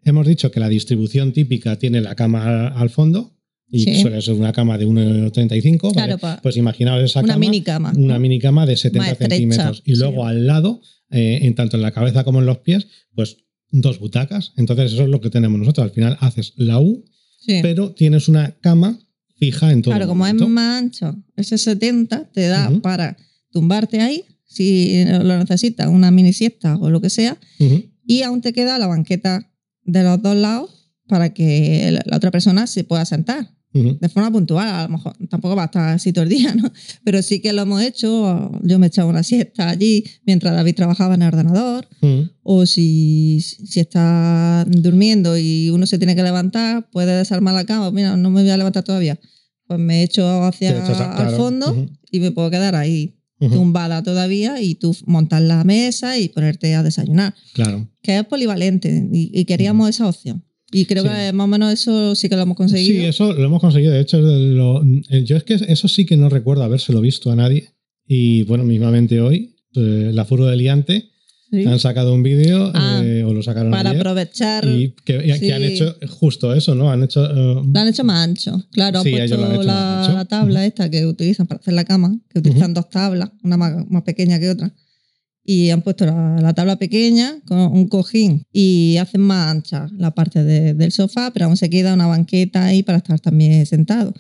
Hemos 0.05 0.27
dicho 0.27 0.51
que 0.51 0.61
la 0.61 0.69
distribución 0.69 1.33
típica 1.33 1.77
tiene 1.79 2.01
la 2.03 2.15
cama 2.15 2.69
al 2.69 2.91
fondo 2.91 3.33
y 3.71 3.85
Sí. 3.85 4.03
suele 4.03 4.21
ser 4.21 4.35
una 4.35 4.53
cama 4.53 4.77
de 4.77 4.87
1,35. 4.87 5.89
¿vale? 5.95 5.95
Claro, 5.95 6.19
pa- 6.19 6.41
Pues 6.43 6.57
imaginaos 6.59 7.03
esa 7.03 7.21
una 7.21 7.29
cama. 7.29 7.41
mini 7.41 7.63
cama. 7.63 7.93
Una 7.97 8.15
¿no? 8.15 8.21
mini 8.21 8.39
cama 8.39 8.67
de 8.67 8.77
70 8.77 8.99
Más 8.99 9.13
estrecha, 9.13 9.35
centímetros. 9.37 9.83
Y 9.87 9.95
sí. 9.95 10.01
luego 10.01 10.27
al 10.27 10.47
lado, 10.47 10.83
eh, 11.11 11.39
en 11.43 11.55
tanto 11.55 11.77
en 11.79 11.83
la 11.83 11.91
cabeza 11.93 12.23
como 12.25 12.41
en 12.41 12.47
los 12.47 12.59
pies, 12.59 12.87
pues 13.15 13.39
dos 13.81 13.99
butacas. 13.99 14.53
Entonces, 14.57 14.93
eso 14.93 15.03
es 15.03 15.09
lo 15.09 15.21
que 15.21 15.31
tenemos 15.31 15.59
nosotros. 15.59 15.85
Al 15.85 15.91
final 15.93 16.17
haces 16.21 16.53
la 16.57 16.81
U, 16.81 17.05
Sí. 17.41 17.59
pero 17.63 17.93
tienes 17.93 18.29
una 18.29 18.53
cama 18.61 18.99
fija 19.37 19.71
en 19.73 19.83
todo 19.83 19.93
Claro, 19.95 20.09
como 20.09 20.27
es 20.27 20.35
más 20.35 20.83
ancho, 20.83 21.15
ese 21.37 21.59
70 21.59 22.31
te 22.33 22.47
da 22.47 22.71
para 22.83 23.17
tumbarte 23.51 24.01
ahí, 24.01 24.25
si 24.47 25.05
lo 25.05 25.37
necesitas, 25.39 25.89
una 25.89 26.11
mini 26.11 26.33
siesta 26.33 26.77
o 26.77 26.89
lo 26.91 27.01
que 27.01 27.11
sea, 27.11 27.37
y 28.07 28.23
aún 28.23 28.41
te 28.41 28.53
queda 28.53 28.79
la 28.79 28.87
banqueta 28.87 29.51
de 29.83 30.03
los 30.05 30.23
dos 30.23 30.37
lados 30.37 30.93
para 31.07 31.35
que 31.35 31.99
la 32.07 32.17
otra 32.17 32.31
persona 32.31 32.67
se 32.67 32.85
pueda 32.85 33.05
sentar 33.05 33.51
De 33.75 34.09
forma 34.09 34.31
puntual. 34.31 34.69
A 34.69 34.83
lo 34.85 34.89
mejor 34.91 35.17
tampoco 35.29 35.57
va 35.57 35.63
a 35.63 35.67
estar 35.67 35.89
así 35.89 36.13
todo 36.13 36.23
el 36.23 36.29
día, 36.31 36.55
¿no? 36.63 36.73
Pero 37.03 37.21
sí 37.23 37.41
que 37.41 37.53
lo 37.53 37.63
hemos 37.63 37.83
hecho. 37.83 38.53
Yo 38.63 38.79
me 38.79 38.87
he 38.87 38.89
echado 38.89 39.09
una 39.09 39.23
siesta 39.25 39.69
allí 39.69 40.05
mientras 40.25 40.55
David 40.55 40.77
trabajaba 40.77 41.15
en 41.17 41.23
el 41.23 41.29
ordenador, 41.29 41.89
Ujú. 42.01 42.31
o 42.45 42.67
si, 42.67 43.41
si 43.41 43.81
está 43.81 44.65
durmiendo 44.69 45.37
y 45.37 45.71
uno 45.71 45.87
se 45.87 45.99
tiene 45.99 46.15
que 46.15 46.23
levantar, 46.23 46.89
puede 46.91 47.17
desarmar 47.17 47.55
la 47.55 47.65
cama. 47.67 47.91
Mira, 47.91 48.17
no 48.17 48.31
me 48.31 48.43
voy 48.43 48.51
a 48.51 48.57
levantar 48.57 48.85
todavía. 48.85 49.19
Pues 49.67 49.81
me 49.81 50.03
echo 50.03 50.45
hacia 50.45 50.73
Te 50.73 50.79
echas 50.79 51.01
a- 51.01 51.11
al 51.13 51.17
claro. 51.29 51.37
fondo 51.37 51.71
Ujú. 51.73 51.87
y 52.13 52.21
me 52.21 52.31
puedo 52.31 52.51
quedar 52.51 52.75
ahí 52.77 53.17
tumbada 53.41 54.03
todavía 54.03 54.63
y 54.63 54.75
tú 54.77 54.97
montar 55.05 55.43
la 55.43 55.65
mesa 55.65 56.17
y 56.19 56.29
ponerte 56.31 56.75
a 56.77 56.83
desayunar. 56.83 57.35
Claro. 57.53 57.87
Que 58.03 58.19
es 58.19 58.25
polivalente 58.25 59.09
y, 59.13 59.31
y 59.39 59.45
queríamos 59.45 59.91
esa 59.91 60.09
opción. 60.09 60.45
Y 60.75 60.85
creo 60.87 61.03
Sí. 61.05 61.09
que 61.09 61.33
más 61.33 61.45
o 61.45 61.49
menos 61.49 61.73
eso 61.73 62.15
sí 62.15 62.29
que 62.29 62.37
lo 62.37 62.43
hemos 62.43 62.57
conseguido. 62.57 63.01
Sí, 63.03 63.07
eso 63.07 63.33
lo 63.33 63.45
hemos 63.45 63.61
conseguido. 63.61 63.93
De 63.93 64.01
hecho, 64.01 64.19
lo- 64.21 64.83
eh, 65.11 65.25
yo 65.25 65.37
es 65.37 65.45
que 65.45 65.55
eso 65.55 65.89
sí 65.89 66.05
que 66.05 66.17
no 66.17 66.29
recuerdo 66.29 66.63
habérselo 66.65 67.01
visto 67.01 67.31
a 67.31 67.37
nadie. 67.37 67.71
Y 68.07 68.43
bueno, 68.45 68.65
mismamente 68.65 69.21
hoy, 69.21 69.57
eh, 69.77 70.11
la 70.13 70.25
furgo 70.25 70.47
de 70.47 70.57
Liante 70.57 71.11
Sí. 71.51 71.65
han 71.67 71.79
sacado 71.79 72.13
un 72.13 72.23
vídeo 72.25 72.73
Ah, 72.75 73.01
eh, 73.05 73.23
o 73.23 73.33
lo 73.33 73.41
sacaron 73.43 73.71
Para 73.71 73.91
ayer, 73.91 74.01
aprovechar. 74.01 74.65
y 74.67 74.93
que, 75.05 75.15
y 75.25 75.29
que 75.33 75.39
sí. 75.39 75.51
han 75.53 75.63
hecho 75.63 75.95
justo 76.09 76.53
eso, 76.53 76.75
¿no? 76.75 76.91
Han 76.91 77.05
hecho 77.05 77.25
eh, 77.25 77.63
Lo 77.65 77.79
han 77.81 77.87
hecho 77.89 78.03
más 78.03 78.25
ancho. 78.27 78.61
Claro, 78.73 78.99
han 78.99 79.05
Sí, 79.05 79.11
han 79.15 79.19
puesto 79.29 79.39
más 79.39 79.65
la, 79.65 80.13
la 80.15 80.25
tabla 80.25 80.67
esta 80.67 80.91
que 80.91 81.07
utilizan 81.07 81.47
para 81.47 81.61
hacer 81.61 81.75
la 81.75 81.85
cama, 81.85 82.19
que 82.29 82.41
utilizan 82.41 82.75
dos 82.75 82.89
tablas, 82.91 83.31
una 83.45 83.57
más, 83.57 83.89
más 83.89 84.03
pequeña 84.03 84.41
que 84.41 84.51
otra. 84.51 84.75
Y 85.47 85.69
han 85.71 85.83
puesto 85.83 86.07
la, 86.07 86.39
la 86.41 86.55
tabla 86.55 86.77
pequeña 86.77 87.35
con 87.47 87.59
un 87.59 87.87
cojín 87.89 88.47
y 88.53 88.97
hacen 88.97 89.21
más 89.21 89.51
ancha 89.51 89.89
la 89.99 90.11
parte 90.13 90.43
de- 90.43 90.73
del 90.75 90.91
sofá, 90.91 91.31
pero 91.33 91.45
aún 91.47 91.57
se 91.59 91.69
queda 91.69 91.93
una 91.93 92.07
banqueta 92.07 92.65
ahí 92.65 92.83
para 92.83 92.99
estar 92.99 93.21
también 93.21 93.67
sentado. 93.67 94.15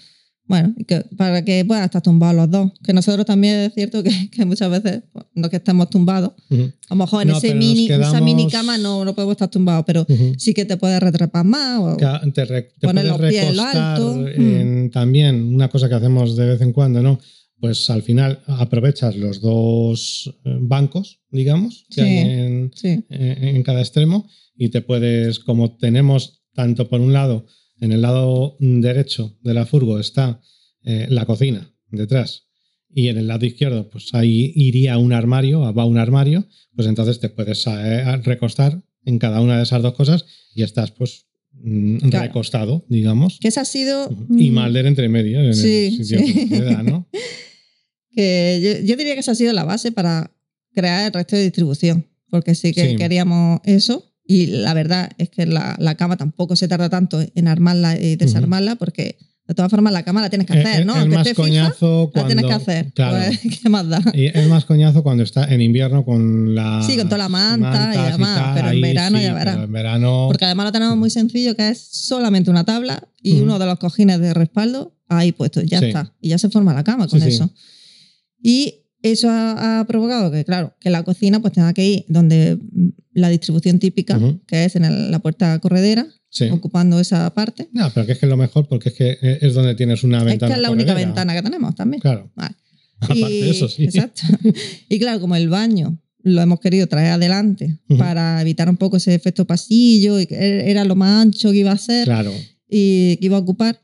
Bueno, 0.46 0.74
que, 0.86 1.00
para 1.16 1.42
que 1.42 1.64
puedan 1.64 1.84
estar 1.84 2.02
tumbados 2.02 2.36
los 2.36 2.50
dos. 2.50 2.72
Que 2.84 2.92
nosotros 2.92 3.24
también 3.24 3.54
es 3.60 3.72
cierto 3.72 4.02
que, 4.02 4.28
que 4.30 4.44
muchas 4.44 4.70
veces, 4.70 5.04
no 5.34 5.48
que 5.48 5.56
estemos 5.56 5.88
tumbados, 5.88 6.32
ujú, 6.50 6.64
a 6.90 6.94
lo 6.94 6.96
mejor 6.96 7.22
en 7.22 7.28
No, 7.28 7.38
ese 7.38 7.54
mini, 7.54 7.86
esa 7.86 7.96
quedamos- 7.96 8.22
mini 8.22 8.46
cama 8.50 8.76
no, 8.76 9.06
no 9.06 9.14
podemos 9.14 9.32
estar 9.32 9.48
tumbados, 9.48 9.84
pero 9.86 10.04
ujú. 10.06 10.34
sí 10.36 10.52
que 10.52 10.66
te 10.66 10.76
puedes 10.76 11.00
retrapar 11.00 11.46
más. 11.46 11.78
O, 11.80 11.96
te, 12.34 12.44
re- 12.44 12.70
te 12.78 12.86
Poner 12.86 13.06
los 13.06 13.18
pies 13.18 13.44
en 13.46 13.56
lo 13.56 13.62
alto. 13.62 14.14
Hmm. 14.16 14.26
en- 14.36 14.90
también 14.90 15.54
una 15.54 15.70
cosa 15.70 15.88
que 15.88 15.94
hacemos 15.94 16.36
de 16.36 16.44
vez 16.44 16.60
en 16.60 16.74
cuando, 16.74 17.02
¿no? 17.02 17.18
Pues 17.64 17.88
al 17.88 18.02
final 18.02 18.42
aprovechas 18.46 19.16
los 19.16 19.40
dos 19.40 20.34
eh, 20.44 20.58
bancos, 20.60 21.20
digamos, 21.30 21.86
que 21.88 21.94
Sí. 21.94 22.00
hay 22.02 22.18
en, 22.18 22.70
sí. 22.74 23.04
en 23.08 23.62
cada 23.62 23.80
extremo 23.80 24.28
y 24.54 24.68
te 24.68 24.82
puedes, 24.82 25.38
como 25.38 25.74
tenemos 25.78 26.42
tanto 26.52 26.90
por 26.90 27.00
un 27.00 27.14
lado, 27.14 27.46
en 27.80 27.92
el 27.92 28.02
lado 28.02 28.58
derecho 28.60 29.38
de 29.42 29.54
la 29.54 29.64
furgo 29.64 29.98
está 29.98 30.42
eh, 30.82 31.06
la 31.08 31.24
cocina 31.24 31.72
detrás 31.90 32.48
y 32.94 33.08
en 33.08 33.16
el 33.16 33.28
lado 33.28 33.46
izquierdo 33.46 33.88
pues 33.88 34.10
ahí 34.12 34.52
iría 34.54 34.98
un 34.98 35.14
armario, 35.14 35.60
va 35.72 35.86
un 35.86 35.96
armario, 35.96 36.46
pues 36.76 36.86
entonces 36.86 37.18
te 37.18 37.30
puedes 37.30 37.66
eh, 37.66 38.16
recostar 38.24 38.82
en 39.06 39.18
cada 39.18 39.40
una 39.40 39.56
de 39.56 39.62
esas 39.62 39.80
dos 39.80 39.94
cosas 39.94 40.26
y 40.54 40.64
estás 40.64 40.90
pues 40.90 41.24
mm, 41.52 42.10
Claro. 42.10 42.26
recostado, 42.26 42.84
digamos. 42.90 43.38
Que 43.40 43.48
esa 43.48 43.62
ha 43.62 43.64
sido. 43.64 44.10
Y 44.28 44.50
Malder 44.50 44.84
entre 44.84 45.08
medio, 45.08 45.40
en 45.40 45.54
Sí, 45.54 45.86
el 45.98 46.04
sitio 46.04 46.18
sí. 46.18 46.48
que 46.50 46.60
da, 46.60 46.82
¿no? 46.82 47.08
que 48.14 48.60
yo, 48.82 48.86
yo 48.86 48.96
diría 48.96 49.14
que 49.14 49.20
esa 49.20 49.32
ha 49.32 49.34
sido 49.34 49.52
la 49.52 49.64
base 49.64 49.92
para 49.92 50.30
crear 50.74 51.06
el 51.06 51.12
resto 51.12 51.36
de 51.36 51.42
distribución, 51.42 52.06
porque 52.30 52.54
sí 52.54 52.72
que 52.72 52.90
Sí. 52.90 52.96
queríamos 52.96 53.60
eso. 53.64 54.10
Y 54.26 54.46
la 54.46 54.72
verdad 54.74 55.10
es 55.18 55.28
que 55.28 55.44
la, 55.46 55.76
la 55.78 55.96
cama 55.96 56.16
tampoco 56.16 56.56
se 56.56 56.66
tarda 56.68 56.88
tanto 56.88 57.22
en 57.34 57.46
armarla 57.48 57.98
y 58.00 58.16
desarmarla, 58.16 58.76
porque 58.76 59.18
de 59.46 59.54
todas 59.54 59.70
formas 59.70 59.92
la 59.92 60.02
cama 60.02 60.22
la 60.22 60.30
tienes 60.30 60.46
que 60.46 60.54
hacer, 60.58 60.80
Es- 60.80 60.86
¿no? 60.86 60.94
Aunque 60.94 61.16
más 61.16 61.26
esté 61.26 61.34
fija, 61.42 61.46
coñazo 61.68 62.04
la 62.06 62.10
cuando... 62.22 62.26
tienes 62.28 62.44
que 62.46 62.52
hacer. 62.54 62.92
Claro. 62.94 63.16
Pues, 63.26 63.40
¿Qué 63.62 63.68
más 63.68 63.86
da? 63.86 64.02
Y 64.14 64.24
es 64.26 64.48
más 64.48 64.64
coñazo 64.64 65.02
cuando 65.02 65.22
está 65.22 65.44
en 65.52 65.60
invierno 65.60 66.04
con 66.06 66.54
la. 66.54 66.82
Sí, 66.86 66.96
con 66.96 67.06
toda 67.08 67.18
la 67.18 67.28
manta 67.28 67.92
y 67.94 68.12
demás, 68.12 68.52
pero 68.54 68.70
en 68.70 68.80
verano 68.80 69.20
ya 69.20 69.34
verás. 69.34 69.56
En 69.64 69.70
verano. 69.72 70.24
Porque 70.28 70.46
además 70.46 70.64
lo 70.66 70.72
tenemos 70.72 70.96
muy 70.96 71.10
sencillo, 71.10 71.54
que 71.54 71.68
es 71.68 71.78
solamente 71.78 72.50
una 72.50 72.64
tabla 72.64 73.06
y 73.22 73.34
Ujú. 73.34 73.42
uno 73.44 73.58
de 73.58 73.66
los 73.66 73.78
cojines 73.78 74.18
de 74.20 74.32
respaldo 74.32 74.96
ahí 75.08 75.32
puesto, 75.32 75.60
ya 75.60 75.80
Sí. 75.80 75.86
está. 75.86 76.14
Y 76.22 76.30
ya 76.30 76.38
se 76.38 76.48
forma 76.48 76.72
la 76.72 76.82
cama 76.82 77.06
con 77.08 77.20
Sí, 77.20 77.30
sí. 77.30 77.42
Y 78.46 78.82
eso 79.02 79.30
ha, 79.30 79.80
ha 79.80 79.86
provocado 79.86 80.30
que, 80.30 80.44
claro, 80.44 80.74
que 80.78 80.90
la 80.90 81.02
cocina 81.02 81.40
pues 81.40 81.54
tenga 81.54 81.72
que 81.72 81.84
ir 81.86 82.04
donde 82.08 82.56
mm, 82.56 82.88
la 83.14 83.30
distribución 83.30 83.78
típica, 83.78 84.18
Ujú. 84.18 84.40
que 84.46 84.66
es 84.66 84.76
en 84.76 84.84
el- 84.84 85.10
la 85.10 85.18
puerta 85.20 85.58
corredera, 85.60 86.06
Sí. 86.28 86.44
ocupando 86.50 86.98
esa 87.00 87.32
parte. 87.32 87.68
No, 87.72 87.90
pero 87.94 88.04
que 88.06 88.12
es 88.12 88.18
que 88.18 88.26
es 88.26 88.30
lo 88.30 88.36
mejor 88.36 88.66
porque 88.68 88.88
es 88.90 88.94
que 88.96 89.16
es 89.40 89.54
donde 89.54 89.74
tienes 89.76 90.02
una 90.04 90.18
Es 90.18 90.24
ventana. 90.24 90.52
que 90.54 90.56
es 90.58 90.62
la 90.62 90.70
única 90.70 90.88
corredera. 90.92 91.08
ventana 91.08 91.34
que 91.34 91.42
tenemos 91.42 91.74
también. 91.74 92.00
Claro. 92.02 92.30
Vale. 92.34 92.54
Aparte 93.00 93.24
de 93.24 93.50
eso, 93.50 93.68
sí. 93.68 93.84
Exacto. 93.84 94.22
Y 94.88 94.98
claro, 94.98 95.20
como 95.20 95.36
el 95.36 95.48
baño 95.48 95.98
lo 96.22 96.40
hemos 96.42 96.58
querido 96.60 96.86
traer 96.86 97.12
adelante 97.12 97.78
Ujú. 97.88 97.98
para 97.98 98.40
evitar 98.42 98.68
un 98.68 98.76
poco 98.76 98.96
ese 98.98 99.14
efecto 99.14 99.46
pasillo 99.46 100.18
y 100.20 100.26
que 100.26 100.34
e-, 100.34 100.70
era 100.70 100.84
lo 100.84 100.96
más 100.96 101.22
ancho 101.22 101.50
que 101.52 101.58
iba 101.58 101.72
a 101.72 101.78
ser 101.78 102.04
Claro. 102.04 102.32
y 102.68 103.16
que 103.18 103.26
iba 103.26 103.36
a 103.36 103.40
ocupar 103.40 103.80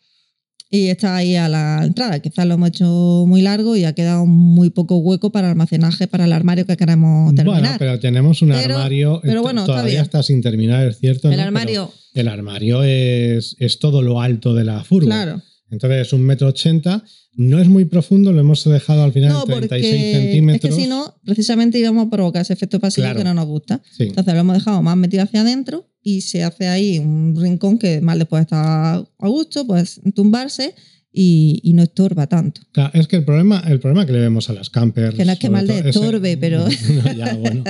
y 0.73 0.87
está 0.87 1.17
ahí 1.17 1.35
a 1.37 1.49
la 1.49 1.83
entrada. 1.85 2.21
Quizás 2.21 2.47
lo 2.47 2.55
hemos 2.55 2.69
hecho 2.69 3.25
muy 3.27 3.43
largo 3.43 3.75
y 3.77 3.85
ha 3.85 3.93
quedado 3.93 4.25
muy 4.27 4.71
poco 4.71 4.99
hueco 4.99 5.31
para 5.33 5.51
almacenaje 5.51 6.07
para 6.07 6.27
el 6.27 6.33
armario 6.33 6.65
que 6.67 6.77
queremos 6.77 7.35
terminar. 7.35 7.61
Bueno, 7.63 7.77
pero 7.79 7.99
tenemos 7.99 8.41
un 8.43 8.51
Pero- 8.51 8.77
armario. 8.77 9.21
pero 9.23 9.41
eh, 9.41 9.43
bueno, 9.43 9.61
está 9.63 9.73
todavía 9.73 9.91
bien. 9.95 10.03
está 10.03 10.23
sin 10.23 10.41
terminar, 10.43 10.87
es 10.89 10.99
cierto. 10.99 11.29
el 11.31 11.37
¿no? 11.39 11.43
armario, 11.43 11.93
Pero 12.15 12.29
el 12.29 12.33
armario 12.35 12.83
es, 12.85 13.57
es 13.59 13.79
todo 13.81 14.01
lo 14.03 14.21
alto 14.21 14.55
de 14.55 14.65
la 14.65 14.85
furgo. 14.85 15.07
claro. 15.09 15.43
Entonces 15.73 16.07
es 16.09 16.13
un 16.13 16.23
metro 16.23 16.49
ochenta. 16.49 17.05
No 17.37 17.61
es 17.61 17.69
muy 17.69 17.85
profundo, 17.85 18.33
lo 18.33 18.41
hemos 18.41 18.65
dejado 18.65 19.05
al 19.05 19.13
final 19.13 19.33
No, 19.33 19.43
en 19.43 19.47
36 19.47 19.95
porque 19.95 20.11
es 20.11 20.17
centímetros. 20.23 20.75
que 20.77 20.83
si 20.83 20.89
no, 20.89 21.15
precisamente 21.25 21.79
íbamos 21.79 22.09
a 22.09 22.11
provocar 22.11 22.43
ese 22.43 22.53
efecto 22.55 22.81
pasillo 22.81 23.05
Claro. 23.07 23.19
que 23.19 23.25
no 23.25 23.35
nos 23.35 23.47
gusta. 23.47 23.81
Sí. 23.97 24.05
Entonces 24.05 24.35
lo 24.35 24.41
hemos 24.41 24.57
dejado 24.57 24.83
más 24.83 24.97
metido 24.97 25.23
hacia 25.23 25.43
adentro 25.43 25.87
y 26.03 26.23
se 26.23 26.43
hace 26.45 26.67
ahí 26.69 26.99
un 26.99 27.37
rincón 27.41 27.79
que 27.79 28.01
más 28.01 28.17
le 28.17 28.25
puede 28.27 28.43
estar 28.45 29.05
a 29.19 29.29
gusto, 29.29 29.67
pues 29.67 30.01
tumbarse 30.15 30.75
y, 31.13 31.61
y 31.65 31.73
no 31.73 31.83
estorba 31.83 32.27
tanto. 32.29 32.61
Claro, 32.73 32.91
es 32.95 33.09
que 33.09 33.17
el 33.17 33.25
problema, 33.25 33.63
el 33.67 33.81
problema 33.81 34.07
que 34.07 34.13
le 34.13 34.21
vemos 34.21 34.49
a 34.49 34.53
las 34.53 34.71
campers. 34.71 35.17
Que 35.17 35.25
no 35.25 35.33
es 35.33 35.39
que 35.41 35.51
mal 35.51 35.69
el- 35.69 35.87
estorbe, 35.89 36.37
pero- 36.37 36.65
No, 37.05 37.13
ya, 37.13 37.35
bueno. 37.35 37.65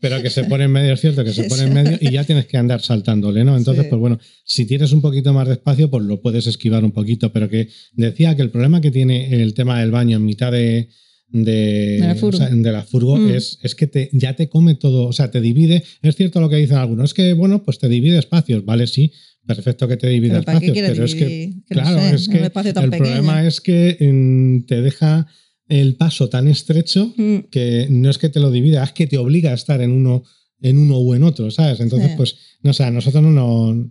Pero 0.00 0.22
que 0.22 0.28
se 0.30 0.44
pone 0.44 0.64
en 0.64 0.72
medio, 0.72 0.92
es 0.92 1.00
cierto 1.00 1.24
que 1.24 1.32
se 1.32 1.44
pone 1.44 1.62
en 1.62 1.72
medio 1.74 1.98
y 2.00 2.12
ya 2.12 2.24
tienes 2.24 2.46
que 2.46 2.58
andar 2.58 2.82
saltándole, 2.82 3.42
¿no? 3.44 3.56
Entonces, 3.56 3.84
Sí. 3.84 3.88
pues 3.90 3.98
bueno, 4.00 4.18
si 4.44 4.66
tienes 4.66 4.92
un 4.92 5.00
poquito 5.00 5.32
más 5.32 5.46
de 5.48 5.54
espacio, 5.54 5.90
pues 5.90 6.04
lo 6.04 6.20
puedes 6.20 6.46
esquivar 6.46 6.84
un 6.84 6.92
poquito. 6.92 7.32
Pero 7.32 7.48
que 7.48 7.68
decía 7.94 8.36
que 8.36 8.42
el 8.42 8.50
problema 8.50 8.80
que 8.80 8.90
tiene 8.90 9.32
el 9.42 9.54
tema 9.54 9.80
del 9.80 9.90
baño 9.90 10.16
en 10.18 10.24
mitad 10.24 10.52
de. 10.52 10.90
De, 11.30 11.98
De 12.00 12.06
la 12.06 12.14
furgo. 12.14 12.36
o 12.38 12.40
sea, 12.40 12.48
de 12.48 12.72
la 12.72 12.82
furgo 12.82 13.16
Mm. 13.18 13.30
es, 13.30 13.58
es 13.62 13.74
que 13.74 13.86
te, 13.86 14.08
ya 14.12 14.34
te 14.34 14.48
come 14.48 14.74
todo, 14.74 15.06
o 15.08 15.12
sea, 15.12 15.30
te 15.30 15.40
divide. 15.40 15.84
Es 16.02 16.16
cierto 16.16 16.40
lo 16.40 16.48
que 16.48 16.56
dicen 16.56 16.78
algunos, 16.78 17.10
es 17.10 17.14
que, 17.14 17.32
bueno, 17.34 17.62
pues 17.64 17.78
te 17.78 17.88
divide 17.88 18.18
espacios, 18.18 18.64
¿vale? 18.64 18.86
Sí, 18.86 19.12
perfecto 19.46 19.86
que 19.88 19.96
te 19.96 20.08
divide 20.08 20.32
Pero 20.32 20.42
¿para 20.44 20.60
qué 20.60 20.66
espacios, 20.66 20.88
pero 20.90 21.04
es 21.04 21.14
que 21.14 21.48
no 21.54 21.62
claro, 21.68 21.98
sé, 22.00 22.14
es 22.14 22.28
que 22.28 22.38
el 22.44 22.50
pequeño. 22.50 22.90
problema 22.90 23.46
es 23.46 23.60
que 23.60 23.96
mm, 24.00 24.66
te 24.66 24.80
deja 24.82 25.26
el 25.68 25.96
paso 25.96 26.28
tan 26.30 26.48
estrecho 26.48 27.12
Mm, 27.16 27.38
que 27.50 27.86
no 27.90 28.08
es 28.10 28.16
que 28.18 28.30
te 28.30 28.40
lo 28.40 28.50
divida, 28.50 28.82
es 28.84 28.92
que 28.92 29.06
te 29.06 29.18
obliga 29.18 29.50
a 29.50 29.54
estar 29.54 29.82
en 29.82 29.90
uno, 29.92 30.22
en 30.62 30.78
uno 30.78 30.96
o 30.96 31.14
en 31.14 31.22
otro, 31.24 31.50
¿sabes? 31.50 31.80
Entonces, 31.80 32.10
Sí. 32.10 32.16
pues, 32.16 32.36
no 32.62 32.72
sé, 32.72 32.84
a 32.84 32.90
nosotros 32.90 33.22
no, 33.22 33.30
no, 33.30 33.88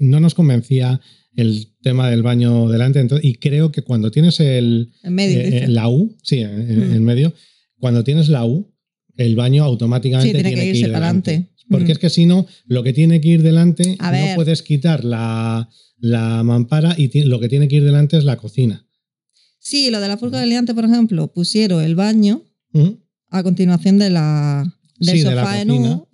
no 0.00 0.20
nos 0.20 0.34
convencía 0.34 1.00
el 1.40 1.74
tema 1.82 2.10
del 2.10 2.22
baño 2.22 2.68
delante, 2.68 3.00
entonces, 3.00 3.24
y 3.28 3.34
creo 3.36 3.70
que 3.72 3.82
cuando 3.82 4.10
tienes 4.10 4.40
el, 4.40 4.92
En 5.02 5.14
medio, 5.14 5.40
eh, 5.40 5.50
dice. 5.50 5.68
la 5.68 5.88
U, 5.88 6.16
sí, 6.22 6.38
en, 6.40 6.90
Mm. 6.90 6.94
en 6.94 7.04
medio, 7.04 7.32
cuando 7.78 8.02
tienes 8.04 8.28
la 8.28 8.44
U, 8.44 8.74
el 9.16 9.36
baño 9.36 9.64
automáticamente 9.64 10.36
Sí, 10.38 10.42
tiene 10.44 10.54
que 10.54 10.66
ir 10.78 10.86
para 10.92 10.98
delante. 11.06 11.30
adelante. 11.30 11.54
Porque 11.70 11.88
Mm. 11.88 11.90
es 11.92 11.98
que 11.98 12.10
si 12.10 12.26
no, 12.26 12.46
lo 12.66 12.82
que 12.82 12.92
tiene 12.92 13.20
que 13.20 13.28
ir 13.28 13.42
delante, 13.42 13.96
A 13.98 14.06
no 14.06 14.12
ver. 14.18 14.34
puedes 14.36 14.62
quitar 14.62 15.04
la, 15.04 15.68
la 15.98 16.42
mampara 16.42 16.94
y 16.98 17.22
lo 17.24 17.38
que 17.40 17.48
tiene 17.48 17.68
que 17.68 17.76
ir 17.76 17.84
delante 17.84 18.16
es 18.16 18.24
la 18.24 18.36
cocina. 18.36 18.86
Sí, 19.60 19.90
lo 19.90 20.00
de 20.00 20.08
la 20.08 20.16
furga 20.16 20.40
de 20.40 20.46
liante, 20.46 20.74
por 20.74 20.84
ejemplo, 20.86 21.32
pusieron 21.32 21.82
el 21.84 21.94
baño 21.94 22.42
a 23.30 23.42
continuación 23.42 23.98
de 23.98 24.10
la, 24.10 24.64
del 24.98 25.18
Sí, 25.18 25.22
de 25.24 25.34
la 25.34 25.42
sofá 25.42 25.60
en. 25.60 25.70
U. 25.70 26.08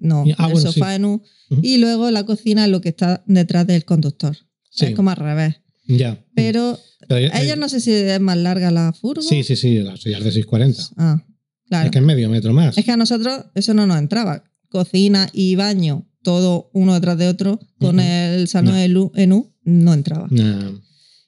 No, 0.00 0.24
ah, 0.38 0.44
del 0.48 0.52
bueno, 0.54 0.72
sofá 0.72 0.90
sí. 0.90 0.96
en 0.96 1.04
U. 1.04 1.22
Y 1.62 1.78
luego 1.78 2.10
la 2.10 2.24
cocina 2.24 2.64
es 2.64 2.70
lo 2.70 2.80
que 2.80 2.88
está 2.88 3.22
detrás 3.26 3.66
del 3.66 3.84
conductor. 3.84 4.36
Sí. 4.76 4.86
Es 4.86 4.94
como 4.94 5.10
al 5.10 5.16
revés. 5.16 5.56
Ya. 5.88 6.24
Pero 6.34 6.78
Pero, 7.08 7.20
eh, 7.20 7.30
ella 7.42 7.56
no 7.56 7.68
sé 7.68 7.80
si 7.80 7.92
es 7.92 8.20
más 8.20 8.36
larga 8.36 8.70
la 8.70 8.92
furgo. 8.92 9.22
Sí, 9.22 9.42
sí, 9.42 9.56
sí, 9.56 9.78
la 9.78 9.96
suya 9.96 10.18
es 10.18 10.24
de 10.24 10.30
640. 10.32 10.82
Ah, 10.96 11.24
claro. 11.68 11.86
Es 11.86 11.90
que 11.92 11.98
es 11.98 12.04
medio 12.04 12.28
metro 12.28 12.52
más. 12.52 12.76
Es 12.78 12.84
que 12.84 12.92
a 12.92 12.96
nosotros 12.96 13.46
eso 13.54 13.74
no 13.74 13.86
nos 13.86 13.98
entraba. 13.98 14.44
Cocina 14.68 15.28
y 15.32 15.54
baño, 15.56 16.06
todo 16.22 16.70
uno 16.74 16.94
detrás 16.94 17.16
de 17.18 17.28
otro, 17.28 17.58
con 17.78 17.96
Ujú. 18.00 18.06
el 18.08 18.48
salón 18.48 18.74
No. 18.92 19.12
en 19.14 19.32
U- 19.32 19.52
no 19.64 19.94
entraba. 19.94 20.26
Nah. 20.30 20.72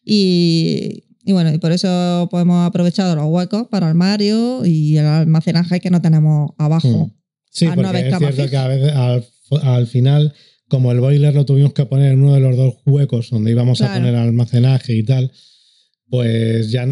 Y, 0.04 1.04
y 1.24 1.32
bueno, 1.32 1.52
y 1.52 1.58
por 1.58 1.72
eso 1.72 2.28
pues, 2.30 2.42
hemos 2.42 2.66
aprovechado 2.66 3.14
los 3.14 3.26
huecos 3.26 3.68
para 3.68 3.88
armario 3.88 4.64
y 4.64 4.96
el 4.96 5.06
almacenaje 5.06 5.80
que 5.80 5.90
no 5.90 6.00
tenemos 6.02 6.50
abajo. 6.58 7.06
Mm. 7.06 7.12
Sí, 7.50 7.66
al 7.66 7.76
no 7.76 7.82
porque 7.82 8.08
es 8.08 8.16
cierto 8.18 8.36
fija. 8.36 8.48
que 8.50 8.56
a 8.56 8.68
veces 8.68 8.92
al, 8.92 9.24
al 9.62 9.86
final, 9.86 10.34
como 10.68 10.92
el 10.92 11.00
boiler 11.00 11.34
lo 11.34 11.44
tuvimos 11.44 11.72
que 11.72 11.86
poner 11.86 12.12
en 12.12 12.20
uno 12.22 12.34
de 12.34 12.40
los 12.40 12.56
dos 12.56 12.74
huecos 12.86 13.30
donde 13.30 13.50
íbamos 13.50 13.80
a 13.82 13.92
poner 13.94 14.14
almacenaje 14.14 14.94
y 14.94 15.02
tal, 15.02 15.32
pues 16.08 16.70
ya 16.70 16.86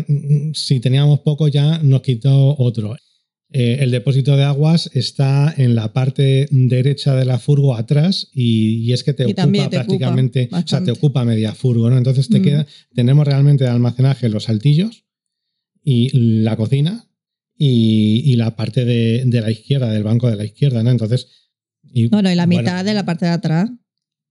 si 0.54 0.80
teníamos 0.80 1.20
poco 1.20 1.48
ya 1.48 1.78
nos 1.78 2.02
quitó 2.02 2.56
otro. 2.58 2.96
Eh, 3.52 3.78
el 3.80 3.90
depósito 3.92 4.36
de 4.36 4.42
aguas 4.42 4.90
está 4.92 5.54
en 5.56 5.74
la 5.76 5.92
parte 5.92 6.48
derecha 6.50 7.14
de 7.14 7.24
la 7.24 7.38
furgo 7.38 7.76
atrás 7.76 8.28
y, 8.34 8.78
y 8.88 8.92
es 8.92 9.04
que 9.04 9.12
te 9.12 9.22
Y 9.22 9.26
ocupa 9.26 9.42
te 9.42 9.48
ocupa 9.60 9.70
prácticamente, 9.70 10.48
o 10.52 10.66
sea, 10.66 10.82
te 10.82 10.90
ocupa 10.90 11.24
media 11.24 11.54
furgo, 11.54 11.88
¿no? 11.88 11.96
Entonces 11.96 12.28
te 12.28 12.40
Mm. 12.40 12.42
queda, 12.42 12.66
tenemos 12.94 13.24
realmente 13.26 13.64
de 13.64 13.70
almacenaje 13.70 14.28
los 14.28 14.44
saltillos 14.44 15.04
y 15.84 16.10
la 16.42 16.56
cocina 16.56 17.08
y, 17.56 18.22
y 18.24 18.34
la 18.36 18.56
parte 18.56 18.84
de, 18.84 19.22
de 19.24 19.40
la 19.40 19.50
izquierda, 19.50 19.90
del 19.92 20.02
banco 20.02 20.28
de 20.28 20.36
la 20.36 20.44
izquierda, 20.44 20.82
¿no? 20.82 20.90
Entonces. 20.90 21.28
Y- 21.96 22.08
Bueno, 22.08 22.30
y 22.30 22.34
la 22.34 22.46
bueno, 22.46 22.60
mitad 22.60 22.84
de 22.84 22.94
la 22.94 23.04
parte 23.04 23.24
de 23.26 23.32
atrás, 23.32 23.70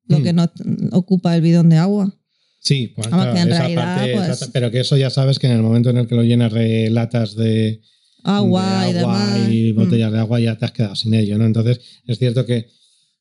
lo 0.08 0.20
Mm. 0.20 0.24
que 0.24 0.34
nos 0.34 0.50
ocupa 0.92 1.36
el 1.36 1.42
bidón 1.42 1.70
de 1.70 1.78
agua. 1.78 2.14
Sí, 2.60 2.94
Vamos, 2.98 3.08
claro, 3.14 3.34
que 3.34 3.40
en 3.42 3.48
esa 3.50 3.60
realidad, 3.60 3.96
parte, 3.98 4.14
pues- 4.14 4.50
pero 4.54 4.72
que 4.72 4.80
eso 4.80 4.98
ya 4.98 5.10
sabes 5.10 5.40
que 5.40 5.48
en 5.48 5.54
el 5.54 5.62
momento 5.62 5.90
en 5.90 5.98
el 5.98 6.08
que 6.08 6.16
lo 6.16 6.24
llenas 6.24 6.52
de 6.54 6.90
latas 6.90 7.36
de, 7.36 7.82
Agua, 8.24 8.86
de 8.86 9.52
y 9.54 9.70
y 9.70 9.74
Mm. 9.74 9.76
botellas 9.76 10.12
de 10.12 10.18
agua 10.20 10.40
ya 10.40 10.58
te 10.58 10.66
has 10.66 10.72
quedado 10.72 10.96
sin 10.96 11.14
ello, 11.14 11.38
¿no? 11.38 11.46
Entonces 11.46 11.80
es 12.08 12.18
cierto 12.18 12.46
que 12.46 12.68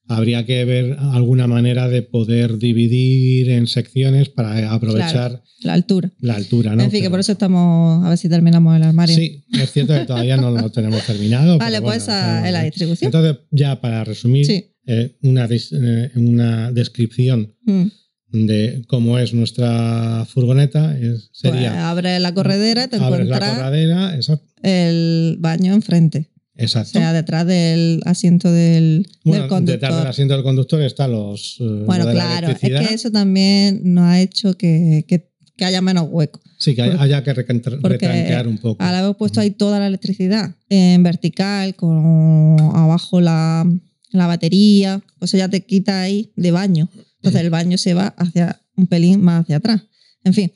habría 0.08 0.44
que 0.44 0.64
ver 0.64 0.96
alguna 0.98 1.46
manera 1.46 1.88
de 1.88 2.02
poder 2.02 2.58
dividir 2.58 3.50
en 3.50 3.66
secciones 3.66 4.28
para 4.28 4.72
aprovechar 4.72 5.42
La 5.62 5.72
altura. 5.72 6.10
la 6.20 6.34
altura, 6.36 6.76
¿no? 6.76 6.82
en 6.82 6.90
fin, 6.90 7.02
que 7.02 7.10
por 7.10 7.20
eso 7.20 7.32
estamos 7.32 8.04
a 8.04 8.08
ver 8.10 8.18
si 8.18 8.28
terminamos 8.28 8.76
el 8.76 8.82
armario. 8.82 9.16
Sí, 9.16 9.44
es 9.52 9.72
cierto 9.72 9.94
que 9.94 10.04
todavía 10.04 10.36
no 10.36 10.50
lo 10.50 10.70
tenemos 10.72 11.04
terminado. 11.06 11.58
Vale, 11.58 11.78
pero 11.78 11.82
pues 11.84 12.04
bueno, 12.06 12.12
esa 12.12 12.20
estamos 12.28 12.46
es 12.46 12.52
la 12.52 12.62
distribución. 12.64 13.08
Entonces, 13.08 13.36
ya 13.50 13.80
para 13.80 14.04
resumir, 14.04 14.44
Sí. 14.46 14.64
eh, 14.86 15.16
una, 15.22 15.48
eh, 15.50 16.10
una 16.16 16.70
descripción 16.72 17.54
Mm. 17.64 17.84
de 18.32 18.82
cómo 18.88 19.18
es 19.18 19.32
nuestra 19.32 20.26
furgoneta 20.28 20.98
es- 20.98 21.30
Pues 21.40 21.54
sería 21.54 21.88
abres 21.88 22.20
la 22.20 22.34
corredera 22.34 22.88
te 22.88 22.96
abres 22.96 23.26
la 23.28 23.36
encuentras 23.36 23.58
corredera, 23.58 24.16
exacto, 24.16 24.44
el 24.62 25.36
baño 25.38 25.72
enfrente. 25.72 26.30
O 26.56 26.62
exacto. 26.62 26.90
sea, 26.98 27.12
detrás 27.12 27.46
del 27.46 28.00
asiento 28.04 28.50
del, 28.52 29.08
bueno, 29.24 29.42
del 29.42 29.48
conductor. 29.48 29.80
detrás 29.80 29.98
del 29.98 30.06
asiento 30.06 30.34
del 30.34 30.42
conductor 30.44 30.82
están 30.82 31.10
los 31.12 31.56
eh, 31.60 31.82
bueno, 31.84 32.04
lo 32.04 32.12
claro, 32.12 32.48
es 32.48 32.58
que 32.60 32.94
eso 32.94 33.10
también 33.10 33.80
nos 33.84 34.04
ha 34.04 34.20
hecho 34.20 34.56
que, 34.56 35.04
que- 35.08 35.30
que 35.56 35.64
haya 35.64 35.80
menos 35.80 36.08
hueco. 36.10 36.40
sí 36.58 36.74
que 36.74 36.82
hay- 36.82 36.90
por- 36.90 37.00
haya 37.00 37.22
que 37.22 37.32
porque 37.34 37.88
retranquear 37.88 38.48
un 38.48 38.58
poco. 38.58 38.82
Ahora 38.82 39.00
hemos 39.00 39.16
puesto 39.16 39.40
ahí 39.40 39.50
toda 39.52 39.78
la 39.78 39.86
electricidad 39.86 40.54
en 40.68 41.02
vertical, 41.04 41.74
con 41.76 42.56
abajo 42.74 43.20
la, 43.20 43.64
la 44.10 44.26
batería. 44.26 45.00
Pues 45.18 45.30
eso 45.30 45.38
ya 45.38 45.48
te 45.48 45.64
quita 45.64 46.02
ahí 46.02 46.32
de 46.36 46.50
baño. 46.50 46.88
Entonces 47.16 47.40
el 47.40 47.50
baño 47.50 47.78
se 47.78 47.94
va 47.94 48.08
hacia 48.18 48.60
un 48.76 48.86
pelín 48.88 49.22
más 49.22 49.42
hacia 49.44 49.56
atrás. 49.58 49.82
En 50.24 50.34
fin, 50.34 50.52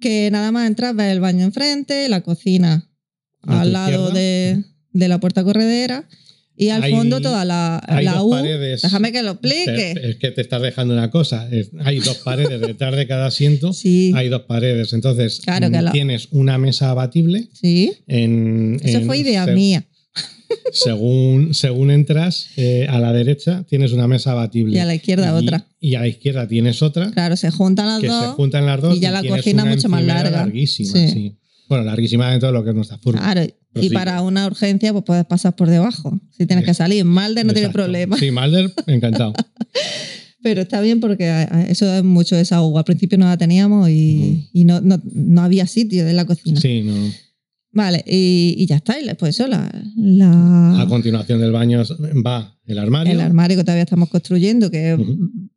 que 0.00 0.30
nada 0.30 0.52
más 0.52 0.66
entras, 0.66 0.94
ves 0.94 1.10
el 1.12 1.20
baño 1.20 1.44
enfrente, 1.44 2.08
la 2.10 2.20
cocina 2.22 2.88
al 3.42 3.72
lado 3.72 4.10
de, 4.10 4.62
de 4.92 5.08
la 5.08 5.18
puerta 5.20 5.42
corredera 5.44 6.08
y 6.56 6.68
al 6.68 6.82
Hay- 6.82 6.92
fondo 6.92 7.20
toda 7.20 7.44
la, 7.46 7.82
hay 7.88 8.04
la 8.04 8.12
dos 8.14 8.24
U. 8.26 8.30
paredes. 8.30 8.82
Déjame 8.82 9.10
que 9.10 9.22
lo 9.22 9.30
explique. 9.32 9.94
es 10.02 10.16
que 10.16 10.30
te 10.32 10.40
estás 10.42 10.60
dejando 10.62 10.92
una 10.94 11.10
cosa. 11.10 11.48
es- 11.50 11.70
hay 11.80 11.98
dos 12.00 12.18
paredes 12.18 12.60
detrás 12.60 12.94
de 12.94 13.06
cada 13.06 13.26
asiento. 13.26 13.72
Sí, 13.82 14.12
Hay 14.14 14.28
dos 14.28 14.42
paredes. 14.42 14.92
Entonces, 14.92 15.40
Claro 15.44 15.70
que 15.70 15.78
mm, 15.80 15.84
lo- 15.84 15.90
tienes 15.92 16.28
una 16.30 16.58
mesa 16.58 16.90
abatible. 16.90 17.48
sí. 17.52 17.92
En, 18.06 18.78
Eso 18.82 18.98
en- 18.98 19.06
fue 19.06 19.18
idea 19.18 19.44
se- 19.46 19.52
mía. 19.54 19.84
Según, 20.72 21.54
según 21.54 21.90
entras, 21.90 22.48
eh, 22.56 22.86
a 22.88 22.98
la 22.98 23.12
derecha 23.12 23.64
tienes 23.68 23.92
una 23.92 24.06
mesa 24.06 24.32
abatible. 24.32 24.76
Y 24.76 24.80
a 24.80 24.84
la 24.84 24.94
izquierda 24.94 25.28
Y- 25.40 25.42
otra. 25.46 25.66
Y 25.80 25.94
a 25.94 26.00
la 26.00 26.08
izquierda 26.08 26.46
tienes 26.46 26.82
otra. 26.82 27.10
Claro, 27.10 27.36
se 27.36 27.50
juntan 27.50 27.86
las 27.88 28.00
que 28.00 28.08
dos. 28.08 28.22
se 28.24 28.30
juntan 28.32 28.66
las 28.66 28.80
dos. 28.80 28.96
y 28.96 29.00
ya 29.00 29.10
la 29.10 29.22
cocina 29.24 29.64
mucho 29.64 29.88
más 29.88 30.04
larga. 30.04 30.30
Larguísima, 30.30 30.92
Sí. 30.92 31.08
sí. 31.08 31.36
Bueno, 31.72 31.84
larguísima 31.86 32.30
dentro 32.30 32.48
de 32.48 32.52
lo 32.52 32.62
que 32.62 32.68
es 32.70 32.76
nuestra 32.76 32.98
furgo. 32.98 33.18
Claro, 33.18 33.42
y 33.74 33.88
para 33.90 34.20
una 34.20 34.46
urgencia 34.46 34.92
pues 34.92 35.04
puedes 35.04 35.24
pasar 35.24 35.56
por 35.56 35.70
debajo. 35.70 36.20
Si 36.36 36.44
tienes 36.44 36.66
que 36.66 36.74
salir, 36.74 37.02
Malder 37.06 37.46
no 37.46 37.54
tiene 37.54 37.68
Exacto. 37.68 37.84
problema. 37.84 38.18
Sí, 38.18 38.30
Malder, 38.30 38.70
encantado. 38.86 39.32
Pero 40.42 40.60
está 40.60 40.82
bien 40.82 41.00
porque 41.00 41.28
a- 41.30 41.66
eso 41.70 41.90
es 41.94 42.04
mucho 42.04 42.36
desahogo. 42.36 42.76
Al 42.76 42.84
principio 42.84 43.16
no 43.16 43.24
la 43.24 43.38
teníamos 43.38 43.88
y, 43.88 44.50
y 44.52 44.64
no, 44.66 44.80
no, 44.82 45.00
no 45.14 45.40
había 45.42 45.66
sitio 45.66 46.06
en 46.06 46.14
la 46.16 46.26
cocina. 46.26 46.60
Sí, 46.60 46.82
no. 46.82 46.92
Vale, 47.74 48.04
y, 48.06 48.54
y 48.58 48.66
ya 48.66 48.76
está. 48.76 49.00
Y 49.00 49.06
después 49.06 49.34
eso, 49.34 49.46
la, 49.48 49.70
la- 49.96 50.82
A 50.82 50.86
continuación 50.88 51.40
del 51.40 51.52
baño 51.52 51.82
va 52.26 52.58
el 52.66 52.78
armario. 52.78 53.12
el 53.14 53.20
armario 53.20 53.56
que 53.56 53.64
todavía 53.64 53.84
estamos 53.84 54.10
construyendo, 54.10 54.70
que 54.70 54.98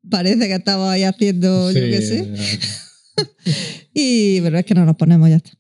parece 0.09 0.47
que 0.47 0.53
estaba 0.55 0.93
ahí 0.93 1.03
haciendo, 1.03 1.71
yo 1.73 1.79
qué 1.81 2.01
sé. 2.01 2.33
Y 3.93 4.41
pero 4.41 4.57
es 4.59 4.65
que 4.65 4.73
no 4.75 4.85
nos 4.85 4.95
ponemos, 4.97 5.29
ya 5.29 5.37
está. 5.37 5.51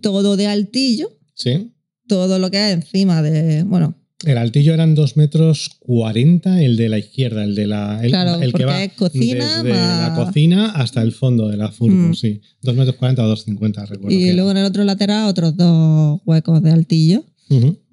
Todo 0.00 0.36
de 0.36 0.46
altillo, 0.46 1.08
Sí. 1.34 1.72
todo 2.06 2.38
lo 2.38 2.50
que 2.50 2.58
hay 2.58 2.72
encima 2.72 3.22
de, 3.22 3.62
bueno, 3.64 3.96
El 4.24 4.38
altillo 4.38 4.72
eran 4.72 4.94
2 4.94 5.16
metros 5.18 5.70
40, 5.80 6.62
el 6.62 6.76
de 6.78 6.88
la 6.88 6.98
izquierda, 6.98 7.44
el 7.44 7.54
de 7.54 7.66
la. 7.66 8.00
El, 8.02 8.10
Claro, 8.10 8.40
el 8.40 8.52
que 8.54 8.64
va 8.64 8.88
cocina 8.96 9.62
desde 9.62 9.76
la 9.76 10.14
cocina 10.16 10.70
hasta 10.70 11.02
el 11.02 11.12
fondo 11.12 11.48
de 11.48 11.58
la 11.58 11.70
furgo, 11.70 12.08
Mm. 12.08 12.14
sí. 12.14 12.40
2 12.62 12.74
metros 12.74 12.96
40 12.96 13.22
o 13.22 13.28
2,50, 13.28 13.84
recuerdo. 13.84 14.16
y 14.16 14.32
luego 14.32 14.50
en 14.52 14.56
el 14.58 14.64
otro 14.64 14.82
lateral 14.84 15.28
otros 15.28 15.56
dos 15.56 16.20
huecos 16.24 16.62
de 16.62 16.70
altillo. 16.70 17.24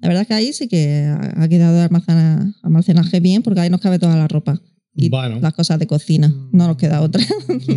La 0.00 0.08
verdad 0.08 0.22
es 0.22 0.28
que 0.28 0.34
ahí 0.34 0.52
sí 0.54 0.66
que 0.68 1.04
ha 1.36 1.48
quedado 1.48 1.80
almacena- 1.82 2.52
almacenaje 2.62 3.20
bien 3.20 3.42
porque 3.42 3.60
ahí 3.60 3.70
nos 3.70 3.80
cabe 3.80 3.98
toda 3.98 4.16
la 4.16 4.26
ropa 4.26 4.60
y 4.96 5.08
Bueno. 5.10 5.38
las 5.40 5.52
cosas 5.52 5.78
de 5.78 5.86
cocina. 5.86 6.34
No 6.52 6.66
nos 6.66 6.76
queda 6.78 7.00
otra. 7.02 7.22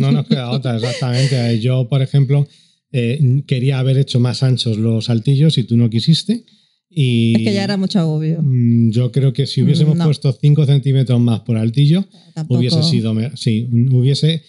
No 0.00 0.10
nos 0.10 0.26
queda 0.26 0.50
otra, 0.50 0.76
exactamente. 0.76 1.60
Yo, 1.60 1.88
por 1.88 2.00
ejemplo, 2.02 2.46
eh, 2.92 3.42
quería 3.46 3.78
haber 3.78 3.98
hecho 3.98 4.20
más 4.20 4.42
anchos 4.42 4.76
los 4.78 5.10
altillos 5.10 5.58
y 5.58 5.64
tú 5.64 5.76
no 5.76 5.90
quisiste. 5.90 6.44
Y 6.88 7.34
es 7.36 7.42
que 7.42 7.52
ya 7.54 7.64
era 7.64 7.76
mucho 7.76 7.98
agobio. 7.98 8.40
mm, 8.42 8.90
Yo 8.90 9.12
creo 9.12 9.32
que 9.32 9.46
si 9.46 9.60
hubiésemos 9.62 9.96
No. 9.96 10.04
puesto 10.04 10.32
5 10.32 10.64
centímetros 10.66 11.20
más 11.20 11.40
por 11.40 11.56
altillo, 11.58 12.06
Tampoco- 12.34 12.60
hubiese 12.60 12.82
sido. 12.82 13.14
Sí, 13.36 13.68
hubiese. 13.90 14.42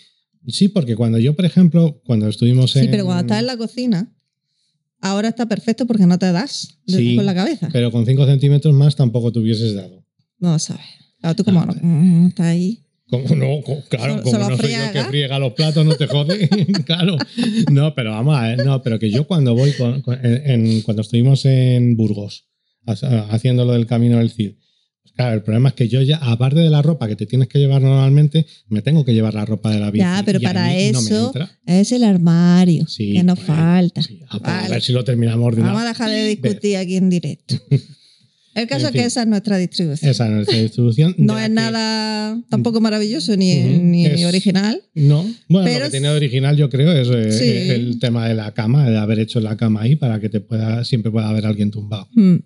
Sí, 0.48 0.70
porque 0.70 0.96
cuando 0.96 1.18
yo, 1.20 1.36
por 1.36 1.46
ejemplo, 1.46 2.02
cuando 2.06 2.28
estuvimos 2.30 2.76
en. 2.78 2.84
Sí, 2.84 2.88
pero 2.90 3.04
cuando 3.06 3.22
estás 3.22 3.40
en 3.40 3.48
la 3.48 3.58
cocina, 3.58 4.16
ahora 5.02 5.28
está 5.30 5.48
perfecto 5.48 5.86
porque 5.86 6.06
no 6.06 6.18
te 6.20 6.32
das 6.32 6.80
Sí. 6.88 7.16
con 7.16 7.26
la 7.26 7.34
cabeza. 7.36 7.70
Pero 7.74 7.92
con 7.92 8.06
5 8.06 8.26
centímetros 8.26 8.74
más 8.74 8.96
tampoco 8.96 9.32
te 9.32 9.40
hubieses 9.40 9.74
dado. 9.74 10.06
No 10.40 10.58
sabes. 10.60 10.86
Claro, 11.20 11.36
tú 11.36 11.44
como 11.44 11.62
Ah, 11.62 11.66
no, 11.66 11.74
mm, 11.82 12.28
estás 12.28 12.46
ahí. 12.46 12.84
Como 13.10 13.36
no, 13.36 13.62
claro, 13.90 14.22
como 14.22 14.32
solo 14.32 14.50
no 14.50 14.58
soy 14.58 14.72
yo 14.74 14.92
que 14.92 15.04
friega 15.06 15.40
los 15.40 15.54
platos, 15.54 15.86
no 15.86 15.96
te 15.96 16.08
jode. 16.08 16.50
claro. 16.86 17.16
No, 17.72 17.96
pero 17.96 18.12
vamos 18.12 18.38
a 18.38 18.42
ver, 18.50 18.66
no, 18.66 18.82
pero 18.84 19.00
que 19.00 19.10
yo 19.10 19.26
cuando 19.26 19.56
voy, 19.56 19.72
con- 19.74 20.02
con- 20.02 20.20
en, 20.26 20.50
en- 20.50 20.82
cuando 20.82 21.02
estuvimos 21.04 21.46
en 21.46 21.96
Burgos, 21.96 22.48
ha- 22.86 22.94
haciendo 23.30 23.64
lo 23.64 23.72
del 23.74 23.86
camino 23.88 24.18
del 24.18 24.30
Cid, 24.30 24.52
pues 25.04 25.14
claro, 25.16 25.36
el 25.36 25.42
problema 25.42 25.70
es 25.70 25.76
que 25.76 25.88
yo 25.88 26.02
ya, 26.02 26.18
aparte 26.18 26.60
de 26.60 26.70
la 26.70 26.82
ropa 26.82 27.08
que 27.08 27.16
te 27.16 27.26
tienes 27.26 27.48
que 27.48 27.60
llevar 27.60 27.82
normalmente, 27.82 28.46
me 28.68 28.82
tengo 28.82 29.06
que 29.06 29.14
llevar 29.14 29.34
la 29.36 29.46
ropa 29.46 29.72
de 29.72 29.80
la 29.80 29.90
bici. 29.90 30.04
Ya, 30.04 30.22
pero 30.26 30.42
para 30.42 30.66
no 30.68 31.00
eso 31.00 31.40
es 31.66 31.92
el 31.94 32.04
armario 32.04 32.86
Sí, 32.88 33.14
que 33.14 33.24
nos 33.24 33.40
falta. 33.40 34.02
sí. 34.02 34.20
A 34.30 34.68
ver 34.68 34.82
si 34.82 34.92
lo 34.92 35.06
terminamos 35.06 35.56
de 35.56 35.62
una 35.62 35.70
Vamos 35.72 35.84
a 35.84 35.88
dejar 35.88 36.10
de 36.10 36.28
discutir 36.28 36.76
aquí 36.76 36.98
en 36.98 37.10
directo. 37.10 37.56
El 38.58 38.68
caso 38.68 38.88
En 38.88 38.96
es 38.96 39.02
que 39.02 39.06
esa 39.06 39.22
es 39.22 39.28
nuestra 39.28 39.58
distribución. 39.58 40.10
Esa 40.12 40.26
es 40.26 40.32
nuestra 40.32 40.58
distribución. 40.58 41.16
no 41.18 41.38
es 41.40 41.50
nada 41.50 42.42
tampoco 42.50 42.82
maravilloso 42.82 43.38
ni, 43.38 43.54
ni 43.56 44.06
es- 44.06 44.26
original. 44.26 44.82
No, 44.96 45.24
bueno, 45.48 45.66
Pero 45.66 45.80
lo 45.80 45.86
que 45.86 45.92
tiene 45.92 46.08
de 46.10 46.16
original 46.16 46.58
yo 46.58 46.70
creo 46.70 46.92
es 46.92 47.08
eh, 47.10 47.32
Sí. 47.32 47.70
el 47.72 48.00
tema 48.00 48.28
de 48.28 48.34
la 48.36 48.54
cama, 48.54 48.90
de 48.90 48.98
haber 48.98 49.20
hecho 49.20 49.40
la 49.40 49.56
cama 49.58 49.82
ahí 49.84 49.96
para 49.96 50.20
que 50.20 50.30
te 50.30 50.40
pueda, 50.42 50.84
siempre 50.86 51.12
pueda 51.12 51.30
haber 51.30 51.46
alguien 51.46 51.70
tumbado. 51.72 52.08
Mm. 52.14 52.38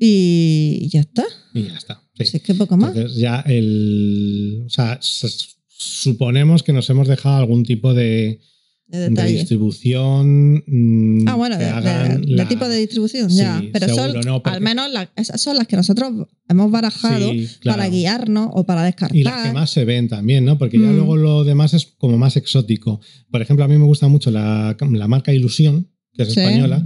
Y 0.00 0.88
ya 0.90 1.00
está. 1.00 1.24
Y 1.54 1.64
ya 1.64 1.76
está. 1.76 2.02
sí. 2.16 2.24
Si 2.26 2.36
es 2.36 2.42
que 2.42 2.54
poco 2.54 2.76
más. 2.76 2.94
Entonces 2.96 3.18
ya 3.18 3.40
el... 3.46 4.62
O 4.66 4.70
sea, 4.70 4.98
suponemos 5.00 6.62
que 6.62 6.72
nos 6.72 6.88
hemos 6.90 7.08
dejado 7.08 7.36
algún 7.36 7.64
tipo 7.64 7.94
de, 7.94 8.40
de 8.88 9.10
de 9.10 9.24
distribución. 9.26 10.64
mm, 10.66 11.28
Ah, 11.28 11.34
bueno, 11.34 11.58
de, 11.58 11.64
de- 11.66 12.18
de 12.20 12.26
la- 12.36 12.48
tipo 12.48 12.66
de 12.68 12.76
distribución, 12.78 13.30
Sí, 13.30 13.36
ya. 13.38 13.62
Pero 13.72 13.86
seguro, 13.86 14.12
son, 14.14 14.20
no, 14.22 14.42
porque- 14.42 14.56
al 14.56 14.62
menos 14.62 14.90
la- 14.90 15.10
esas 15.16 15.40
son 15.40 15.56
las 15.56 15.66
que 15.66 15.76
nosotros 15.76 16.26
hemos 16.48 16.70
barajado 16.70 17.30
Sí, 17.30 17.48
claro. 17.60 17.78
para 17.78 17.90
guiarnos 17.90 18.48
o 18.52 18.64
para 18.64 18.82
descartar. 18.84 19.16
Y 19.16 19.24
las 19.24 19.46
que 19.46 19.52
más 19.52 19.70
se 19.70 19.84
ven 19.84 20.08
también, 20.08 20.44
¿no? 20.44 20.56
Porque 20.58 20.78
ya 20.78 20.86
Mm. 20.88 20.96
luego 20.96 21.16
lo 21.16 21.44
demás 21.44 21.74
es 21.74 21.86
como 21.98 22.16
más 22.16 22.36
exótico. 22.36 23.00
Por 23.30 23.42
ejemplo, 23.42 23.64
a 23.64 23.68
mí 23.68 23.76
me 23.76 23.84
gusta 23.84 24.08
mucho 24.08 24.30
la, 24.30 24.74
la 24.90 25.08
marca 25.08 25.32
Ilusión, 25.34 25.88
que 26.14 26.22
es 26.22 26.32
Sí. 26.32 26.40
española. 26.40 26.84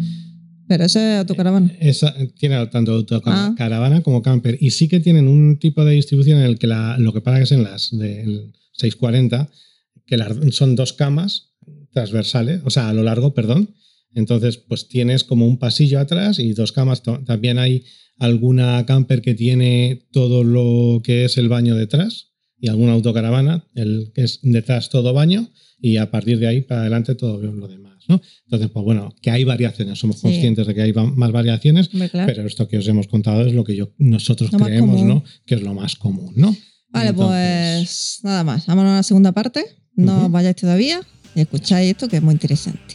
Pero 0.69 0.85
eso 0.85 0.99
es 1.01 1.19
autocaravana. 1.19 1.73
Esa 1.81 2.15
tiene 2.39 2.67
tanto 2.69 2.93
Ah. 3.25 3.45
autocaravana 3.47 4.01
como 4.03 4.23
camper. 4.23 4.57
Y 4.61 4.71
sí 4.71 4.89
que 4.89 5.01
tienen 5.01 5.29
un 5.29 5.59
tipo 5.59 5.85
de 5.85 5.95
distribución 5.95 6.39
en 6.39 6.45
el 6.47 6.59
que 6.59 6.67
la, 6.67 6.97
lo 6.99 7.13
que 7.13 7.23
es 7.43 7.53
en 7.53 7.63
las 7.63 7.91
del 7.97 8.53
640, 8.73 9.49
que 10.07 10.19
son 10.51 10.75
dos 10.75 10.93
camas 10.95 11.52
transversales, 11.93 12.61
o 12.65 12.71
sea, 12.71 12.89
a 12.89 12.93
lo 12.93 13.03
largo, 13.03 13.35
perdón. 13.35 13.75
Entonces, 14.15 14.59
pues 14.59 14.89
tienes 14.89 15.25
como 15.25 15.47
un 15.47 15.59
pasillo 15.59 15.99
atrás 15.99 16.39
y 16.39 16.53
dos 16.53 16.73
camas. 16.73 17.03
También 17.03 17.59
hay 17.59 17.85
alguna 18.19 18.85
camper 18.87 19.23
que 19.23 19.35
tiene 19.35 20.07
todo 20.13 20.45
lo 20.45 21.01
que 21.03 21.25
es 21.25 21.39
el 21.39 21.49
baño 21.49 21.75
detrás 21.77 22.29
y 22.61 22.69
alguna 22.69 22.93
autocaravana, 22.93 23.65
el 23.75 24.13
que 24.15 24.23
es 24.25 24.41
detrás 24.43 24.91
todo 24.91 25.13
baño 25.13 25.51
y 25.81 25.97
a 25.97 26.11
partir 26.11 26.39
de 26.39 26.47
ahí 26.47 26.61
para 26.61 26.83
adelante 26.83 27.15
todo 27.15 27.41
lo 27.41 27.67
demás, 27.67 28.05
¿no? 28.09 28.21
Entonces, 28.45 28.71
pues 28.71 28.85
bueno, 28.85 29.15
que 29.21 29.31
hay 29.31 29.43
variaciones, 29.45 29.99
somos 29.99 30.17
Sí. 30.17 30.23
conscientes 30.23 30.67
de 30.67 30.75
que 30.75 30.83
hay 30.83 30.93
más 30.93 31.33
variaciones, 31.33 31.89
claro. 31.89 32.27
pero 32.27 32.47
esto 32.47 32.69
que 32.69 32.79
os 32.79 32.87
hemos 32.87 33.09
contado 33.09 33.45
es 33.47 33.53
lo 33.55 33.65
que 33.65 33.75
yo, 33.75 33.93
nosotros 33.99 34.53
Lo 34.53 34.59
creemos. 34.59 35.03
¿no? 35.03 35.25
Que 35.47 35.57
es 35.57 35.63
lo 35.63 35.75
más 35.75 35.97
común, 35.97 36.35
¿no? 36.37 36.55
Vale, 36.91 37.09
Entonces, 37.11 38.19
pues 38.19 38.21
nada 38.23 38.45
más. 38.45 38.67
Vámonos 38.67 38.93
a 38.93 38.97
la 38.97 39.03
segunda 39.03 39.33
parte. 39.33 39.65
No 39.97 40.29
vayáis 40.29 40.57
todavía 40.57 41.01
escucháis 41.35 41.91
esto 41.91 42.09
que 42.09 42.17
es 42.17 42.23
muy 42.23 42.33
interesante. 42.33 42.95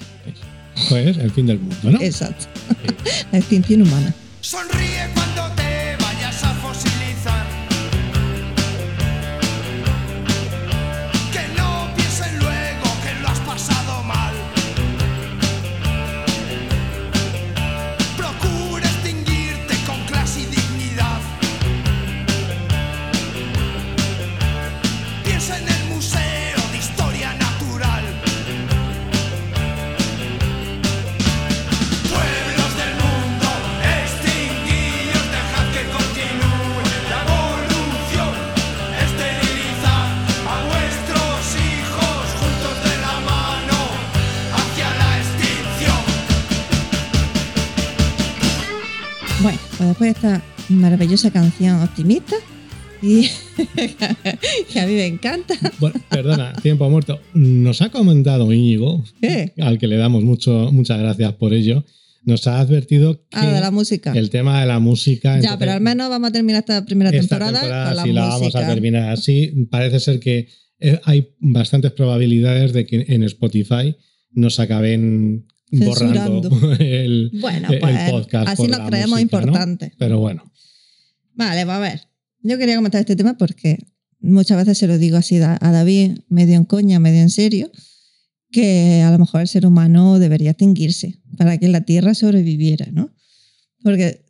pues 0.89 1.17
el 1.17 1.31
fin 1.31 1.47
del 1.47 1.59
mundo, 1.59 1.75
¿no? 1.83 2.01
Exacto. 2.01 2.45
La 3.31 3.39
extinción 3.39 3.81
humana. 3.81 4.13
Sonríe 4.41 5.09
cuando 5.13 5.56
Bueno, 49.41 49.59
pues 49.77 49.89
después 49.89 50.07
de 50.07 50.09
esta 50.11 50.43
maravillosa 50.69 51.31
canción 51.31 51.81
optimista 51.81 52.35
y 53.01 53.27
que 54.73 54.79
a 54.79 54.87
mí 54.87 54.93
me 54.93 55.05
encanta. 55.05 55.53
Bueno, 55.79 55.99
perdona, 56.09 56.53
tiempo 56.53 56.89
muerto. 56.89 57.19
Nos 57.33 57.81
ha 57.81 57.89
comentado 57.89 58.51
Íñigo, 58.51 59.03
¿Qué? 59.21 59.53
al 59.59 59.77
que 59.77 59.87
le 59.87 59.97
damos 59.97 60.23
mucho, 60.23 60.69
muchas 60.71 60.99
gracias 60.99 61.33
por 61.33 61.53
ello, 61.53 61.85
nos 62.23 62.47
ha 62.47 62.59
advertido 62.59 63.19
que 63.29 63.37
Ah, 63.37 63.53
de 63.53 63.61
la 63.61 63.71
música. 63.71 64.11
el 64.13 64.29
tema 64.31 64.59
de 64.59 64.65
la 64.65 64.79
música. 64.79 65.29
ya, 65.29 65.35
entonces, 65.35 65.57
pero 65.59 65.71
al 65.73 65.81
menos 65.81 66.09
vamos 66.09 66.29
a 66.29 66.33
terminar 66.33 66.59
esta 66.61 66.83
primera 66.85 67.11
esta 67.11 67.21
temporada, 67.21 67.59
temporada 67.61 67.87
con 67.89 67.95
la 67.97 68.03
sí 68.03 68.11
la 68.13 68.25
vamos 68.25 68.55
a 68.55 68.67
terminar 68.67 69.09
así. 69.11 69.67
Parece 69.69 69.99
ser 69.99 70.19
que 70.19 70.47
eh, 70.79 70.99
hay 71.03 71.29
bastantes 71.39 71.91
probabilidades 71.91 72.73
de 72.73 72.85
que 72.85 73.05
en 73.07 73.23
Spotify 73.23 73.95
nos 74.31 74.59
acaben 74.59 75.47
borrando 75.71 76.49
el, 76.79 77.31
Bueno, 77.39 77.69
el 77.69 77.79
pues 77.79 78.11
podcast. 78.11 78.49
así 78.49 78.67
nos 78.67 78.79
creemos 78.87 79.09
música, 79.09 79.15
¿no? 79.15 79.19
importantes. 79.19 79.91
Pero 79.97 80.19
bueno, 80.19 80.51
Vale, 81.37 81.65
pues 81.65 81.75
a 81.75 81.79
ver. 81.79 82.01
Yo 82.41 82.57
quería 82.57 82.75
comentar 82.75 82.99
este 82.99 83.15
tema 83.15 83.37
porque 83.37 83.77
muchas 84.19 84.57
veces 84.57 84.77
se 84.77 84.87
lo 84.87 84.97
digo 84.97 85.17
así 85.17 85.37
a 85.37 85.57
a 85.61 85.71
David, 85.71 86.19
medio 86.29 86.55
en 86.55 86.65
coña, 86.65 86.99
medio 86.99 87.21
en 87.21 87.29
serio, 87.29 87.71
que 88.51 89.03
a 89.05 89.11
lo 89.11 89.19
mejor 89.19 89.41
el 89.41 89.47
ser 89.47 89.65
humano 89.65 90.19
debería 90.19 90.51
extinguirse 90.51 91.21
para 91.37 91.57
que 91.57 91.67
la 91.67 91.81
Tierra 91.81 92.15
sobreviviera, 92.15 92.87
¿no? 92.91 93.13
Porque 93.83 94.25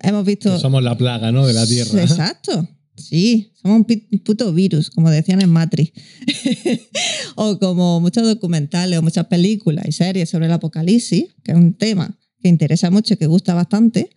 hemos 0.00 0.24
visto... 0.24 0.54
que 0.54 0.60
somos 0.60 0.82
la 0.82 0.96
plaga 0.96 1.32
¿no? 1.32 1.46
de 1.46 1.52
la 1.52 1.66
Tierra. 1.66 2.02
Exacto. 2.02 2.68
Sí, 2.96 3.52
somos 3.60 3.78
un 3.88 4.20
puto 4.24 4.52
virus, 4.52 4.90
como 4.90 5.10
decían 5.10 5.40
en 5.42 5.50
Matrix. 5.50 5.92
o 7.36 7.58
como 7.58 8.00
muchos 8.00 8.24
documentales 8.26 8.98
o 8.98 9.02
muchas 9.02 9.26
películas 9.26 9.84
y 9.88 9.92
series 9.92 10.28
sobre 10.30 10.46
el 10.46 10.52
apocalipsis, 10.52 11.26
que 11.44 11.52
es 11.52 11.56
un 11.58 11.74
tema 11.74 12.18
que 12.40 12.48
interesa 12.48 12.90
mucho 12.90 13.14
y 13.14 13.16
que 13.16 13.26
gusta 13.26 13.54
bastante 13.54 14.10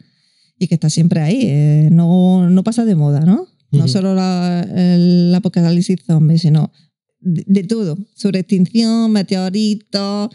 y 0.58 0.68
que 0.68 0.76
está 0.76 0.90
siempre 0.90 1.22
ahí. 1.22 1.42
eh, 1.44 1.90
no, 1.92 2.50
no 2.50 2.64
pasa 2.64 2.86
de 2.86 2.96
moda, 2.96 3.22
¿no? 3.22 3.48
No 3.72 3.80
Ujú. 3.80 3.88
solo 3.88 4.16
la- 4.16 4.62
el 4.76 5.34
apocalipsis 5.36 6.00
zombie, 6.06 6.38
sino 6.40 6.72
de, 7.20 7.44
de 7.48 7.64
todo. 7.64 7.98
Sobre 8.16 8.40
extinción, 8.40 9.12
meteoritos, 9.12 10.30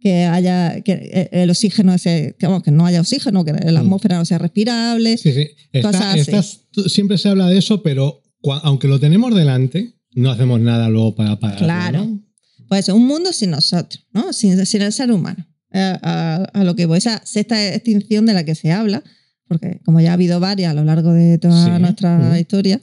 que 0.00 0.24
haya 0.24 0.80
que 0.82 0.92
eh, 0.92 1.28
el 1.32 1.50
oxígeno 1.50 1.92
ese, 1.94 2.36
que, 2.38 2.46
vamos, 2.46 2.62
que 2.62 2.70
no 2.70 2.86
haya 2.86 3.00
oxígeno, 3.00 3.44
que 3.44 3.52
la 3.52 3.80
Mm. 3.82 3.84
atmósfera 3.86 4.16
no 4.18 4.24
sea 4.24 4.38
respirable. 4.38 5.16
Sí, 5.16 5.32
sí. 5.32 5.48
Está- 5.72 5.88
Cosas 5.92 6.04
así. 6.14 6.20
estas- 6.20 6.60
siempre 6.92 7.18
se 7.18 7.28
habla 7.28 7.48
de 7.48 7.58
eso, 7.58 7.82
pero 7.82 8.22
cua- 8.42 8.60
aunque 8.62 8.86
lo 8.88 9.00
tenemos 9.00 9.34
delante, 9.34 9.94
no 10.14 10.30
hacemos 10.30 10.60
nada 10.60 10.88
luego 10.88 11.14
para 11.14 11.38
pararlo, 11.40 11.66
Claro. 11.66 12.04
¿no? 12.04 12.20
Pues 12.68 12.88
un 12.90 13.06
mundo 13.06 13.32
sin 13.32 13.50
nosotros, 13.50 14.06
¿no? 14.12 14.32
Sin, 14.32 14.64
sin 14.66 14.82
el 14.82 14.92
ser 14.92 15.10
humano. 15.10 15.46
Eh, 15.72 15.96
a, 16.02 16.44
a 16.52 16.64
lo 16.64 16.76
que 16.76 16.86
voy, 16.86 16.98
esa 16.98 17.20
sexta 17.24 17.74
extinción 17.74 18.24
de 18.26 18.34
la 18.34 18.44
que 18.44 18.54
se 18.54 18.72
habla, 18.72 19.02
porque 19.48 19.80
como 19.84 20.00
ya 20.00 20.10
ha 20.10 20.14
habido 20.14 20.38
varias 20.40 20.70
a 20.70 20.74
lo 20.74 20.84
largo 20.84 21.12
de 21.12 21.38
toda 21.38 21.64
Sí. 21.76 21.80
nuestra 21.80 22.18
Ujú. 22.28 22.36
historia. 22.36 22.80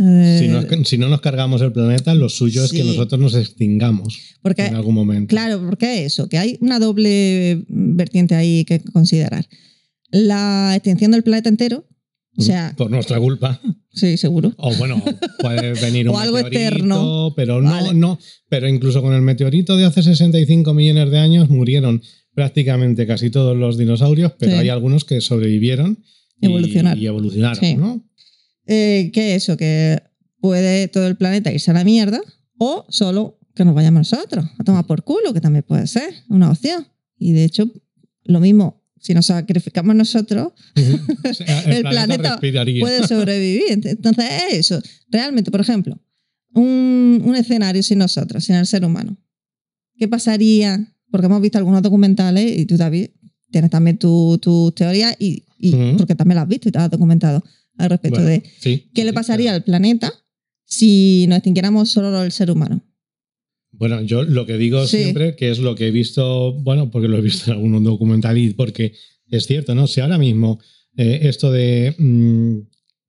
Eh, 0.00 0.36
Si, 0.40 0.48
no, 0.48 0.84
si 0.84 0.98
no 0.98 1.08
nos 1.08 1.20
cargamos 1.20 1.60
el 1.62 1.72
planeta, 1.72 2.14
lo 2.14 2.28
suyo 2.28 2.64
es 2.64 2.70
que 2.72 2.82
Sí. 2.82 2.86
nosotros 2.88 3.20
nos 3.20 3.34
extingamos 3.34 4.18
porque, 4.42 4.66
en 4.66 4.74
algún 4.74 4.94
momento. 4.94 5.28
claro, 5.28 5.60
porque 5.64 6.04
eso, 6.04 6.28
que 6.28 6.38
hay 6.38 6.58
una 6.60 6.78
doble 6.78 7.64
vertiente 7.68 8.34
ahí 8.34 8.64
que 8.64 8.80
considerar. 8.80 9.46
La 10.10 10.72
extinción 10.76 11.10
del 11.10 11.22
planeta 11.22 11.48
entero, 11.48 11.86
o 12.36 12.42
sea, 12.42 12.74
Por 12.76 12.90
nuestra 12.90 13.18
culpa. 13.18 13.60
sí, 13.92 14.16
seguro. 14.16 14.52
O 14.56 14.74
bueno, 14.74 15.02
puede 15.40 15.74
venir 15.74 16.08
un 16.08 16.14
O 16.16 16.18
algo 16.18 16.36
meteorito, 16.36 16.58
externo. 16.68 17.32
pero 17.36 17.62
no, 17.62 17.70
Vale. 17.70 17.94
no. 17.94 18.18
Pero 18.48 18.68
incluso 18.68 19.02
con 19.02 19.14
el 19.14 19.22
meteorito 19.22 19.76
de 19.76 19.84
hace 19.84 20.02
65 20.02 20.74
millones 20.74 21.10
de 21.10 21.18
años 21.18 21.48
murieron 21.50 22.02
prácticamente 22.34 23.06
casi 23.06 23.30
todos 23.30 23.56
los 23.56 23.78
dinosaurios, 23.78 24.32
pero 24.38 24.52
Sí. 24.52 24.58
hay 24.58 24.68
algunos 24.68 25.04
que 25.04 25.20
sobrevivieron 25.20 25.98
y, 26.40 26.46
Evolucionaron. 26.46 27.00
y 27.02 27.06
evolucionaron, 27.06 27.60
Sí. 27.60 27.74
¿no? 27.76 28.04
Eh, 28.66 29.10
que 29.12 29.34
eso, 29.34 29.56
que 29.56 30.02
puede 30.40 30.88
todo 30.88 31.06
el 31.06 31.16
planeta 31.16 31.52
irse 31.52 31.70
a 31.70 31.74
la 31.74 31.84
mierda 31.84 32.20
o 32.58 32.86
solo 32.88 33.38
que 33.54 33.64
nos 33.64 33.74
vayamos 33.74 34.10
nosotros 34.12 34.46
a 34.58 34.64
tomar 34.64 34.86
por 34.86 35.04
culo, 35.04 35.32
que 35.32 35.40
también 35.40 35.64
puede 35.66 35.86
ser 35.86 36.12
una 36.28 36.50
opción. 36.50 36.86
Y 37.18 37.32
de 37.32 37.44
hecho, 37.44 37.70
lo 38.24 38.40
mismo, 38.40 38.82
si 38.98 39.14
nos 39.14 39.26
sacrificamos 39.26 39.94
nosotros, 39.94 40.52
O 41.30 41.34
sea, 41.34 41.60
el, 41.62 41.72
El 41.72 41.82
planeta, 41.82 42.38
planeta 42.40 42.80
puede 42.80 43.06
sobrevivir. 43.06 43.64
Entonces, 43.84 44.24
es 44.48 44.54
eso. 44.70 44.82
Realmente, 45.08 45.50
por 45.50 45.60
ejemplo, 45.60 45.98
un, 46.54 47.22
un 47.24 47.34
escenario 47.36 47.82
sin 47.82 47.98
nosotros, 47.98 48.44
sin 48.44 48.56
el 48.56 48.66
ser 48.66 48.84
humano. 48.84 49.16
¿Qué 49.96 50.08
pasaría? 50.08 50.92
Porque 51.10 51.26
hemos 51.26 51.40
visto 51.40 51.58
algunos 51.58 51.82
documentales 51.82 52.58
y 52.58 52.66
tú, 52.66 52.76
David, 52.76 53.10
tienes 53.50 53.70
también 53.70 53.98
tus 53.98 54.40
tu 54.40 54.72
teorías 54.72 55.14
y, 55.18 55.44
y- 55.58 55.74
Ujú. 55.74 55.96
porque 55.98 56.14
también 56.16 56.36
las 56.36 56.42
has 56.44 56.48
visto 56.48 56.68
y 56.68 56.72
te 56.72 56.78
has 56.78 56.90
documentado 56.90 57.44
al 57.78 57.90
respecto 57.90 58.20
Bueno, 58.20 58.28
de 58.30 58.42
sí, 58.60 58.90
¿Qué 58.94 59.02
sí, 59.02 59.06
le 59.06 59.12
pasaría 59.12 59.46
claro. 59.46 59.56
al 59.56 59.64
planeta 59.64 60.12
si 60.64 61.26
nos 61.28 61.38
extinguiéramos 61.38 61.90
solo 61.90 62.22
el 62.22 62.32
ser 62.32 62.50
humano? 62.50 62.82
Bueno, 63.72 64.00
yo 64.02 64.22
lo 64.22 64.46
que 64.46 64.56
digo 64.56 64.86
Sí. 64.86 64.98
siempre, 65.02 65.34
que 65.36 65.50
es 65.50 65.58
lo 65.58 65.74
que 65.74 65.88
he 65.88 65.90
visto, 65.90 66.52
bueno, 66.52 66.90
porque 66.90 67.08
lo 67.08 67.18
he 67.18 67.20
visto 67.20 67.50
en 67.50 67.56
algún 67.56 67.82
documental 67.82 68.38
y 68.38 68.50
porque 68.54 68.94
es 69.28 69.46
cierto, 69.46 69.74
¿no? 69.74 69.86
Si 69.86 70.00
ahora 70.00 70.18
mismo 70.18 70.60
eh, 70.96 71.20
esto 71.22 71.50
de 71.50 71.94
mm, 71.98 72.58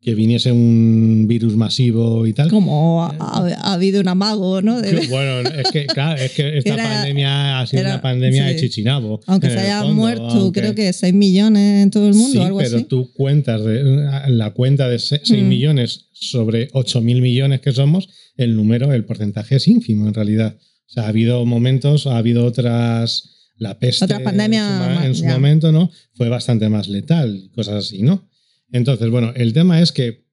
que 0.06 0.14
viniese 0.14 0.52
un 0.52 1.26
virus 1.28 1.56
masivo 1.56 2.28
y 2.28 2.34
tal. 2.34 2.52
Como 2.52 3.04
ha, 3.04 3.08
ha- 3.20 3.48
ha 3.60 3.74
habido 3.74 4.00
un 4.02 4.08
amago, 4.08 4.62
¿no? 4.62 4.80
De- 4.80 5.08
bueno, 5.10 5.50
es 5.50 5.72
que, 5.72 5.88
claro, 5.88 6.22
es 6.22 6.32
que 6.34 6.60
esta 6.60 6.76
Era- 6.76 6.84
pandemia 6.84 7.60
ha 7.60 7.66
sido 7.66 7.82
era- 7.82 7.94
una 7.94 8.02
pandemia 8.04 8.48
sí. 8.48 8.54
de 8.54 8.60
chichinabo. 8.62 9.20
aunque 9.26 9.50
se 9.50 9.58
haya 9.58 9.80
fondo, 9.82 9.96
muerto, 9.96 10.24
aunque- 10.28 10.62
creo 10.62 10.76
que 10.76 10.94
6 10.94 11.12
millones 11.16 11.82
en 11.84 11.90
todo 11.90 12.08
el 12.08 12.14
mundo, 12.14 12.34
sí, 12.34 12.38
algo 12.46 12.60
pero 12.60 12.76
así. 12.78 12.86
tú 12.86 13.12
cuentas 13.14 13.64
de, 13.66 13.84
la 14.28 14.52
cuenta 14.52 14.88
de 14.88 15.00
6 15.00 15.22
Mm. 15.32 15.48
millones 15.48 16.06
sobre 16.14 16.68
8 16.74 17.02
mil 17.02 17.22
millones 17.24 17.62
que 17.62 17.72
somos, 17.72 18.08
el 18.38 18.56
número, 18.56 18.94
el 18.94 19.06
porcentaje 19.06 19.56
es 19.56 19.68
ínfimo 19.68 20.08
en 20.08 20.14
realidad. 20.14 20.56
O 20.88 20.94
sea, 20.94 21.06
ha 21.06 21.08
habido 21.08 21.44
momentos, 21.48 22.06
ha 22.06 22.18
habido 22.18 22.46
otras. 22.46 23.32
La 23.58 23.80
peste 23.80 24.04
Otras 24.06 24.22
pandemias 24.22 25.04
en 25.06 25.16
su, 25.16 25.24
en 25.24 25.32
momento, 25.32 25.72
¿no? 25.72 25.90
Fue 26.14 26.28
bastante 26.30 26.68
más 26.68 26.90
letal, 26.90 27.50
cosas 27.56 27.86
así, 27.86 28.02
¿no? 28.04 28.28
Entonces, 28.72 29.10
bueno, 29.10 29.32
el 29.36 29.54
tema 29.54 29.82
es 29.82 29.92
que, 29.92 30.26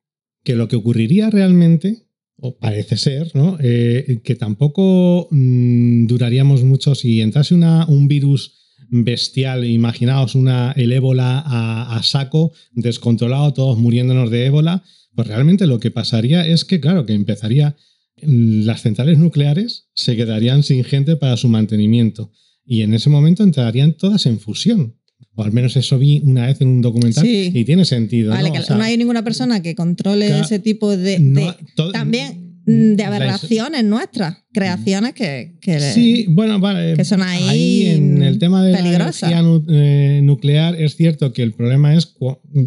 que 0.45 0.57
lo 0.57 0.69
que 0.69 0.77
ocurriría 0.77 1.31
realmente, 1.31 2.07
o 2.37 2.59
parece 2.59 2.97
ser, 2.97 3.31
¿no? 3.35 3.57
Eh, 3.61 4.21
que 4.25 4.35
tampoco 4.35 5.29
mm, 5.31 6.07
duraríamos 6.07 6.65
mucho 6.65 6.95
si 6.95 7.21
entrase 7.21 7.55
una, 7.55 7.87
un 7.87 8.09
virus 8.09 8.59
bestial, 8.91 9.65
imaginaos 9.65 10.35
una, 10.35 10.73
el 10.73 10.93
ébola 10.93 11.43
a, 11.45 11.97
a 11.97 12.03
saco, 12.03 12.53
descontrolado, 12.73 13.53
todos 13.53 13.79
muriéndonos 13.79 14.31
de 14.31 14.47
ébola, 14.47 14.83
pues 15.15 15.29
realmente 15.29 15.67
lo 15.67 15.79
que 15.79 15.91
pasaría 15.91 16.47
es 16.47 16.65
que, 16.65 16.81
claro, 16.81 17.07
que 17.07 17.13
empezaría, 17.13 17.77
mm, 18.23 18.65
las 18.65 18.83
centrales 18.83 19.19
nucleares 19.19 19.89
se 19.95 20.17
quedarían 20.17 20.63
sin 20.63 20.85
gente 20.85 21.17
para 21.17 21.37
su 21.37 21.49
mantenimiento 21.49 22.33
y 22.65 22.83
en 22.83 22.95
ese 22.95 23.11
momento 23.11 23.43
entrarían 23.43 23.95
todas 23.95 24.27
en 24.27 24.39
fusión. 24.39 24.97
O 25.35 25.43
al 25.45 25.53
menos 25.53 25.77
eso 25.77 25.99
vi 25.99 26.21
una 26.25 26.47
vez 26.47 26.61
en 26.61 26.69
un 26.69 26.83
documental 26.83 27.25
Sí. 27.25 27.51
y 27.55 27.65
tiene 27.65 27.85
sentido. 27.85 28.31
Vale, 28.33 28.49
¿no? 28.49 28.55
que 28.55 28.61
O 28.61 28.63
sea, 28.63 28.77
no 28.77 28.85
hay 28.85 28.97
ninguna 28.99 29.25
persona 29.25 29.63
que 29.63 29.75
controle 29.75 30.39
ese 30.41 30.59
tipo 30.59 30.95
de, 30.97 31.19
no- 31.21 31.41
de- 31.41 31.55
to- 31.75 31.91
también 31.93 32.61
mm, 32.67 32.95
de 32.97 33.03
aberraciones 33.05 33.83
nuestras, 33.83 34.37
creaciones 34.53 35.15
que, 35.15 35.57
que 35.61 35.81
Sí, 35.81 36.27
bueno, 36.29 36.61
vale. 36.61 36.95
que 36.95 37.05
son 37.05 37.23
ahí 37.23 37.87
en 37.87 38.23
el 38.23 38.39
tema 38.39 38.63
de 38.65 38.73
la 38.73 38.79
energía 38.81 39.43
nu- 39.43 39.65
eh, 39.69 40.21
nuclear 40.23 40.81
es 40.81 40.95
cierto 40.97 41.33
que 41.33 41.43
el 41.43 41.53
problema 41.55 41.95
es 41.97 42.15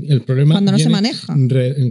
el 0.09 0.22
problema 0.24 0.55
Cuando 0.55 0.72
no 0.74 0.80
se 0.80 0.89
maneja. 0.89 1.34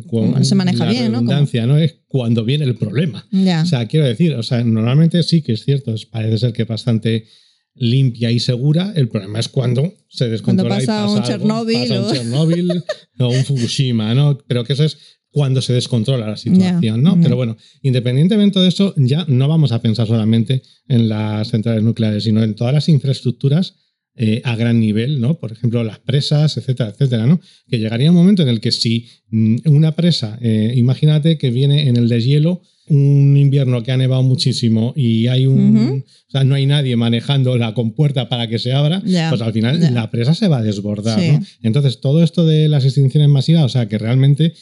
Cuando 0.06 0.38
no 0.38 0.44
se 0.44 0.54
maneja 0.54 0.84
la 0.84 0.90
bien, 0.90 1.04
¿no? 1.06 1.12
redundancia, 1.20 1.66
¿no? 1.66 1.78
Es 1.78 2.00
cuando 2.08 2.44
viene 2.44 2.64
el 2.64 2.74
problema. 2.74 3.26
ya. 3.30 3.62
O 3.62 3.66
sea, 3.66 3.86
quiero 3.86 4.06
decir, 4.06 4.34
o 4.34 4.42
sea, 4.42 4.62
normalmente 4.64 5.22
sí 5.22 5.40
que 5.42 5.52
es 5.52 5.64
cierto, 5.64 5.94
es- 5.94 6.04
parece 6.06 6.38
ser 6.38 6.52
que 6.52 6.62
es 6.62 6.68
bastante 6.68 7.24
limpia 7.74 8.30
y 8.30 8.40
segura. 8.40 8.92
El 8.94 9.08
problema 9.08 9.40
es 9.40 9.48
cuando 9.48 9.92
se 10.08 10.28
descontrola 10.28 10.76
y 10.82 10.86
pasa 10.86 11.02
pasa 11.02 11.10
un 11.10 11.16
algo, 11.18 11.26
Chernóbil 11.28 11.88
pasa 11.88 12.00
un 12.00 12.04
o- 12.06 12.12
Chernóbil 12.12 12.70
o 13.20 13.28
un 13.28 13.44
Fukushima, 13.44 14.14
¿no? 14.14 14.38
Pero 14.46 14.64
que 14.64 14.72
eso 14.74 14.84
es 14.84 14.98
cuando 15.30 15.60
se 15.60 15.72
descontrola 15.72 16.28
la 16.28 16.36
situación, 16.36 17.02
¿no? 17.02 17.20
Pero 17.20 17.34
bueno, 17.34 17.56
independientemente 17.82 18.60
de 18.60 18.68
eso, 18.68 18.94
ya 18.96 19.24
no 19.26 19.48
vamos 19.48 19.72
a 19.72 19.82
pensar 19.82 20.06
solamente 20.06 20.62
en 20.86 21.08
las 21.08 21.48
centrales 21.48 21.82
nucleares, 21.82 22.22
sino 22.24 22.42
en 22.44 22.54
todas 22.54 22.72
las 22.72 22.88
infraestructuras 22.88 23.74
eh, 24.16 24.40
a 24.44 24.54
gran 24.56 24.78
nivel, 24.80 25.20
¿no? 25.20 25.38
Por 25.38 25.50
ejemplo, 25.52 25.82
las 25.82 25.98
presas, 25.98 26.56
etcétera, 26.56 26.90
etcétera, 26.90 27.26
¿no? 27.26 27.40
Que 27.68 27.78
llegaría 27.78 28.10
un 28.10 28.16
momento 28.16 28.42
en 28.42 28.48
el 28.48 28.60
que 28.60 28.70
si 28.72 29.08
mm, 29.30 29.56
una 29.66 29.96
presa, 29.96 30.38
eh, 30.40 30.72
imagínate 30.76 31.36
que 31.36 31.50
viene 31.50 31.88
en 31.88 31.96
el 31.96 32.08
deshielo 32.08 32.62
un 32.86 33.36
invierno 33.36 33.82
que 33.82 33.92
ha 33.92 33.96
nevado 33.96 34.22
muchísimo 34.22 34.92
y 34.94 35.26
hay 35.28 35.46
un, 35.46 36.04
o 36.28 36.30
sea, 36.30 36.44
no 36.44 36.54
hay 36.54 36.66
nadie 36.66 36.96
manejando 36.96 37.56
la 37.56 37.72
compuerta 37.72 38.28
para 38.28 38.46
que 38.46 38.58
se 38.58 38.72
abra, 38.72 39.00
pues 39.00 39.40
al 39.40 39.52
final 39.54 39.80
la 39.94 40.10
presa 40.10 40.34
se 40.34 40.48
va 40.48 40.58
a 40.58 40.62
desbordar, 40.62 41.18
Sí. 41.18 41.28
¿no? 41.32 41.40
Entonces, 41.62 42.00
todo 42.00 42.22
esto 42.22 42.44
de 42.46 42.68
las 42.68 42.84
extinciones 42.84 43.30
masivas, 43.30 43.64
o 43.64 43.68
sea, 43.70 43.88
que 43.88 43.96
realmente 43.96 44.52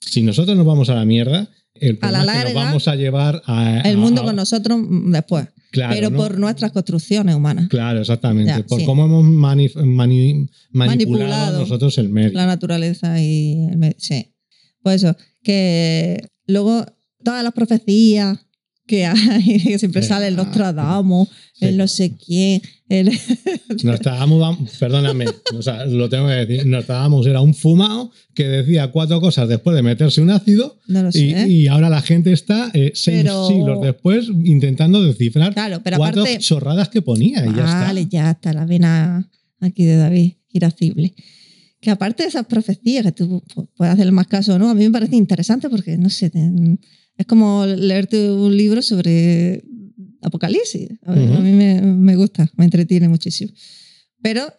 si 0.00 0.22
nosotros 0.22 0.56
nos 0.56 0.64
vamos 0.66 0.88
a 0.88 0.94
la 0.94 1.04
mierda, 1.04 1.50
el 1.80 1.98
A 2.02 2.10
la 2.10 2.18
problema 2.20 2.32
es 2.32 2.38
que 2.38 2.44
nos 2.44 2.54
larga, 2.54 2.64
vamos 2.68 2.88
a 2.88 2.94
llevar 2.96 3.42
a, 3.46 3.80
El 3.84 3.96
mundo 3.98 4.22
a- 4.22 4.24
con 4.24 4.36
nosotros 4.36 4.80
después. 5.06 5.48
Claro, 5.72 5.94
pero 5.94 6.10
¿no? 6.10 6.16
por 6.16 6.38
nuestras 6.38 6.72
construcciones 6.72 7.34
humanas. 7.34 7.68
Claro, 7.68 8.00
exactamente. 8.00 8.50
Ya, 8.50 8.62
por 8.66 8.80
sí. 8.80 8.86
cómo 8.86 9.04
hemos 9.04 9.24
mani- 9.24 9.70
mani- 9.74 10.48
manipulado, 10.70 10.86
Manipulado. 10.88 11.60
nosotros 11.60 11.98
el 11.98 12.08
medio. 12.08 12.32
La 12.32 12.46
naturaleza 12.46 13.20
y 13.20 13.66
el 13.70 13.76
medio. 13.76 13.96
Sí. 13.98 14.32
Pues 14.82 15.02
eso, 15.02 15.16
que 15.42 16.26
luego 16.46 16.86
todas 17.22 17.42
las 17.42 17.52
profecías 17.52 18.38
que 18.86 19.04
hay, 19.06 19.60
que 19.64 19.78
siempre 19.78 20.02
Sí. 20.02 20.08
sale 20.08 20.28
el 20.28 20.36
Nostradamus, 20.36 21.28
Sí. 21.54 21.64
el 21.64 21.76
no 21.78 21.88
sé 21.88 22.14
quién, 22.16 22.60
el... 22.88 23.10
Nostradamus, 23.82 24.70
perdóname, 24.78 25.24
o 25.56 25.62
sea, 25.62 25.86
lo 25.86 26.08
tengo 26.08 26.26
que 26.28 26.34
decir. 26.34 26.66
Nostradamus 26.66 27.26
era 27.26 27.40
un 27.40 27.54
fumado 27.54 28.10
que 28.34 28.44
decía 28.44 28.90
cuatro 28.92 29.20
cosas 29.20 29.48
después 29.48 29.74
de 29.76 29.82
meterse 29.82 30.20
un 30.20 30.30
ácido 30.30 30.78
No 30.86 31.02
lo 31.02 31.08
y, 31.08 31.12
sé. 31.12 31.48
y 31.48 31.66
ahora 31.68 31.88
la 31.88 32.02
gente 32.02 32.32
está 32.32 32.70
eh, 32.74 32.92
seis 32.94 33.22
Pero- 33.22 33.48
siglos 33.48 33.80
después 33.82 34.26
intentando 34.44 35.02
descifrar 35.02 35.52
Claro, 35.54 35.80
pero 35.82 35.96
cuatro 35.98 36.22
aparte- 36.22 36.38
chorradas 36.40 36.88
que 36.88 37.02
ponía 37.02 37.44
y 37.44 37.54
ya 37.54 37.62
vale, 37.64 38.02
está. 38.02 38.10
ya 38.16 38.30
está, 38.32 38.52
la 38.52 38.66
vena 38.66 39.28
aquí 39.60 39.84
de 39.84 39.96
David, 39.96 40.32
irascible. 40.52 41.14
Que 41.80 41.90
aparte 41.90 42.22
de 42.24 42.28
esas 42.30 42.46
profecías, 42.46 43.04
que 43.04 43.12
tú 43.12 43.42
pu- 43.54 43.68
puedes 43.76 43.94
hacer 43.94 44.10
más 44.12 44.26
caso 44.26 44.54
o 44.54 44.58
no, 44.58 44.68
a 44.70 44.74
mí 44.74 44.84
me 44.84 44.90
parece 44.90 45.16
interesante 45.16 45.68
porque, 45.68 45.96
no 45.96 46.08
sé, 46.10 46.30
es 47.16 47.26
como 47.26 47.64
leerte 47.66 48.30
un 48.30 48.56
libro 48.56 48.82
sobre 48.82 49.62
Apocalipsis. 50.22 50.88
A, 51.04 51.12
ver, 51.12 51.30
Ujú. 51.30 51.34
a 51.38 51.40
mí 51.40 51.52
me, 51.52 51.80
me 51.82 52.16
gusta, 52.16 52.50
me 52.56 52.64
entretiene 52.64 53.08
muchísimo. 53.08 53.52
Pero 54.22 54.52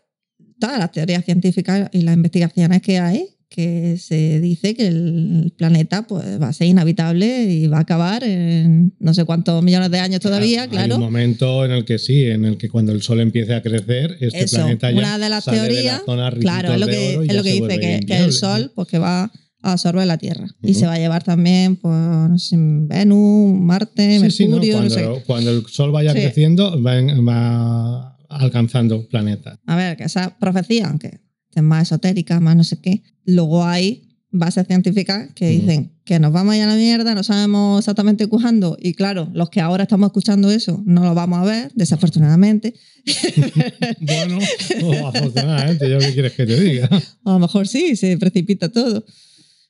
todas 0.60 0.80
las 0.80 0.92
teorías 0.92 1.24
científicas 1.26 1.90
y 1.92 2.02
las 2.02 2.16
investigaciones 2.16 2.82
que 2.82 3.00
hay, 3.00 3.30
que 3.50 3.98
se 3.98 4.42
dice 4.42 4.76
que 4.76 4.88
el 4.88 5.54
planeta 5.58 6.06
pues, 6.06 6.42
va 6.42 6.50
a 6.50 6.54
ser 6.54 6.68
inhabitable 6.68 7.46
y 7.46 7.68
va 7.68 7.78
a 7.78 7.82
acabar 7.82 8.24
en 8.24 8.94
no 9.00 9.14
sé 9.14 9.24
cuántos 9.24 9.64
millones 9.64 9.90
de 9.90 10.00
años 10.00 10.20
todavía, 10.20 10.64
Hay 10.64 10.70
claro. 10.70 10.96
un 10.96 11.02
momento 11.02 11.64
en 11.64 11.72
el 11.72 11.86
que 11.86 11.98
sí, 11.98 12.26
en 12.26 12.44
el 12.44 12.58
que 12.58 12.68
cuando 12.70 12.92
el 12.92 13.02
sol 13.02 13.22
empiece 13.22 13.54
a 13.54 13.62
crecer, 13.62 14.18
este 14.20 14.44
Eso, 14.44 14.58
planeta 14.58 14.92
ya 14.92 14.98
una 14.98 15.18
de 15.18 15.30
las 15.30 15.46
sale 15.46 15.60
teorías, 15.60 16.00
la 16.00 16.06
zona 16.06 16.32
Claro, 16.32 16.74
es 16.74 16.80
lo 16.80 16.86
de 16.88 16.92
que, 16.92 17.14
es 17.14 17.34
lo 17.34 17.44
dice 17.44 17.80
que, 17.80 18.18
el 18.18 18.34
Sol 18.34 18.72
pues, 18.76 18.88
que 18.90 19.00
va 19.00 19.32
a 19.62 19.72
absorber 19.74 20.06
la 20.08 20.18
Tierra. 20.18 20.48
Y 20.62 20.72
Ujú. 20.72 20.80
se 20.82 20.86
va 20.86 20.94
a 20.94 20.98
llevar 21.00 21.24
también, 21.24 21.76
pues, 21.78 21.94
no 21.96 22.38
sé, 22.38 22.56
Venus, 22.60 23.60
Marte, 23.60 24.20
Sí, 24.20 24.32
sí, 24.32 24.46
¿no? 24.48 24.58
Mercurio, 24.58 24.82
no, 24.82 24.90
cuando, 24.90 25.16
sé. 25.18 25.24
cuando 25.26 25.52
el 25.52 25.66
sol 25.68 25.92
vaya 25.92 26.14
Sí. 26.14 26.20
creciendo, 26.20 26.82
va, 26.82 26.94
va 27.22 28.18
alcanzando 28.30 29.08
planetas. 29.08 29.58
A 29.66 29.76
ver, 29.76 29.98
que 29.98 30.04
esa 30.04 30.38
profecía, 30.40 30.88
aunque 30.88 31.20
es 31.56 31.64
más 31.64 31.84
esotérica, 31.84 32.40
más 32.40 32.56
no 32.56 32.64
sé 32.64 32.80
qué, 32.82 33.02
luego 33.26 33.66
hay 33.66 34.04
bases 34.30 34.68
científicas 34.68 35.30
que 35.34 35.48
dicen 35.50 35.94
que 36.04 36.20
nos 36.20 36.32
vamos 36.32 36.54
a 36.54 36.58
ir 36.58 36.64
a 36.64 36.68
la 36.68 36.76
mierda, 36.76 37.16
no 37.16 37.24
sabemos 37.24 37.80
exactamente 37.80 38.28
cuándo. 38.28 38.78
Y 38.80 38.94
claro, 38.94 39.30
los 39.34 39.50
que 39.50 39.62
ahora 39.62 39.84
estamos 39.84 40.08
escuchando 40.08 40.52
eso 40.52 40.84
no 40.86 41.04
lo 41.04 41.16
vamos 41.16 41.40
a 41.40 41.44
ver, 41.46 41.72
desafortunadamente. 41.76 42.74
Bueno, 44.02 44.38
oh, 44.84 45.08
afortunadamente, 45.08 45.90
¿yo 45.90 45.98
qué 46.00 46.14
quieres 46.14 46.34
que 46.34 46.46
te 46.46 46.60
diga? 46.60 46.90
A 47.24 47.32
lo 47.32 47.40
mejor 47.40 47.68
sí, 47.68 47.96
se 47.96 48.18
precipita 48.18 48.70
todo. 48.70 49.04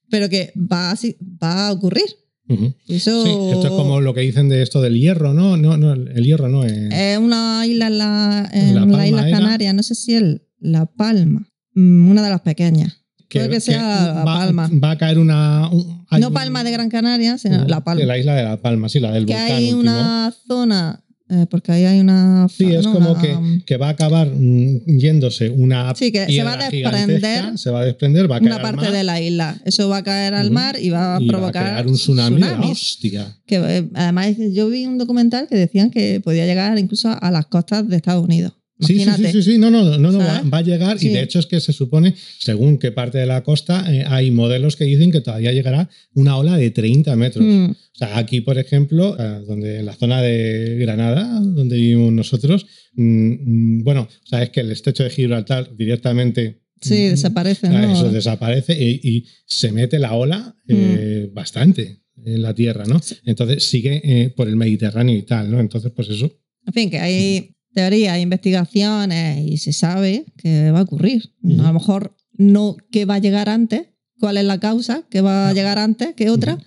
Pero 0.10 0.30
que 0.30 0.54
va, 0.56 0.92
así, 0.92 1.18
va 1.42 1.68
a 1.68 1.72
ocurrir. 1.74 2.06
Ujú. 2.50 2.74
Eso 2.88 3.24
Sí, 3.26 3.30
esto 3.52 3.64
es 3.68 3.72
como 3.74 4.00
lo 4.00 4.14
que 4.14 4.22
dicen 4.22 4.48
de 4.48 4.62
esto 4.62 4.82
del 4.82 4.98
hierro, 4.98 5.34
¿no? 5.34 5.58
No, 5.58 5.76
no 5.78 5.92
el 5.94 6.24
hierro 6.24 6.48
no 6.48 6.64
es. 6.64 6.72
es 6.94 7.18
una 7.18 7.66
isla 7.68 7.88
en, 7.88 7.98
la, 7.98 8.50
en 8.54 8.92
La 8.92 9.06
Islas 9.08 9.26
era- 9.28 9.38
Canarias, 9.40 9.74
no 9.74 9.84
sé 9.84 9.96
si 9.96 10.16
es 10.16 10.24
La 10.60 10.86
Palma, 10.86 11.50
Mm, 11.74 12.10
una 12.10 12.24
de 12.24 12.30
las 12.30 12.42
pequeñas. 12.42 13.04
puede 13.30 13.50
que 13.50 13.60
sea 13.60 13.82
La 14.14 14.14
va, 14.14 14.24
Palma. 14.26 14.70
Va 14.84 14.92
a 14.92 14.98
caer 14.98 15.20
una. 15.20 15.70
un- 15.70 16.06
no 16.20 16.28
un- 16.30 16.34
Palma 16.34 16.64
de 16.64 16.72
Gran 16.72 16.90
Canaria, 16.90 17.38
sino 17.38 17.66
La 17.66 17.84
Palma. 17.84 18.04
La 18.06 18.18
isla 18.18 18.34
de 18.36 18.44
La 18.44 18.58
Palma, 18.62 18.88
sí, 18.90 19.00
la 19.02 19.12
del 19.12 19.26
que 19.26 19.34
volcán. 19.34 19.52
hay 19.52 19.64
último. 19.74 19.82
una 19.82 20.34
zona, 20.48 21.04
eh, 21.30 21.46
porque 21.50 21.72
ahí 21.72 21.84
hay 21.86 22.00
una... 22.00 22.48
Sí, 22.50 22.74
es 22.74 22.86
no, 22.86 22.94
como 22.94 23.12
una- 23.12 23.22
que, 23.22 23.64
que 23.66 23.78
va 23.78 23.88
a 23.88 23.92
acabar 23.92 24.28
mm, 24.30 24.86
yéndose 24.98 25.50
una 25.50 25.94
Sí, 25.96 26.12
que 26.12 26.26
se 26.26 26.44
va 26.44 26.54
a 26.54 26.70
desprender 26.70 27.58
se 27.58 27.70
va 27.70 27.82
a 27.82 27.86
desprender, 27.86 28.32
va 28.32 28.38
a 28.38 28.40
caer 28.40 28.52
una 28.52 28.56
al 28.56 28.62
parte 28.62 28.82
mar 28.82 28.92
de 28.92 29.04
la 29.04 29.22
isla. 29.22 29.58
Eso 29.66 29.90
va 29.90 29.98
a 29.98 30.04
caer 30.04 30.34
al 30.34 30.52
mar 30.52 30.78
y 30.80 30.90
va 30.90 31.18
a 31.18 31.22
y 31.22 31.28
provocar 31.28 31.64
va 31.64 31.68
a 31.68 31.72
crear 31.72 31.88
un 31.88 31.96
tsunami 31.96 32.42
tsunamis. 32.42 32.72
hostia. 32.72 33.38
Que 33.46 33.56
eh, 33.58 33.88
además 33.94 34.36
yo 34.54 34.70
vi 34.70 34.86
un 34.86 34.98
documental 34.98 35.48
que 35.48 35.56
decían 35.56 35.92
que 35.92 36.22
podía 36.24 36.46
llegar 36.46 36.78
incluso 36.78 37.10
a 37.22 37.32
las 37.32 37.46
costas 37.48 37.88
de 37.88 37.96
Estados 37.98 38.24
Unidos. 38.24 38.54
Sí, 38.80 39.00
sí, 39.00 39.10
sí, 39.18 39.32
sí, 39.32 39.42
sí, 39.44 39.58
no, 39.58 39.72
no, 39.72 39.98
no, 39.98 40.12
no 40.12 40.20
va, 40.20 40.58
a 40.58 40.62
llegar 40.62 41.00
Sí. 41.00 41.08
y 41.08 41.10
de 41.14 41.24
hecho 41.24 41.40
es 41.40 41.48
que 41.48 41.60
se 41.60 41.74
supone, 41.74 42.14
según 42.40 42.78
qué 42.78 42.92
parte 42.92 43.18
de 43.18 43.26
la 43.26 43.44
costa, 43.44 43.92
eh, 43.92 44.04
hay 44.08 44.30
modelos 44.30 44.76
que 44.76 44.84
dicen 44.86 45.12
que 45.12 45.22
todavía 45.22 45.52
llegará 45.52 45.90
una 46.14 46.38
ola 46.38 46.58
de 46.58 46.70
30 46.70 47.16
metros. 47.16 47.44
Mm, 47.44 47.72
O 47.72 47.98
sea, 47.98 48.18
aquí, 48.20 48.42
por 48.42 48.60
ejemplo, 48.60 49.16
eh, 49.20 49.42
donde 49.48 49.80
en 49.80 49.86
la 49.88 49.96
zona 49.96 50.22
de 50.22 50.78
Granada, 50.80 51.40
donde 51.42 51.76
vivimos 51.76 52.14
nosotros, 52.14 52.68
mm, 52.94 53.80
mm, 53.80 53.84
bueno, 53.84 54.08
sabes 54.24 54.52
que 54.52 54.60
el 54.60 54.72
estrecho 54.72 55.04
de 55.04 55.10
Gibraltar 55.10 55.76
directamente 55.76 56.62
sí, 56.80 57.08
desaparece, 57.08 57.68
o 57.68 57.92
eso 57.92 58.12
desaparece 58.12 58.74
y, 58.80 59.00
y 59.04 59.26
se 59.48 59.72
mete 59.72 59.98
la 59.98 60.14
ola 60.14 60.56
eh, 60.68 61.30
bastante 61.34 62.04
en 62.24 62.42
la 62.44 62.54
tierra, 62.54 62.86
¿no? 62.86 63.00
Entonces 63.26 63.64
sigue 63.64 64.02
eh, 64.04 64.30
por 64.30 64.48
el 64.48 64.56
Mediterráneo 64.56 65.16
y 65.16 65.24
tal, 65.24 65.50
¿no? 65.50 65.60
Entonces, 65.60 65.92
pues 65.96 66.10
eso. 66.10 66.32
En 66.66 66.74
fin, 66.74 66.90
que 66.92 67.00
hay 67.00 67.56
teorías, 67.78 68.18
investigaciones 68.20 69.46
y 69.46 69.58
se 69.58 69.72
sabe 69.72 70.26
que 70.38 70.72
va 70.72 70.80
a 70.80 70.84
ocurrir. 70.84 71.30
Ujú. 71.44 71.62
A 71.62 71.68
lo 71.68 71.74
mejor 71.74 72.16
no 72.38 72.76
que 72.92 73.06
va 73.06 73.16
a 73.16 73.20
llegar 73.20 73.50
antes, 73.50 73.82
cuál 74.20 74.38
es 74.38 74.46
la 74.46 74.60
causa 74.60 75.04
que 75.12 75.22
va 75.22 75.50
a 75.50 75.54
llegar 75.54 75.78
antes 75.78 76.16
que 76.16 76.32
otra, 76.32 76.56
Ujú. 76.56 76.64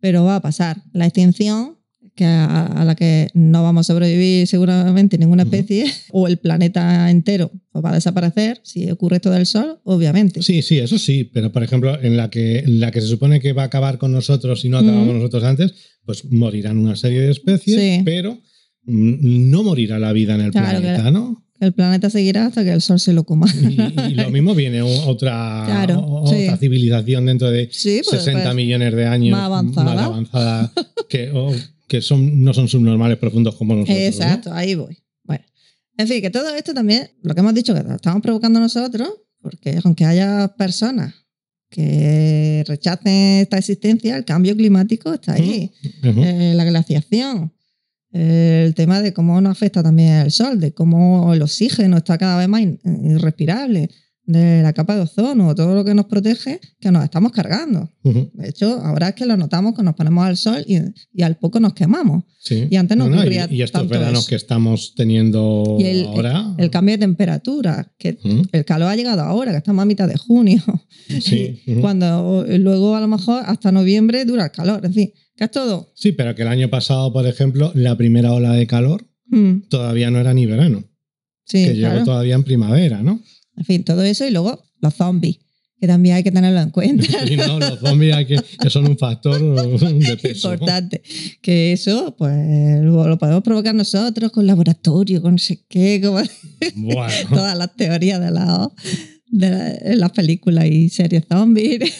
pero 0.00 0.24
va 0.24 0.36
a 0.36 0.40
pasar. 0.40 0.82
La 0.94 1.04
extinción, 1.04 1.76
que 2.14 2.24
a, 2.24 2.64
a 2.66 2.84
la 2.84 2.94
que 2.94 3.28
no 3.34 3.62
vamos 3.62 3.90
a 3.90 3.92
sobrevivir 3.92 4.46
seguramente 4.46 5.18
ninguna 5.18 5.42
especie, 5.42 5.84
o 6.12 6.28
el 6.28 6.38
planeta 6.38 7.10
entero 7.10 7.50
pues 7.72 7.84
va 7.84 7.90
a 7.90 7.94
desaparecer, 7.94 8.60
si 8.62 8.90
ocurre 8.90 9.16
esto 9.16 9.30
del 9.30 9.44
Sol, 9.46 9.80
obviamente. 9.84 10.42
Sí, 10.42 10.62
sí, 10.62 10.78
eso 10.78 10.96
sí, 10.98 11.24
pero 11.24 11.52
por 11.52 11.62
ejemplo, 11.62 12.00
en 12.00 12.16
la 12.16 12.30
que, 12.30 12.60
en 12.60 12.80
la 12.80 12.90
que 12.90 13.02
se 13.02 13.08
supone 13.08 13.40
que 13.40 13.52
va 13.52 13.62
a 13.64 13.66
acabar 13.66 13.98
con 13.98 14.12
nosotros 14.12 14.62
si 14.62 14.68
no 14.70 14.78
acabamos 14.78 15.08
Ujú. 15.08 15.16
nosotros 15.18 15.44
antes, 15.44 15.74
pues 16.06 16.24
morirán 16.30 16.78
una 16.78 16.96
serie 16.96 17.20
de 17.20 17.32
especies, 17.32 17.78
Sí. 17.78 18.02
pero 18.04 18.38
no 18.86 19.62
morirá 19.62 19.98
la 19.98 20.12
vida 20.12 20.34
en 20.34 20.40
el 20.42 20.50
Claro, 20.52 20.80
planeta, 20.80 21.10
¿no? 21.10 21.42
El 21.60 21.72
planeta 21.72 22.10
seguirá 22.10 22.46
hasta 22.46 22.64
que 22.64 22.72
el 22.72 22.82
Sol 22.82 22.98
se 23.00 23.12
lo 23.12 23.24
coma. 23.24 23.46
Y, 23.54 24.12
y 24.12 24.14
lo 24.14 24.28
mismo 24.30 24.54
viene 24.54 24.82
otra, 24.82 25.62
Claro, 25.66 26.00
o- 26.04 26.26
sí. 26.26 26.44
otra 26.44 26.56
civilización 26.58 27.26
dentro 27.26 27.50
de 27.50 27.68
Sí, 27.72 28.02
pues, 28.04 28.18
60 28.22 28.42
pues, 28.42 28.54
millones 28.56 28.94
de 28.94 29.06
años 29.06 29.32
más 29.38 29.44
avanzada. 29.46 29.94
más 29.94 30.04
avanzada 30.04 30.72
que, 31.08 31.30
o- 31.30 31.54
que 31.88 32.02
son, 32.02 32.42
no 32.42 32.52
son 32.52 32.68
subnormales 32.68 33.16
profundos 33.18 33.54
como 33.54 33.74
nosotros. 33.74 33.96
¿no? 33.98 34.04
Exacto, 34.04 34.52
ahí 34.52 34.74
voy. 34.74 34.98
Bueno, 35.22 35.44
en 35.96 36.08
fin, 36.08 36.20
que 36.20 36.30
todo 36.30 36.54
esto 36.54 36.74
también, 36.74 37.08
lo 37.22 37.34
que 37.34 37.40
hemos 37.40 37.54
dicho, 37.54 37.72
que 37.72 37.82
lo 37.82 37.94
estamos 37.94 38.20
provocando 38.20 38.58
nosotros, 38.60 39.08
porque 39.40 39.78
aunque 39.84 40.04
haya 40.04 40.54
personas 40.58 41.14
que 41.70 42.62
rechacen 42.66 43.40
esta 43.42 43.58
existencia, 43.58 44.16
el 44.16 44.24
cambio 44.24 44.54
climático 44.56 45.12
está 45.14 45.34
ahí. 45.34 45.72
Ujú. 46.08 46.22
Eh, 46.22 46.52
la 46.54 46.64
glaciación, 46.64 47.52
el 48.14 48.74
tema 48.74 49.02
de 49.02 49.12
cómo 49.12 49.40
nos 49.40 49.52
afecta 49.52 49.82
también 49.82 50.12
el 50.26 50.30
sol, 50.30 50.60
de 50.60 50.72
cómo 50.72 51.34
el 51.34 51.42
oxígeno 51.42 51.96
está 51.98 52.16
cada 52.16 52.38
vez 52.38 52.48
más 52.48 52.62
irrespirable, 53.02 53.90
de 54.26 54.62
la 54.62 54.72
capa 54.72 54.94
de 54.94 55.02
ozono, 55.02 55.54
todo 55.54 55.74
lo 55.74 55.84
que 55.84 55.92
nos 55.94 56.06
protege, 56.06 56.58
que 56.80 56.90
nos 56.90 57.04
estamos 57.04 57.30
cargando. 57.30 57.90
Ujú. 58.04 58.30
De 58.32 58.48
hecho, 58.48 58.80
ahora 58.82 59.08
es 59.10 59.14
que 59.16 59.26
lo 59.26 59.36
notamos 59.36 59.74
que 59.76 59.82
nos 59.82 59.94
ponemos 59.94 60.24
al 60.24 60.38
sol 60.38 60.64
y, 60.66 60.78
y 61.12 61.22
al 61.22 61.36
poco 61.36 61.60
nos 61.60 61.74
quemamos. 61.74 62.24
Sí. 62.40 62.66
Y 62.70 62.76
antes 62.76 62.96
no 62.96 63.04
ocurría 63.04 63.46
y, 63.50 63.56
y 63.56 63.62
estos 63.62 63.82
tanto 63.82 63.92
veranos 63.98 64.20
eso. 64.20 64.28
que 64.30 64.36
estamos 64.36 64.94
teniendo 64.96 65.76
Y 65.78 65.84
el- 65.84 66.06
ahora. 66.06 66.54
El 66.56 66.70
cambio 66.70 66.94
de 66.94 67.00
temperatura, 67.00 67.92
que 67.98 68.18
Ujú. 68.24 68.42
el 68.52 68.64
calor 68.64 68.88
ha 68.88 68.96
llegado 68.96 69.20
ahora, 69.20 69.50
que 69.52 69.58
estamos 69.58 69.82
a 69.82 69.86
mitad 69.86 70.08
de 70.08 70.16
junio. 70.16 70.62
Sí, 71.20 71.60
ujú. 71.66 71.80
Cuando 71.82 72.46
luego 72.48 72.96
a 72.96 73.00
lo 73.02 73.08
mejor 73.08 73.42
hasta 73.44 73.72
noviembre 73.72 74.24
dura 74.24 74.44
el 74.44 74.50
calor. 74.52 74.86
En 74.86 74.94
fin, 74.94 75.12
que 75.36 75.44
es 75.44 75.50
todo. 75.50 75.92
Sí, 75.94 76.12
pero 76.12 76.34
que 76.34 76.42
el 76.42 76.48
año 76.48 76.68
pasado, 76.70 77.12
por 77.12 77.26
ejemplo, 77.26 77.72
la 77.74 77.96
primera 77.96 78.32
ola 78.32 78.52
de 78.52 78.66
calor 78.66 79.06
mm, 79.26 79.68
todavía 79.68 80.10
no 80.10 80.18
era 80.18 80.32
ni 80.34 80.46
verano. 80.46 80.84
Sí, 81.44 81.64
que 81.64 81.74
llegó 81.74 81.88
claro. 81.90 82.04
todavía 82.04 82.34
en 82.36 82.44
primavera, 82.44 83.02
¿no? 83.02 83.20
En 83.56 83.64
fin, 83.64 83.84
todo 83.84 84.02
eso 84.02 84.26
y 84.26 84.30
luego 84.30 84.62
los 84.80 84.94
zombies, 84.94 85.38
que 85.78 85.86
también 85.86 86.14
hay 86.16 86.22
que 86.22 86.32
tenerlo 86.32 86.60
en 86.60 86.70
cuenta. 86.70 87.04
Y 87.30 87.36
no, 87.36 87.58
los 87.58 87.78
zombies 87.80 88.14
hay 88.14 88.26
que, 88.26 88.40
que 88.60 88.70
son 88.70 88.86
un 88.88 88.96
factor 88.96 89.38
de 89.98 90.16
peso. 90.16 90.52
Importante. 90.54 91.02
Que 91.42 91.72
eso, 91.72 92.14
pues, 92.16 92.80
lo, 92.82 93.18
podemos 93.18 93.42
provocar 93.42 93.74
nosotros 93.74 94.30
con 94.32 94.46
laboratorio, 94.46 95.20
con 95.20 95.32
no 95.32 95.38
sé 95.38 95.64
qué, 95.68 96.00
como 96.02 96.20
Bueno, 96.76 97.12
todas 97.28 97.56
las 97.58 97.74
teorías 97.76 98.20
de, 98.20 98.30
la, 98.30 98.70
de 99.26 99.50
la- 99.50 99.96
las 99.96 100.10
películas 100.12 100.66
y 100.66 100.88
series 100.88 101.24
zombies. 101.28 101.92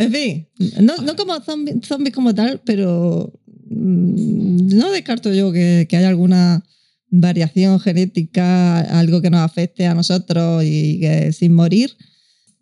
En 0.00 0.12
fin, 0.12 0.48
no, 0.80 0.96
no 0.98 1.16
como 1.16 1.34
zombies 1.82 2.14
como 2.14 2.34
tal, 2.34 2.60
pero 2.64 3.32
mm, 3.68 4.76
no 4.76 4.90
descarto 4.90 5.32
yo 5.32 5.52
que, 5.52 5.86
que 5.88 5.96
haya 5.96 6.08
alguna 6.08 6.64
variación 7.10 7.80
genética, 7.80 8.80
algo 8.98 9.20
que 9.20 9.30
nos 9.30 9.40
afecte 9.40 9.86
a 9.86 9.94
nosotros 9.94 10.64
y 10.64 11.00
que 11.00 11.32
sin 11.32 11.52
morir, 11.52 11.90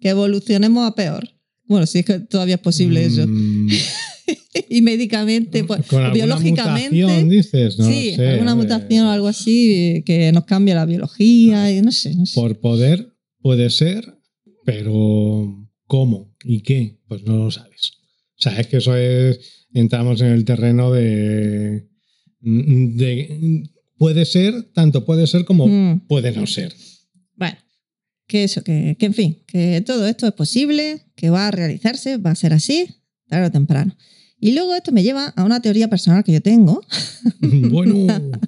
que 0.00 0.08
evolucionemos 0.10 0.86
a 0.86 0.94
peor. 0.94 1.28
Bueno, 1.66 1.86
si 1.86 1.98
es 2.00 2.04
que 2.06 2.18
todavía 2.20 2.54
es 2.56 2.60
posible 2.60 3.04
eso. 3.04 3.26
mm, 3.26 3.68
Y 4.68 4.82
médicamente, 4.82 5.64
pues, 5.64 5.86
con 5.86 6.02
alguna 6.02 6.12
biológicamente. 6.12 6.94
mutación, 6.96 7.28
dices, 7.28 7.78
no 7.78 7.88
sí, 7.88 8.14
sé, 8.14 8.28
alguna 8.28 8.54
mutación 8.54 9.06
o 9.06 9.10
algo 9.10 9.28
así 9.28 10.02
que 10.04 10.30
nos 10.32 10.44
cambie 10.44 10.74
la 10.74 10.84
biología 10.84 11.72
y 11.72 11.80
no 11.80 11.92
sé. 11.92 12.14
No 12.14 12.26
sé. 12.26 12.34
Por 12.34 12.60
poder 12.60 13.14
puede 13.40 13.70
ser, 13.70 14.18
pero 14.64 15.66
¿cómo 15.86 16.27
y 16.44 16.60
qué? 16.62 16.98
Pues 17.08 17.24
no 17.24 17.36
lo 17.36 17.50
sabes. 17.50 17.92
O 18.38 18.40
sea, 18.40 18.58
es 18.60 18.66
que 18.68 18.76
eso 18.78 18.96
es, 18.96 19.66
entramos 19.74 20.20
en 20.20 20.28
el 20.28 20.44
terreno 20.44 20.92
de, 20.92 21.88
de 22.40 23.64
puede 23.96 24.24
ser, 24.24 24.62
tanto 24.72 25.04
puede 25.04 25.26
ser 25.26 25.44
como 25.44 25.66
Mm. 25.66 26.06
puede 26.06 26.32
no 26.32 26.46
ser. 26.46 26.74
Bueno, 27.34 27.56
que 28.26 28.44
eso, 28.44 28.62
que, 28.62 28.96
que 28.98 29.06
en 29.06 29.14
fin, 29.14 29.42
que 29.46 29.82
todo 29.84 30.06
esto 30.06 30.26
es 30.26 30.32
posible, 30.34 31.02
que 31.16 31.30
va 31.30 31.48
a 31.48 31.50
realizarse, 31.50 32.16
va 32.16 32.30
a 32.30 32.34
ser 32.36 32.52
así, 32.52 32.86
tarde 33.28 33.46
o 33.46 33.50
temprano. 33.50 33.96
Y 34.40 34.52
luego 34.52 34.74
esto 34.76 34.92
me 34.92 35.02
lleva 35.02 35.32
a 35.36 35.44
una 35.44 35.60
teoría 35.60 35.88
personal 35.88 36.22
que 36.22 36.32
yo 36.32 36.40
tengo, 36.40 36.80
bueno, 37.40 38.06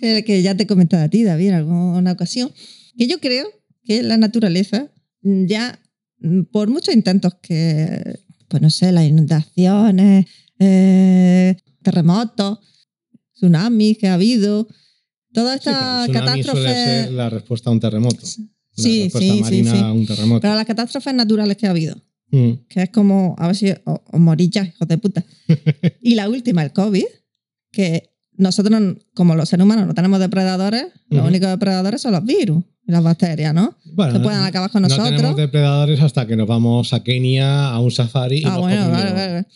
eh, 0.00 0.22
que 0.24 0.42
ya 0.42 0.56
te 0.56 0.64
he 0.64 0.66
comentado 0.66 1.02
a 1.04 1.08
ti, 1.08 1.24
David, 1.24 1.48
en 1.48 1.54
alguna 1.54 2.12
ocasión, 2.12 2.52
que 2.96 3.06
yo 3.06 3.18
creo 3.20 3.46
que 3.84 4.02
la 4.04 4.16
naturaleza 4.16 4.88
ya, 5.22 5.78
mm, 6.20 6.42
por 6.52 6.68
muchos 6.68 6.94
intentos 6.94 7.34
que, 7.42 8.20
pues 8.48 8.62
no 8.62 8.70
sé, 8.70 8.92
las 8.92 9.04
inundaciones, 9.04 10.26
eh, 10.58 11.56
terremotos, 11.82 12.58
tsunamis 13.34 13.98
que 13.98 14.08
ha 14.08 14.14
habido, 14.14 14.68
toda 15.32 15.54
sí, 15.54 15.58
esta 15.60 16.04
suele 16.06 16.20
catástrofe... 16.20 16.62
ser 16.62 17.12
la 17.12 17.30
respuesta 17.30 17.70
a 17.70 17.72
un 17.72 17.80
terremoto. 17.80 18.20
La 18.22 18.82
Sí, 18.82 19.02
respuesta 19.04 19.18
sí, 19.20 19.36
sí, 19.36 19.42
marina 19.42 19.72
sí. 19.72 19.78
a 19.78 19.92
un 19.92 20.06
terremoto. 20.06 20.40
Pero 20.40 20.54
las 20.54 20.66
catástrofes 20.66 21.14
naturales 21.14 21.56
que 21.56 21.66
ha 21.66 21.70
habido, 21.70 22.02
Mm, 22.32 22.64
que 22.66 22.82
es 22.84 22.90
como, 22.90 23.36
a 23.38 23.46
ver 23.46 23.56
si 23.56 23.70
os, 23.84 24.00
morís 24.14 24.48
ya, 24.50 24.64
hijos 24.64 24.88
de 24.88 24.96
puta. 24.96 25.22
y 26.00 26.14
la 26.14 26.30
última, 26.30 26.62
el 26.62 26.72
COVID, 26.72 27.04
que 27.70 28.10
nosotros, 28.32 28.80
como 29.14 29.34
los 29.34 29.50
seres 29.50 29.64
humanos, 29.64 29.86
no 29.86 29.94
tenemos 29.94 30.18
depredadores, 30.18 30.86
los 31.10 31.26
únicos 31.26 31.50
depredadores 31.50 32.00
son 32.00 32.12
los 32.12 32.24
virus 32.24 32.64
las 32.86 33.02
bacterias, 33.02 33.54
¿no? 33.54 33.76
Bueno, 33.94 34.14
que 34.14 34.20
puedan 34.20 34.44
acabar 34.44 34.70
con 34.70 34.82
no 34.82 34.88
nosotros. 34.88 35.16
tenemos 35.16 35.36
depredadores 35.36 36.00
hasta 36.00 36.26
que 36.26 36.36
nos 36.36 36.46
vamos 36.46 36.92
a 36.92 37.02
Kenia 37.02 37.68
a 37.68 37.78
un 37.80 37.90
safari 37.90 38.38
y 38.38 38.44
ah, 38.44 38.50
nos 38.50 38.60
bueno, 38.60 38.90
vale, 38.90 39.12
vale, 39.12 39.32
vale. 39.32 39.46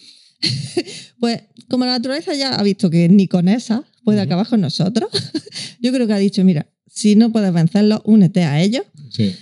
pues 1.21 1.43
como 1.69 1.85
la 1.85 1.93
naturaleza 1.93 2.35
ya 2.35 2.55
ha 2.55 2.63
visto 2.63 2.91
que 2.91 3.09
ni 3.09 3.27
con 3.27 3.49
esa 3.49 3.85
puede 4.05 4.21
acabar 4.21 4.47
con 4.47 4.61
nosotros, 4.61 5.11
yo 5.81 5.93
creo 5.93 6.07
que 6.07 6.13
ha 6.13 6.19
dicho, 6.19 6.45
mira, 6.45 6.67
si 6.87 7.17
no 7.17 7.33
puedes 7.33 7.53
vencerlos, 7.53 8.01
únete 8.05 8.45
a 8.45 8.61
ellos 8.63 8.85
Sí. 9.11 9.35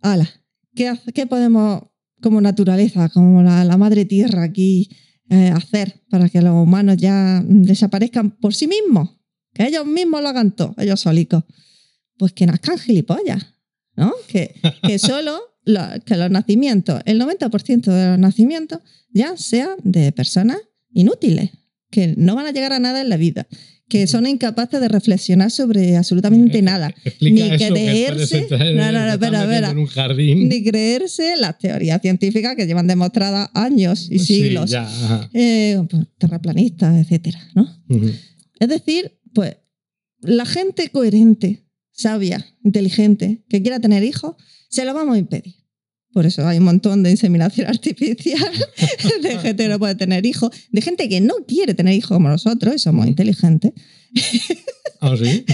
Ala, 0.00 0.28
¿qué, 0.74 0.92
qué 1.14 1.26
podemos 1.26 1.82
como 2.20 2.40
naturaleza, 2.40 3.08
como 3.10 3.42
la, 3.42 3.64
la 3.64 3.76
madre 3.76 4.04
tierra 4.04 4.42
aquí 4.42 4.90
eh, 5.28 5.52
hacer 5.54 6.02
para 6.10 6.28
que 6.28 6.42
los 6.42 6.54
humanos 6.54 6.96
ya 6.96 7.42
desaparezcan 7.46 8.30
por 8.30 8.54
sí 8.54 8.66
mismos? 8.66 9.10
Que 9.52 9.66
ellos 9.66 9.86
mismos 9.86 10.22
lo 10.22 10.28
hagan 10.28 10.52
todo, 10.52 10.74
ellos 10.78 11.00
solicos. 11.00 11.44
Pues 12.20 12.34
que 12.34 12.44
nazcan 12.44 12.76
gilipollas, 12.78 13.46
¿no? 13.96 14.12
Que, 14.28 14.54
que 14.86 14.98
solo 15.10 15.40
lo- 15.64 15.88
que 16.04 16.16
los 16.18 16.30
nacimientos, 16.30 17.00
el 17.06 17.18
90% 17.18 17.80
de 17.90 18.08
los 18.10 18.18
nacimientos 18.18 18.80
ya 19.10 19.36
sean 19.38 19.76
de 19.84 20.12
personas 20.12 20.58
inútiles, 20.92 21.48
que 21.90 22.12
no 22.18 22.34
van 22.36 22.44
a 22.46 22.50
llegar 22.52 22.72
a 22.74 22.78
nada 22.78 23.00
en 23.00 23.08
la 23.08 23.16
vida, 23.16 23.46
que 23.88 24.06
son 24.06 24.26
incapaces 24.26 24.80
de 24.82 24.88
reflexionar 24.88 25.50
sobre 25.50 25.96
absolutamente 25.96 26.60
nada 26.62 26.94
Explica 27.04 27.44
Ni 27.44 27.56
que 27.58 27.68
creerse- 27.70 28.46
No, 28.76 28.92
no, 28.92 29.00
no, 29.06 29.12
espera, 29.14 29.42
espera. 29.44 29.72
ni 30.48 30.62
creerse 30.62 31.36
las 31.38 31.58
teorías 31.58 32.02
científicas 32.02 32.54
que 32.54 32.66
llevan 32.66 32.86
demostradas 32.86 33.48
años 33.54 34.08
y 34.10 34.16
Pues 34.16 34.26
Sí, 34.26 34.42
siglos, 34.42 34.74
ajá. 34.74 35.30
eh, 35.32 35.82
pues, 35.88 36.06
terraplanistas, 36.18 36.98
etcétera, 37.02 37.40
¿no? 37.54 37.62
Ujú. 37.88 38.10
Es 38.60 38.68
decir, 38.68 39.18
pues 39.32 39.56
la 40.20 40.44
gente 40.44 40.90
coherente, 40.90 41.64
sabia, 42.00 42.46
inteligente, 42.64 43.44
que 43.48 43.62
quiera 43.62 43.80
tener 43.80 44.02
hijos, 44.02 44.36
se 44.68 44.84
lo 44.84 44.94
vamos 44.94 45.16
a 45.16 45.18
impedir. 45.18 45.54
Por 46.12 46.26
eso 46.26 46.46
hay 46.46 46.58
un 46.58 46.64
montón 46.64 47.02
de 47.02 47.10
inseminación 47.10 47.66
artificial, 47.68 48.52
de 49.22 49.38
gente 49.38 49.64
que 49.64 49.68
no 49.68 49.78
puede 49.78 49.94
tener 49.94 50.26
hijos, 50.26 50.50
de 50.70 50.80
gente 50.80 51.08
que 51.08 51.20
no 51.20 51.34
quiere 51.46 51.74
tener 51.74 51.94
hijos 51.94 52.16
como 52.16 52.28
nosotros 52.28 52.74
y 52.74 52.78
somos 52.78 53.06
inteligentes, 53.06 53.72
¿Ah, 55.00 55.14
sí? 55.16 55.44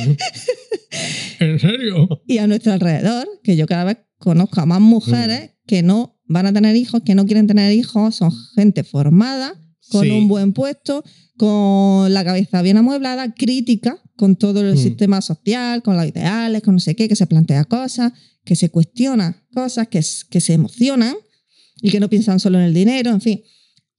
¿En 1.38 1.60
serio? 1.60 2.08
y 2.26 2.38
a 2.38 2.46
nuestro 2.46 2.72
alrededor, 2.72 3.28
que 3.44 3.56
yo 3.56 3.66
cada 3.66 3.84
vez 3.84 3.98
conozco 4.18 4.60
a 4.60 4.66
más 4.66 4.80
mujeres 4.80 5.50
que 5.66 5.82
no 5.82 6.18
van 6.26 6.46
a 6.46 6.52
tener 6.52 6.74
hijos, 6.74 7.02
que 7.04 7.14
no 7.14 7.26
quieren 7.26 7.46
tener 7.46 7.72
hijos, 7.72 8.16
son 8.16 8.32
gente 8.54 8.82
formada, 8.82 9.54
con 9.90 10.04
Sí. 10.04 10.10
un 10.10 10.28
buen 10.28 10.52
puesto, 10.52 11.04
con 11.36 12.12
la 12.12 12.24
cabeza 12.24 12.62
bien 12.62 12.76
amueblada, 12.78 13.34
crítica 13.34 13.98
con 14.16 14.36
todo 14.36 14.60
el 14.66 14.74
Mm. 14.74 14.78
sistema 14.78 15.20
social, 15.20 15.82
con 15.82 15.96
los 15.96 16.06
ideales, 16.06 16.62
con 16.62 16.74
no 16.74 16.80
sé 16.80 16.94
qué, 16.96 17.08
que 17.08 17.16
se 17.16 17.26
plantea 17.26 17.64
cosas, 17.64 18.12
que 18.44 18.56
se 18.56 18.70
cuestiona 18.70 19.44
cosas, 19.52 19.88
que, 19.88 20.00
que 20.30 20.40
se 20.40 20.54
emocionan 20.54 21.14
y 21.82 21.90
que 21.90 22.00
no 22.00 22.08
piensan 22.08 22.40
solo 22.40 22.58
en 22.58 22.64
el 22.64 22.74
dinero, 22.74 23.10
en 23.10 23.20
fin. 23.20 23.42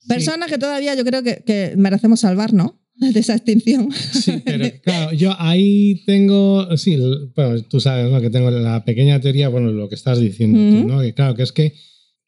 Personas 0.08 0.48
que 0.50 0.58
todavía 0.58 0.94
yo 0.94 1.04
creo 1.04 1.22
que, 1.22 1.42
que 1.46 1.74
merecemos 1.76 2.20
salvarnos 2.20 2.72
de 2.96 3.20
esa 3.20 3.36
extinción. 3.36 3.90
Sí, 3.92 4.32
pero 4.44 4.66
claro, 4.82 5.12
yo 5.12 5.34
ahí 5.38 6.02
tengo, 6.06 6.76
sí, 6.76 6.96
bueno, 7.36 7.62
tú 7.64 7.78
sabes 7.80 8.10
¿no? 8.10 8.20
que 8.20 8.30
tengo 8.30 8.50
la 8.50 8.84
pequeña 8.84 9.20
teoría, 9.20 9.48
bueno, 9.48 9.70
lo 9.70 9.88
que 9.88 9.94
estás 9.94 10.18
diciendo 10.18 10.58
tú, 10.58 10.78
Ujú. 10.80 10.88
¿no? 10.88 11.00
Que 11.02 11.14
claro, 11.14 11.36
que 11.36 11.44
es 11.44 11.52
que 11.52 11.74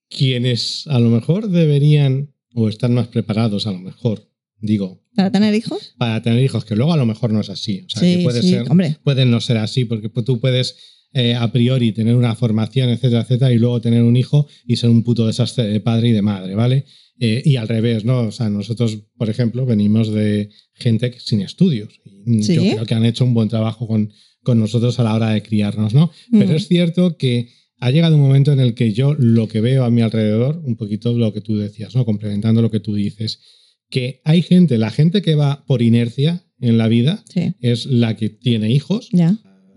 quienes 0.09 0.85
a 0.89 0.99
lo 1.01 1.09
mejor 1.11 1.49
deberían 1.49 2.33
o 2.55 2.69
están 2.69 2.95
más 2.95 3.09
preparados, 3.09 3.67
a 3.67 3.73
lo 3.73 3.79
mejor, 3.79 4.29
digo, 4.61 5.03
Para 5.15 5.31
tener 5.31 5.55
hijos. 5.55 5.95
para 5.99 6.23
tener 6.23 6.43
hijos, 6.43 6.65
que 6.65 6.77
luego 6.77 6.93
a 6.93 6.97
lo 6.97 7.07
mejor 7.07 7.33
no 7.33 7.41
es 7.41 7.51
así. 7.51 7.83
O 7.87 7.89
sea, 7.91 8.03
sí, 8.03 8.17
que 8.19 8.23
puede 8.25 8.43
sí, 8.43 8.51
ser, 8.51 8.71
hombre. 8.71 8.97
puede 9.03 9.25
no 9.27 9.41
ser 9.41 9.57
así, 9.59 9.85
porque 9.85 10.09
tú 10.09 10.41
puedes 10.41 10.77
eh, 11.13 11.35
a 11.35 11.51
priori 11.51 11.93
tener 11.93 12.15
una 12.17 12.35
formación, 12.37 12.89
etcétera, 12.91 13.23
etcétera, 13.23 13.53
y 13.53 13.59
luego 13.59 13.81
tener 13.81 14.03
un 14.03 14.17
hijo 14.17 14.47
y 14.67 14.77
ser 14.77 14.91
un 14.91 15.03
puto 15.03 15.27
desastre 15.27 15.65
de 15.65 15.81
padre 15.81 16.09
y 16.11 16.13
de 16.13 16.23
madre, 16.23 16.55
¿vale? 16.55 16.85
Eh, 17.19 17.43
y 17.45 17.57
al 17.57 17.69
revés, 17.69 18.05
¿no? 18.05 18.21
O 18.21 18.33
sea, 18.33 18.49
nosotros, 18.49 18.97
por 19.17 19.29
ejemplo, 19.29 19.67
venimos 19.67 20.11
de 20.13 20.51
gente 20.75 21.13
sin 21.19 21.41
estudios. 21.43 21.89
Y 22.27 22.43
Sí. 22.45 22.55
Yo 22.55 22.63
creo 22.63 22.87
que 22.87 22.95
han 22.95 23.05
hecho 23.05 23.25
un 23.25 23.35
buen 23.35 23.49
trabajo 23.49 23.87
con, 23.87 24.13
con 24.43 24.59
nosotros 24.59 24.99
a 25.01 25.03
la 25.05 25.15
hora 25.15 25.31
de 25.31 25.43
criarnos, 25.43 25.93
¿no? 25.95 26.11
Pero 26.31 26.53
Mm. 26.53 26.57
es 26.57 26.69
cierto 26.69 27.17
que 27.19 27.51
ha 27.81 27.91
llegado 27.91 28.17
un 28.17 28.23
momento 28.23 28.53
en 28.53 28.61
el 28.61 28.75
que 28.75 28.93
yo 28.93 29.15
lo 29.15 29.49
que 29.49 29.61
veo 29.61 29.85
a 29.85 29.91
mi 29.91 30.03
alrededor, 30.03 30.63
un 30.65 30.77
poquito 30.77 31.13
lo 31.13 31.33
que 31.33 31.41
tú 31.41 31.57
decías, 31.57 31.95
¿no? 31.95 32.05
Complementando 32.05 32.63
lo 32.63 32.71
que 32.71 32.81
tú 32.81 32.95
dices, 32.95 33.41
que 33.89 34.21
hay 34.25 34.43
gente, 34.43 34.79
la 34.79 34.91
gente 34.91 35.23
que 35.23 35.35
va 35.35 35.65
por 35.67 35.83
inercia 35.83 36.45
en 36.61 36.77
la 36.79 36.89
vida 36.89 37.25
Sí, 37.29 37.55
es 37.61 37.87
la 37.87 38.17
que 38.17 38.29
tiene 38.29 38.71
hijos. 38.71 39.09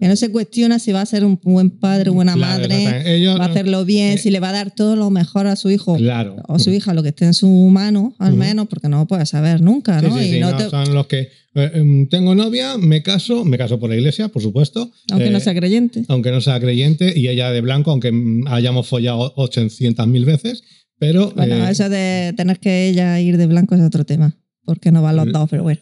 Que 0.04 0.10
no 0.10 0.18
se 0.18 0.30
cuestiona 0.32 0.80
si 0.80 0.92
va 0.92 1.00
a 1.00 1.06
ser 1.06 1.24
un 1.24 1.40
buen 1.42 1.70
padre 1.70 2.10
o 2.10 2.14
buena 2.14 2.34
Claro, 2.34 2.60
madre. 2.68 3.16
Ellos- 3.16 3.40
va 3.40 3.46
a 3.46 3.48
hacerlo 3.48 3.86
bien, 3.86 4.16
eh, 4.16 4.18
si 4.18 4.32
le 4.32 4.42
va 4.42 4.50
a 4.50 4.52
dar 4.52 4.70
todo 4.72 4.98
lo 4.98 5.10
mejor 5.10 5.48
a 5.48 5.56
su 5.56 5.70
hijo 5.72 5.96
Claro. 5.96 6.36
o 6.50 6.56
a 6.56 6.60
su 6.60 6.72
hija, 6.72 6.94
lo 6.94 7.04
que 7.04 7.10
esté 7.10 7.24
en 7.24 7.34
su 7.34 7.48
mano, 7.48 8.14
al 8.20 8.34
menos, 8.34 8.68
porque 8.68 8.90
no 8.90 8.98
lo 8.98 9.08
puedes 9.08 9.30
saber 9.30 9.62
nunca, 9.62 10.02
Sí, 10.02 10.06
¿no? 10.08 10.18
sí, 10.20 10.26
y 10.26 10.32
sí, 10.34 10.40
no 10.42 10.52
no, 10.52 10.58
te- 10.58 10.70
son 10.70 10.94
los 10.94 11.08
que 11.08 11.30
eh, 11.56 11.72
em, 11.76 12.10
tengo 12.10 12.36
novia, 12.36 12.78
me 12.78 13.02
caso, 13.02 13.46
me 13.46 13.58
caso 13.58 13.80
por 13.80 13.90
la 13.90 13.96
iglesia, 13.96 14.28
por 14.28 14.42
supuesto. 14.42 14.92
aunque 15.12 15.30
no 15.30 15.38
eh, 15.38 15.42
sea 15.42 15.56
creyente. 15.56 16.04
aunque 16.10 16.32
no 16.32 16.42
sea 16.42 16.60
creyente 16.60 17.14
y 17.18 17.30
ella 17.30 17.52
de 17.52 17.62
blanco, 17.62 17.92
aunque 17.92 18.12
hayamos 18.48 18.88
follado 18.88 19.34
800.000 19.38 20.26
veces, 20.26 20.64
pero 21.00 21.32
Bueno, 21.32 21.66
eso 21.68 21.88
de 21.88 22.34
tener 22.36 22.60
que 22.60 22.90
ella 22.90 23.20
ir 23.22 23.38
de 23.38 23.48
blanco 23.48 23.74
es 23.76 23.82
otro 23.82 24.04
tema, 24.06 24.36
porque 24.66 24.92
no 24.92 25.02
van 25.02 25.16
los 25.16 25.32
dos, 25.32 25.48
pero 25.50 25.64
bueno. 25.64 25.80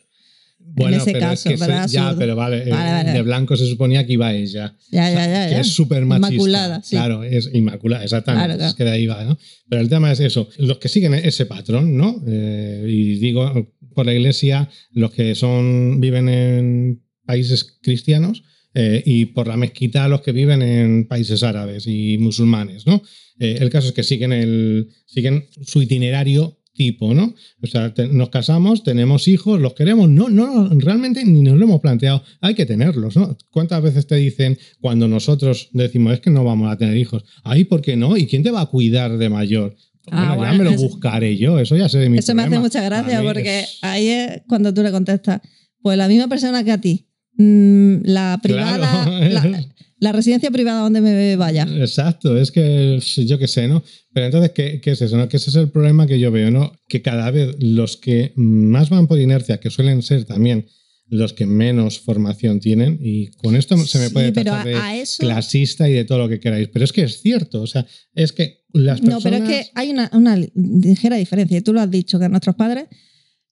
Bueno, 0.73 0.97
ese 0.97 1.11
pero 1.13 1.19
caso, 1.19 1.49
es 1.49 1.55
que 1.59 1.65
¿verdad? 1.65 1.87
se- 1.87 1.93
ya, 1.93 2.15
pero 2.17 2.35
vale, 2.35 2.63
eh, 2.63 2.69
Vale, 2.69 2.91
vale. 2.91 3.11
de 3.11 3.21
blanco 3.21 3.55
se 3.55 3.65
suponía 3.65 4.05
que 4.05 4.13
iba 4.13 4.33
ella. 4.33 4.75
Ya, 4.91 5.09
ya, 5.11 5.25
ya. 5.27 5.45
que 5.47 5.51
ya. 5.55 5.59
es 5.61 5.67
súper 5.73 6.05
machista. 6.05 6.33
Inmaculada, 6.33 6.81
sí. 6.83 6.95
Claro, 6.95 7.23
es 7.23 7.49
inmaculada, 7.53 8.03
exactamente. 8.03 8.45
Claro, 8.45 8.57
claro. 8.57 8.69
Es 8.71 8.75
que 8.75 8.83
de 8.83 8.91
ahí 8.91 9.07
va, 9.07 9.23
¿no? 9.23 9.37
Pero 9.69 9.81
el 9.81 9.89
tema 9.89 10.11
es 10.11 10.19
eso, 10.19 10.47
los 10.57 10.77
que 10.79 10.87
siguen 10.89 11.13
ese 11.13 11.45
patrón, 11.45 11.95
¿no? 11.97 12.21
Eh, 12.27 12.85
y 12.87 13.15
digo, 13.19 13.71
por 13.93 14.05
la 14.05 14.13
iglesia, 14.13 14.69
los 14.91 15.11
que 15.11 15.35
son 15.35 15.99
viven 15.99 16.29
en 16.29 17.03
países 17.25 17.77
cristianos 17.81 18.43
eh, 18.73 19.03
y 19.05 19.25
por 19.25 19.47
la 19.47 19.57
mezquita 19.57 20.07
los 20.07 20.21
que 20.21 20.31
viven 20.31 20.61
en 20.61 21.07
países 21.07 21.43
árabes 21.43 21.85
y 21.87 22.17
musulmanes, 22.17 22.87
¿no? 22.87 23.01
Eh, 23.39 23.57
el 23.59 23.69
caso 23.69 23.87
es 23.89 23.93
que 23.93 24.03
siguen, 24.03 24.31
el, 24.33 24.87
siguen 25.05 25.45
su 25.65 25.81
itinerario 25.81 26.57
tipo, 26.73 27.13
¿no? 27.13 27.33
O 27.61 27.67
sea, 27.67 27.93
te- 27.93 28.07
nos 28.07 28.29
casamos, 28.29 28.83
tenemos 28.83 29.27
hijos, 29.27 29.59
los 29.59 29.73
queremos. 29.73 30.09
No, 30.09 30.29
no, 30.29 30.69
realmente 30.79 31.23
ni 31.25 31.41
nos 31.41 31.57
lo 31.57 31.65
hemos 31.65 31.81
planteado. 31.81 32.23
Hay 32.39 32.55
que 32.55 32.65
tenerlos, 32.65 33.15
¿no? 33.17 33.37
¿Cuántas 33.49 33.81
veces 33.83 34.07
te 34.07 34.15
dicen 34.15 34.57
cuando 34.79 35.07
nosotros 35.07 35.69
decimos 35.73 36.13
es 36.13 36.19
que 36.21 36.29
no 36.29 36.43
vamos 36.43 36.71
a 36.71 36.77
tener 36.77 36.95
hijos? 36.97 37.23
Ay, 37.43 37.65
¿por 37.65 37.81
qué 37.81 37.95
no? 37.95 38.15
¿Y 38.17 38.25
quién 38.25 38.43
te 38.43 38.51
va 38.51 38.61
a 38.61 38.65
cuidar 38.67 39.17
de 39.17 39.29
mayor? 39.29 39.75
Ah, 40.09 40.29
Bueno, 40.29 40.31
ya 40.31 40.37
bueno, 40.37 40.57
me 40.57 40.63
lo 40.63 40.71
eso- 40.71 40.81
buscaré 40.87 41.37
yo, 41.37 41.59
eso 41.59 41.75
ya 41.77 41.87
sé 41.89 41.99
de 41.99 42.09
mi 42.09 42.17
Eso 42.17 42.33
me 42.33 42.43
hace 42.43 42.57
mucha 42.59 42.81
gracia 42.81 43.21
porque 43.21 43.59
es- 43.61 43.77
ahí 43.81 44.07
es 44.07 44.41
cuando 44.47 44.73
tú 44.73 44.81
le 44.81 44.91
contestas, 44.91 45.41
pues 45.81 45.97
la 45.97 46.07
misma 46.07 46.27
persona 46.27 46.63
que 46.63 46.71
a 46.71 46.79
ti, 46.81 47.07
mm, 47.37 47.97
la 48.05 48.39
privada, 48.41 49.03
Claro. 49.03 49.11
la, 49.51 49.65
la 50.01 50.11
residencia 50.11 50.51
privada 50.51 50.81
donde 50.81 50.99
me 50.99 51.35
vaya. 51.37 51.63
Exacto, 51.79 52.35
es 52.37 52.51
que 52.51 52.99
yo 53.25 53.37
qué 53.39 53.47
sé, 53.47 53.67
¿no? 53.69 53.83
Pero 54.13 54.25
entonces, 54.25 54.51
¿qué, 54.51 54.81
qué 54.81 54.91
es 54.91 55.01
eso? 55.01 55.15
No? 55.15 55.29
Que 55.29 55.37
ese 55.37 55.49
es 55.51 55.55
el 55.55 55.69
problema 55.69 56.07
que 56.07 56.19
yo 56.19 56.31
veo, 56.31 56.51
¿no? 56.51 56.73
Que 56.89 57.01
cada 57.01 57.31
vez 57.31 57.55
los 57.59 57.95
que 57.97 58.33
más 58.35 58.89
van 58.89 59.07
por 59.07 59.19
inercia, 59.19 59.59
que 59.59 59.69
suelen 59.69 60.01
ser 60.01 60.25
también 60.25 60.65
los 61.07 61.33
que 61.33 61.45
menos 61.45 61.99
formación 61.99 62.59
tienen, 62.59 62.97
y 63.01 63.27
con 63.31 63.55
esto 63.55 63.77
se 63.77 63.99
me 63.99 64.07
Sí, 64.07 64.13
puede 64.13 64.31
pero 64.31 64.51
tachar 64.51 64.65
de 64.65 65.01
eso... 65.01 65.17
clasista 65.19 65.87
y 65.89 65.93
de 65.93 66.05
todo 66.05 66.17
lo 66.19 66.29
que 66.29 66.39
queráis, 66.39 66.69
pero 66.73 66.83
es 66.85 66.91
que 66.93 67.03
es 67.03 67.21
cierto, 67.21 67.61
o 67.61 67.67
sea, 67.67 67.85
es 68.15 68.31
que 68.31 68.63
las 68.73 69.01
No, 69.03 69.19
personas... 69.19 69.41
pero 69.41 69.51
es 69.53 69.65
que 69.65 69.71
hay 69.75 69.89
una, 69.91 70.09
una 70.13 70.35
ligera 70.55 71.17
diferencia. 71.17 71.57
Y 71.57 71.61
tú 71.61 71.73
lo 71.73 71.81
has 71.81 71.91
dicho, 71.91 72.17
que 72.17 72.27
nuestros 72.29 72.55
padres 72.55 72.85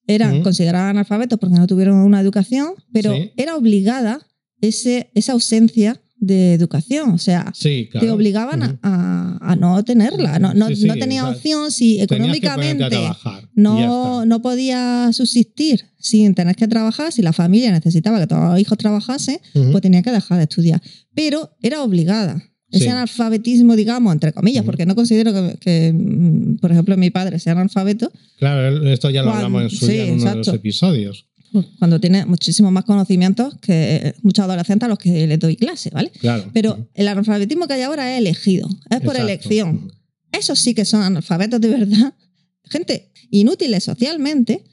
eran 0.08 0.42
considerados 0.42 0.90
analfabetos 0.90 1.38
porque 1.38 1.58
no 1.58 1.68
tuvieron 1.68 1.98
una 1.98 2.20
educación, 2.22 2.74
pero 2.92 3.14
Sí. 3.14 3.32
era 3.38 3.56
obligada 3.56 4.26
ese, 4.62 5.12
esa 5.14 5.34
ausencia 5.34 6.02
de 6.20 6.54
educación. 6.54 7.12
O 7.12 7.18
sea, 7.18 7.52
Sí, 7.56 7.88
claro. 7.92 8.06
te 8.08 8.12
obligaban 8.12 8.64
a- 8.64 8.68
Ujú. 8.68 8.78
a, 8.84 9.38
a 9.52 9.56
no 9.56 9.84
tenerla. 9.84 10.40
No, 10.40 10.54
no, 10.54 10.68
Sí, 10.68 10.76
sí, 10.76 10.86
no 10.88 10.94
o 10.94 10.98
sea, 10.98 11.30
opción 11.30 11.72
si 11.72 12.00
económicamente 12.02 12.90
no, 13.56 14.26
no 14.26 14.42
podía 14.42 15.10
subsistir 15.14 15.86
sin 15.98 16.34
tener 16.36 16.56
que 16.56 16.68
trabajar, 16.68 17.12
si 17.12 17.22
la 17.22 17.34
familia 17.34 17.72
necesitaba 17.72 18.20
que 18.20 18.28
todos 18.28 18.52
los 18.52 18.60
hijos 18.60 18.78
trabajasen, 18.78 19.40
pues 19.72 19.82
tenía 19.82 20.02
que 20.02 20.12
dejar 20.12 20.38
de 20.38 20.44
estudiar. 20.44 20.82
Pero 21.14 21.52
era 21.62 21.84
obligada. 21.84 22.42
Ese 22.72 22.88
analfabetismo, 22.92 23.76
digamos, 23.76 24.14
entre 24.14 24.32
comillas, 24.32 24.64
porque 24.64 24.86
no 24.86 24.94
considero 24.94 25.34
que, 25.34 25.58
que, 25.60 25.92
mm, 25.92 26.58
por 26.58 26.72
ejemplo, 26.72 26.96
mi 26.98 27.10
padre 27.10 27.40
sea 27.40 27.54
analfabeto, 27.54 28.12
Claro, 28.38 28.88
esto 28.88 29.10
ya 29.10 29.24
lo 29.24 29.32
Cuando- 29.32 29.46
hablamos 29.48 29.64
en 29.64 29.70
su 29.80 29.90
en 29.90 30.14
uno 30.22 30.30
de 30.30 30.36
los 30.36 30.48
episodios. 30.50 31.26
Cuando 31.80 32.00
tiene 32.00 32.26
muchísimos 32.26 32.72
más 32.72 32.84
conocimientos 32.86 33.56
que 33.62 34.14
muchos 34.22 34.44
adolescentes 34.46 34.86
a 34.86 34.90
los 34.90 34.98
que 35.00 35.26
les 35.28 35.40
doy 35.40 35.56
clase, 35.56 35.90
¿vale? 35.92 36.12
Claro. 36.20 36.50
Pero 36.54 36.88
el 36.94 37.08
analfabetismo 37.08 37.68
que 37.68 37.74
hay 37.74 37.82
ahora 37.82 38.14
es 38.14 38.20
elegido, 38.20 38.68
es 38.90 38.98
por 39.02 39.16
Exacto. 39.16 39.22
elección. 39.24 39.92
Esos 40.32 40.60
sí 40.60 40.74
que 40.74 40.86
son 40.86 41.02
analfabetos 41.02 41.60
de 41.62 41.70
verdad. 41.70 42.14
Gente 42.66 43.12
inútiles 43.32 43.84
socialmente, 43.84 44.64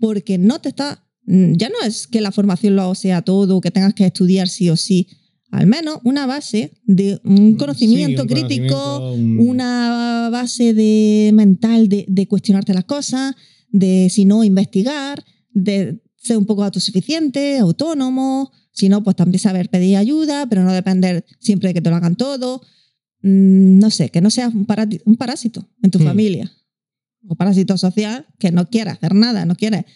porque 0.00 0.38
no 0.38 0.60
te 0.60 0.68
está. 0.70 1.04
mm, 1.24 1.54
Ya 1.56 1.68
no 1.68 1.76
es 1.86 2.06
que 2.06 2.20
la 2.20 2.32
formación 2.32 2.76
lo 2.76 2.94
sea 2.94 3.22
todo, 3.22 3.60
que 3.60 3.70
tengas 3.70 3.94
que 3.94 4.04
estudiar 4.06 4.48
sí 4.48 4.68
o 4.70 4.76
sí. 4.76 5.08
Al 5.52 5.66
menos 5.66 5.98
una 6.04 6.26
base 6.26 6.72
de 6.84 7.20
un 7.24 7.54
conocimiento 7.56 8.22
Sí, 8.22 8.28
un 8.28 8.34
crítico, 8.48 8.74
conocimiento, 8.74 9.12
un- 9.14 9.48
una 9.48 10.28
base 10.30 10.74
de 10.74 11.30
mental 11.34 11.88
de, 11.88 12.04
de 12.08 12.26
cuestionarte 12.26 12.74
las 12.74 12.84
cosas, 12.84 13.34
de 13.70 14.08
si 14.10 14.24
no 14.24 14.44
investigar, 14.44 15.24
de 15.52 15.98
ser 16.26 16.36
un 16.36 16.46
poco 16.46 16.64
autosuficiente, 16.64 17.58
autónomo. 17.58 18.52
Si 18.72 18.88
no, 18.88 19.02
pues 19.02 19.16
también 19.16 19.38
saber 19.40 19.70
pedir 19.70 19.96
ayuda, 19.96 20.46
pero 20.46 20.62
no 20.62 20.72
depender 20.72 21.24
siempre 21.40 21.68
de 21.68 21.74
que 21.74 21.80
te 21.80 21.90
lo 21.90 21.96
hagan 21.96 22.16
todo. 22.16 22.60
Mm, 23.22 23.78
No 23.78 23.90
sé, 23.90 24.10
que 24.10 24.20
no 24.20 24.30
seas 24.30 24.52
un, 24.54 24.66
parásito 24.66 25.68
en 25.82 25.90
tu 25.90 25.98
Hmm. 25.98 26.04
familia 26.04 26.52
o 27.28 27.34
parásito 27.34 27.76
social 27.78 28.26
que 28.38 28.52
no 28.52 28.68
quiere 28.68 28.90
hacer 28.90 29.14
nada, 29.14 29.44
no 29.46 29.56
quiere 29.56 29.86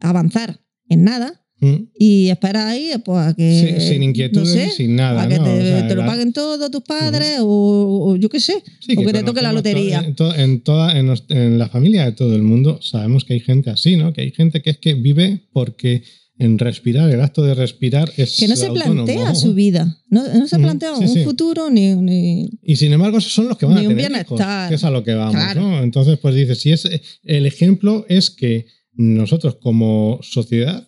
avanzar 0.00 0.60
en 0.88 1.04
nada 1.04 1.45
Ujú. 1.58 1.88
y 1.98 2.28
espera 2.28 2.68
ahí 2.68 2.90
pues, 3.04 3.18
a 3.28 3.34
que. 3.34 3.78
Sí, 3.80 3.88
sin 3.88 4.02
inquietudes 4.02 4.48
no 4.48 4.54
sé, 4.54 4.70
sin 4.70 4.94
nada. 4.96 5.22
a 5.22 5.28
que 5.28 5.38
¿no? 5.38 5.44
te, 5.44 5.50
O 5.50 5.62
sea, 5.62 5.88
te 5.88 5.94
lo 5.94 6.04
paguen 6.04 6.32
todo 6.32 6.70
tus 6.70 6.82
padres 6.82 7.38
o, 7.40 8.10
o 8.10 8.16
yo 8.16 8.28
qué 8.28 8.40
sé. 8.40 8.62
Sí, 8.80 8.94
o 8.96 9.00
que 9.06 9.12
te 9.12 9.22
toque 9.22 9.40
la 9.42 9.52
lotería. 9.52 10.00
to- 10.00 10.06
En, 10.06 10.14
to- 10.14 10.34
en 10.34 10.60
toda, 10.62 10.98
en, 10.98 11.14
en 11.30 11.58
la 11.58 11.68
familia 11.68 12.04
de 12.04 12.12
todo 12.12 12.34
el 12.36 12.42
mundo 12.42 12.80
sabemos 12.82 13.24
que 13.24 13.32
hay 13.34 13.40
gente 13.40 13.70
así, 13.70 13.96
¿no? 13.96 14.12
Que 14.12 14.20
hay 14.22 14.32
gente 14.32 14.60
que 14.60 14.70
es 14.70 14.78
que 14.78 14.94
vive 14.94 15.48
porque 15.52 16.02
en 16.38 16.58
respirar, 16.58 17.08
el 17.10 17.22
acto 17.22 17.42
de 17.42 17.54
respirar 17.54 18.12
es 18.18 18.36
Que 18.36 18.46
no 18.46 18.56
se 18.56 18.66
autónomo. 18.66 19.06
plantea 19.06 19.34
su 19.34 19.54
vida. 19.54 19.98
No, 20.10 20.22
no 20.34 20.46
se 20.46 20.58
plantea 20.58 20.94
sí, 20.96 21.04
un 21.04 21.08
sí. 21.08 21.24
futuro 21.24 21.70
ni. 21.70 21.94
ni- 21.94 22.50
Y 22.62 22.76
sin 22.76 22.92
embargo, 22.92 23.16
esos 23.16 23.32
son 23.32 23.48
los 23.48 23.56
que 23.56 23.64
van 23.64 23.78
a 23.78 23.80
tener 23.80 23.98
hijos, 23.98 24.08
bienestar. 24.10 24.68
que 24.68 24.74
es 24.74 24.84
a 24.84 24.90
lo 24.90 25.02
que 25.02 25.14
vamos, 25.14 25.34
Claro. 25.34 25.62
¿no? 25.62 25.82
Entonces, 25.82 26.18
pues 26.18 26.34
dices, 26.34 26.60
si 26.60 26.72
es 26.72 26.86
el 27.24 27.46
ejemplo 27.46 28.04
es 28.10 28.28
que 28.30 28.66
nosotros 28.92 29.56
como 29.62 30.18
sociedad 30.22 30.86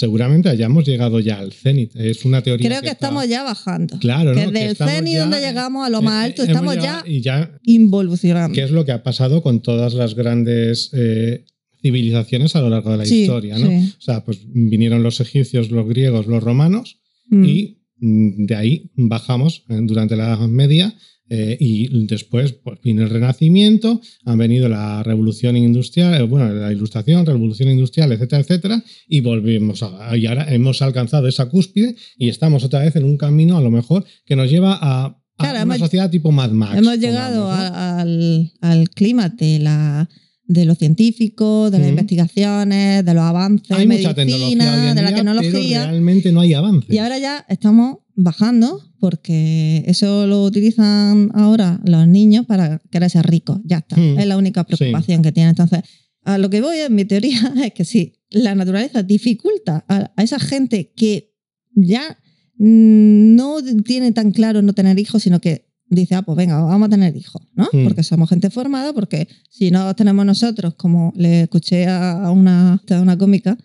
seguramente 0.00 0.48
hayamos 0.48 0.84
llegado 0.86 1.20
ya 1.20 1.38
al 1.38 1.52
cenit. 1.52 1.94
Es 1.96 2.24
una 2.24 2.40
teoría. 2.42 2.68
Creo 2.68 2.80
que, 2.82 2.88
estamos 2.88 3.28
ya 3.28 3.42
bajando. 3.42 3.98
Claro, 3.98 4.34
que 4.34 4.46
¿no? 4.46 4.50
del 4.52 4.70
estamos 4.72 4.94
cenit 4.94 5.12
ya- 5.14 5.20
donde 5.20 5.40
llegamos 5.40 5.86
a 5.86 5.90
lo 5.90 5.98
eh, 5.98 6.02
más 6.02 6.24
alto, 6.26 6.42
eh, 6.42 6.46
estamos 6.46 6.74
ya 6.76 7.02
Y 7.06 7.20
ya 7.20 7.58
involucionando. 7.62 8.54
que 8.54 8.62
es 8.62 8.70
lo 8.70 8.84
que 8.84 8.92
ha 8.92 9.02
pasado 9.02 9.42
con 9.42 9.60
todas 9.62 9.94
las 9.94 10.14
grandes 10.14 10.90
eh, 10.94 11.44
civilizaciones 11.82 12.56
a 12.56 12.60
lo 12.60 12.70
largo 12.70 12.90
de 12.92 12.98
la 12.98 13.04
Sí, 13.06 13.22
historia, 13.22 13.58
¿no? 13.58 13.66
sí. 13.68 13.94
O 13.98 14.00
sea, 14.00 14.24
pues 14.24 14.38
vinieron 14.46 15.02
los 15.02 15.20
egipcios, 15.20 15.70
los 15.70 15.86
griegos, 15.88 16.26
los 16.26 16.42
romanos 16.42 16.98
Mm. 17.32 17.44
y 17.44 17.78
mm, 17.98 18.46
de 18.46 18.54
ahí 18.56 18.90
bajamos 18.96 19.64
durante 19.68 20.16
la 20.16 20.24
Edad 20.34 20.48
Media 20.48 20.92
eh, 21.30 21.56
y 21.58 21.88
después 22.06 22.52
pues, 22.52 22.78
vino 22.82 23.02
el 23.02 23.08
Renacimiento, 23.10 24.00
han 24.24 24.36
venido 24.38 24.68
la 24.68 25.02
Revolución 25.02 25.56
Industrial, 25.56 26.12
eh, 26.20 26.22
bueno, 26.24 26.52
la 26.52 26.72
Ilustración, 26.72 27.24
Revolución 27.24 27.70
Industrial, 27.70 28.10
etcétera, 28.12 28.42
etcétera, 28.42 28.84
y 29.08 29.20
volvimos 29.20 29.82
a, 29.82 30.16
y 30.16 30.26
ahora 30.26 30.52
hemos 30.52 30.82
alcanzado 30.82 31.28
esa 31.28 31.46
cúspide 31.48 31.94
y 32.18 32.28
estamos 32.28 32.64
otra 32.64 32.80
vez 32.80 32.96
en 32.96 33.04
un 33.04 33.16
camino 33.16 33.56
a 33.56 33.62
lo 33.62 33.70
mejor 33.70 34.04
que 34.26 34.36
nos 34.36 34.50
lleva 34.50 34.72
a, 34.80 35.06
a 35.06 35.16
Claro, 35.38 35.54
una 35.54 35.62
hemos- 35.62 35.78
sociedad 35.78 36.10
tipo 36.10 36.32
Mad 36.32 36.50
Max. 36.50 36.76
Hemos 36.76 36.98
llegado 36.98 37.46
¿no? 37.48 37.52
al, 37.52 38.52
al 38.60 38.90
clima 38.90 39.28
de 39.30 39.58
la 39.60 40.08
de 40.52 40.64
lo 40.64 40.74
científico, 40.74 41.70
de 41.70 41.78
las 41.78 41.88
investigaciones, 41.90 43.04
de 43.04 43.14
los 43.14 43.22
avances 43.22 43.70
Hay 43.70 43.84
en 43.84 43.88
mucha 43.90 44.14
tecnología 44.14 44.46
hoy 44.48 44.56
medicina, 44.56 44.90
en 44.90 44.96
de 44.96 45.02
la 45.02 45.08
día, 45.10 45.16
pero 45.22 45.40
tecnología. 45.40 45.86
realmente 45.86 46.32
no 46.32 46.40
hay 46.40 46.54
avance. 46.54 46.86
Y 46.92 46.98
ahora 46.98 47.18
ya 47.18 47.46
estamos 47.48 47.98
bajando 48.22 48.82
porque 48.98 49.82
eso 49.86 50.26
lo 50.26 50.44
utilizan 50.44 51.30
ahora 51.34 51.80
los 51.84 52.06
niños 52.06 52.46
para 52.46 52.78
querer 52.90 53.10
ser 53.10 53.26
ricos. 53.26 53.60
Ya 53.64 53.78
está. 53.78 53.96
Hmm. 53.96 54.18
Es 54.18 54.26
la 54.26 54.36
única 54.36 54.64
preocupación 54.64 55.22
que 55.22 55.32
tienen. 55.32 55.50
Entonces, 55.50 55.82
a 56.22 56.38
lo 56.38 56.50
que 56.50 56.60
voy 56.60 56.78
en 56.78 56.94
mi 56.94 57.04
teoría 57.04 57.52
es 57.64 57.72
que 57.72 57.84
si 57.84 58.14
la 58.30 58.54
naturaleza 58.54 59.02
dificulta 59.02 59.84
a, 59.88 60.12
a 60.14 60.22
esa 60.22 60.38
gente 60.38 60.92
que 60.94 61.34
ya 61.74 62.18
mm, 62.58 63.34
no 63.34 63.56
tiene 63.84 64.12
tan 64.12 64.32
claro 64.32 64.62
no 64.62 64.74
tener 64.74 64.98
hijos, 64.98 65.22
sino 65.22 65.40
que 65.40 65.70
dice, 65.88 66.14
ah, 66.14 66.22
pues 66.22 66.36
venga, 66.36 66.62
vamos 66.62 66.86
a 66.86 66.90
tener 66.90 67.16
hijos, 67.16 67.42
¿no? 67.54 67.68
Hmm. 67.72 67.84
Porque 67.84 68.02
somos 68.02 68.28
gente 68.28 68.50
formada, 68.50 68.92
porque 68.92 69.28
si 69.48 69.70
no 69.70 69.94
tenemos 69.96 70.24
nosotros, 70.24 70.74
como 70.74 71.12
le 71.16 71.42
escuché 71.42 71.86
a 71.88 72.30
una, 72.30 72.80
a 72.88 73.00
una 73.00 73.18
cómica, 73.18 73.58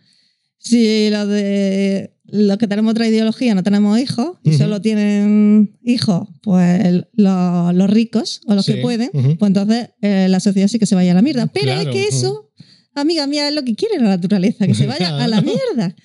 si 0.58 1.10
los 1.12 1.28
de 1.28 2.15
los 2.28 2.58
que 2.58 2.68
tenemos 2.68 2.92
otra 2.92 3.08
ideología 3.08 3.54
no 3.56 3.64
tenemos 3.64 4.00
hijos 4.00 4.38
y 4.44 4.54
solo 4.54 4.82
tienen 4.82 5.78
hijos, 5.84 6.28
pues 6.42 7.04
los, 7.14 7.76
los 7.76 7.90
ricos 7.90 8.42
o 8.48 8.56
los 8.56 8.66
Sí, 8.66 8.74
que 8.74 8.82
pueden, 8.82 9.10
pues 9.12 9.48
entonces 9.48 9.90
eh, 10.02 10.28
la 10.30 10.40
sociedad 10.40 10.68
sí 10.68 10.80
que 10.80 10.86
se 10.86 10.96
vaya 10.96 11.12
a 11.12 11.16
la 11.16 11.22
mierda. 11.22 11.48
Pero 11.48 11.66
Claro, 11.66 11.82
es 11.82 11.96
que 11.96 12.08
eso, 12.08 12.52
amiga 12.94 13.28
mía, 13.28 13.48
es 13.48 13.54
lo 13.54 13.64
que 13.64 13.76
quiere 13.76 14.00
la 14.00 14.10
naturaleza, 14.10 14.66
que 14.68 14.74
se 14.74 14.88
vaya 14.88 15.24
a 15.24 15.28
la 15.28 15.42
mierda. 15.44 15.96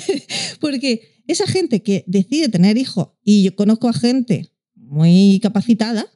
Porque 0.60 1.22
esa 1.26 1.46
gente 1.46 1.82
que 1.82 2.04
decide 2.06 2.48
tener 2.48 2.76
hijos, 2.76 3.10
y 3.24 3.44
yo 3.44 3.54
conozco 3.54 3.88
a 3.88 3.92
gente 3.92 4.52
muy 4.74 5.38
capacitada 5.42 6.06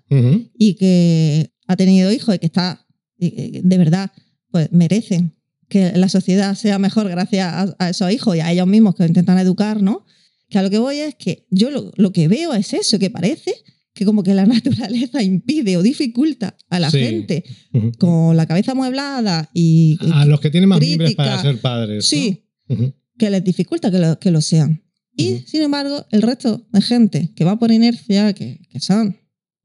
y 0.58 0.74
que 0.74 1.52
ha 1.66 1.76
tenido 1.76 2.12
hijos 2.12 2.34
y 2.34 2.38
que 2.38 2.46
está, 2.46 2.86
de 3.18 3.78
verdad, 3.78 4.10
pues 4.50 4.70
merecen 4.72 5.34
que 5.68 5.92
la 5.96 6.08
sociedad 6.08 6.54
sea 6.54 6.78
mejor 6.78 7.08
gracias 7.08 7.46
a, 7.52 7.74
a 7.78 7.90
esos 7.90 8.10
hijos 8.12 8.36
y 8.36 8.40
a 8.40 8.52
ellos 8.52 8.66
mismos 8.66 8.94
que 8.94 9.04
intentan 9.06 9.38
educar, 9.38 9.82
¿no? 9.82 10.04
Que 10.48 10.58
a 10.58 10.62
lo 10.62 10.70
que 10.70 10.78
voy 10.78 10.98
es 10.98 11.14
que 11.14 11.46
yo 11.50 11.70
lo, 11.70 11.92
lo 11.96 12.12
que 12.12 12.28
veo 12.28 12.54
es 12.54 12.72
eso, 12.74 12.98
que 12.98 13.10
parece 13.10 13.52
que 13.94 14.04
como 14.04 14.22
que 14.22 14.34
la 14.34 14.44
naturaleza 14.46 15.22
impide 15.22 15.76
o 15.76 15.82
dificulta 15.82 16.56
a 16.68 16.80
la 16.80 16.90
Sí. 16.90 16.98
gente 16.98 17.44
con 17.98 18.36
la 18.36 18.46
cabeza 18.46 18.74
mueblada 18.74 19.50
y 19.54 19.96
A 20.12 20.26
los 20.26 20.40
que 20.40 20.50
tienen 20.50 20.68
más 20.68 20.78
crítica. 20.78 21.14
para 21.16 21.40
ser 21.42 21.60
padres. 21.60 21.96
¿no? 21.98 22.02
sí, 22.02 22.44
que 23.18 23.30
les 23.30 23.44
dificulta 23.44 23.90
que 23.90 23.98
lo, 23.98 24.18
que 24.18 24.30
lo 24.30 24.40
sean. 24.40 24.82
Y, 25.16 25.44
sin 25.46 25.62
embargo, 25.62 26.04
el 26.10 26.22
resto 26.22 26.66
de 26.72 26.82
gente 26.82 27.32
que 27.36 27.44
va 27.44 27.56
por 27.56 27.70
inercia, 27.70 28.32
que, 28.32 28.60
que 28.68 28.80
son, 28.80 29.16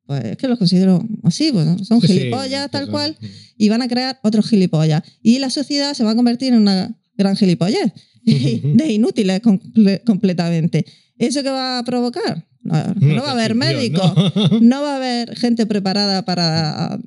pues 0.09 0.25
es 0.25 0.37
que 0.37 0.47
los 0.47 0.57
considero 0.57 1.05
así, 1.23 1.51
pues 1.51 1.67
son 1.87 2.01
sí, 2.01 2.07
gilipollas 2.07 2.71
tal 2.71 2.83
eso. 2.85 2.91
cual, 2.91 3.15
y 3.59 3.69
van 3.69 3.83
a 3.83 3.87
crear 3.87 4.19
otros 4.23 4.49
gilipollas. 4.49 5.03
Y 5.21 5.37
la 5.37 5.51
sociedad 5.51 5.93
se 5.93 6.03
va 6.03 6.11
a 6.11 6.15
convertir 6.15 6.51
en 6.51 6.61
una 6.61 6.97
gran 7.15 7.35
gilipollez. 7.35 7.93
de 8.25 8.91
inútiles 8.91 9.39
comple- 9.43 10.03
completamente. 10.03 10.83
¿Eso 11.19 11.43
qué 11.43 11.49
va 11.51 11.77
a 11.77 11.83
provocar? 11.83 12.47
No, 12.63 13.21
va 13.21 13.29
a 13.29 13.31
haber 13.33 13.53
médicos, 13.53 14.13
¿no? 14.15 14.59
no 14.61 14.81
va 14.81 14.93
a 14.93 14.95
haber 14.95 15.35
gente 15.37 15.67
preparada 15.67 16.25
para 16.25 16.99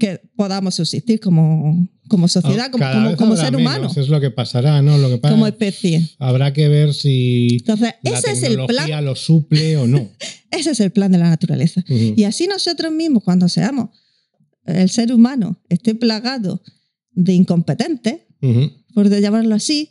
que 0.00 0.20
podamos 0.34 0.74
subsistir 0.74 1.20
como, 1.20 1.88
como 2.08 2.26
sociedad, 2.26 2.72
como, 2.72 2.82
Cada 2.82 2.94
como, 3.04 3.16
como 3.16 3.32
habrá 3.34 3.44
ser 3.44 3.56
menos, 3.56 3.76
humano, 3.78 3.92
Es 3.96 4.08
lo 4.08 4.20
que 4.20 4.30
pasará, 4.32 4.82
¿no? 4.82 4.98
Lo 4.98 5.08
que 5.08 5.18
pasa 5.18 5.32
como 5.34 5.46
especie. 5.46 6.10
habrá 6.18 6.52
que 6.52 6.66
ver 6.68 6.92
si 6.94 7.58
Entonces, 7.60 7.94
la 8.02 8.10
ese 8.18 8.32
es 8.32 8.42
el 8.42 8.64
plan, 8.66 9.04
lo 9.04 9.14
suple 9.14 9.76
o 9.76 9.86
no. 9.86 10.10
ese 10.50 10.70
es 10.70 10.80
el 10.80 10.90
plan 10.90 11.12
de 11.12 11.18
la 11.18 11.28
naturaleza. 11.28 11.84
Ujú. 11.88 12.14
Y 12.16 12.24
así 12.24 12.48
nosotros 12.48 12.90
mismos, 12.92 13.22
cuando 13.22 13.48
seamos 13.48 13.90
el 14.66 14.90
ser 14.90 15.12
humano 15.12 15.60
esté 15.68 15.94
plagado 15.94 16.62
de 17.12 17.34
incompetentes, 17.34 18.16
Ujú. 18.42 18.72
por 18.94 19.08
llamarlo 19.20 19.54
así, 19.54 19.90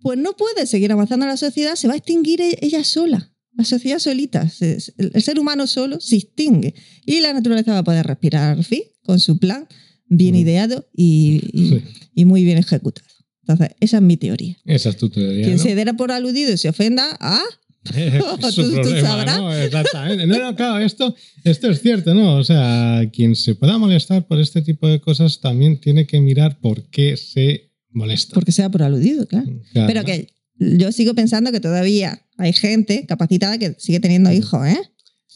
pues 0.00 0.18
no 0.18 0.32
puede 0.32 0.66
seguir 0.66 0.90
avanzando 0.90 1.26
la 1.26 1.36
sociedad, 1.36 1.74
se 1.76 1.86
va 1.88 1.94
a 1.94 1.98
extinguir 1.98 2.40
e- 2.40 2.58
ella 2.62 2.82
sola. 2.82 3.32
La 3.52 3.64
sociedad 3.64 3.98
solita, 3.98 4.48
el 4.60 5.22
ser 5.22 5.40
humano 5.40 5.66
solo 5.66 5.98
se 6.00 6.16
extingue 6.16 6.74
y 7.04 7.20
la 7.20 7.32
naturaleza 7.32 7.72
va 7.72 7.78
a 7.78 7.84
poder 7.84 8.06
respirar 8.06 8.56
al 8.56 8.64
fin 8.64 8.82
con 9.08 9.20
su 9.20 9.38
plan 9.38 9.66
bien 10.06 10.34
ideado 10.34 10.86
y, 10.94 11.40
y- 11.52 11.68
Sí. 11.70 11.82
y 12.14 12.24
muy 12.26 12.44
bien 12.44 12.58
ejecutado. 12.58 13.08
Entonces, 13.42 13.70
esa 13.80 13.96
es 13.96 14.02
mi 14.02 14.18
teoría. 14.18 14.54
Esa 14.66 14.90
es 14.90 14.98
tu 14.98 15.08
teoría. 15.08 15.44
Quien 15.44 15.56
¿no? 15.56 15.62
se 15.62 15.74
dé 15.74 15.94
por 15.94 16.12
aludido 16.12 16.52
y 16.52 16.58
se 16.58 16.68
ofenda, 16.68 17.16
ah, 17.20 17.42
su 18.52 18.62
Tú- 18.62 18.70
tú 18.70 18.82
problema, 18.82 19.08
sabrás. 19.08 19.38
¿no? 19.38 19.54
Exactamente. 19.66 20.26
No, 20.26 20.38
no, 20.38 20.54
claro, 20.54 20.78
esto, 20.84 21.14
esto 21.44 21.70
es 21.70 21.80
cierto, 21.80 22.12
¿no? 22.12 22.36
O 22.36 22.44
sea, 22.44 23.02
quien 23.10 23.34
se 23.34 23.54
pueda 23.54 23.78
molestar 23.78 24.26
por 24.26 24.38
este 24.40 24.60
tipo 24.60 24.86
de 24.86 25.00
cosas 25.00 25.40
también 25.40 25.80
tiene 25.80 26.06
que 26.06 26.20
mirar 26.20 26.60
por 26.60 26.84
qué 26.90 27.16
se 27.16 27.70
molesta. 27.90 28.34
porque 28.34 28.52
sea 28.52 28.68
por 28.68 28.82
aludido, 28.82 29.26
claro. 29.26 29.46
Claro. 29.72 29.86
Pero 29.88 30.04
que 30.04 30.28
yo 30.58 30.92
sigo 30.92 31.14
pensando 31.14 31.50
que 31.50 31.60
todavía 31.60 32.20
hay 32.36 32.52
gente 32.52 33.06
capacitada 33.06 33.56
que 33.58 33.74
sigue 33.78 34.00
teniendo 34.00 34.30
hijos, 34.32 34.66
¿eh? 34.66 34.78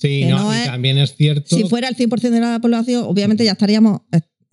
Sí, 0.03 0.25
no, 0.25 0.39
no 0.45 0.53
y 0.55 0.59
es- 0.59 0.65
también 0.67 0.99
es 0.99 1.15
cierto. 1.15 1.57
Si 1.57 1.65
fuera 1.65 1.89
el 1.89 1.95
100% 1.97 2.31
de 2.31 2.41
la 2.41 2.59
población, 2.61 3.05
obviamente 3.07 3.45
ya 3.45 3.53
estaríamos 3.53 4.01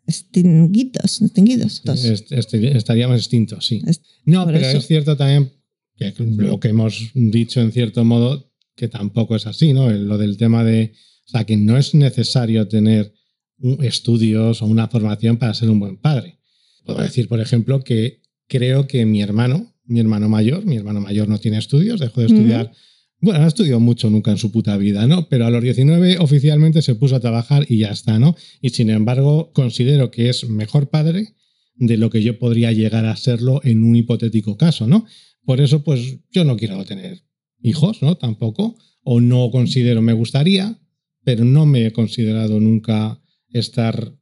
extinguidos. 0.08 1.22
extinguidos 1.22 1.82
est- 1.86 2.32
est- 2.32 2.54
estaríamos 2.54 3.18
extintos, 3.18 3.66
sí. 3.66 3.82
Es- 3.86 4.02
No, 4.26 4.46
pero 4.46 4.60
eso. 4.60 4.78
es 4.78 4.88
cierto 4.88 5.16
también 5.18 5.52
que 5.98 6.14
lo 6.18 6.60
que 6.60 6.70
hemos 6.70 7.12
dicho 7.14 7.62
en 7.62 7.72
cierto 7.72 8.04
modo, 8.06 8.52
que 8.76 8.88
tampoco 8.88 9.36
es 9.36 9.46
así, 9.48 9.74
¿no? 9.74 9.90
Lo 9.92 10.18
del 10.18 10.38
tema 10.38 10.64
de, 10.64 10.94
o 11.28 11.30
sea, 11.30 11.44
que 11.46 11.58
no 11.58 11.78
es 11.78 11.94
necesario 11.94 12.68
tener 12.68 13.14
estudios 13.82 14.62
o 14.62 14.66
una 14.66 14.88
formación 14.88 15.38
para 15.38 15.54
ser 15.54 15.70
un 15.70 15.80
buen 15.80 15.98
padre. 15.98 16.40
Puedo 16.86 17.02
decir, 17.02 17.28
por 17.28 17.40
ejemplo, 17.42 17.84
que 17.84 18.22
creo 18.48 18.88
que 18.88 19.06
mi 19.06 19.22
hermano, 19.22 19.76
mi 19.86 20.00
hermano 20.00 20.30
mayor, 20.30 20.66
mi 20.66 20.78
hermano 20.78 21.02
mayor 21.02 21.28
no 21.28 21.40
tiene 21.40 21.58
estudios, 21.58 22.00
dejó 22.00 22.22
de 22.22 22.28
estudiar. 22.28 22.72
Bueno, 23.22 23.42
no 23.42 23.48
estudió 23.48 23.80
mucho 23.80 24.10
nunca 24.10 24.32
en 24.32 24.38
su 24.38 24.52
puta 24.52 24.78
vida, 24.78 25.06
¿no? 25.06 25.28
Pero 25.28 25.46
a 25.46 25.50
los 25.50 25.62
19 25.62 26.20
oficialmente 26.20 26.82
se 26.82 26.96
puso 26.96 27.18
a 27.18 27.20
trabajar 27.20 27.66
y 27.68 27.80
ya 27.80 27.90
está, 27.90 28.18
¿no? 28.18 28.36
Y 28.62 28.70
sin 28.70 28.90
embargo, 28.90 29.52
considero 29.54 30.10
que 30.10 30.30
es 30.30 30.48
mejor 30.48 30.90
padre 30.90 31.36
de 31.76 31.98
lo 31.98 32.10
que 32.10 32.24
yo 32.24 32.40
podría 32.40 32.72
llegar 32.72 33.06
a 33.06 33.16
serlo 33.18 33.62
en 33.64 33.84
un 33.84 33.96
hipotético 33.96 34.58
caso, 34.58 34.88
¿no? 34.88 35.06
Por 35.44 35.60
eso, 35.60 35.84
pues 35.84 36.20
yo 36.32 36.46
no 36.46 36.56
quiero 36.56 36.84
tener 36.86 37.24
hijos, 37.62 38.02
¿no? 38.02 38.16
Tampoco. 38.16 38.78
O 39.04 39.20
no 39.20 39.50
considero, 39.52 40.02
me 40.02 40.14
gustaría, 40.14 40.80
pero 41.24 41.44
no 41.44 41.66
me 41.66 41.86
he 41.86 41.92
considerado 41.92 42.60
nunca 42.60 43.22
estar 43.50 44.19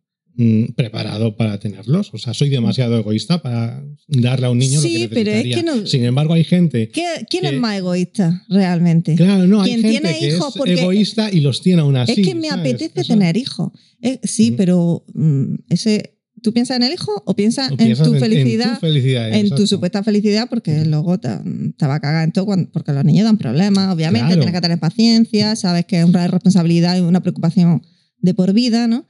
preparado 0.75 1.35
para 1.35 1.59
tenerlos. 1.59 2.13
O 2.13 2.17
sea, 2.17 2.33
soy 2.33 2.49
demasiado 2.49 2.97
egoísta 2.99 3.41
para 3.41 3.83
darle 4.07 4.45
a 4.45 4.49
un 4.51 4.59
niño 4.59 4.79
Sí, 4.81 5.03
lo 5.03 5.09
que 5.09 5.15
pero 5.15 5.31
es 5.31 5.37
necesitaría. 5.45 5.73
que 5.73 5.81
no- 5.81 5.87
Sin 5.87 6.03
embargo, 6.05 6.33
hay 6.33 6.43
gente... 6.43 6.89
¿Qué- 6.89 7.25
¿Quién 7.29 7.43
que- 7.43 7.49
es 7.49 7.59
más 7.59 7.77
egoísta 7.77 8.43
realmente? 8.49 9.15
Claro, 9.15 9.47
no, 9.47 9.61
hay 9.61 9.71
gente 9.71 9.89
tiene 9.89 10.19
que 10.19 10.27
hijos 10.27 10.49
es 10.49 10.57
porque- 10.57 10.73
egoísta 10.73 11.31
y 11.31 11.39
los 11.39 11.61
tiene 11.61 11.81
aún 11.81 11.95
así. 11.97 12.21
es 12.21 12.27
que 12.27 12.35
me 12.35 12.49
¿sabes? 12.49 12.59
apetece 12.73 13.03
tener 13.03 13.35
hijos. 13.37 13.71
Eh, 14.01 14.19
sí, 14.23 14.51
Mm. 14.51 14.55
pero 14.57 15.05
mm, 15.15 15.55
ese, 15.69 16.19
¿tú 16.43 16.53
piensas 16.53 16.77
en 16.77 16.83
el 16.83 16.93
hijo 16.93 17.23
o 17.25 17.35
piensas 17.35 17.69
o 17.69 17.71
en 17.71 17.77
piensas 17.77 18.07
tu 18.07 18.13
en- 18.13 18.19
felicidad? 18.19 18.67
En 18.69 18.73
tu 18.75 18.79
felicidad, 18.81 19.33
en 19.33 19.49
tu 19.49 19.65
supuesta 19.65 20.03
felicidad, 20.03 20.47
porque 20.49 20.85
luego 20.85 21.17
te, 21.19 21.29
te 21.77 21.87
va 21.87 21.95
a 21.95 21.99
cagar 21.99 22.23
en 22.25 22.31
todo, 22.31 22.45
cuando- 22.45 22.69
porque 22.71 22.93
los 22.93 23.03
niños 23.03 23.25
dan 23.25 23.39
problemas, 23.39 23.91
obviamente, 23.93 24.27
Claro. 24.27 24.41
tienes 24.41 24.53
que 24.55 24.61
tener 24.61 24.79
paciencia, 24.79 25.55
sabes 25.55 25.85
que 25.85 25.97
es 25.99 26.05
una 26.05 26.27
responsabilidad 26.27 26.95
y 26.95 27.01
una 27.01 27.21
preocupación 27.21 27.81
de 28.19 28.33
por 28.35 28.53
vida, 28.53 28.87
¿no? 28.87 29.07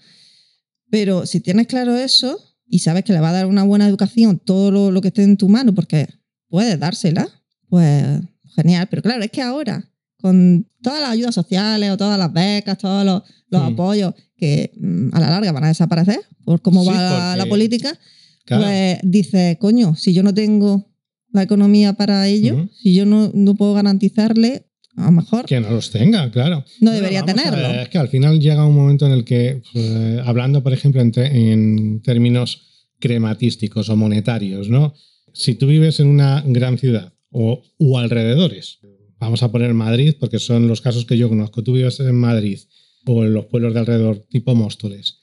Pero 0.90 1.26
si 1.26 1.40
tienes 1.40 1.68
claro 1.68 1.96
eso 1.96 2.38
y 2.68 2.80
sabes 2.80 3.04
que 3.04 3.14
le 3.14 3.20
va 3.20 3.30
a 3.30 3.34
dar 3.34 3.46
una 3.46 3.64
buena 3.64 3.88
educación 3.88 4.40
todo 4.40 4.72
lo, 4.72 4.92
lo 4.92 5.02
que 5.02 5.10
esté 5.10 5.24
en 5.24 5.38
tu 5.38 5.50
mano, 5.50 5.74
porque 5.76 6.08
puedes 6.50 6.80
dársela, 6.80 7.28
pues 7.70 8.06
genial. 8.56 8.88
Pero 8.90 9.02
claro, 9.02 9.24
es 9.24 9.32
que 9.32 9.42
ahora, 9.42 9.90
con 10.18 10.68
todas 10.82 11.02
las 11.02 11.10
ayudas 11.12 11.36
sociales 11.36 11.92
o 11.92 11.98
todas 11.98 12.18
las 12.18 12.32
becas, 12.34 12.78
todos 12.78 13.06
los, 13.06 13.24
los 13.50 13.62
apoyos 13.62 14.14
que 14.38 14.72
mm, 14.80 15.10
a 15.14 15.20
la 15.20 15.30
larga 15.30 15.52
van 15.52 15.64
a 15.66 15.68
desaparecer 15.70 16.20
por 16.46 16.62
cómo 16.62 16.84
Sí, 16.84 16.90
va 16.90 17.36
la- 17.36 17.46
política, 17.48 17.98
Claro. 18.46 18.64
pues 18.64 19.00
dice, 19.04 19.58
coño, 19.60 19.96
si 19.96 20.14
yo 20.14 20.24
no 20.24 20.34
tengo 20.34 20.90
la 21.34 21.44
economía 21.44 21.94
para 21.94 22.26
ello, 22.28 22.70
si 22.82 22.94
yo 22.94 23.06
no, 23.06 23.30
no 23.34 23.56
puedo 23.56 23.74
garantizarle, 23.74 24.67
a 24.98 25.06
lo 25.06 25.12
mejor 25.12 25.46
Que 25.46 25.60
no 25.60 25.70
los 25.70 25.92
tenga, 25.92 26.30
claro. 26.32 26.66
no 26.82 26.92
debería 26.92 27.24
tenerlo. 27.24 27.70
ver, 27.70 27.82
es 27.82 27.90
que 27.90 27.98
al 27.98 28.10
final 28.10 28.40
llega 28.40 28.66
un 28.66 28.76
momento 28.76 29.06
en 29.06 29.14
el 29.14 29.24
que, 29.24 29.62
pues, 29.72 30.20
hablando, 30.26 30.64
por 30.64 30.74
ejemplo, 30.74 31.02
en, 31.02 31.12
en 31.16 32.02
términos 32.02 32.64
crematísticos 33.00 33.90
o 33.90 33.96
monetarios, 33.96 34.70
¿no? 34.70 34.94
Si 35.34 35.56
tú 35.56 35.68
vives 35.68 36.00
en 36.00 36.08
una 36.08 36.44
gran 36.46 36.78
ciudad 36.80 37.14
o 37.30 37.62
u 37.78 37.98
alrededores, 37.98 38.80
vamos 39.20 39.44
a 39.44 39.52
poner 39.52 39.74
Madrid 39.74 40.16
porque 40.20 40.40
son 40.40 40.68
los 40.68 40.82
casos 40.82 41.06
que 41.06 41.18
yo 41.18 41.30
conozco, 41.30 41.64
tú 41.64 41.74
vives 41.74 42.00
en 42.00 42.16
Madrid 42.16 42.60
o 43.06 43.24
en 43.24 43.34
los 43.34 43.46
pueblos 43.46 43.74
de 43.74 43.80
alrededor, 43.80 44.26
tipo 44.30 44.56
Móstoles, 44.56 45.20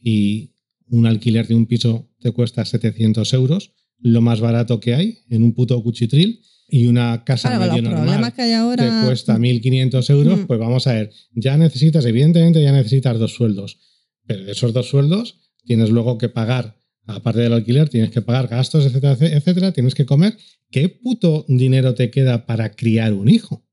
y 0.00 0.54
un 0.88 1.06
alquiler 1.06 1.46
de 1.46 1.54
un 1.54 1.66
piso 1.66 2.08
te 2.20 2.32
cuesta 2.32 2.64
700 2.64 3.32
euros, 3.34 3.72
lo 4.00 4.20
más 4.20 4.40
barato 4.40 4.80
que 4.80 4.94
hay 4.94 5.18
en 5.28 5.42
un 5.42 5.52
puto 5.54 5.82
cuchitril, 5.82 6.40
y 6.68 6.86
una 6.86 7.24
casa 7.24 7.48
Claro, 7.48 7.72
medio 7.72 7.82
normal 7.90 8.32
que 8.34 8.42
hay 8.42 8.52
ahora. 8.52 8.84
te 8.84 9.06
cuesta 9.06 9.38
1.500 9.38 10.10
euros, 10.10 10.40
Mm. 10.40 10.46
pues 10.46 10.60
vamos 10.60 10.86
a 10.86 10.92
ver, 10.94 11.10
ya 11.34 11.56
necesitas, 11.56 12.04
evidentemente 12.04 12.62
ya 12.62 12.72
necesitas 12.72 13.18
dos 13.18 13.34
sueldos, 13.34 13.78
pero 14.26 14.44
de 14.44 14.52
esos 14.52 14.72
dos 14.74 14.88
sueldos 14.88 15.40
tienes 15.64 15.88
luego 15.90 16.18
que 16.18 16.28
pagar, 16.28 16.80
aparte 17.06 17.40
del 17.40 17.52
alquiler, 17.54 17.88
tienes 17.88 18.10
que 18.10 18.20
pagar 18.22 18.48
gastos, 18.48 18.84
etcétera, 18.86 19.16
etcétera, 19.20 19.72
tienes 19.72 19.94
que 19.94 20.04
comer. 20.06 20.36
¿Qué 20.70 20.88
puto 20.90 21.46
dinero 21.48 21.94
te 21.94 22.10
queda 22.10 22.44
para 22.44 22.70
criar 22.72 23.14
un 23.14 23.28
hijo? 23.30 23.66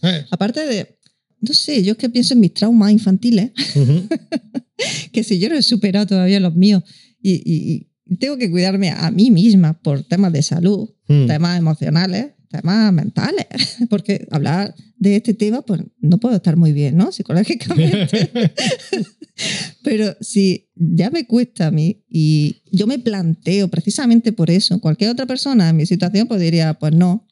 ¿Sabes? 0.00 0.26
Aparte 0.30 0.66
de, 0.66 0.98
no 1.40 1.52
sé, 1.52 1.82
yo 1.84 1.92
es 1.92 1.98
que 1.98 2.08
pienso 2.08 2.32
en 2.34 2.40
mis 2.40 2.54
traumas 2.54 2.90
infantiles, 2.92 3.52
que 5.12 5.22
si 5.24 5.38
yo 5.38 5.48
no 5.48 5.56
he 5.56 5.62
superado 5.62 6.06
todavía 6.06 6.40
los 6.40 6.54
míos 6.54 6.82
y 7.22 7.88
tengo 8.18 8.36
que 8.38 8.50
cuidarme 8.50 8.90
a 8.90 9.10
mí 9.10 9.30
misma 9.30 9.72
por 9.74 10.02
temas 10.04 10.32
de 10.32 10.42
salud, 10.42 10.90
Mm. 11.08 11.26
temas 11.26 11.56
emocionales, 11.58 12.32
temas 12.50 12.92
mentales, 12.92 13.46
porque 13.90 14.26
hablar 14.30 14.74
de 14.98 15.16
este 15.16 15.34
tema, 15.34 15.62
pues 15.62 15.82
no 16.00 16.18
puedo 16.18 16.34
estar 16.36 16.56
muy 16.56 16.72
bien, 16.72 16.96
¿no? 16.96 17.12
Psicológicamente. 17.12 18.30
Pero 19.82 20.16
si 20.20 20.68
ya 20.74 21.10
me 21.10 21.26
cuesta 21.26 21.66
a 21.66 21.70
mí 21.70 22.04
y 22.08 22.62
yo 22.72 22.86
me 22.86 22.98
planteo 22.98 23.68
precisamente 23.68 24.32
por 24.32 24.50
eso, 24.50 24.80
cualquier 24.80 25.10
otra 25.10 25.26
persona 25.26 25.68
en 25.68 25.76
mi 25.76 25.86
situación 25.86 26.26
pues 26.26 26.40
diría, 26.40 26.74
pues 26.74 26.94
no, 26.94 27.26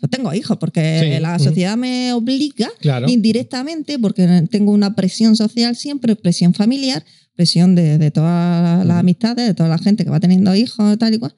pues 0.00 0.10
tengo 0.10 0.32
hijos 0.32 0.56
porque 0.58 1.12
Sí, 1.14 1.20
la 1.20 1.38
sociedad 1.38 1.76
me 1.76 2.12
obliga 2.14 2.70
Claro. 2.80 3.08
indirectamente 3.08 3.98
porque 3.98 4.26
tengo 4.50 4.72
una 4.72 4.96
presión 4.96 5.36
social 5.36 5.76
siempre, 5.76 6.16
presión 6.16 6.54
familiar, 6.54 7.04
presión 7.40 7.74
de, 7.74 7.96
de 7.96 8.10
todas 8.10 8.84
las 8.86 8.98
amistades, 8.98 9.46
de 9.46 9.54
toda 9.54 9.68
la 9.70 9.78
gente 9.78 10.04
que 10.04 10.10
va 10.10 10.20
teniendo 10.20 10.54
hijos, 10.54 10.98
tal 10.98 11.14
y 11.14 11.18
cual. 11.18 11.34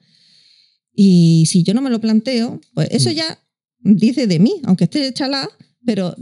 Y 0.95 1.45
si 1.47 1.63
yo 1.63 1.73
no 1.73 1.81
me 1.81 1.89
lo 1.89 1.99
planteo, 2.01 2.59
pues 2.73 2.89
eso 2.91 3.09
Mm. 3.09 3.13
ya 3.13 3.39
dice 3.79 4.27
de 4.27 4.39
mí, 4.39 4.53
aunque 4.65 4.83
esté 4.85 5.13
chalada, 5.13 5.47
pero 5.85 6.13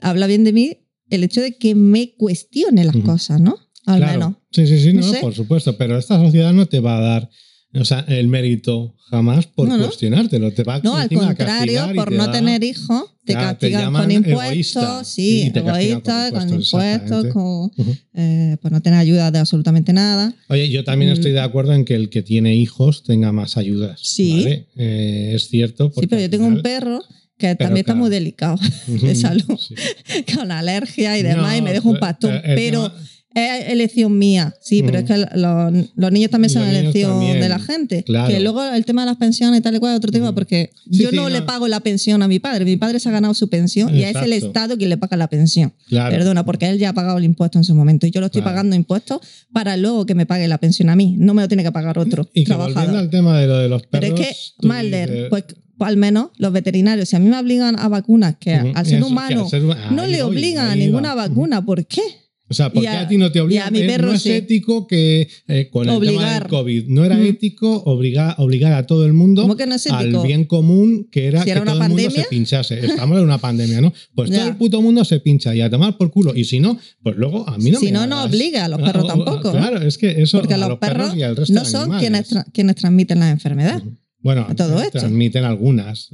habla 0.00 0.26
bien 0.26 0.42
de 0.44 0.52
mí 0.52 0.76
el 1.10 1.22
hecho 1.24 1.40
de 1.40 1.56
que 1.56 1.74
me 1.74 2.14
cuestione 2.16 2.84
las 2.84 2.96
Ujú. 2.96 3.04
cosas, 3.06 3.40
¿no? 3.40 3.56
Al 3.86 3.98
Claro. 3.98 4.12
menos. 4.18 4.34
Sí, 4.52 4.66
sí, 4.66 4.78
sí, 4.84 4.92
No 4.92 5.00
no, 5.06 5.12
sé. 5.12 5.20
por 5.20 5.34
supuesto, 5.34 5.76
pero 5.76 5.96
esta 5.96 6.18
sociedad 6.18 6.52
no 6.52 6.66
te 6.66 6.80
va 6.80 6.98
a 6.98 7.00
dar 7.00 7.30
o 7.74 7.84
sea, 7.84 8.00
el 8.08 8.28
mérito 8.28 8.94
jamás 9.10 9.46
por 9.46 9.68
No, 9.68 9.76
no. 9.76 9.84
cuestionártelo. 9.86 10.52
Te 10.52 10.62
va 10.64 10.80
No, 10.82 10.96
al 10.96 11.06
a 11.06 11.08
contrario, 11.08 11.88
por 11.94 12.12
no 12.12 12.30
tener 12.30 12.62
hijos, 12.64 13.04
te 13.24 13.32
te 13.32 13.38
castigan 13.38 13.92
con 13.92 14.10
impuestos, 14.10 14.42
egoísta 14.42 15.04
sí, 15.04 15.52
egoísta, 15.54 16.30
con 16.32 16.48
impuestos, 16.48 17.26
con 17.32 17.70
eh, 18.14 18.56
pues 18.60 18.72
no 18.72 18.80
tener 18.80 18.98
ayuda 18.98 19.30
de 19.30 19.38
absolutamente 19.38 19.92
nada. 19.92 20.32
Oye, 20.48 20.68
yo 20.70 20.84
también 20.84 21.10
Mm. 21.10 21.14
estoy 21.14 21.32
de 21.32 21.40
acuerdo 21.40 21.72
en 21.72 21.84
que 21.84 21.94
el 21.94 22.08
que 22.10 22.22
tiene 22.22 22.54
hijos 22.56 23.02
tenga 23.04 23.30
más 23.32 23.56
ayudas. 23.56 24.00
Sí. 24.02 24.44
¿vale? 24.44 24.66
Eh, 24.76 25.32
es 25.34 25.48
cierto. 25.48 25.92
Sí, 25.98 26.06
pero 26.06 26.22
yo 26.22 26.30
tengo 26.30 26.46
un 26.46 26.62
perro 26.62 27.00
que 27.38 27.54
Pero 27.56 27.68
también 27.68 27.84
está 27.84 27.94
muy 27.94 28.10
delicado 28.10 28.58
de 28.86 29.14
salud, 29.14 29.58
sí. 29.58 29.74
con 30.36 30.50
alergia 30.52 31.16
y 31.18 31.22
demás, 31.22 31.56
y 31.58 31.62
me 31.62 31.72
dejo 31.72 31.88
un 31.90 31.98
pastón. 31.98 32.34
eh, 32.34 32.52
pero 32.54 32.92
es 33.32 33.68
elección 33.68 34.18
mía. 34.18 34.54
Sí, 34.60 34.82
pero 34.82 34.98
Mm. 34.98 35.02
es 35.02 35.04
que 35.08 35.36
los, 35.38 35.88
los 35.94 36.12
niños 36.12 36.30
también 36.30 36.50
son 36.50 36.62
Los 36.62 36.70
elección 36.74 37.10
también, 37.12 37.40
de 37.40 37.48
la 37.48 37.58
gente. 37.60 38.02
claro. 38.02 38.28
Que 38.28 38.40
luego 38.40 38.64
el 38.64 38.84
tema 38.84 39.02
de 39.02 39.06
las 39.06 39.16
pensiones 39.18 39.60
y 39.60 39.62
tal 39.62 39.76
y 39.76 39.78
cual 39.78 39.92
es 39.92 39.98
otro 39.98 40.10
tema, 40.10 40.32
Mm. 40.32 40.34
porque 40.34 40.70
Sí, 40.90 41.02
yo 41.04 41.10
sí, 41.10 41.16
no, 41.16 41.22
no. 41.22 41.28
le 41.28 41.42
pago 41.42 41.68
la 41.68 41.78
pensión 41.80 42.22
a 42.22 42.28
mi 42.28 42.40
padre. 42.40 42.64
Mi 42.64 42.76
padre 42.76 42.98
se 42.98 43.08
ha 43.08 43.12
ganado 43.12 43.32
su 43.34 43.48
pensión 43.48 43.94
y 43.94 44.02
es 44.02 44.16
el. 44.16 44.32
Estado 44.32 44.76
quien 44.76 44.90
le 44.90 44.96
paga 44.96 45.16
la 45.16 45.28
pensión. 45.28 45.72
Claro. 45.88 46.10
Perdona, 46.16 46.44
porque 46.44 46.68
él 46.68 46.78
ya 46.78 46.88
ha 46.88 46.92
pagado 46.92 47.18
el 47.18 47.24
impuesto 47.24 47.58
en 47.58 47.64
su 47.64 47.74
momento 47.74 48.06
y 48.06 48.10
yo 48.10 48.20
lo 48.20 48.26
estoy 48.26 48.42
Claro. 48.42 48.54
pagando 48.56 48.74
impuestos 48.76 49.20
para 49.52 49.76
luego 49.76 50.06
que 50.06 50.14
me 50.14 50.26
pague 50.26 50.48
la 50.48 50.58
pensión 50.58 50.88
a 50.90 50.96
mí. 50.96 51.14
No 51.18 51.34
me 51.34 51.42
lo 51.42 51.48
tiene 51.48 51.62
que 51.62 51.70
pagar 51.72 51.98
otro 51.98 52.28
Y 52.34 52.40
que 52.42 52.46
trabajador. 52.46 52.74
volviendo 52.74 52.98
al 52.98 53.10
tema 53.10 53.38
de 53.38 53.46
lo 53.46 53.58
de 53.58 53.68
los 53.68 53.82
Pero 53.90 54.00
perros. 54.14 54.20
es 54.20 54.54
que, 54.60 54.66
Malder, 54.66 55.10
dices- 55.10 55.26
pues, 55.30 55.44
al 55.80 55.96
menos 55.96 56.28
los 56.36 56.52
veterinarios, 56.52 57.08
si 57.08 57.16
a 57.16 57.18
mí 57.18 57.28
me 57.28 57.38
obligan 57.38 57.78
a 57.78 57.88
vacunas 57.88 58.34
que 58.40 58.54
al 58.54 58.74
ser 58.86 58.98
eso, 58.98 59.06
que 59.06 59.12
humano 59.12 59.48
ser 59.48 59.62
no 59.92 60.06
le 60.06 60.22
obligan 60.22 60.68
a 60.68 60.74
ninguna 60.74 61.14
va. 61.14 61.28
vacuna, 61.28 61.64
¿por 61.64 61.86
qué? 61.86 62.02
O 62.50 62.54
sea, 62.54 62.72
¿por 62.72 62.82
Y 62.82 62.86
qué 62.86 62.88
a- 62.92 63.00
a, 63.02 63.08
ti 63.08 63.16
no 63.16 63.30
te 63.30 63.40
obligan? 63.40 63.74
Eh, 63.76 63.96
no 63.98 64.12
es 64.12 64.22
sí. 64.22 64.32
ético 64.32 64.88
que 64.88 65.28
eh, 65.46 65.68
con 65.70 65.82
el 65.82 65.86
tema 65.86 65.96
Obligar. 65.98 66.42
del 66.42 66.50
COVID, 66.50 66.88
no 66.88 67.04
era 67.04 67.16
Mm. 67.16 67.26
ético 67.26 67.82
obligar, 67.84 68.34
obligar 68.38 68.72
a 68.72 68.86
todo 68.86 69.06
el 69.06 69.12
mundo 69.12 69.42
¿Cómo 69.42 69.56
que 69.56 69.66
no 69.66 69.76
al 69.92 70.22
bien 70.26 70.44
común 70.46 71.08
que 71.12 71.26
era 71.28 71.44
Si 71.44 71.50
era 71.50 71.60
que 71.60 71.62
una 71.62 71.72
todo 71.74 71.82
el 71.84 71.88
mundo 71.90 72.10
se 72.10 72.24
pinchase. 72.28 72.84
Estamos 72.84 73.18
en 73.18 73.24
una 73.24 73.38
pandemia, 73.38 73.80
¿no? 73.80 73.92
Pues 74.16 74.30
Ya. 74.30 74.38
todo 74.40 74.48
el 74.48 74.56
puto 74.56 74.82
mundo 74.82 75.04
se 75.04 75.20
pincha 75.20 75.54
y 75.54 75.60
a 75.60 75.70
tomar 75.70 75.96
por 75.96 76.10
culo. 76.10 76.34
Y 76.34 76.44
si 76.44 76.58
no, 76.58 76.76
pues 77.04 77.16
luego 77.16 77.48
a 77.48 77.56
mí 77.56 77.70
no 77.70 77.78
si 77.78 77.86
me 77.86 77.92
no, 77.92 78.06
no 78.08 78.24
obliga 78.24 78.64
a 78.64 78.68
los 78.68 78.82
perros 78.82 79.04
Ah, 79.04 79.08
tampoco. 79.14 79.52
¿no? 79.52 79.58
Claro, 79.58 79.78
es 79.86 79.96
que 79.96 80.20
eso 80.20 80.38
Porque 80.40 80.54
a 80.54 80.58
los, 80.58 80.78
perros, 80.78 81.14
y 81.16 81.22
al 81.22 81.36
resto 81.36 81.54
no 81.54 81.64
son 81.64 81.82
animales. 81.82 82.00
quienes, 82.00 82.32
tra- 82.32 82.46
quienes 82.52 82.74
transmiten 82.76 83.20
la 83.20 83.30
enfermedad. 83.30 83.78
Ujú. 83.78 83.96
Bueno, 84.22 84.44
a 84.48 84.54
todo 84.56 84.80
esto. 84.82 84.98
transmiten 84.98 85.44
algunas. 85.44 86.08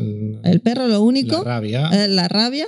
El 0.45 0.61
perro 0.61 0.87
lo 0.87 1.01
único 1.03 1.39
la 1.39 1.45
rabia. 1.45 2.07
la 2.09 2.29
rabia, 2.29 2.67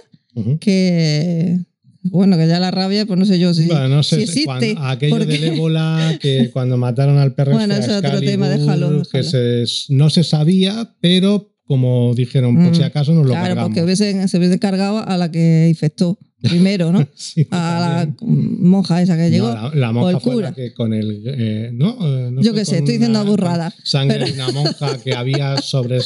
que 0.58 1.58
bueno, 2.02 2.36
que 2.36 2.46
ya 2.46 2.60
la 2.60 2.70
rabia, 2.70 3.06
pues 3.06 3.18
no 3.18 3.24
sé 3.26 3.38
yo 3.38 3.52
si, 3.54 3.66
Bueno, 3.66 3.88
no 3.88 4.02
sé, 4.02 4.16
si 4.16 4.22
existe. 4.22 4.44
cuando- 4.44 4.80
aquello 4.84 5.16
porque- 5.18 5.32
del 5.38 5.44
ébola, 5.44 6.18
que 6.20 6.50
cuando 6.52 6.76
mataron 6.76 7.18
al 7.18 7.34
perro 7.34 7.52
Bueno, 7.52 7.74
este, 7.74 7.90
es 7.90 7.96
otro 7.98 8.20
tema, 8.20 8.48
déjalo, 8.48 9.02
que 9.10 9.18
déjalo. 9.22 9.64
se- 9.66 9.92
no 9.94 10.10
se 10.10 10.24
sabía, 10.24 10.94
pero 11.00 11.52
como 11.66 12.14
dijeron, 12.14 12.54
por 12.56 12.72
Mm. 12.72 12.74
si 12.76 12.82
acaso 12.82 13.12
nos 13.12 13.24
lo 13.26 13.30
Claro, 13.32 13.46
cargamos. 13.48 13.68
porque 13.68 13.82
hubiesen, 13.82 14.26
se 14.28 14.38
hubiese 14.38 14.58
cargado 14.58 15.06
a 15.06 15.16
la 15.18 15.30
que 15.30 15.66
infectó 15.68 16.18
primero, 16.40 16.92
¿no? 16.92 17.06
Sí, 17.14 17.46
a 17.50 18.04
la 18.06 18.14
monja 18.20 19.02
esa 19.02 19.16
que 19.16 19.30
llegó. 19.30 19.48
No, 19.48 19.70
la, 19.70 19.74
la 19.74 19.92
monja 19.92 20.06
o 20.06 20.10
el 20.10 20.20
fue 20.20 20.32
cura. 20.34 20.48
la 20.50 20.54
que 20.54 20.72
con 20.72 20.92
el. 20.94 21.22
eh, 21.26 21.70
¿no? 21.72 21.96
Eh, 22.00 22.30
no 22.30 22.42
Yo 22.42 22.54
qué 22.54 22.64
sé, 22.64 22.78
estoy 22.78 22.94
diciendo 22.94 23.24
burrada, 23.24 23.74
Sangre 23.84 24.18
pero- 24.18 24.26
de 24.26 24.32
una 24.34 24.52
monja 24.52 24.98
que 25.02 25.14
había, 25.14 25.60
sobre, 25.62 25.98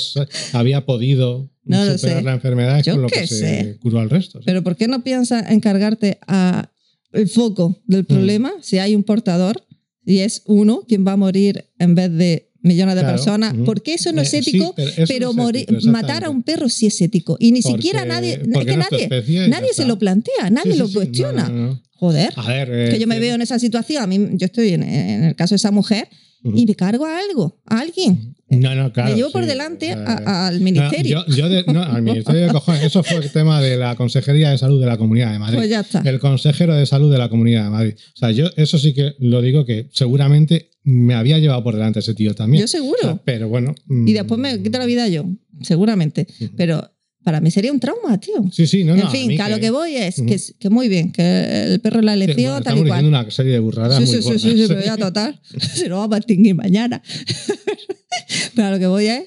había 0.53 0.85
podido 0.87 1.51
superar 1.65 1.99
sé. 1.99 2.23
la 2.23 2.33
enfermedad 2.33 2.83
Yo 2.83 2.95
con 2.95 3.03
lo 3.03 3.09
que 3.09 3.27
se 3.27 3.79
curó 3.81 4.01
al 4.01 4.11
resto. 4.11 4.39
sí. 4.41 4.45
Pero 4.47 4.63
¿por 4.63 4.77
qué 4.77 4.89
no 4.89 5.03
piensas 5.05 5.51
encargarte 5.51 6.19
a 6.27 6.69
el 7.13 7.29
foco 7.29 7.69
Mm. 7.87 7.93
del 7.93 8.05
problema 8.07 8.53
si 8.63 8.79
hay 8.79 8.95
un 8.95 9.03
portador 9.05 9.63
y 10.05 10.19
es 10.19 10.43
uno 10.47 10.83
quien 10.89 11.07
va 11.07 11.13
a 11.13 11.17
morir 11.17 11.67
en 11.79 11.95
vez 11.95 12.11
de 12.13 12.51
millones 12.62 12.94
de 12.94 13.01
Claro, 13.02 13.16
personas? 13.16 13.55
Porque 13.64 13.94
eso 13.94 14.12
no 14.12 14.22
es 14.22 14.32
Eh, 14.34 14.43
sí, 14.43 14.51
ético, 14.51 14.72
pero 14.74 14.89
eso 14.90 15.05
pero 15.09 15.26
no 15.26 15.30
es 15.32 15.36
morir- 15.36 15.66
ético, 15.68 15.90
matar 15.93 16.24
a 16.24 16.30
un 16.30 16.43
perro 16.43 16.68
sí 16.68 16.86
es 16.86 17.01
ético. 17.01 17.36
Y 17.40 17.52
ni 17.52 17.60
Porque- 17.62 17.76
siquiera 17.82 18.05
nadie, 18.05 18.34
es 18.34 18.39
que 18.40 18.76
nadie, 18.76 19.48
nadie 19.48 19.72
se 19.74 19.84
lo 19.84 19.98
plantea, 19.98 20.51
nadie 20.51 20.72
Sí, 20.72 20.78
lo 20.78 20.86
sí, 20.89 20.94
cuestiona. 20.94 21.48
no, 21.48 21.68
no. 21.68 21.82
Joder, 21.94 22.32
A 22.36 22.48
ver. 22.48 22.68
eh, 22.72 22.89
que 22.90 22.98
yo 22.98 23.06
me 23.06 23.20
veo 23.20 23.34
en 23.36 23.43
esa 23.43 23.59
situación, 23.60 24.02
a 24.02 24.06
mí 24.09 24.18
yo 24.32 24.47
estoy 24.47 24.70
en, 24.70 24.82
en 24.82 25.24
el 25.24 25.36
caso 25.36 25.55
de 25.55 25.56
esa 25.56 25.70
mujer 25.70 26.09
y 26.43 26.66
me 26.66 26.74
cargo 26.74 27.06
a 27.06 27.18
algo, 27.18 27.60
a 27.66 27.78
alguien. 27.78 28.34
No, 28.53 28.74
no, 28.74 28.93
claro. 28.93 29.11
me 29.11 29.16
llevo 29.16 29.31
por 29.31 29.47
delante 29.47 29.93
a- 29.93 30.47
al 30.49 30.59
no, 30.59 30.65
ministerio. 30.65 31.24
yo, 31.27 31.35
yo 31.37 31.49
de- 31.49 31.65
no, 31.73 31.83
al 31.83 32.03
Ministerio 32.03 32.43
de 32.43 32.49
Cojones. 32.53 32.83
Eso 32.85 33.03
fue 33.03 33.16
el 33.19 33.31
tema 33.31 33.61
de 33.61 33.77
la 33.77 33.97
Consejería 33.97 34.51
de 34.51 34.59
Salud 34.59 34.81
de 34.81 34.87
la 34.87 34.97
Comunidad 34.99 35.33
de 35.33 35.39
Madrid. 35.39 35.57
pues 35.57 35.70
ya 35.70 35.81
está. 35.81 36.01
El 36.05 36.19
consejero 36.20 36.74
de 36.74 36.85
salud 36.87 37.11
de 37.11 37.19
la 37.19 37.29
Comunidad 37.29 37.65
de 37.65 37.70
Madrid. 37.70 37.95
O 38.15 38.16
sea, 38.16 38.31
yo 38.31 38.47
eso 38.57 38.79
sí 38.79 38.95
que 38.95 39.15
lo 39.19 39.41
digo 39.43 39.65
que 39.65 39.89
seguramente 39.93 40.70
me 40.85 41.15
había 41.15 41.39
llevado 41.39 41.62
por 41.62 41.74
delante 41.74 42.01
ese 42.01 42.15
tío 42.15 42.35
también. 42.35 42.61
Yo 42.62 42.69
seguro. 42.69 42.99
O 43.01 43.05
sea, 43.05 43.20
pero 43.24 43.49
bueno. 43.49 43.74
Y 43.89 44.12
después 44.12 44.39
me 44.41 44.61
quito 44.62 44.79
la 44.79 44.87
vida 44.87 45.09
yo, 45.09 45.24
seguramente. 45.61 46.27
Pero 46.57 46.91
para 47.23 47.40
mí 47.40 47.51
sería 47.51 47.73
un 47.73 47.81
trauma, 47.81 48.19
tío. 48.19 48.44
Sí, 48.53 48.66
sí, 48.66 48.85
no, 48.85 48.94
no. 48.97 49.03
en 49.03 49.11
fin, 49.11 49.28
mí 49.28 49.36
que 49.36 49.43
a 49.43 49.49
lo 49.49 49.61
que 49.61 49.70
voy 49.70 49.94
es 49.97 50.19
Ujú. 50.19 50.27
que, 50.28 50.40
que 50.59 50.70
muy 50.70 50.89
bien, 50.89 51.12
que 51.12 51.65
el 51.73 51.81
perro 51.81 52.01
es 52.01 52.05
la 52.05 52.15
elección, 52.15 52.53
bueno, 52.53 52.65
tal 52.65 52.74
y 52.74 52.81
estamos 52.81 52.89
cual. 53.03 53.07
una 53.07 53.31
serie 53.31 53.53
de 53.53 53.59
burradas 53.61 53.99
Sí, 53.99 54.05
muy 54.05 54.23
sí, 54.23 54.23
sí, 54.23 54.39
sí, 54.39 54.57
sí, 54.59 54.65
pero 54.69 54.85
ya 54.85 54.97
total. 54.97 55.40
Se 55.74 55.89
lo 55.89 55.99
vamos 55.99 56.15
a 56.15 56.19
extinguir 56.19 56.55
mañana. 56.55 57.03
pero 58.55 58.69
a 58.69 58.70
lo 58.73 58.78
que 58.78 58.86
voy 58.86 59.07
es, 59.07 59.24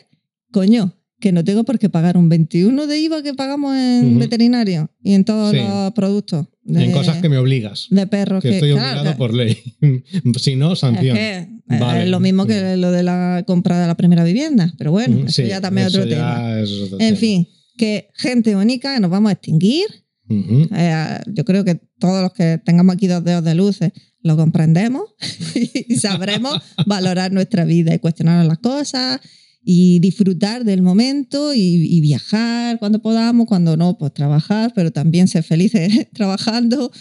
coño, 0.51 0.93
que 1.19 1.31
no 1.31 1.43
tengo 1.43 1.63
por 1.63 1.79
qué 1.79 1.89
pagar 1.89 2.17
un 2.17 2.29
21 2.29 2.87
de 2.87 2.99
IVA 2.99 3.23
que 3.23 3.33
pagamos 3.33 3.75
en 3.75 4.19
veterinario 4.19 4.91
y 5.01 5.13
en 5.13 5.23
todos 5.25 5.51
Sí. 5.51 5.57
los 5.57 5.91
productos. 5.93 6.47
De, 6.63 6.83
En 6.83 6.91
cosas 6.91 7.21
que 7.21 7.29
me 7.29 7.37
obligas. 7.37 7.87
de 7.91 8.07
perros 8.07 8.41
Que 8.41 8.49
que, 8.49 8.55
estoy 8.55 8.71
obligado 8.71 9.15
por 9.17 9.33
ley. 9.35 9.55
si 10.41 10.55
no, 10.55 10.73
es 10.73 10.79
sanción. 10.79 11.15
que 11.15 11.37
eh, 11.37 11.47
Vale. 11.67 12.03
es 12.03 12.09
lo 12.09 12.19
mismo 12.19 12.45
que 12.47 12.75
lo 12.77 12.91
de 12.91 13.03
la 13.03 13.43
compra 13.45 13.79
de 13.79 13.87
la 13.87 13.95
primera 13.95 14.23
vivienda, 14.23 14.73
pero 14.77 14.91
bueno, 14.91 15.19
eso 15.27 15.43
sí, 15.43 15.47
ya 15.47 15.61
también 15.61 15.87
es 15.87 15.95
otro 15.95 16.07
ya 16.09 16.15
tema. 16.15 16.59
es 16.59 16.71
otro 16.71 16.99
En 16.99 17.07
tema. 17.09 17.17
fin, 17.17 17.47
que 17.77 18.09
gente 18.13 18.55
única, 18.55 18.99
nos 18.99 19.11
vamos 19.11 19.29
a 19.29 19.33
extinguir. 19.33 19.85
Eh, 20.27 21.19
yo 21.27 21.45
creo 21.45 21.63
que 21.63 21.75
todos 21.99 22.21
los 22.21 22.33
que 22.33 22.59
tengamos 22.63 22.95
aquí 22.95 23.05
dos 23.05 23.23
dedos 23.23 23.43
de 23.43 23.53
luces 23.53 23.91
lo 24.21 24.35
comprendemos 24.35 25.03
y 25.55 25.95
sabremos 25.97 26.59
valorar 26.87 27.31
nuestra 27.31 27.63
vida 27.63 27.93
y 27.93 27.99
cuestionar 27.99 28.43
las 28.45 28.57
cosas 28.57 29.21
y 29.63 29.99
disfrutar 29.99 30.63
del 30.63 30.81
momento 30.81 31.53
y, 31.53 31.59
y 31.59 32.01
viajar 32.01 32.79
cuando 32.79 33.01
podamos, 33.01 33.47
cuando 33.47 33.77
no, 33.77 33.97
pues 33.97 34.13
trabajar, 34.13 34.73
pero 34.75 34.91
también 34.91 35.27
ser 35.27 35.43
felices 35.43 36.07
trabajando, 36.13 36.91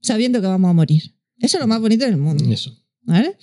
sabiendo 0.00 0.40
que 0.40 0.46
vamos 0.46 0.70
a 0.70 0.74
morir. 0.74 1.02
Eso 1.38 1.56
es 1.56 1.60
lo 1.60 1.66
más 1.66 1.80
bonito 1.80 2.04
del 2.04 2.16
mundo. 2.16 2.44
Eso. 2.52 2.72
¿Vale? 3.02 3.36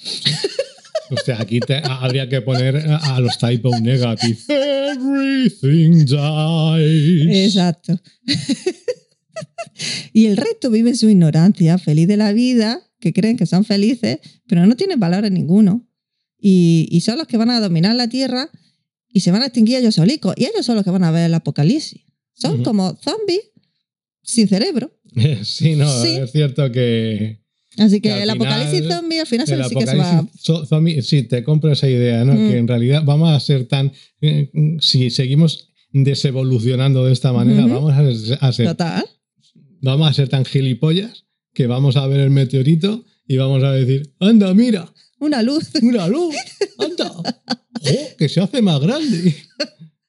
Hostia, 1.11 1.41
aquí 1.41 1.59
te- 1.59 1.75
a- 1.77 2.01
habría 2.03 2.27
que 2.29 2.41
poner 2.41 2.77
a, 2.77 3.15
a 3.15 3.19
los 3.19 3.37
typo 3.37 3.69
negative. 3.79 4.37
Everything 4.47 6.05
dies. 6.05 7.45
Exacto. 7.47 7.99
y 10.13 10.25
el 10.27 10.37
resto 10.37 10.69
vive 10.69 10.95
su 10.95 11.09
ignorancia, 11.09 11.77
feliz 11.77 12.07
de 12.07 12.17
la 12.17 12.33
vida, 12.33 12.81
que 12.99 13.13
creen 13.13 13.37
que 13.37 13.45
son 13.45 13.65
felices, 13.65 14.19
pero 14.47 14.65
no 14.65 14.75
tienen 14.75 14.99
valores 14.99 15.31
ninguno. 15.31 15.87
Y, 16.39 16.87
y 16.91 17.01
son 17.01 17.17
los 17.17 17.27
que 17.27 17.37
van 17.37 17.49
a 17.51 17.59
dominar 17.59 17.95
la 17.95 18.07
tierra 18.07 18.49
y 19.07 19.19
se 19.19 19.31
van 19.31 19.41
a 19.43 19.45
extinguir 19.47 19.77
ellos 19.77 19.95
solicos. 19.95 20.33
Y 20.37 20.45
ellos 20.45 20.65
son 20.65 20.75
los 20.75 20.83
que 20.83 20.91
van 20.91 21.03
a 21.03 21.11
ver 21.11 21.25
el 21.25 21.33
apocalipsis. 21.33 22.01
Son 22.33 22.55
Ujú. 22.55 22.63
como 22.63 22.97
zombies 23.03 23.41
sin 24.23 24.47
cerebro. 24.47 24.91
Sí, 25.43 25.75
no, 25.75 26.01
Sí. 26.01 26.15
es 26.15 26.31
cierto 26.31 26.71
que 26.71 27.40
Así 27.77 28.01
que, 28.01 28.09
Que 28.09 28.23
el 28.23 28.31
final- 28.31 28.35
apocalipsis 28.35 28.87
zombie 28.93 29.19
al 29.21 29.27
final 29.27 29.47
sí 29.47 29.75
que 29.75 29.87
se 29.87 29.95
va. 29.97 30.27
zombie, 30.65 31.01
sí, 31.01 31.23
te 31.23 31.43
compro 31.43 31.71
esa 31.71 31.87
idea, 31.89 32.25
¿no? 32.25 32.33
Mm. 32.33 32.49
Que 32.49 32.57
en 32.57 32.67
realidad 32.67 33.03
vamos 33.05 33.31
a 33.31 33.39
ser 33.39 33.65
tan, 33.65 33.93
eh, 34.21 34.51
si 34.81 35.09
seguimos 35.09 35.69
desevolucionando 35.93 37.05
de 37.05 37.13
esta 37.13 37.31
manera, 37.33 37.65
Ujú. 37.65 37.73
vamos 37.73 37.93
a, 37.93 38.47
a 38.47 38.51
ser, 38.51 38.67
Total. 38.67 39.05
vamos 39.81 40.09
a 40.09 40.13
ser 40.13 40.27
tan 40.29 40.43
gilipollas 40.45 41.25
que 41.53 41.67
vamos 41.67 41.95
a 41.97 42.05
ver 42.07 42.19
el 42.21 42.29
meteorito 42.29 43.05
y 43.27 43.37
vamos 43.37 43.63
a 43.63 43.71
decir, 43.71 44.13
anda, 44.19 44.53
mira, 44.53 44.91
Una 45.19 45.41
luz. 45.43 45.69
¡Una 45.81 46.07
luz! 46.07 46.35
¡Anda! 46.79 47.11
¡Jo! 47.83 47.95
¡Que 48.17 48.27
se 48.27 48.41
hace 48.41 48.61
más 48.61 48.79
grande! 48.81 49.35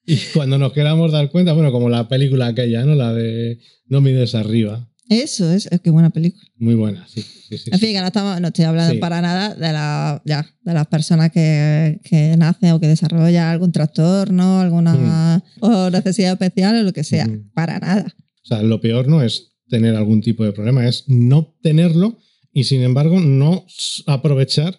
Y 0.07 0.17
cuando 0.35 0.59
nos 0.59 0.73
queramos 0.73 1.13
dar 1.13 1.31
cuenta, 1.31 1.53
bueno, 1.53 1.71
como 1.71 1.89
la 1.89 2.09
película 2.09 2.47
aquella, 2.49 2.85
¿no? 2.85 2.95
La 2.97 3.13
de 3.13 3.61
No 3.87 4.01
mires 4.01 4.35
arriba. 4.35 4.89
Eso 5.13 5.51
es, 5.53 5.67
es 5.67 5.81
que 5.81 5.91
buena 5.91 6.11
película. 6.11 6.43
Muy 6.57 6.75
buena, 6.75 7.07
sí. 7.09 7.21
sí, 7.23 7.59
sí, 7.59 7.71
En 7.73 7.79
fin, 7.79 7.93
que 7.93 8.01
no, 8.01 8.07
estamos, 8.07 8.41
no 8.41 8.49
estoy 8.49 8.65
hablando 8.65 8.95
Sí. 8.95 8.99
para 8.99 9.21
nada 9.21 9.55
de, 9.55 9.73
la, 9.73 10.23
ya, 10.25 10.47
de 10.63 10.75
las 10.75 10.87
personas 10.87 11.31
que, 11.33 12.01
que 12.05 12.37
nacen 12.37 12.73
o 12.73 12.81
que 12.81 12.89
desarrollan 12.89 13.49
algún 13.49 13.73
trastorno, 13.73 14.61
alguna 14.61 15.43
o 15.61 15.91
necesidad 15.91 16.33
especial 16.33 16.77
o 16.77 16.83
lo 16.83 16.93
que 16.93 17.05
sea. 17.05 17.27
Ujú. 17.27 17.51
Para 17.55 17.79
nada. 17.79 18.07
O 18.45 18.47
sea, 18.47 18.63
lo 18.63 18.81
peor 18.81 19.07
no 19.09 19.23
es 19.23 19.53
tener 19.69 19.95
algún 19.97 20.21
tipo 20.21 20.45
de 20.45 20.53
problema, 20.53 20.87
es 20.89 21.05
no 21.09 21.55
tenerlo 21.63 22.19
y 22.53 22.65
sin 22.65 22.83
embargo 22.83 23.21
no 23.21 23.65
aprovechar 24.07 24.79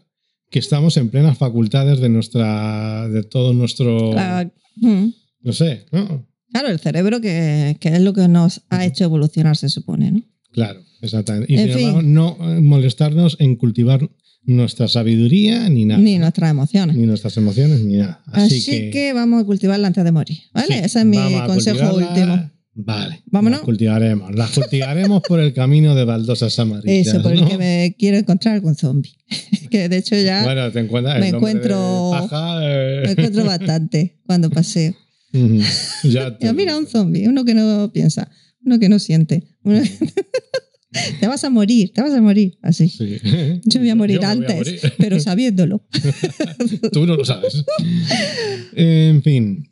que 0.52 0.60
estamos 0.60 0.98
en 0.98 1.10
plenas 1.10 1.38
facultades 1.38 2.00
de 2.00 2.10
nuestra, 2.10 3.08
de 3.10 3.24
todo 3.24 3.54
nuestro, 3.54 4.14
La- 4.14 4.52
mm. 4.76 5.06
no 5.42 5.54
sé, 5.54 5.86
¿no? 5.92 6.28
Claro, 6.54 6.70
el 6.70 6.80
cerebro 6.80 7.20
que, 7.20 7.76
que 7.82 7.90
es 7.90 8.00
lo 8.00 8.14
que 8.14 8.28
nos 8.30 8.62
ha 8.70 8.86
hecho 8.86 9.04
evolucionar, 9.04 9.58
se 9.58 9.68
supone, 9.68 10.12
¿no? 10.12 10.22
Claro, 10.54 10.80
exactamente. 11.02 11.52
Y 11.52 11.58
En 11.58 11.66
sin 11.68 11.74
fin. 11.78 11.88
embargo, 11.90 12.02
no 12.04 12.38
eh, 12.40 12.62
molestarnos 12.62 13.36
en 13.40 13.56
cultivar 13.58 14.10
nuestra 14.46 14.88
sabiduría 14.88 15.68
ni 15.70 15.86
nada. 15.86 16.02
Ni 16.02 16.18
nuestras 16.18 16.52
emociones. 16.52 16.96
ni 16.96 17.06
nuestras 17.06 17.36
emociones, 17.38 17.82
ni 17.84 17.96
nada. 17.98 18.22
Así, 18.28 18.58
Así, 18.60 18.90
que, 18.92 19.12
vamos 19.14 19.42
a 19.42 19.46
cultivarla 19.46 19.88
antes 19.88 20.04
de 20.04 20.12
morir. 20.12 20.38
¿Vale? 20.54 20.68
sí, 20.68 20.82
Ese 20.84 21.00
es 21.00 21.06
mi 21.06 21.18
consejo 21.48 21.96
último. 21.96 22.50
Vale. 22.76 23.22
Vámonos. 23.28 23.60
Las 23.60 23.66
cultivaremos. 23.66 24.34
Las 24.36 24.50
cultivaremos 24.52 25.22
por 25.28 25.40
el 25.40 25.54
camino 25.54 25.94
de 25.94 26.06
baldosas 26.06 26.58
amarillas. 26.58 27.08
Eso, 27.08 27.22
por 27.22 27.32
el 27.34 27.42
¿no? 27.42 27.48
que 27.48 27.58
me 27.60 27.96
quiero 28.00 28.18
encontrar 28.18 28.56
algún 28.56 28.76
zombie. 28.76 29.14
que 29.70 29.90
de 29.90 29.98
hecho 29.98 30.16
ya 30.16 30.44
Bueno, 30.44 30.72
te 30.72 30.80
encuentras. 30.80 31.20
me 31.20 31.30
el 31.30 31.36
encuentro- 31.36 32.10
paja, 32.12 32.60
eh, 32.64 33.02
me 33.06 33.12
encuentro 33.12 33.46
bastante 33.46 34.18
cuando 34.26 34.50
paseo. 34.50 34.94
ya 36.04 36.38
te 36.38 36.54
mira, 36.54 36.78
un 36.78 36.88
zombie, 36.88 37.28
uno 37.28 37.44
que 37.46 37.54
no 37.54 37.92
piensa, 37.94 38.30
uno 38.64 38.80
que 38.80 38.88
no 38.90 39.00
siente. 39.00 39.44
uno- 39.64 39.82
Te 41.20 41.28
vas 41.28 41.44
a 41.44 41.50
morir, 41.50 41.92
te 41.92 42.04
vas 42.04 42.14
a 42.14 42.22
morir. 42.22 42.60
Así. 42.62 42.88
Sí. 42.88 43.18
Yo 43.66 43.80
me 43.80 43.86
voy 43.86 43.90
a 43.90 43.96
morir 43.96 44.18
voy 44.18 44.26
a 44.28 44.30
antes, 44.32 44.56
morir. 44.56 44.80
pero 45.00 45.20
sabiéndolo. 45.20 45.84
Tú 46.92 47.08
no 47.08 47.16
lo 47.16 47.26
sabes. 47.26 47.64
En 48.76 49.24
fin, 49.24 49.72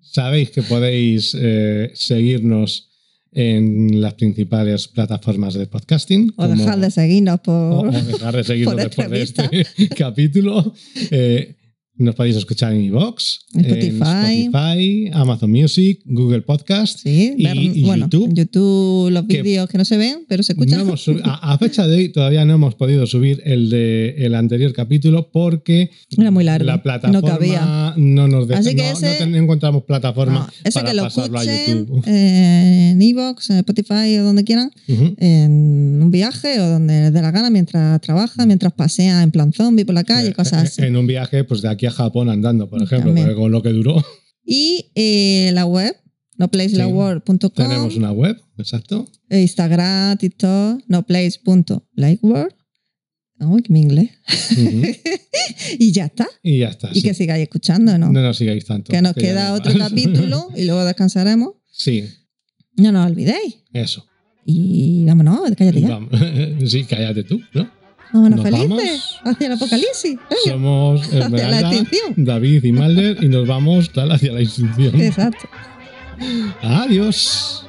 sabéis 0.00 0.50
que 0.50 0.62
podéis 0.62 1.36
eh, 1.36 1.90
seguirnos 1.94 2.90
en 3.32 4.00
las 4.00 4.14
principales 4.14 4.86
plataformas 4.86 5.54
de 5.54 5.66
podcasting. 5.66 6.30
O 6.36 6.44
como- 6.46 6.54
dejar 6.54 6.78
de 6.78 6.90
seguirnos 6.92 7.40
por. 7.40 7.88
o 7.88 7.90
dejar 7.90 8.36
de 8.36 8.44
seguirnos 8.44 8.74
por 8.74 8.82
después 8.84 9.10
de 9.10 9.22
este 9.22 9.88
capítulo. 9.96 10.72
Eh, 11.10 11.56
nos 11.98 12.14
podéis 12.14 12.36
escuchar 12.36 12.72
en 12.72 12.82
iVoox, 12.84 13.22
Spotify. 13.54 14.46
Spotify, 14.46 15.10
Amazon 15.12 15.50
Music, 15.50 16.00
Google 16.06 16.40
Podcast. 16.42 16.98
Sí, 17.00 17.34
y- 17.36 17.44
ver- 17.44 17.56
y 17.56 17.82
bueno, 17.84 18.06
YouTube, 18.10 18.32
YouTube 18.34 19.10
los 19.10 19.26
vídeos 19.26 19.68
que 19.68 19.78
no 19.78 19.84
se 19.84 19.96
ven, 19.98 20.20
pero 20.26 20.42
se 20.42 20.54
No 20.54 20.64
escuchan. 20.64 21.20
a, 21.24 21.52
a 21.52 21.58
fecha 21.58 21.86
de 21.86 21.96
hoy 21.96 22.08
todavía 22.08 22.44
no 22.44 22.54
hemos 22.54 22.74
podido 22.76 23.06
subir 23.06 23.42
el 23.44 23.68
de 23.70 24.14
el 24.18 24.34
anterior 24.34 24.72
capítulo 24.72 25.30
porque 25.30 25.90
Era 26.16 26.30
muy 26.30 26.44
largo, 26.44 26.64
la 26.66 26.76
no 26.76 26.82
plataforma 26.82 27.20
cabía. 27.28 27.94
no 27.98 28.26
nos 28.26 28.48
deja, 28.48 28.60
Así 28.60 28.70
que 28.74 28.82
no, 28.82 28.88
ese- 28.98 29.06
no 29.12 29.18
ten- 29.18 29.34
encontramos 29.36 29.84
plataforma 29.84 30.34
No, 30.40 30.48
ese 30.64 30.80
para 30.80 30.90
que 30.90 30.96
lo 30.96 31.02
pasarlo 31.04 31.38
a 31.38 31.44
escuchen 31.44 31.78
YouTube. 31.86 32.02
eh, 32.06 32.90
en 32.92 33.02
Evox, 33.02 33.50
en 33.50 33.56
Spotify 33.58 34.16
o 34.18 34.24
donde 34.24 34.44
quieran, 34.44 34.70
en 35.18 36.00
un 36.02 36.10
viaje 36.10 36.58
o 36.60 36.68
donde 36.68 37.00
les 37.02 37.12
dé 37.12 37.22
la 37.22 37.30
gana, 37.30 37.50
mientras 37.50 38.00
trabaja, 38.00 38.46
mientras 38.46 38.72
pasea 38.72 39.22
en 39.22 39.30
plan 39.30 39.52
zombie 39.52 39.84
por 39.84 39.94
la 39.94 40.04
calle, 40.04 40.28
Eh, 40.28 40.32
cosas 40.32 40.64
así. 40.64 40.82
En 40.82 40.96
un 40.96 41.06
viaje, 41.06 41.44
pues 41.44 41.62
de 41.62 41.68
aquí 41.68 41.81
a 41.86 41.90
Japón 41.90 42.28
andando, 42.28 42.68
por 42.68 42.82
ejemplo, 42.82 43.14
porque 43.14 43.34
con 43.34 43.50
lo 43.52 43.62
que 43.62 43.70
duró. 43.70 44.02
Y 44.44 44.90
eh, 44.94 45.50
la 45.54 45.66
web, 45.66 45.96
noplacelaword.com, 46.36 47.50
Tenemos 47.54 47.96
una 47.96 48.12
web, 48.12 48.36
exacto. 48.58 49.06
Instagram, 49.30 50.16
TikTok, 50.18 50.82
noplace.likeword. 50.88 52.52
Uy, 53.40 53.62
que 53.62 53.72
mi 53.72 53.80
inglés. 53.80 54.10
Ujú. 54.52 54.82
y 55.78 55.92
ya 55.92 56.04
está. 56.06 56.28
y 56.42 56.58
ya 56.58 56.68
está. 56.68 56.90
Y 56.92 56.96
sí. 56.96 57.02
que 57.02 57.14
sigáis 57.14 57.42
escuchando, 57.42 57.98
¿no? 57.98 58.12
No 58.12 58.22
nos 58.22 58.36
sigáis 58.36 58.64
tanto. 58.64 58.92
que 58.92 59.02
nos 59.02 59.14
queda 59.14 59.52
otro 59.54 59.74
más. 59.74 59.88
capítulo 59.90 60.48
y 60.54 60.64
luego 60.64 60.84
descansaremos. 60.84 61.54
Sí, 61.70 62.04
No 62.76 62.92
nos 62.92 63.10
olvidéis. 63.10 63.56
eso. 63.72 64.06
Y 64.44 65.04
vámonos, 65.04 65.50
cállate 65.56 65.80
ya. 65.80 65.88
Vamos. 65.88 66.10
sí, 66.70 66.84
cállate 66.84 67.24
tú, 67.24 67.40
¿no? 67.54 67.68
Vámonos 68.12 68.40
Nos 68.40 68.50
felices 68.50 69.16
hacia 69.24 69.46
el 69.46 69.52
apocalipsis. 69.54 70.18
Venga. 70.28 70.42
Somos 70.44 71.02
Hacia 71.12 71.48
la 71.48 71.60
extinción. 71.60 72.14
David 72.16 72.64
y 72.64 72.72
Malder 72.72 73.22
y 73.22 73.28
nos 73.28 73.46
vamos 73.46 73.90
tal 73.90 74.12
hacia 74.12 74.32
la 74.32 74.40
extinción. 74.40 75.00
Exacto. 75.00 75.48
Adiós. 76.62 77.66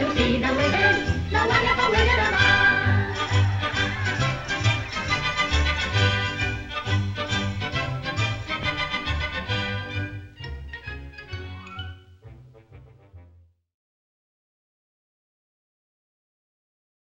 to 0.00 0.16
see 0.16 0.38
the 0.38 0.54
wizard, 0.54 0.96
the 1.30 1.46
wonderful 1.46 1.90
wizard 1.90 2.18
of 2.20 2.39